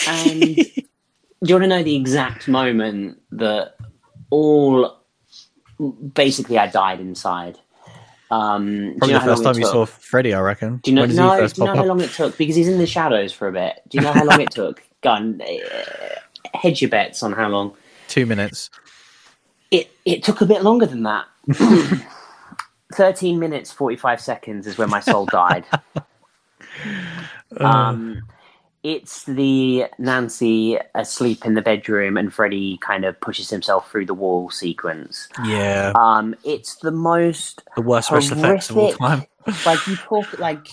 And 0.07 0.55
do 0.55 0.83
you 1.41 1.55
want 1.55 1.63
to 1.63 1.67
know 1.67 1.83
the 1.83 1.95
exact 1.95 2.47
moment 2.47 3.19
that 3.31 3.75
all 4.29 4.99
basically 6.13 6.57
I 6.57 6.67
died 6.67 6.99
inside? 6.99 7.59
Um, 8.31 8.95
Probably 8.97 9.13
you 9.13 9.19
know 9.19 9.25
the 9.25 9.25
first 9.25 9.43
time 9.43 9.59
you 9.59 9.65
saw 9.65 9.85
Freddy, 9.85 10.33
I 10.33 10.39
reckon. 10.39 10.77
Do 10.77 10.91
you 10.91 10.95
know? 10.95 11.05
No, 11.05 11.47
do 11.47 11.53
you 11.61 11.65
know 11.65 11.75
how 11.75 11.83
long 11.83 11.99
it 11.99 12.11
took? 12.11 12.37
Because 12.37 12.55
he's 12.55 12.69
in 12.69 12.77
the 12.77 12.87
shadows 12.87 13.33
for 13.33 13.49
a 13.49 13.51
bit. 13.51 13.81
Do 13.89 13.97
you 13.97 14.03
know 14.05 14.13
how 14.13 14.23
long 14.23 14.39
it 14.39 14.51
took? 14.51 14.81
Go 15.01 15.09
on, 15.09 15.41
uh, 15.41 15.45
hedge 16.53 16.81
your 16.81 16.89
bets 16.89 17.23
on 17.23 17.33
how 17.33 17.49
long. 17.49 17.75
Two 18.07 18.25
minutes. 18.25 18.69
It 19.69 19.91
it 20.05 20.23
took 20.23 20.39
a 20.39 20.45
bit 20.45 20.63
longer 20.63 20.85
than 20.85 21.03
that. 21.03 21.25
Thirteen 22.93 23.37
minutes 23.37 23.69
forty 23.69 23.97
five 23.97 24.21
seconds 24.21 24.65
is 24.65 24.77
when 24.77 24.89
my 24.89 25.01
soul 25.01 25.25
died. 25.25 25.65
um, 27.57 28.21
it's 28.83 29.25
the 29.25 29.85
Nancy 29.99 30.77
asleep 30.95 31.45
in 31.45 31.53
the 31.53 31.61
bedroom 31.61 32.17
and 32.17 32.33
Freddy 32.33 32.77
kind 32.77 33.05
of 33.05 33.19
pushes 33.21 33.49
himself 33.49 33.89
through 33.91 34.07
the 34.07 34.13
wall 34.13 34.49
sequence. 34.49 35.27
Yeah, 35.45 35.91
Um, 35.95 36.35
it's 36.43 36.77
the 36.77 36.91
most 36.91 37.63
the 37.75 37.81
worst 37.81 38.07
special 38.07 38.37
effects 38.37 38.69
of 38.69 38.77
all 38.77 38.93
horrific- 38.93 38.99
time. 38.99 39.27
like 39.65 39.87
you 39.87 39.95
talk 39.95 40.37
like 40.37 40.67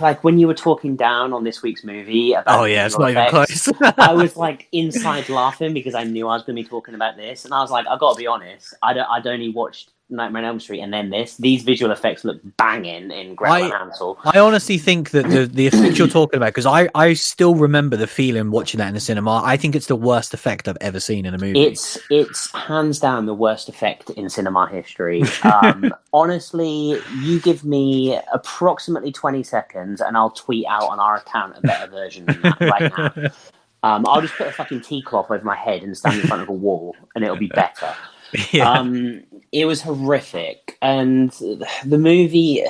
like 0.00 0.22
when 0.22 0.38
you 0.38 0.46
were 0.46 0.54
talking 0.54 0.94
down 0.94 1.32
on 1.32 1.42
this 1.42 1.60
week's 1.60 1.82
movie 1.82 2.34
about 2.34 2.60
Oh 2.60 2.64
yeah, 2.64 2.86
it's 2.86 2.96
not 2.96 3.10
even 3.10 3.28
close. 3.28 3.68
I 3.98 4.12
was 4.12 4.36
like 4.36 4.68
inside 4.70 5.28
laughing 5.28 5.74
because 5.74 5.94
I 5.96 6.04
knew 6.04 6.28
I 6.28 6.34
was 6.34 6.44
going 6.44 6.54
to 6.54 6.62
be 6.62 6.68
talking 6.68 6.94
about 6.94 7.16
this, 7.16 7.44
and 7.44 7.52
I 7.52 7.60
was 7.60 7.72
like, 7.72 7.84
I 7.88 7.98
got 7.98 8.12
to 8.12 8.18
be 8.18 8.28
honest, 8.28 8.74
I 8.80 8.92
don't, 8.92 9.08
I'd 9.10 9.26
only 9.26 9.48
watched 9.48 9.90
Nightmare 10.10 10.42
on 10.42 10.48
Elm 10.48 10.60
Street 10.60 10.80
and 10.80 10.92
then 10.92 11.10
this. 11.10 11.36
These 11.38 11.62
visual 11.62 11.90
effects 11.90 12.24
look 12.24 12.40
banging 12.58 13.10
in 13.10 13.34
Gretel 13.34 13.64
and 13.64 13.72
I- 13.72 13.78
Hansel. 13.78 14.18
I 14.24 14.38
honestly 14.38 14.78
think 14.78 15.10
that 15.10 15.28
the 15.28 15.46
the 15.46 15.66
effect 15.66 15.98
you're 15.98 16.08
talking 16.08 16.36
about, 16.36 16.48
because 16.48 16.66
I 16.66 16.88
I 16.94 17.14
still 17.14 17.54
remember 17.54 17.96
the 17.96 18.06
feeling 18.06 18.50
watching 18.50 18.78
that 18.78 18.88
in 18.88 18.94
the 18.94 19.00
cinema. 19.00 19.42
I 19.44 19.56
think 19.56 19.74
it's 19.74 19.86
the 19.86 19.96
worst 19.96 20.34
effect 20.34 20.68
I've 20.68 20.76
ever 20.80 21.00
seen 21.00 21.24
in 21.24 21.34
a 21.34 21.38
movie. 21.38 21.62
It's 21.62 21.98
it's 22.10 22.52
hands 22.52 22.98
down 23.00 23.26
the 23.26 23.34
worst 23.34 23.68
effect 23.68 24.10
in 24.10 24.28
cinema 24.28 24.68
history. 24.68 25.22
Um, 25.44 25.94
honestly, 26.12 27.00
you 27.20 27.40
give 27.40 27.64
me 27.64 28.18
approximately 28.32 29.12
twenty 29.12 29.42
seconds, 29.42 30.00
and 30.00 30.16
I'll 30.16 30.30
tweet 30.30 30.66
out 30.66 30.84
on 30.90 31.00
our 31.00 31.16
account 31.16 31.56
a 31.56 31.62
better 31.62 31.90
version 31.90 32.26
than 32.26 32.42
that 32.42 32.60
right 32.60 32.92
now. 32.96 33.30
Um, 33.84 34.04
I'll 34.06 34.20
just 34.20 34.34
put 34.34 34.46
a 34.46 34.52
fucking 34.52 34.82
tea 34.82 35.02
cloth 35.02 35.28
over 35.28 35.44
my 35.44 35.56
head 35.56 35.82
and 35.82 35.98
stand 35.98 36.20
in 36.20 36.28
front 36.28 36.40
of 36.40 36.48
a 36.48 36.52
wall, 36.52 36.94
and 37.16 37.24
it'll 37.24 37.36
be 37.36 37.48
better. 37.48 37.92
yeah. 38.52 38.70
Um, 38.70 39.22
it 39.50 39.66
was 39.66 39.82
horrific, 39.82 40.78
and 40.80 41.30
the 41.30 41.98
movie, 41.98 42.64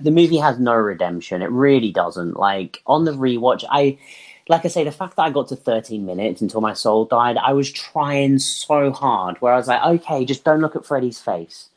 the 0.00 0.10
movie 0.10 0.36
has 0.36 0.58
no 0.58 0.74
redemption. 0.74 1.42
It 1.42 1.50
really 1.50 1.92
doesn't. 1.92 2.36
Like 2.36 2.82
on 2.86 3.04
the 3.04 3.12
rewatch, 3.12 3.64
I, 3.70 3.98
like 4.48 4.64
I 4.64 4.68
say, 4.68 4.84
the 4.84 4.92
fact 4.92 5.16
that 5.16 5.22
I 5.22 5.30
got 5.30 5.48
to 5.48 5.56
13 5.56 6.04
minutes 6.04 6.42
until 6.42 6.60
my 6.60 6.74
soul 6.74 7.06
died, 7.06 7.38
I 7.38 7.52
was 7.52 7.72
trying 7.72 8.38
so 8.38 8.92
hard. 8.92 9.40
Where 9.40 9.52
I 9.52 9.56
was 9.56 9.68
like, 9.68 9.82
okay, 9.82 10.24
just 10.24 10.44
don't 10.44 10.60
look 10.60 10.76
at 10.76 10.84
Freddy's 10.84 11.20
face. 11.20 11.68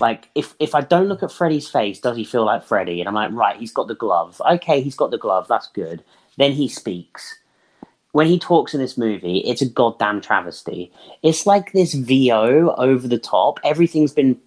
Like 0.00 0.28
if 0.34 0.54
if 0.58 0.74
I 0.74 0.80
don't 0.82 1.08
look 1.08 1.22
at 1.22 1.32
Freddy's 1.32 1.68
face, 1.68 2.00
does 2.00 2.16
he 2.16 2.24
feel 2.24 2.44
like 2.44 2.64
Freddy? 2.64 3.00
And 3.00 3.08
I'm 3.08 3.14
like, 3.14 3.32
right, 3.32 3.58
he's 3.58 3.72
got 3.72 3.88
the 3.88 3.94
glove. 3.94 4.40
Okay, 4.50 4.80
he's 4.80 4.96
got 4.96 5.10
the 5.10 5.18
glove. 5.18 5.48
That's 5.48 5.68
good. 5.68 6.02
Then 6.38 6.52
he 6.52 6.68
speaks 6.68 7.36
when 8.12 8.26
he 8.26 8.38
talks 8.38 8.74
in 8.74 8.80
this 8.80 8.96
movie, 8.96 9.38
it's 9.38 9.62
a 9.62 9.66
goddamn 9.66 10.20
travesty. 10.20 10.90
It's 11.22 11.46
like 11.46 11.72
this 11.72 11.94
VO 11.94 12.74
over 12.76 13.08
the 13.08 13.18
top. 13.18 13.58
Everything's 13.64 14.12
been 14.12 14.38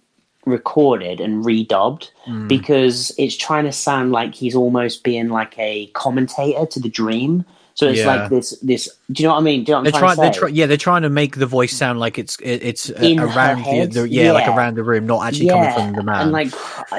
recorded 0.44 1.20
and 1.20 1.44
redubbed 1.44 2.10
Mm. 2.28 2.46
because 2.48 3.12
it's 3.18 3.36
trying 3.36 3.64
to 3.64 3.72
sound 3.72 4.12
like 4.12 4.34
he's 4.34 4.54
almost 4.54 5.02
being 5.02 5.28
like 5.28 5.58
a 5.58 5.86
commentator 5.94 6.66
to 6.66 6.80
the 6.80 6.88
dream. 6.88 7.44
So 7.74 7.88
it's 7.88 7.98
Yeah. 7.98 8.06
like 8.06 8.30
this. 8.30 8.50
This. 8.62 8.88
Do 9.12 9.22
you 9.22 9.28
know 9.28 9.34
what 9.34 9.40
I 9.40 9.42
mean? 9.42 9.64
Do 9.64 9.72
you 9.72 9.76
know 9.76 9.82
They're 9.82 9.92
what 9.92 9.96
I'm 9.96 10.00
trying. 10.00 10.16
trying 10.16 10.30
They're 10.32 10.40
try, 10.40 10.48
yeah, 10.48 10.66
they're 10.66 10.76
trying 10.78 11.02
to 11.02 11.10
make 11.10 11.36
the 11.36 11.44
voice 11.46 11.76
sound 11.76 11.98
like 11.98 12.16
it's 12.18 12.36
it, 12.40 12.62
it's 12.62 12.88
uh, 12.88 12.94
In 13.02 13.20
around 13.20 13.64
the, 13.64 13.86
the 13.86 14.08
yeah, 14.08 14.32
like 14.32 14.48
around 14.48 14.76
the 14.76 14.82
room, 14.82 15.06
not 15.06 15.26
actually 15.26 15.48
coming 15.48 15.70
from 15.72 15.92
the 15.94 16.02
man. 16.02 16.22
And 16.22 16.32
like, 16.32 16.52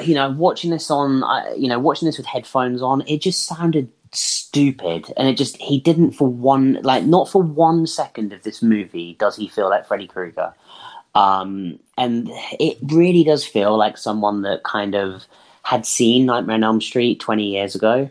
you 0.05 0.13
know, 0.13 0.29
watching 0.31 0.69
this 0.69 0.91
on, 0.91 1.23
uh, 1.23 1.45
you 1.57 1.67
know, 1.67 1.79
watching 1.79 2.05
this 2.05 2.17
with 2.17 2.27
headphones 2.27 2.81
on, 2.83 3.01
it 3.07 3.21
just 3.21 3.47
sounded 3.47 3.89
stupid. 4.13 5.11
And 5.17 5.27
it 5.27 5.37
just, 5.37 5.57
he 5.57 5.79
didn't 5.79 6.11
for 6.13 6.27
one, 6.27 6.79
like, 6.83 7.03
not 7.03 7.29
for 7.29 7.41
one 7.41 7.87
second 7.87 8.33
of 8.33 8.43
this 8.43 8.61
movie 8.61 9.15
does 9.19 9.35
he 9.35 9.47
feel 9.47 9.69
like 9.69 9.87
Freddy 9.87 10.07
Krueger. 10.07 10.53
Um, 11.15 11.79
and 11.97 12.29
it 12.59 12.77
really 12.83 13.23
does 13.23 13.43
feel 13.45 13.75
like 13.77 13.97
someone 13.97 14.43
that 14.43 14.63
kind 14.63 14.95
of 14.95 15.25
had 15.63 15.85
seen 15.85 16.25
Nightmare 16.25 16.55
on 16.55 16.63
Elm 16.63 16.81
Street 16.81 17.19
20 17.19 17.43
years 17.43 17.75
ago 17.75 18.09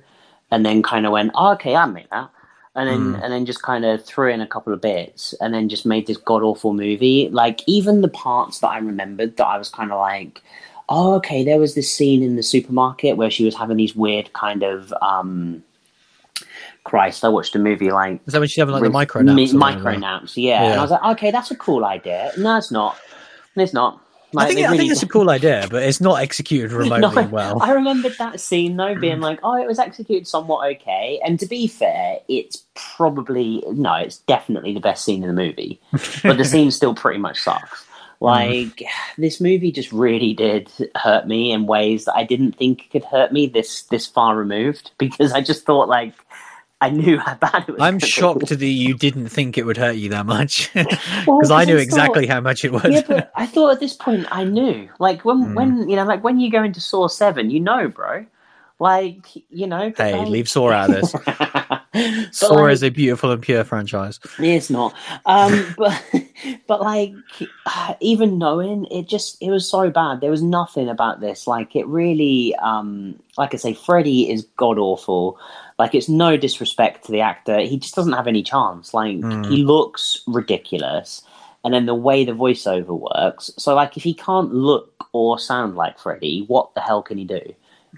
and 0.51 0.65
then 0.67 0.83
kind 0.83 1.07
of 1.07 1.13
went, 1.13 1.33
oh, 1.35 1.53
okay, 1.53 1.75
I 1.77 1.87
made 1.87 2.09
that. 2.11 2.31
And 2.75 2.89
then, 2.89 3.13
Mm. 3.15 3.25
and 3.25 3.33
then 3.33 3.47
just 3.47 3.63
kind 3.63 3.85
of 3.87 4.05
threw 4.05 4.31
in 4.31 4.43
a 4.43 4.47
couple 4.47 4.73
of 4.75 4.83
bits, 4.83 5.33
and 5.41 5.55
then 5.55 5.71
just 5.71 5.87
made 5.87 6.07
this 6.07 6.19
god 6.19 6.43
awful 6.43 6.75
movie. 6.75 7.31
Like 7.31 7.63
even 7.67 8.03
the 8.03 8.09
parts 8.09 8.59
that 8.59 8.69
I 8.69 8.79
remembered, 8.79 9.39
that 9.39 9.47
I 9.47 9.57
was 9.57 9.71
kind 9.71 9.91
of 9.91 9.99
like, 9.99 10.43
oh, 10.91 11.15
okay, 11.15 11.43
there 11.43 11.59
was 11.59 11.75
this 11.75 11.91
scene 11.93 12.23
in 12.23 12.37
the 12.37 12.43
supermarket 12.43 13.17
where 13.17 13.31
she 13.31 13.47
was 13.47 13.55
having 13.57 13.79
these 13.79 13.97
weird 13.97 14.31
kind 14.35 14.63
of, 14.63 14.93
um, 15.01 15.63
Christ, 16.87 17.25
I 17.25 17.29
watched 17.29 17.55
a 17.55 17.59
movie 17.59 17.91
like 17.91 18.21
Is 18.27 18.33
that 18.33 18.39
when 18.41 18.49
she's 18.49 18.57
having 18.57 18.73
like 18.75 18.83
the 18.83 18.91
micro 18.91 19.23
mi- 19.23 19.51
or 19.51 19.55
micro 19.55 19.97
naps, 19.97 20.37
yeah. 20.37 20.63
And 20.63 20.81
I 20.81 20.83
was 20.83 20.91
like, 20.91 21.05
okay, 21.05 21.31
that's 21.31 21.51
a 21.51 21.57
cool 21.57 21.85
idea. 21.85 22.33
No, 22.39 22.57
it's 22.57 22.71
not. 22.71 22.97
It's 23.57 23.73
not. 23.75 24.01
I 24.37 24.45
Like, 24.45 24.49
think 24.49 24.59
they 24.59 24.65
I 24.67 24.77
think 24.77 24.93
it's 24.93 25.03
a 25.03 25.09
cool 25.09 25.31
idea, 25.31 25.67
but 25.71 25.83
it's 25.83 26.01
not 26.01 26.21
executed 26.21 26.73
remotely 26.73 27.25
No, 27.25 27.29
well. 27.29 27.63
I 27.63 27.73
remembered 27.73 28.15
that 28.19 28.41
scene 28.41 28.77
though, 28.77 28.95
being 28.95 29.21
like, 29.21 29.39
oh, 29.43 29.55
it 29.61 29.67
was 29.67 29.79
executed 29.79 30.27
somewhat 30.27 30.71
okay. 30.75 31.21
And 31.25 31.39
to 31.41 31.47
be 31.47 31.67
fair, 31.69 32.19
it's 32.29 32.65
probably 32.97 33.63
no, 33.73 33.95
it's 33.95 34.19
definitely 34.19 34.75
the 34.75 34.81
best 34.81 35.05
scene 35.05 35.23
in 35.23 35.29
the 35.35 35.43
movie. 35.43 35.81
But 36.23 36.37
the 36.39 36.45
scene 36.53 36.71
still 36.71 36.95
pretty 36.95 37.19
much 37.19 37.41
sucks. 37.41 37.85
Hmm. 38.21 38.25
Like 38.25 38.83
this 39.19 39.41
movie 39.41 39.71
just 39.71 39.93
really 39.93 40.33
did 40.35 40.71
hurt 40.97 41.27
me 41.27 41.53
in 41.53 41.67
ways 41.67 42.07
that 42.07 42.15
I 42.17 42.25
didn't 42.25 42.53
think 42.57 42.89
could 42.91 43.05
hurt 43.05 43.31
me 43.33 43.47
this 43.47 43.83
this 43.85 44.07
far 44.07 44.37
removed 44.37 44.91
because 44.99 45.33
I 45.33 45.41
just 45.41 45.65
thought 45.67 45.89
like 45.89 46.15
I 46.81 46.91
knew 46.91 47.19
how 47.19 47.35
bad 47.35 47.65
it 47.69 47.73
was. 47.73 47.81
I'm 47.81 47.99
be. 47.99 48.07
shocked 48.07 48.49
that 48.51 48.63
you 48.65 48.95
didn't 48.95 49.29
think 49.29 49.57
it 49.57 49.65
would 49.65 49.79
hurt 49.79 49.97
you 49.97 50.11
that 50.11 50.27
much 50.27 50.71
because 50.75 50.99
Well, 51.27 51.53
I 51.53 51.65
knew 51.65 51.79
I 51.79 51.81
exactly 51.81 52.27
how 52.27 52.41
much 52.41 52.65
it 52.65 52.73
was. 52.73 52.85
yeah, 52.85 53.03
but 53.07 53.33
I 53.35 53.47
thought 53.47 53.73
at 53.73 53.81
this 53.81 53.95
point 53.95 54.27
I 54.31 54.45
knew. 54.45 54.89
Like 54.99 55.25
when 55.25 55.43
Hmm. 55.43 55.55
when 55.55 55.89
you 55.89 55.97
know, 55.97 56.05
like 56.05 56.23
when 56.23 56.39
you 56.39 56.51
go 56.51 56.63
into 56.63 56.81
Saw 56.81 57.09
Seven, 57.09 57.51
you 57.51 57.61
know, 57.61 57.89
bro. 57.89 58.27
Like 58.79 59.27
you 59.49 59.67
know. 59.67 59.91
hey, 59.97 60.23
leave 60.27 60.51
Saw 60.51 60.71
out 60.71 60.91
of 60.91 60.97
this. 60.97 61.13
Saw 62.39 62.55
like, 62.57 62.73
is 62.75 62.83
a 62.83 62.91
beautiful 62.91 63.33
and 63.33 63.41
pure 63.41 63.65
franchise. 63.65 64.21
It's 64.39 64.69
not. 64.69 64.95
Um, 65.25 65.75
but 65.79 66.03
but 66.67 66.83
like 66.83 67.15
even 68.01 68.37
knowing 68.39 68.85
it, 68.91 69.09
just 69.09 69.41
it 69.41 69.51
was 69.51 69.67
so 69.67 69.89
bad. 69.89 70.21
There 70.21 70.31
was 70.31 70.43
nothing 70.43 70.91
about 70.91 71.21
this. 71.21 71.47
Like 71.47 71.75
it 71.75 71.87
really, 71.87 72.55
um, 72.57 73.19
like 73.39 73.55
I 73.55 73.57
say, 73.57 73.73
Freddy 73.73 74.31
is 74.31 74.45
god 74.59 74.77
awful. 74.79 75.39
Like 75.79 75.95
it's 75.95 76.09
no 76.09 76.37
disrespect 76.37 77.05
to 77.07 77.13
the 77.13 77.21
actor. 77.21 77.61
He 77.61 77.79
just 77.79 77.95
doesn't 77.95 78.15
have 78.15 78.27
any 78.27 78.43
chance. 78.43 78.95
Like 78.95 79.17
Mm. 79.19 79.47
he 79.49 79.65
looks 79.65 80.23
ridiculous. 80.27 81.23
And 81.65 81.75
then 81.75 81.87
the 81.87 81.95
way 81.95 82.25
the 82.25 82.33
voiceover 82.33 82.99
works. 82.99 83.51
So 83.59 83.75
like 83.75 83.97
if 83.97 84.03
he 84.05 84.15
can't 84.15 84.55
look 84.55 85.05
or 85.13 85.39
sound 85.39 85.77
like 85.77 85.99
Freddy, 85.99 86.45
what 86.47 86.75
the 86.75 86.81
hell 86.81 87.03
can 87.03 87.19
he 87.19 87.25
do? 87.25 87.41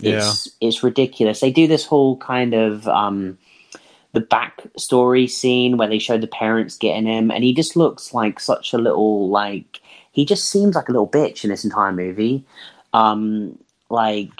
It's 0.02 0.48
it's 0.60 0.82
ridiculous. 0.82 1.40
They 1.40 1.50
do 1.50 1.66
this 1.66 1.84
whole 1.84 2.16
kind 2.18 2.54
of 2.54 2.86
um 2.88 3.38
the 4.12 4.20
backstory 4.20 5.28
scene 5.28 5.76
where 5.76 5.88
they 5.88 5.98
show 5.98 6.18
the 6.18 6.26
parents 6.26 6.76
getting 6.78 7.06
him, 7.06 7.30
and 7.30 7.44
he 7.44 7.52
just 7.54 7.76
looks 7.76 8.14
like 8.14 8.40
such 8.40 8.72
a 8.72 8.78
little 8.78 9.28
like 9.28 9.80
he 10.12 10.24
just 10.24 10.46
seems 10.50 10.74
like 10.74 10.88
a 10.88 10.92
little 10.92 11.08
bitch 11.08 11.44
in 11.44 11.50
this 11.50 11.64
entire 11.64 11.92
movie. 11.92 12.44
Um, 12.94 13.58
like 13.90 14.30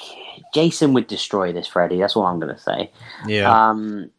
Jason 0.55 0.93
would 0.95 1.07
destroy 1.07 1.53
this 1.53 1.67
Freddy. 1.67 1.99
That's 1.99 2.17
all 2.17 2.27
I'm 2.27 2.39
gonna 2.41 2.59
say. 2.59 2.91
Yeah, 3.27 3.71
Um, 3.71 4.11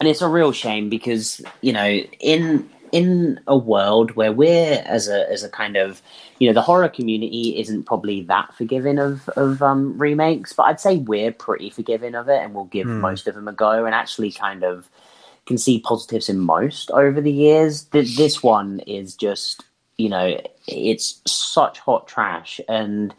and 0.00 0.08
it's 0.08 0.22
a 0.22 0.28
real 0.28 0.52
shame 0.52 0.88
because 0.88 1.40
you 1.60 1.72
know 1.72 1.86
in 2.20 2.68
in 2.92 3.40
a 3.46 3.56
world 3.56 4.10
where 4.16 4.32
we're 4.32 4.82
as 4.84 5.08
a 5.08 5.30
as 5.30 5.42
a 5.42 5.48
kind 5.48 5.76
of 5.76 6.02
you 6.38 6.46
know 6.48 6.52
the 6.52 6.60
horror 6.60 6.88
community 6.90 7.58
isn't 7.58 7.84
probably 7.84 8.22
that 8.24 8.54
forgiving 8.54 8.98
of 8.98 9.28
of 9.30 9.62
um, 9.62 9.96
remakes, 9.96 10.52
but 10.52 10.64
I'd 10.64 10.80
say 10.80 10.96
we're 10.96 11.32
pretty 11.32 11.70
forgiving 11.70 12.14
of 12.14 12.28
it, 12.28 12.42
and 12.42 12.54
we'll 12.54 12.64
give 12.64 12.86
Hmm. 12.88 13.00
most 13.00 13.26
of 13.26 13.34
them 13.34 13.48
a 13.48 13.52
go, 13.52 13.86
and 13.86 13.94
actually 13.94 14.32
kind 14.32 14.62
of 14.64 14.88
can 15.46 15.56
see 15.58 15.80
positives 15.80 16.28
in 16.28 16.38
most 16.38 16.90
over 16.92 17.20
the 17.20 17.32
years. 17.32 17.84
Th- 17.84 18.16
this 18.16 18.42
one 18.42 18.80
is 18.80 19.14
just 19.14 19.64
you 19.96 20.08
know 20.10 20.38
it's 20.66 21.20
such 21.26 21.78
hot 21.78 22.06
trash 22.06 22.60
and 22.68 23.14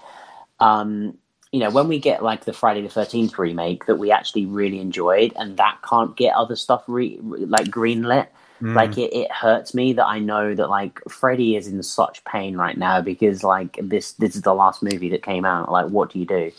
um, 0.60 1.18
you 1.54 1.60
know, 1.60 1.70
when 1.70 1.88
we 1.88 2.00
get 2.00 2.24
like 2.24 2.46
the 2.46 2.52
Friday 2.52 2.82
the 2.82 2.90
Thirteenth 2.90 3.38
remake 3.38 3.86
that 3.86 3.98
we 3.98 4.12
actually 4.12 4.48
really 4.48 4.80
enjoyed, 4.80 5.32
and 5.36 5.56
that 5.58 5.78
can't 5.88 6.18
get 6.18 6.36
other 6.36 6.56
stuff 6.56 6.84
re- 6.88 7.20
like 7.22 7.68
greenlit. 7.68 8.28
Mm. 8.60 8.76
Like 8.76 8.98
it, 8.98 9.14
it 9.14 9.32
hurts 9.32 9.76
me 9.76 9.94
that 9.94 10.06
I 10.06 10.18
know 10.18 10.56
that 10.56 10.70
like 10.70 11.00
Freddy 11.08 11.56
is 11.56 11.68
in 11.68 11.82
such 11.84 12.24
pain 12.26 12.58
right 12.58 12.78
now 12.78 13.02
because 13.02 13.44
like 13.44 13.78
this 13.84 14.14
this 14.14 14.36
is 14.36 14.42
the 14.42 14.56
last 14.56 14.82
movie 14.82 15.10
that 15.10 15.22
came 15.22 15.46
out. 15.46 15.72
Like, 15.72 15.88
what 15.88 16.12
do 16.12 16.18
you 16.18 16.26
do? 16.26 16.52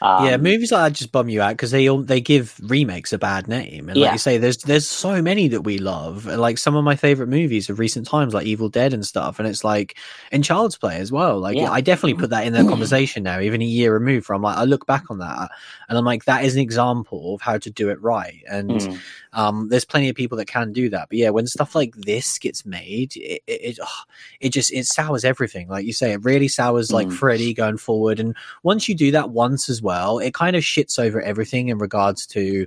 Um, 0.00 0.26
yeah, 0.26 0.36
movies 0.36 0.72
like 0.72 0.92
that 0.92 0.98
just 0.98 1.12
bum 1.12 1.28
you 1.28 1.40
out 1.40 1.50
because 1.50 1.70
they 1.70 1.88
all, 1.88 2.02
they 2.02 2.20
give 2.20 2.58
remakes 2.62 3.12
a 3.12 3.18
bad 3.18 3.48
name, 3.48 3.88
and 3.88 3.98
like 3.98 4.06
yeah. 4.08 4.12
you 4.12 4.18
say, 4.18 4.38
there's 4.38 4.58
there's 4.58 4.86
so 4.86 5.22
many 5.22 5.48
that 5.48 5.62
we 5.62 5.78
love. 5.78 6.26
Like 6.26 6.58
some 6.58 6.76
of 6.76 6.84
my 6.84 6.96
favorite 6.96 7.28
movies 7.28 7.70
of 7.70 7.78
recent 7.78 8.06
times, 8.06 8.34
like 8.34 8.46
Evil 8.46 8.68
Dead 8.68 8.92
and 8.92 9.06
stuff, 9.06 9.38
and 9.38 9.48
it's 9.48 9.64
like 9.64 9.96
in 10.32 10.42
Child's 10.42 10.76
Play 10.76 10.96
as 10.96 11.12
well. 11.12 11.38
Like 11.38 11.56
yeah. 11.56 11.70
I 11.70 11.80
definitely 11.80 12.14
put 12.14 12.30
that 12.30 12.46
in 12.46 12.52
the 12.52 12.64
conversation 12.68 13.22
now, 13.22 13.40
even 13.40 13.62
a 13.62 13.66
year 13.66 13.92
removed 13.92 14.26
from. 14.26 14.42
Like 14.42 14.56
I 14.56 14.64
look 14.64 14.86
back 14.86 15.10
on 15.10 15.18
that, 15.18 15.50
and 15.88 15.96
I'm 15.96 16.04
like, 16.04 16.24
that 16.24 16.44
is 16.44 16.54
an 16.56 16.62
example 16.62 17.34
of 17.34 17.40
how 17.40 17.58
to 17.58 17.70
do 17.70 17.90
it 17.90 18.00
right. 18.02 18.42
And 18.50 18.70
mm. 18.70 19.00
um, 19.32 19.68
there's 19.68 19.84
plenty 19.84 20.08
of 20.08 20.16
people 20.16 20.36
that 20.38 20.46
can 20.46 20.72
do 20.72 20.90
that. 20.90 21.08
But 21.08 21.18
yeah, 21.18 21.30
when 21.30 21.46
stuff 21.46 21.74
like 21.74 21.94
this 21.94 22.38
gets 22.38 22.66
made, 22.66 23.16
it 23.16 23.42
it, 23.46 23.60
it, 23.62 23.78
oh, 23.82 24.02
it 24.40 24.50
just 24.50 24.72
it 24.72 24.86
sours 24.86 25.24
everything. 25.24 25.68
Like 25.68 25.84
you 25.84 25.92
say, 25.92 26.12
it 26.12 26.24
really 26.24 26.48
sours 26.48 26.90
mm. 26.90 26.94
like 26.94 27.10
Freddy 27.10 27.54
going 27.54 27.78
forward. 27.78 28.20
And 28.20 28.36
once 28.62 28.88
you 28.88 28.94
do 28.94 29.10
that 29.12 29.30
once 29.30 29.68
as 29.68 29.82
well, 29.82 29.85
it 29.90 30.34
kind 30.34 30.56
of 30.56 30.62
shits 30.62 30.98
over 30.98 31.20
everything 31.20 31.68
in 31.68 31.78
regards 31.78 32.26
to, 32.28 32.66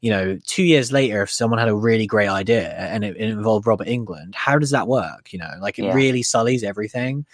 you 0.00 0.10
know, 0.10 0.38
two 0.46 0.62
years 0.62 0.92
later, 0.92 1.22
if 1.22 1.30
someone 1.30 1.58
had 1.58 1.68
a 1.68 1.74
really 1.74 2.06
great 2.06 2.28
idea 2.28 2.70
and 2.70 3.04
it, 3.04 3.16
it 3.16 3.28
involved 3.28 3.66
Robert 3.66 3.88
Englund, 3.88 4.34
how 4.34 4.58
does 4.58 4.70
that 4.70 4.88
work? 4.88 5.32
You 5.32 5.40
know, 5.40 5.52
like 5.60 5.78
it 5.78 5.84
yeah. 5.84 5.94
really 5.94 6.22
sullies 6.22 6.62
everything. 6.62 7.26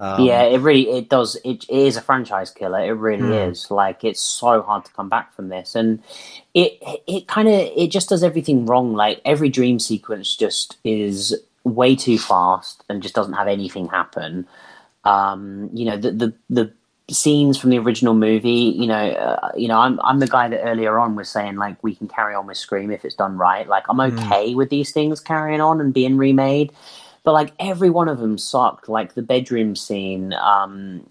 Um, 0.00 0.24
yeah, 0.24 0.42
it 0.42 0.60
really 0.60 0.88
it 0.88 1.08
does. 1.08 1.36
It, 1.44 1.64
it 1.68 1.76
is 1.76 1.96
a 1.96 2.00
franchise 2.00 2.52
killer. 2.52 2.80
It 2.80 2.92
really 2.92 3.22
mm. 3.22 3.50
is. 3.50 3.70
Like 3.70 4.04
it's 4.04 4.20
so 4.20 4.62
hard 4.62 4.84
to 4.84 4.92
come 4.92 5.08
back 5.08 5.34
from 5.34 5.48
this, 5.48 5.74
and 5.74 6.00
it 6.54 6.78
it 7.08 7.26
kind 7.26 7.48
of 7.48 7.54
it 7.54 7.90
just 7.90 8.08
does 8.08 8.22
everything 8.22 8.64
wrong. 8.64 8.94
Like 8.94 9.20
every 9.24 9.48
dream 9.48 9.80
sequence 9.80 10.36
just 10.36 10.76
is 10.84 11.34
way 11.64 11.96
too 11.96 12.18
fast 12.18 12.84
and 12.88 13.02
just 13.02 13.14
doesn't 13.14 13.32
have 13.32 13.48
anything 13.48 13.88
happen. 13.88 14.46
Um, 15.02 15.70
you 15.72 15.84
know, 15.84 15.96
the 15.96 16.12
the 16.12 16.34
the 16.48 16.72
scenes 17.10 17.56
from 17.58 17.70
the 17.70 17.78
original 17.78 18.14
movie, 18.14 18.74
you 18.76 18.86
know, 18.86 18.94
uh, 18.94 19.52
you 19.56 19.68
know, 19.68 19.78
I'm 19.78 19.98
I'm 20.00 20.18
the 20.18 20.26
guy 20.26 20.48
that 20.48 20.62
earlier 20.62 20.98
on 20.98 21.16
was 21.16 21.28
saying 21.28 21.56
like 21.56 21.82
we 21.82 21.94
can 21.94 22.08
carry 22.08 22.34
on 22.34 22.46
with 22.46 22.56
Scream 22.56 22.90
if 22.90 23.04
it's 23.04 23.14
done 23.14 23.36
right. 23.38 23.66
Like 23.66 23.84
I'm 23.88 23.96
hmm. 23.96 24.18
okay 24.18 24.52
mm. 24.52 24.56
with 24.56 24.70
these 24.70 24.92
things 24.92 25.20
carrying 25.20 25.60
on 25.60 25.80
and 25.80 25.92
being 25.94 26.16
remade, 26.16 26.72
but 27.24 27.32
like 27.32 27.52
every 27.58 27.90
one 27.90 28.08
of 28.08 28.18
them 28.18 28.36
sucked. 28.36 28.88
Like 28.88 29.14
the 29.14 29.22
bedroom 29.22 29.74
scene, 29.74 30.34
um, 30.34 31.08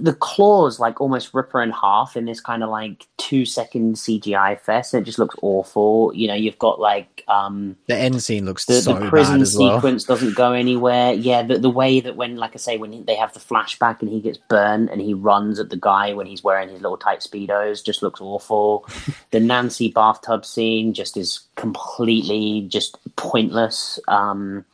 the 0.00 0.16
claws 0.18 0.80
like 0.80 1.00
almost 1.00 1.32
rip 1.32 1.52
her 1.52 1.62
in 1.62 1.70
half 1.70 2.16
in 2.16 2.24
this 2.24 2.40
kind 2.40 2.62
of 2.62 2.70
like 2.70 3.06
two 3.18 3.44
second 3.44 3.94
CGI 3.94 4.58
fest. 4.58 4.94
It 4.94 5.04
just 5.04 5.18
looks 5.18 5.36
awful. 5.42 6.12
You 6.14 6.28
know, 6.28 6.34
you've 6.34 6.58
got 6.58 6.80
like 6.80 7.24
um 7.28 7.76
the 7.86 7.96
end 7.96 8.22
scene 8.22 8.44
looks 8.44 8.64
the, 8.64 8.74
so 8.74 8.94
the 8.94 9.08
prison 9.08 9.46
sequence 9.46 10.08
well. 10.08 10.16
doesn't 10.16 10.34
go 10.34 10.52
anywhere. 10.52 11.12
Yeah, 11.12 11.42
the 11.42 11.58
the 11.58 11.70
way 11.70 12.00
that 12.00 12.16
when 12.16 12.36
like 12.36 12.52
I 12.54 12.58
say 12.58 12.78
when 12.78 13.04
they 13.04 13.14
have 13.14 13.32
the 13.32 13.40
flashback 13.40 14.00
and 14.00 14.10
he 14.10 14.20
gets 14.20 14.38
burned 14.38 14.90
and 14.90 15.00
he 15.00 15.14
runs 15.14 15.60
at 15.60 15.70
the 15.70 15.76
guy 15.76 16.12
when 16.14 16.26
he's 16.26 16.42
wearing 16.42 16.68
his 16.68 16.80
little 16.80 16.98
tight 16.98 17.20
speedos 17.20 17.84
just 17.84 18.02
looks 18.02 18.20
awful. 18.20 18.86
the 19.30 19.40
Nancy 19.40 19.88
bathtub 19.88 20.44
scene 20.44 20.94
just 20.94 21.16
is 21.16 21.40
completely 21.54 22.66
just 22.68 22.98
pointless. 23.16 24.00
Um 24.08 24.64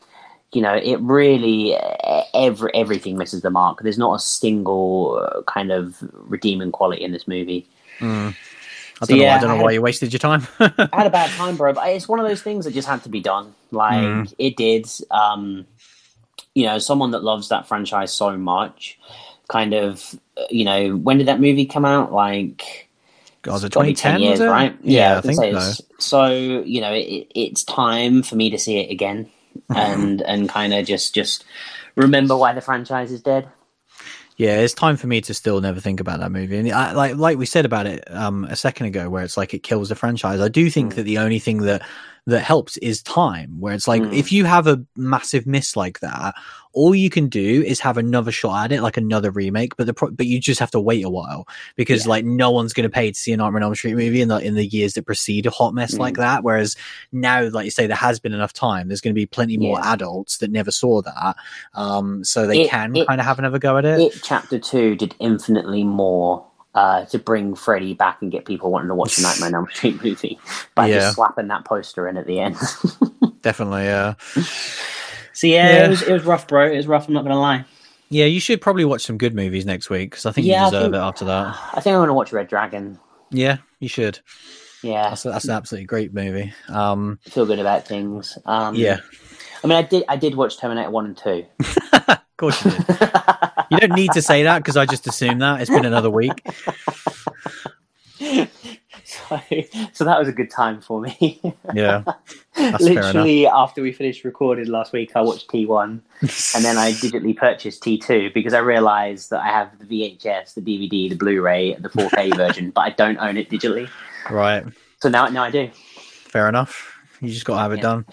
you 0.53 0.63
know, 0.63 0.75
it 0.75 1.01
really 1.01 1.77
every 2.35 2.75
everything 2.75 3.17
misses 3.17 3.43
the 3.43 3.51
mark. 3.51 3.83
There's 3.83 3.99
not 3.99 4.15
a 4.15 4.19
single 4.19 5.23
uh, 5.23 5.43
kind 5.43 5.71
of 5.71 5.97
redeeming 6.13 6.73
quality 6.73 7.05
in 7.05 7.13
this 7.13 7.29
movie. 7.29 7.69
Mm. 8.01 8.35
I, 9.03 9.07
don't 9.07 9.19
yeah, 9.19 9.31
know, 9.31 9.37
I 9.37 9.41
don't 9.41 9.59
know 9.59 9.65
why 9.65 9.71
you 9.71 9.81
wasted 9.81 10.13
your 10.13 10.19
time. 10.19 10.47
I 10.59 10.89
had 10.93 11.07
a 11.07 11.11
bad 11.11 11.31
time, 11.31 11.57
bro. 11.57 11.73
But 11.73 11.89
it's 11.91 12.09
one 12.09 12.19
of 12.19 12.27
those 12.27 12.43
things 12.43 12.65
that 12.65 12.75
just 12.75 12.89
had 12.89 13.03
to 13.05 13.09
be 13.09 13.21
done. 13.21 13.55
Like 13.71 14.01
mm. 14.01 14.35
it 14.39 14.57
did. 14.57 14.89
Um, 15.11 15.67
you 16.55 16.67
know, 16.67 16.79
someone 16.79 17.13
that 17.13 17.23
loves 17.23 17.49
that 17.51 17.69
franchise 17.69 18.13
so 18.13 18.37
much, 18.37 18.99
kind 19.49 19.73
of, 19.73 20.19
uh, 20.37 20.43
you 20.51 20.65
know, 20.65 20.97
when 20.97 21.19
did 21.19 21.29
that 21.29 21.41
movie 21.41 21.67
come 21.67 21.85
out? 21.85 22.13
Like. 22.13 22.89
God, 23.43 23.65
it 23.65 23.73
2010 23.73 24.21
years, 24.21 24.41
right? 24.41 24.77
Yeah, 24.83 25.01
yeah 25.01 25.15
I, 25.15 25.19
I 25.19 25.21
think 25.23 25.61
so. 25.61 25.85
So 25.99 26.27
you 26.29 26.81
know, 26.83 26.93
it, 26.93 27.29
it's 27.35 27.65
time 27.65 28.23
for 28.23 28.37
me 28.37 28.51
to 28.51 28.59
see 28.59 28.79
it 28.79 28.91
again 28.91 29.31
and 29.75 30.23
and 30.23 30.49
kind 30.49 30.73
of 30.73 30.87
just 30.87 31.15
just 31.15 31.45
remember 31.97 32.37
why 32.37 32.53
the 32.53 32.61
franchise 32.61 33.13
is 33.13 33.23
dead. 33.23 33.49
Yeah, 34.37 34.61
it's 34.61 34.73
time 34.73 34.97
for 34.97 35.07
me 35.07 35.21
to 35.21 35.35
still 35.35 35.61
never 35.61 35.81
think 35.81 36.01
about 36.01 36.21
that 36.21 36.33
movie. 36.33 36.57
And 36.57 36.73
I, 36.73 36.93
like 36.93 37.17
like 37.17 37.37
we 37.37 37.45
said 37.45 37.67
about 37.67 37.87
it 37.87 38.11
um, 38.11 38.45
a 38.45 38.57
second 38.57 38.87
ago, 38.87 39.11
where 39.11 39.23
it's 39.23 39.37
like 39.37 39.53
it 39.53 39.63
kills 39.63 39.91
the 39.91 39.95
franchise. 39.95 40.41
I 40.41 40.49
do 40.49 40.71
think 40.71 40.93
mm. 40.93 40.97
that 40.97 41.03
the 41.03 41.19
only 41.19 41.39
thing 41.39 41.59
that 41.59 41.83
that 42.27 42.41
helps 42.41 42.79
is 42.79 43.03
time. 43.03 43.61
Where 43.61 43.75
it's 43.75 43.87
like 43.87 44.01
mm. 44.01 44.15
if 44.15 44.33
you 44.33 44.47
have 44.47 44.67
a 44.67 44.83
massive 44.97 45.47
miss 45.47 45.77
like 45.77 46.01
that, 46.01 46.35
all 46.73 46.95
you 46.95 47.11
can 47.11 47.29
do 47.29 47.63
is 47.63 47.81
have 47.81 47.97
another 47.97 48.31
shot 48.31 48.65
at 48.65 48.73
it, 48.73 48.83
like 48.83 48.97
another 48.97 49.31
remake. 49.31 49.77
But 49.77 49.87
the 49.87 49.95
pro- 49.95 50.11
but 50.11 50.27
you 50.27 50.41
just 50.41 50.61
have 50.61 50.71
to 50.73 50.81
wait 50.81 51.05
a 51.05 51.11
while 51.11 51.47
because 51.77 52.05
yeah. 52.05 52.11
like 52.11 52.25
no 52.25 52.51
one's 52.51 52.73
going 52.73 52.89
to 52.89 52.93
pay 52.93 53.11
to 53.11 53.19
see 53.19 53.33
a 53.33 53.37
Nightmare 53.37 53.63
on 53.63 53.65
Elm 53.65 53.75
Street 53.75 53.95
movie 53.95 54.21
in 54.21 54.29
the 54.29 54.39
in 54.39 54.55
the 54.55 54.67
years 54.67 54.95
that 54.95 55.07
precede 55.07 55.47
a 55.47 55.51
hot 55.51 55.75
mess 55.75 55.95
mm. 55.95 55.99
like 55.99 56.17
that. 56.17 56.45
Whereas 56.45 56.77
now, 57.13 57.49
like 57.49 57.65
you 57.65 57.71
say, 57.71 57.87
there 57.87 57.97
has 57.97 58.21
been 58.21 58.33
enough 58.33 58.53
time. 58.53 58.89
There's 58.89 59.01
going 59.01 59.15
to 59.15 59.21
be 59.21 59.27
plenty 59.27 59.57
more 59.57 59.79
yeah. 59.79 59.93
adults 59.93 60.39
that 60.39 60.51
never 60.51 60.71
saw 60.71 61.03
that, 61.03 61.37
um, 61.75 62.25
so 62.25 62.47
they 62.47 62.63
it, 62.63 62.71
can 62.71 62.95
kind 63.07 63.21
of 63.21 63.27
have 63.27 63.39
another 63.39 63.59
go 63.59 63.79
at 63.79 63.85
it. 63.85 64.01
It 64.01 64.21
chapter 64.23 64.59
two 64.59 64.97
did 64.97 65.15
infinitely 65.19 65.85
more 65.85 66.47
uh, 66.75 67.05
to 67.07 67.19
bring 67.19 67.55
Freddy 67.55 67.95
back 67.95 68.23
and 68.23 68.31
get 68.31 68.45
people 68.45 68.71
wanting 68.71 68.89
to 68.89 68.95
watch 68.95 69.17
the 69.17 69.23
Nightmare 69.23 69.49
on 69.49 69.55
Elm 69.55 69.69
Street 69.73 70.03
movie 70.03 70.39
by 70.75 70.87
yeah. 70.89 71.01
just 71.01 71.17
slapping 71.17 71.49
that 71.49 71.65
poster 71.65 72.09
in 72.09 72.17
at 72.17 72.27
the 72.27 72.39
end. 72.41 72.57
Definitely, 73.43 73.85
yeah. 73.85 74.15
So 75.41 75.47
yeah, 75.47 75.71
yeah, 75.71 75.85
It, 75.87 75.89
was, 75.89 76.03
it 76.03 76.13
was 76.13 76.25
rough, 76.25 76.47
bro. 76.47 76.71
It 76.71 76.77
was 76.77 76.87
rough. 76.87 77.09
I'm 77.09 77.15
not 77.15 77.23
gonna 77.23 77.41
lie. 77.41 77.65
Yeah, 78.11 78.27
you 78.27 78.41
should 78.41 78.61
probably 78.61 78.85
watch 78.85 79.01
some 79.01 79.17
good 79.17 79.35
movies 79.35 79.65
next 79.65 79.89
week 79.89 80.11
because 80.11 80.27
I 80.27 80.33
think 80.33 80.47
yeah, 80.47 80.67
you 80.67 80.71
deserve 80.71 80.93
think, 80.93 80.97
it 80.97 80.99
after 80.99 81.25
that. 81.25 81.59
I 81.73 81.81
think 81.81 81.95
I'm 81.95 82.03
gonna 82.03 82.13
watch 82.13 82.31
Red 82.31 82.47
Dragon. 82.47 82.99
Yeah, 83.31 83.57
you 83.79 83.89
should. 83.89 84.19
Yeah, 84.83 85.09
that's, 85.09 85.23
that's 85.23 85.47
an 85.47 85.53
absolutely 85.53 85.87
great 85.87 86.13
movie. 86.13 86.53
Um, 86.69 87.21
feel 87.23 87.47
good 87.47 87.59
about 87.59 87.89
things. 87.89 88.37
Um, 88.45 88.75
yeah, 88.75 89.01
I 89.65 89.67
mean, 89.67 89.79
I 89.79 89.83
did. 89.83 90.05
I 90.11 90.17
did 90.17 90.35
watch 90.35 90.59
Terminator 90.59 90.91
One 90.91 91.07
and 91.07 91.17
Two. 91.17 91.47
of 92.07 92.19
course 92.37 92.63
you 92.63 92.73
did. 92.73 92.87
you 93.71 93.79
don't 93.79 93.97
need 93.97 94.13
to 94.13 94.21
say 94.21 94.43
that 94.43 94.59
because 94.59 94.77
I 94.77 94.85
just 94.85 95.07
assumed 95.07 95.41
that 95.41 95.63
it's 95.63 95.71
been 95.71 95.87
another 95.87 96.11
week. 96.11 96.47
so, 99.31 99.41
so 99.93 100.05
that 100.05 100.19
was 100.19 100.29
a 100.29 100.33
good 100.33 100.51
time 100.51 100.81
for 100.81 101.01
me. 101.01 101.41
yeah, 101.75 102.03
literally 102.81 103.47
after 103.47 103.83
we 103.83 103.93
finished 103.93 104.25
recording 104.25 104.67
last 104.67 104.93
week, 104.93 105.13
I 105.15 105.23
watched 105.23 105.49
T 105.51 105.67
one, 105.67 106.03
and 106.21 106.65
then 106.65 106.77
I 106.77 106.93
digitally 107.01 107.37
purchased 107.37 107.83
T 107.83 107.99
two 107.99 108.31
because 108.35 108.55
I 108.55 108.59
realised 108.59 109.31
that 109.31 109.41
I 109.41 109.49
have 109.49 109.71
the 109.79 109.87
VHS, 109.87 110.55
the 110.55 110.61
DVD, 110.61 111.09
the 111.09 111.17
Blu-ray, 111.17 111.75
the 111.75 111.89
4K 111.89 112.37
version, 112.37 112.71
but 112.71 112.83
I 112.83 112.91
don't 112.91 113.19
own 113.19 113.37
it 113.37 113.49
digitally. 113.49 113.89
Right. 114.31 114.65
So 115.01 115.09
now, 115.09 115.29
now 115.29 115.45
I 115.45 115.51
do. 115.51 115.71
Fair 115.73 116.49
enough. 116.49 116.99
You 117.21 117.29
just 117.29 117.45
got 117.45 117.57
to 117.57 117.61
have 117.63 117.73
it 117.73 117.77
yeah. 117.77 117.83
done. 117.83 118.07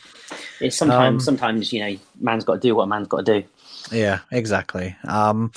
It's 0.59 0.75
sometimes, 0.75 1.27
um, 1.27 1.37
sometimes 1.37 1.71
you 1.71 1.79
know, 1.79 1.97
man's 2.19 2.43
got 2.43 2.55
to 2.55 2.59
do 2.59 2.75
what 2.75 2.83
a 2.83 2.87
man's 2.87 3.07
got 3.07 3.25
to 3.25 3.41
do. 3.41 3.47
Yeah, 3.91 4.19
exactly. 4.31 4.95
Um, 5.07 5.51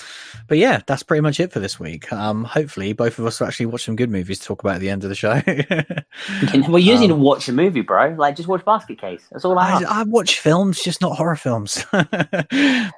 but 0.47 0.57
yeah, 0.57 0.81
that's 0.85 1.03
pretty 1.03 1.21
much 1.21 1.39
it 1.39 1.51
for 1.51 1.59
this 1.59 1.79
week. 1.79 2.11
Um, 2.13 2.43
hopefully, 2.43 2.93
both 2.93 3.19
of 3.19 3.25
us 3.25 3.39
will 3.39 3.47
actually 3.47 3.67
watch 3.67 3.85
some 3.85 3.95
good 3.95 4.09
movies 4.09 4.39
to 4.39 4.45
talk 4.45 4.61
about 4.61 4.75
at 4.75 4.81
the 4.81 4.89
end 4.89 5.03
of 5.03 5.09
the 5.09 5.15
show. 5.15 5.41
well, 6.69 6.79
you 6.79 6.93
um, 6.93 6.99
need 7.01 7.07
to 7.07 7.15
watch 7.15 7.47
a 7.49 7.53
movie, 7.53 7.81
bro. 7.81 8.15
Like, 8.17 8.35
just 8.35 8.47
watch 8.47 8.63
Basket 8.63 8.99
Case. 8.99 9.23
That's 9.31 9.45
all 9.45 9.57
I. 9.57 9.81
I, 9.81 10.01
I 10.01 10.03
watch 10.03 10.39
films, 10.39 10.81
just 10.81 11.01
not 11.01 11.17
horror 11.17 11.35
films. 11.35 11.85
but 11.91 12.07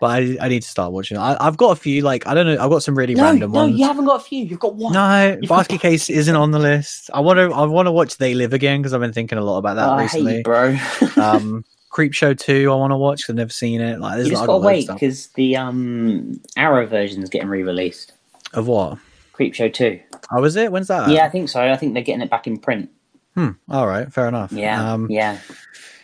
I, 0.02 0.38
I, 0.40 0.48
need 0.50 0.62
to 0.62 0.70
start 0.70 0.92
watching. 0.92 1.18
I, 1.18 1.42
have 1.44 1.58
got 1.58 1.72
a 1.72 1.76
few. 1.76 2.02
Like, 2.02 2.28
I 2.28 2.34
don't 2.34 2.46
know. 2.46 2.64
I've 2.64 2.70
got 2.70 2.84
some 2.84 2.98
really 2.98 3.16
no, 3.16 3.24
random 3.24 3.52
no, 3.52 3.60
ones. 3.62 3.72
No, 3.72 3.78
you 3.78 3.86
haven't 3.86 4.06
got 4.06 4.22
a 4.22 4.24
few. 4.24 4.46
You've 4.46 4.60
got 4.60 4.76
one. 4.76 4.94
No, 4.94 5.38
You've 5.42 5.50
Basket 5.50 5.82
Case 5.82 6.10
isn't 6.10 6.36
on 6.36 6.52
the 6.52 6.60
list. 6.60 7.10
I 7.14 7.20
want 7.20 7.38
to. 7.38 7.54
I 7.54 7.66
want 7.66 7.88
to 7.88 7.92
watch 7.92 8.18
They 8.18 8.34
Live 8.34 8.54
Again 8.54 8.82
because 8.82 8.94
I've 8.94 9.02
been 9.02 9.14
thinking 9.14 9.38
a 9.38 9.44
lot 9.44 9.58
about 9.58 9.76
that 9.76 9.90
oh, 9.90 9.98
recently, 9.98 10.38
you, 10.38 10.44
bro. 10.44 10.78
um, 11.18 11.66
Creepshow 11.94 12.38
2 12.38 12.72
I 12.72 12.76
want 12.76 12.92
to 12.92 12.98
watch 12.98 13.30
I've 13.30 13.36
never 13.36 13.52
seen 13.52 13.80
it. 13.80 14.00
Like, 14.00 14.16
there's 14.16 14.28
you 14.28 14.34
just 14.34 14.46
got 14.46 14.60
to 14.60 14.66
wait 14.66 14.88
because 14.88 15.28
the 15.28 15.56
um, 15.56 16.42
Arrow 16.58 16.88
version 16.88 17.22
is 17.22 17.30
getting 17.30 17.48
re-released. 17.50 18.14
Of 18.54 18.68
what? 18.68 18.98
Creepshow 19.34 19.72
2. 19.72 20.00
Oh, 20.32 20.44
is 20.44 20.56
it? 20.56 20.72
When's 20.72 20.88
that? 20.88 21.10
Yeah, 21.10 21.26
I 21.26 21.30
think 21.30 21.50
so. 21.50 21.62
I 21.62 21.78
think 21.78 21.94
they're 21.94 22.04
getting 22.04 22.22
it 22.22 22.32
back 22.32 22.48
in 22.48 22.58
print. 22.58 22.90
Hmm. 23.36 23.52
All 23.70 23.88
right. 23.88 24.12
Fair 24.12 24.28
enough. 24.28 24.52
Yeah. 24.52 24.94
Um, 24.94 25.10
yeah. 25.10 25.40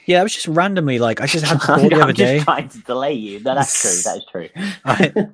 Yeah, 0.10 0.22
I 0.22 0.24
was 0.24 0.34
just 0.34 0.47
randomly 0.47 0.97
like 0.97 1.22
I 1.22 1.28
just 1.28 1.45
had 1.45 1.53
to 1.62 1.68
call 1.68 1.88
the 1.88 2.01
other 2.01 2.14
day. 2.14 2.39
trying 2.39 2.68
to 2.68 2.80
delay 2.80 3.14
you. 3.14 3.41
No, 3.41 3.53
that's 3.53 3.80
true. 3.80 3.91
That 4.03 4.18
is 4.18 4.26
true. 4.26 4.49
I, 4.84 5.28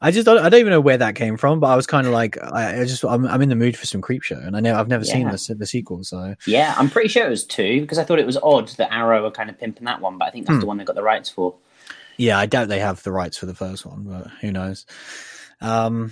I 0.00 0.10
just 0.10 0.26
don't, 0.26 0.38
I 0.38 0.48
don't 0.48 0.58
even 0.58 0.72
know 0.72 0.80
where 0.80 0.98
that 0.98 1.14
came 1.14 1.36
from, 1.36 1.60
but 1.60 1.68
I 1.68 1.76
was 1.76 1.86
kind 1.86 2.08
of 2.08 2.12
like 2.12 2.36
I, 2.42 2.80
I 2.80 2.84
just 2.86 3.04
I'm, 3.04 3.24
I'm 3.24 3.40
in 3.40 3.50
the 3.50 3.54
mood 3.54 3.76
for 3.76 3.86
some 3.86 4.02
Creepshow, 4.02 4.44
and 4.44 4.56
I 4.56 4.60
know 4.60 4.74
I've 4.74 4.88
never 4.88 5.04
yeah. 5.04 5.12
seen 5.12 5.28
the 5.28 5.54
the 5.54 5.64
sequel, 5.64 6.02
so 6.02 6.34
yeah, 6.44 6.74
I'm 6.76 6.90
pretty 6.90 7.08
sure 7.08 7.24
it 7.24 7.30
was 7.30 7.44
two 7.44 7.82
because 7.82 7.98
I 7.98 8.04
thought 8.04 8.18
it 8.18 8.26
was 8.26 8.36
odd 8.38 8.66
that 8.70 8.92
Arrow 8.92 9.22
were 9.22 9.30
kind 9.30 9.48
of 9.48 9.60
pimping 9.60 9.84
that 9.84 10.00
one, 10.00 10.18
but 10.18 10.24
I 10.24 10.30
think 10.32 10.46
that's 10.46 10.56
hmm. 10.56 10.60
the 10.60 10.66
one 10.66 10.76
they 10.76 10.84
got 10.84 10.96
the 10.96 11.04
rights 11.04 11.30
for. 11.30 11.54
Yeah, 12.16 12.36
I 12.36 12.46
doubt 12.46 12.66
they 12.66 12.80
have 12.80 13.04
the 13.04 13.12
rights 13.12 13.38
for 13.38 13.46
the 13.46 13.54
first 13.54 13.86
one, 13.86 14.02
but 14.02 14.26
who 14.40 14.50
knows? 14.50 14.86
Um, 15.60 16.10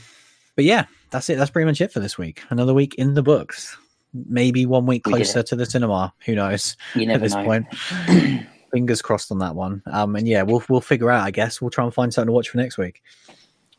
but 0.54 0.64
yeah, 0.64 0.84
that's 1.10 1.28
it. 1.30 1.36
That's 1.36 1.50
pretty 1.50 1.66
much 1.66 1.80
it 1.80 1.90
for 1.90 1.98
this 1.98 2.16
week. 2.16 2.44
Another 2.48 2.74
week 2.74 2.94
in 2.94 3.14
the 3.14 3.24
books. 3.24 3.76
Maybe 4.14 4.64
one 4.64 4.86
week 4.86 5.04
closer 5.04 5.40
it. 5.40 5.46
to 5.46 5.56
the 5.56 5.66
cinema. 5.66 6.14
Who 6.26 6.34
knows? 6.34 6.76
You 6.94 7.10
At 7.10 7.20
this 7.20 7.34
know. 7.34 7.44
point, 7.44 7.74
fingers 8.72 9.02
crossed 9.02 9.32
on 9.32 9.38
that 9.40 9.54
one. 9.54 9.82
Um, 9.86 10.16
and 10.16 10.28
yeah, 10.28 10.42
we'll 10.42 10.62
we'll 10.68 10.80
figure 10.80 11.10
out. 11.10 11.24
I 11.24 11.30
guess 11.30 11.60
we'll 11.60 11.70
try 11.70 11.84
and 11.84 11.92
find 11.92 12.14
something 12.14 12.28
to 12.28 12.32
watch 12.32 12.48
for 12.48 12.58
next 12.58 12.78
week. 12.78 13.02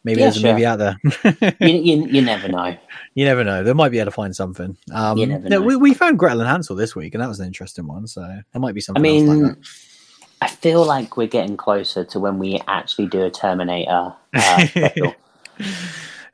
Maybe 0.05 0.19
Yeah, 0.19 0.27
there's 0.29 0.43
a 0.43 0.47
movie 0.47 0.65
out 0.67 0.77
there. 0.77 0.99
you, 1.67 1.79
you, 1.79 2.07
you 2.07 2.21
never 2.21 2.47
know. 2.47 2.77
You 3.15 3.25
never 3.25 3.43
know. 3.43 3.63
They 3.63 3.73
might 3.73 3.89
be 3.89 3.97
able 3.97 4.11
to 4.11 4.15
find 4.15 4.36
something. 4.36 4.77
Um, 4.93 5.17
You 5.17 5.25
never 5.25 5.49
no, 5.49 5.59
know. 5.59 5.65
We, 5.65 5.75
we 5.75 5.93
found 5.95 6.19
Gretel 6.19 6.41
and 6.41 6.49
Hansel 6.49 6.75
this 6.75 6.95
week, 6.95 7.15
and 7.15 7.23
that 7.23 7.27
was 7.27 7.39
an 7.39 7.47
interesting 7.47 7.88
one. 7.88 8.05
So 8.05 8.21
there 8.21 8.61
might 8.61 8.75
be 8.75 8.81
I 8.81 8.83
something 8.83 9.03
like 9.03 9.38
mean, 9.38 9.43
that. 9.43 9.57
I 10.41 10.47
feel 10.47 10.86
like 10.86 11.17
we're 11.17 11.25
getting 11.25 11.57
closer 11.57 12.03
to 12.05 12.19
when 12.19 12.38
we 12.38 12.61
actually 12.67 13.07
do 13.07 13.23
a 13.23 13.31
Terminator 13.31 14.13
uh, 14.36 14.67
special. 14.67 15.15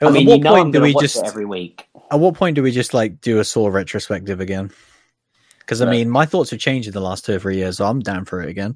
I 0.02 0.08
At 0.08 0.14
mean, 0.14 0.28
what 0.28 0.38
you 0.38 0.43
know 0.43 0.49
point 0.52 0.66
I'm 0.68 0.72
do 0.72 0.82
we 0.82 0.93
just? 0.99 1.24
every 1.24 1.45
week. 1.45 1.88
At 2.12 2.20
what 2.20 2.34
point 2.36 2.56
do 2.56 2.64
we 2.64 2.72
just 2.72 2.93
like 2.93 3.22
do 3.22 3.39
a 3.39 3.43
Saw 3.43 3.68
retrospective 3.68 4.39
again? 4.39 4.72
Because 5.60 5.82
I 5.82 5.86
Look. 5.86 5.91
mean, 5.91 6.10
my 6.10 6.26
thoughts 6.26 6.49
have 6.52 6.60
changed 6.60 6.88
in 6.88 6.93
the 6.93 6.99
last 7.02 7.26
two 7.26 7.36
or 7.36 7.39
three 7.39 7.58
years, 7.58 7.78
so 7.78 7.86
I'm 7.86 7.99
down 7.99 8.26
for 8.26 8.41
it 8.41 8.49
again. 8.49 8.76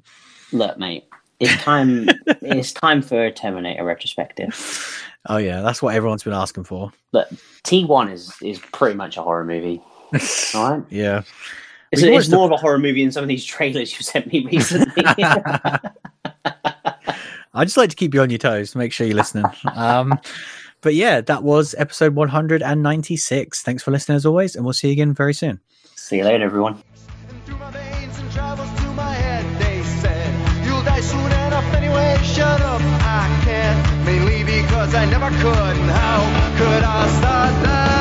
Look, 0.52 0.78
mate, 0.78 1.04
it's 1.40 1.54
time. 1.62 2.08
it's 2.26 2.72
time 2.72 3.02
for 3.02 3.24
a 3.26 3.32
Terminator 3.32 3.84
retrospective. 3.84 5.02
Oh 5.28 5.36
yeah, 5.38 5.60
that's 5.62 5.82
what 5.82 5.94
everyone's 5.94 6.22
been 6.22 6.32
asking 6.32 6.64
for. 6.64 6.92
Look, 7.12 7.28
T1 7.64 8.12
is 8.12 8.32
is 8.42 8.58
pretty 8.58 8.94
much 8.96 9.16
a 9.16 9.22
horror 9.22 9.44
movie. 9.44 9.82
All 10.54 10.70
right, 10.76 10.84
yeah. 10.88 11.22
it's, 11.90 12.02
We 12.02 12.16
it's 12.16 12.28
the- 12.28 12.36
more 12.36 12.46
of 12.46 12.52
a 12.52 12.56
horror 12.56 12.78
movie 12.78 13.02
than 13.02 13.10
some 13.12 13.24
of 13.24 13.28
these 13.28 13.44
trailers 13.44 13.92
you 13.92 14.02
sent 14.04 14.32
me 14.32 14.46
recently. 14.46 15.02
I 17.54 17.64
just 17.64 17.76
like 17.76 17.90
to 17.90 17.96
keep 17.96 18.14
you 18.14 18.20
on 18.22 18.30
your 18.30 18.38
toes 18.38 18.74
make 18.76 18.92
sure 18.92 19.06
you're 19.06 19.16
listening. 19.16 19.46
Um, 19.74 20.18
but 20.86 20.94
yeah, 20.94 21.20
that 21.20 21.42
was 21.42 21.74
episode 21.78 22.14
196. 22.14 23.62
Thanks 23.62 23.82
for 23.82 23.90
listening 23.90 24.14
as 24.14 24.24
always, 24.24 24.54
and 24.54 24.64
we'll 24.64 24.72
see 24.72 24.86
you 24.86 24.92
again 24.92 25.12
very 25.12 25.34
soon. 25.34 25.58
See 25.96 26.18
you 26.18 26.24
later, 26.24 26.44
everyone. 26.44 26.80
And 27.28 27.44
through 27.44 27.58
my 27.58 27.72
veins 27.72 28.16
and 28.20 28.30
travels 28.30 28.72
to 28.82 28.86
my 28.92 29.12
head. 29.12 29.44
They 29.60 29.82
said, 29.82 30.64
You'll 30.64 30.84
die 30.84 31.00
soon 31.00 31.26
enough 31.26 31.74
anyway. 31.74 32.16
Shut 32.22 32.60
up, 32.60 32.80
I 32.80 33.42
can't. 33.42 34.06
Mainly 34.06 34.44
because 34.44 34.94
I 34.94 35.06
never 35.06 35.28
could. 35.42 35.76
And 35.76 35.90
how 35.90 36.56
could 36.56 36.84
I 36.84 37.08
start 37.18 37.64
now? 37.64 37.95